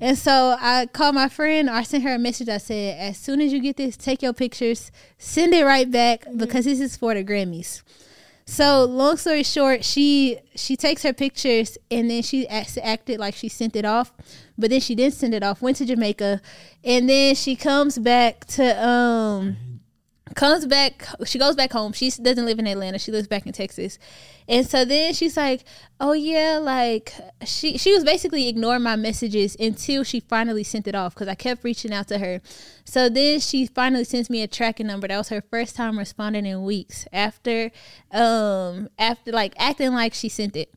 And 0.00 0.16
so 0.16 0.56
I 0.60 0.86
called 0.86 1.16
my 1.16 1.28
friend. 1.28 1.68
Or 1.68 1.72
I 1.72 1.82
sent 1.82 2.04
her 2.04 2.14
a 2.14 2.18
message. 2.18 2.48
I 2.48 2.58
said, 2.58 2.96
"As 2.98 3.18
soon 3.18 3.40
as 3.40 3.52
you 3.52 3.60
get 3.60 3.76
this, 3.76 3.96
take 3.96 4.22
your 4.22 4.32
pictures, 4.32 4.92
send 5.18 5.52
it 5.52 5.64
right 5.64 5.90
back 5.90 6.26
because 6.36 6.64
this 6.64 6.78
is 6.78 6.96
for 6.96 7.12
the 7.12 7.24
Grammys." 7.24 7.82
So 8.46 8.84
long 8.84 9.16
story 9.16 9.42
short, 9.42 9.84
she 9.84 10.38
she 10.54 10.76
takes 10.76 11.02
her 11.02 11.12
pictures 11.12 11.76
and 11.90 12.10
then 12.10 12.22
she 12.22 12.46
acts, 12.46 12.78
acted 12.80 13.18
like 13.18 13.34
she 13.34 13.48
sent 13.48 13.74
it 13.74 13.84
off, 13.84 14.12
but 14.56 14.70
then 14.70 14.80
she 14.80 14.94
didn't 14.94 15.14
send 15.14 15.34
it 15.34 15.42
off. 15.42 15.60
Went 15.60 15.78
to 15.78 15.86
Jamaica, 15.86 16.40
and 16.84 17.08
then 17.08 17.34
she 17.34 17.56
comes 17.56 17.98
back 17.98 18.44
to 18.58 18.86
um 18.86 19.56
comes 20.34 20.64
back 20.64 21.06
she 21.26 21.38
goes 21.38 21.54
back 21.54 21.72
home. 21.72 21.92
She 21.92 22.10
doesn't 22.10 22.46
live 22.46 22.58
in 22.58 22.66
atlanta. 22.66 22.98
She 22.98 23.12
lives 23.12 23.28
back 23.28 23.46
in 23.46 23.52
texas. 23.52 23.98
And 24.48 24.66
so 24.66 24.84
then 24.84 25.12
she's 25.12 25.36
like 25.36 25.64
oh 26.00 26.12
yeah 26.12 26.58
like 26.60 27.12
she 27.44 27.76
she 27.76 27.92
was 27.92 28.04
basically 28.04 28.48
ignoring 28.48 28.82
my 28.82 28.96
messages 28.96 29.54
until 29.60 30.02
she 30.02 30.20
finally 30.20 30.64
sent 30.64 30.88
it 30.88 30.94
off 30.94 31.14
because 31.14 31.28
i 31.28 31.34
kept 31.34 31.62
reaching 31.62 31.92
out 31.92 32.08
to 32.08 32.18
her. 32.18 32.40
So 32.86 33.08
then 33.08 33.40
she 33.40 33.66
finally 33.66 34.04
sends 34.04 34.30
me 34.30 34.42
a 34.42 34.48
tracking 34.48 34.86
number. 34.86 35.08
That 35.08 35.18
was 35.18 35.28
her 35.28 35.42
first 35.42 35.76
time 35.76 35.98
responding 35.98 36.46
in 36.46 36.64
weeks 36.64 37.06
after 37.12 37.70
um 38.10 38.88
after 38.98 39.30
like 39.30 39.54
acting 39.58 39.92
like 39.92 40.14
she 40.14 40.30
sent 40.30 40.56
it. 40.56 40.72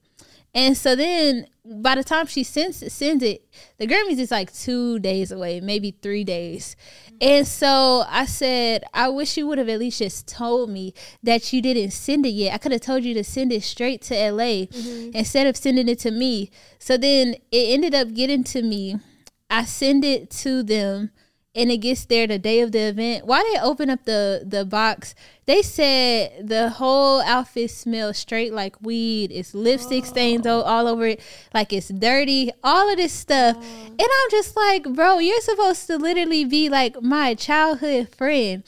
And 0.54 0.76
so 0.76 0.96
then 0.96 1.48
by 1.82 1.96
the 1.96 2.04
time 2.04 2.26
she 2.26 2.44
sends 2.44 2.92
sends 2.94 3.24
it, 3.24 3.48
the 3.78 3.88
Grammys 3.88 4.20
is 4.20 4.32
like 4.32 4.54
two 4.54 5.00
days 5.00 5.32
away, 5.32 5.60
maybe 5.60 5.92
three 5.92 6.24
days. 6.24 6.76
And 7.20 7.48
so 7.48 8.06
I 8.08 8.26
said, 8.26 8.84
I 8.94 9.10
wish 9.10 9.38
you 9.38 9.48
would 9.48 9.58
have 9.58 9.70
at 9.70 9.80
least 9.80 10.00
just 10.00 10.28
told 10.28 10.70
me 10.70 10.94
that 11.24 11.52
you 11.52 11.62
didn't 11.62 11.92
send 11.92 12.26
it 12.26 12.30
yet. 12.30 12.54
I 12.54 12.58
could 12.58 12.72
have 12.72 12.82
told 12.82 13.04
you 13.04 13.14
to 13.16 13.24
send 13.24 13.52
it 13.52 13.64
straight 13.64 14.02
to 14.04 14.14
LA 14.14 14.68
mm-hmm. 14.68 15.16
instead 15.16 15.48
of 15.48 15.58
sending 15.58 15.88
it 15.88 16.00
to 16.00 16.12
me. 16.12 16.52
So 16.80 16.98
then 16.98 17.36
it 17.52 17.74
ended 17.74 17.96
up 17.96 18.14
getting 18.14 18.44
to 18.46 18.62
me. 18.62 18.98
I 19.50 19.66
send 19.66 20.04
it 20.04 20.30
to 20.32 20.64
them 20.64 21.12
and 21.58 21.72
it 21.72 21.78
gets 21.78 22.06
there 22.06 22.28
the 22.28 22.38
day 22.38 22.62
of 22.62 22.72
the 22.72 22.90
event. 22.90 23.26
Why 23.26 23.44
they 23.52 23.60
open 23.60 23.90
up 23.90 24.06
the 24.06 24.44
the 24.46 24.64
box? 24.64 25.16
They 25.46 25.64
said 25.64 26.48
the 26.48 26.70
whole 26.70 27.22
outfit 27.22 27.72
smells 27.72 28.18
straight 28.18 28.54
like 28.54 28.80
weed. 28.82 29.32
It's 29.32 29.56
lipstick 29.56 30.04
oh. 30.04 30.08
stains 30.08 30.46
all, 30.46 30.62
all 30.62 30.88
over 30.88 31.08
it, 31.08 31.22
like 31.54 31.74
it's 31.74 31.90
dirty. 31.90 32.52
All 32.64 32.90
of 32.90 32.98
this 32.98 33.12
stuff, 33.12 33.58
oh. 33.60 33.86
and 33.88 34.00
I'm 34.00 34.30
just 34.30 34.56
like, 34.56 34.84
bro, 34.94 35.18
you're 35.18 35.42
supposed 35.42 35.88
to 35.88 35.98
literally 35.98 36.46
be 36.46 36.70
like 36.70 37.02
my 37.02 37.34
childhood 37.34 38.10
friend. 38.10 38.64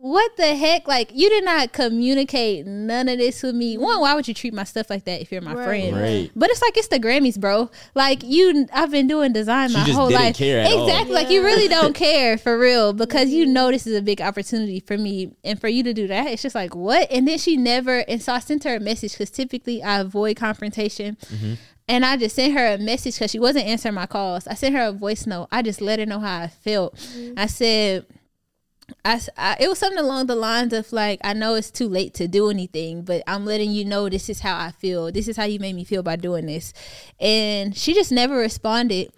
What 0.00 0.36
the 0.36 0.54
heck? 0.54 0.86
Like 0.86 1.10
you 1.12 1.28
did 1.28 1.44
not 1.44 1.72
communicate 1.72 2.66
none 2.66 3.08
of 3.08 3.18
this 3.18 3.42
with 3.42 3.54
me. 3.54 3.74
Mm-hmm. 3.74 3.82
One, 3.82 4.00
why 4.00 4.14
would 4.14 4.28
you 4.28 4.34
treat 4.34 4.54
my 4.54 4.62
stuff 4.64 4.88
like 4.90 5.04
that 5.06 5.20
if 5.20 5.32
you're 5.32 5.40
my 5.40 5.54
Right. 5.54 5.64
friend? 5.64 5.96
Right. 5.96 6.30
But 6.36 6.50
it's 6.50 6.62
like 6.62 6.76
it's 6.76 6.86
the 6.88 7.00
Grammys, 7.00 7.38
bro. 7.38 7.68
Like 7.96 8.22
you, 8.22 8.68
I've 8.72 8.92
been 8.92 9.08
doing 9.08 9.32
design 9.32 9.72
my 9.72 9.80
She 9.80 9.86
just 9.86 9.98
whole 9.98 10.08
didn't 10.08 10.22
life. 10.22 10.36
care 10.36 10.60
at 10.60 10.72
all. 10.72 10.86
exactly. 10.86 11.14
Like 11.14 11.30
you 11.30 11.42
really 11.42 11.66
don't 11.66 11.94
care 11.94 12.38
for 12.38 12.56
real 12.58 12.92
because 12.92 13.30
you 13.30 13.44
mm-hmm. 13.44 13.54
know 13.54 13.70
this 13.72 13.86
is 13.88 13.96
a 13.96 14.02
big 14.02 14.20
opportunity 14.20 14.78
for 14.80 14.96
me 14.96 15.32
and 15.42 15.60
for 15.60 15.66
you 15.68 15.82
to 15.82 15.92
do 15.92 16.06
that. 16.06 16.28
It's 16.28 16.42
just 16.42 16.54
like 16.54 16.76
what? 16.76 17.10
And 17.10 17.26
then 17.26 17.38
she 17.38 17.56
never. 17.56 17.98
And 18.08 18.22
so 18.22 18.32
I 18.34 18.38
sent 18.38 18.62
her 18.64 18.76
a 18.76 18.80
message 18.80 19.12
because 19.12 19.30
typically 19.30 19.82
I 19.82 19.98
avoid 19.98 20.36
confrontation. 20.36 21.16
Mm-hmm. 21.26 21.54
And 21.90 22.04
I 22.04 22.18
just 22.18 22.36
sent 22.36 22.52
her 22.52 22.74
a 22.74 22.78
message 22.78 23.14
because 23.14 23.30
she 23.30 23.38
wasn't 23.38 23.64
answering 23.64 23.94
my 23.94 24.04
calls. 24.04 24.46
I 24.46 24.52
sent 24.54 24.74
her 24.74 24.88
a 24.88 24.92
voice 24.92 25.26
note. 25.26 25.48
I 25.50 25.62
just 25.62 25.80
let 25.80 25.98
her 25.98 26.04
know 26.06 26.20
how 26.20 26.40
I 26.42 26.48
felt. 26.48 26.94
I 27.34 27.46
said, 27.46 28.04
I, 29.04 29.20
I- 29.36 29.56
it 29.60 29.68
was 29.68 29.78
something 29.78 29.98
along 30.02 30.26
the 30.26 30.34
lines 30.36 30.72
of 30.72 30.92
like 30.92 31.20
I 31.24 31.32
know 31.32 31.54
it's 31.54 31.70
too 31.70 31.88
late 31.88 32.14
to 32.14 32.28
do 32.28 32.50
anything, 32.50 33.02
but 33.02 33.22
I'm 33.26 33.44
letting 33.44 33.70
you 33.70 33.84
know 33.84 34.08
this 34.08 34.28
is 34.28 34.40
how 34.40 34.56
I 34.56 34.70
feel. 34.72 35.12
This 35.12 35.28
is 35.28 35.36
how 35.36 35.44
you 35.44 35.58
made 35.58 35.74
me 35.74 35.84
feel 35.84 36.02
by 36.02 36.16
doing 36.16 36.46
this, 36.46 36.72
and 37.20 37.76
she 37.76 37.94
just 37.94 38.12
never 38.12 38.36
responded. 38.36 39.10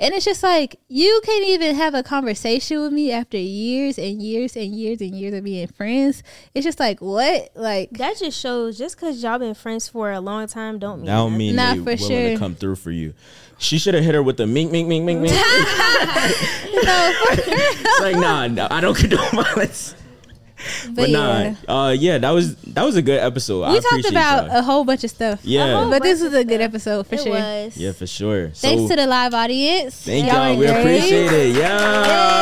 And 0.00 0.14
it's 0.14 0.24
just 0.24 0.44
like 0.44 0.78
you 0.86 1.20
can't 1.24 1.44
even 1.46 1.74
have 1.74 1.92
a 1.92 2.04
conversation 2.04 2.80
with 2.80 2.92
me 2.92 3.10
after 3.10 3.36
years 3.36 3.98
and 3.98 4.22
years 4.22 4.54
and 4.56 4.72
years 4.72 5.00
and 5.00 5.12
years 5.12 5.34
of 5.34 5.42
being 5.42 5.66
friends. 5.66 6.22
It's 6.54 6.64
just 6.64 6.78
like 6.78 7.00
what? 7.00 7.50
Like 7.56 7.90
That 7.90 8.16
just 8.16 8.38
shows 8.38 8.78
just 8.78 8.96
because 8.96 9.20
y'all 9.22 9.40
been 9.40 9.54
friends 9.54 9.88
for 9.88 10.12
a 10.12 10.20
long 10.20 10.46
time 10.46 10.78
don't 10.78 10.98
mean 10.98 11.06
That 11.06 11.16
don't 11.16 11.36
mean 11.36 11.56
Nah, 11.56 11.74
they 11.74 11.82
for 11.82 11.96
sure. 11.96 12.30
to 12.30 12.36
come 12.38 12.54
through 12.54 12.76
for 12.76 12.92
you. 12.92 13.12
She 13.58 13.76
should 13.78 13.94
have 13.94 14.04
hit 14.04 14.14
her 14.14 14.22
with 14.22 14.36
the 14.36 14.46
mink, 14.46 14.70
mink, 14.70 14.86
mink, 14.86 15.04
mink, 15.04 15.20
mink. 15.20 15.32
it's 16.70 18.00
like 18.00 18.16
nah, 18.16 18.46
no, 18.46 18.68
I 18.70 18.80
don't 18.80 18.96
condone 18.96 19.30
violence. 19.32 19.96
but, 20.86 20.94
But, 20.96 21.10
nah, 21.10 21.40
yeah. 21.40 21.54
uh, 21.68 21.90
yeah, 21.90 22.18
that 22.18 22.30
was 22.30 22.56
that 22.56 22.82
was 22.84 22.96
a 22.96 23.02
good 23.02 23.20
episode. 23.20 23.62
I 23.62 23.70
We 23.72 23.76
talked 23.76 23.86
appreciate 23.92 24.10
about 24.12 24.46
y'all. 24.48 24.58
a 24.58 24.62
whole 24.62 24.84
bunch 24.84 25.04
of 25.04 25.10
stuff. 25.10 25.40
Yeah. 25.44 25.86
But 25.88 26.02
this 26.02 26.22
was 26.22 26.34
a 26.34 26.44
good 26.44 26.60
episode 26.60 27.06
for 27.06 27.14
it 27.14 27.22
sure. 27.22 27.32
was. 27.32 27.76
yeah, 27.76 27.92
for 27.92 28.06
sure. 28.06 28.48
Thanks 28.50 28.90
to 28.90 28.96
the 28.96 29.06
live 29.06 29.34
audience. 29.34 30.02
Thank 30.02 30.26
Y'all 30.26 30.48
y'all. 30.50 30.58
We 30.58 30.66
great. 30.66 30.80
appreciate 30.80 31.32
it. 31.32 31.56
Yeah. 31.56 32.38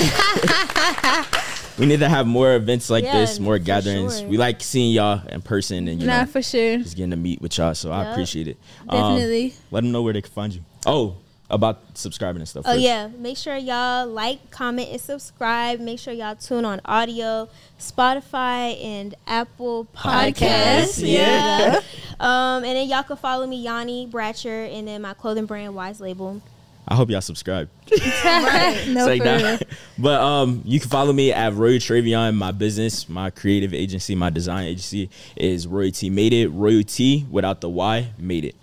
we 1.78 1.86
need 1.86 2.00
to 2.00 2.08
have 2.08 2.26
more 2.26 2.54
events 2.54 2.90
like 2.90 3.04
Yeah, 3.04 3.20
this, 3.20 3.38
more 3.40 3.58
gatherings. 3.58 4.20
sure. 4.20 4.28
We 4.28 4.36
like 4.36 4.62
seeing 4.62 4.92
y'all 4.92 5.26
in 5.28 5.42
person 5.42 5.88
and 5.88 6.00
you 6.00 6.06
Nah, 6.06 6.20
know 6.20 6.26
for 6.26 6.42
sure. 6.42 6.78
just 6.78 6.96
getting 6.96 7.10
to 7.10 7.16
meet 7.16 7.40
with 7.42 7.56
y'all. 7.58 7.74
So 7.74 7.90
I 7.90 8.10
appreciate 8.10 8.48
it. 8.48 8.56
Um, 8.88 9.14
Definitely. 9.16 9.54
let 9.70 9.82
them 9.82 9.92
know 9.92 10.02
where 10.02 10.12
they 10.12 10.22
can 10.22 10.30
find 10.30 10.54
you. 10.54 10.60
Oh, 10.86 11.16
about 11.50 11.80
subscribing 11.94 12.40
and 12.40 12.48
stuff. 12.48 12.64
Oh 12.66 12.72
first. 12.72 12.82
yeah, 12.82 13.08
make 13.18 13.36
sure 13.36 13.56
y'all 13.56 14.06
like, 14.06 14.50
comment, 14.50 14.88
and 14.90 15.00
subscribe. 15.00 15.80
Make 15.80 15.98
sure 15.98 16.12
y'all 16.12 16.36
tune 16.36 16.64
on 16.64 16.80
audio, 16.84 17.48
Spotify, 17.78 18.82
and 18.82 19.14
Apple 19.26 19.86
Podcasts. 19.94 21.02
Podcasts, 21.02 21.12
yeah. 21.12 21.80
Um, 22.18 22.64
and 22.64 22.76
then 22.76 22.88
y'all 22.88 23.02
can 23.02 23.16
follow 23.16 23.46
me, 23.46 23.62
Yanni 23.62 24.06
Bratcher, 24.06 24.72
and 24.72 24.86
then 24.86 25.02
my 25.02 25.14
clothing 25.14 25.46
brand 25.46 25.74
Wise 25.74 26.00
Label. 26.00 26.40
I 26.90 26.96
hope 26.96 27.08
y'all 27.08 27.20
subscribe. 27.20 27.68
no, 27.90 27.96
It's 27.96 28.94
like 28.94 29.22
for 29.22 29.36
real. 29.36 29.58
But 29.98 30.20
um, 30.20 30.62
you 30.64 30.80
can 30.80 30.88
follow 30.88 31.12
me 31.12 31.32
at 31.32 31.54
Roy 31.54 31.78
Travion. 31.78 32.34
My 32.34 32.52
business, 32.52 33.08
my 33.08 33.30
creative 33.30 33.72
agency, 33.72 34.14
my 34.14 34.30
design 34.30 34.64
agency 34.64 35.08
is 35.36 35.66
Roy 35.68 35.90
T 35.90 36.10
Made 36.10 36.32
It. 36.32 36.48
Roy 36.48 36.82
T 36.82 37.26
without 37.30 37.60
the 37.60 37.68
Y 37.68 38.12
made 38.18 38.44
it. 38.44 38.56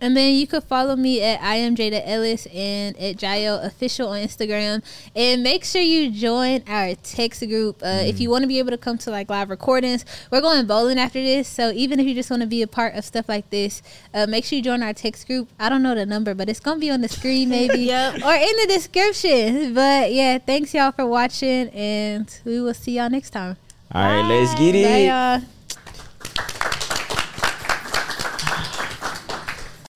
And 0.00 0.14
then 0.16 0.34
you 0.34 0.46
could 0.46 0.64
follow 0.64 0.96
me 0.96 1.22
at 1.22 1.40
I 1.40 1.54
am 1.56 1.74
Jada 1.76 2.02
Ellis 2.04 2.46
and 2.52 2.94
at 2.98 3.16
Jayo 3.16 3.64
Official 3.64 4.08
on 4.08 4.18
Instagram. 4.20 4.82
And 5.16 5.42
make 5.42 5.64
sure 5.64 5.80
you 5.80 6.10
join 6.10 6.62
our 6.68 6.94
text 6.96 7.40
group. 7.48 7.80
Uh, 7.82 8.00
If 8.04 8.20
you 8.20 8.28
want 8.28 8.42
to 8.42 8.48
be 8.48 8.58
able 8.58 8.70
to 8.70 8.76
come 8.76 8.98
to 8.98 9.10
like 9.10 9.30
live 9.30 9.48
recordings, 9.48 10.04
we're 10.30 10.42
going 10.42 10.66
bowling 10.66 10.98
after 10.98 11.22
this. 11.22 11.48
So 11.48 11.70
even 11.70 12.00
if 12.00 12.06
you 12.06 12.14
just 12.14 12.28
want 12.28 12.42
to 12.42 12.46
be 12.48 12.60
a 12.60 12.66
part 12.66 12.94
of 12.96 13.04
stuff 13.04 13.28
like 13.28 13.48
this, 13.50 13.82
uh, 14.12 14.26
make 14.26 14.44
sure 14.44 14.56
you 14.56 14.62
join 14.62 14.82
our 14.82 14.92
text 14.92 15.26
group. 15.26 15.48
I 15.58 15.68
don't 15.70 15.82
know 15.82 15.94
the 15.94 16.04
number, 16.04 16.34
but 16.34 16.48
it's 16.50 16.60
going 16.60 16.76
to 16.76 16.80
be 16.80 16.90
on 16.90 17.00
the 17.00 17.08
screen 17.08 17.48
maybe 17.58 17.84
Yep. 17.84 18.14
or 18.24 18.34
in 18.34 18.56
the 18.60 18.66
description. 18.68 19.72
But 19.74 20.12
yeah, 20.12 20.36
thanks 20.38 20.74
y'all 20.74 20.92
for 20.92 21.06
watching 21.06 21.68
and 21.70 22.28
we 22.44 22.60
will 22.60 22.74
see 22.74 22.96
y'all 22.98 23.08
next 23.08 23.30
time. 23.30 23.56
All 23.92 24.02
right, 24.02 24.28
let's 24.28 24.54
get 24.58 24.74
it. 24.74 24.84
Bye 24.84 25.06
y'all. 25.38 25.53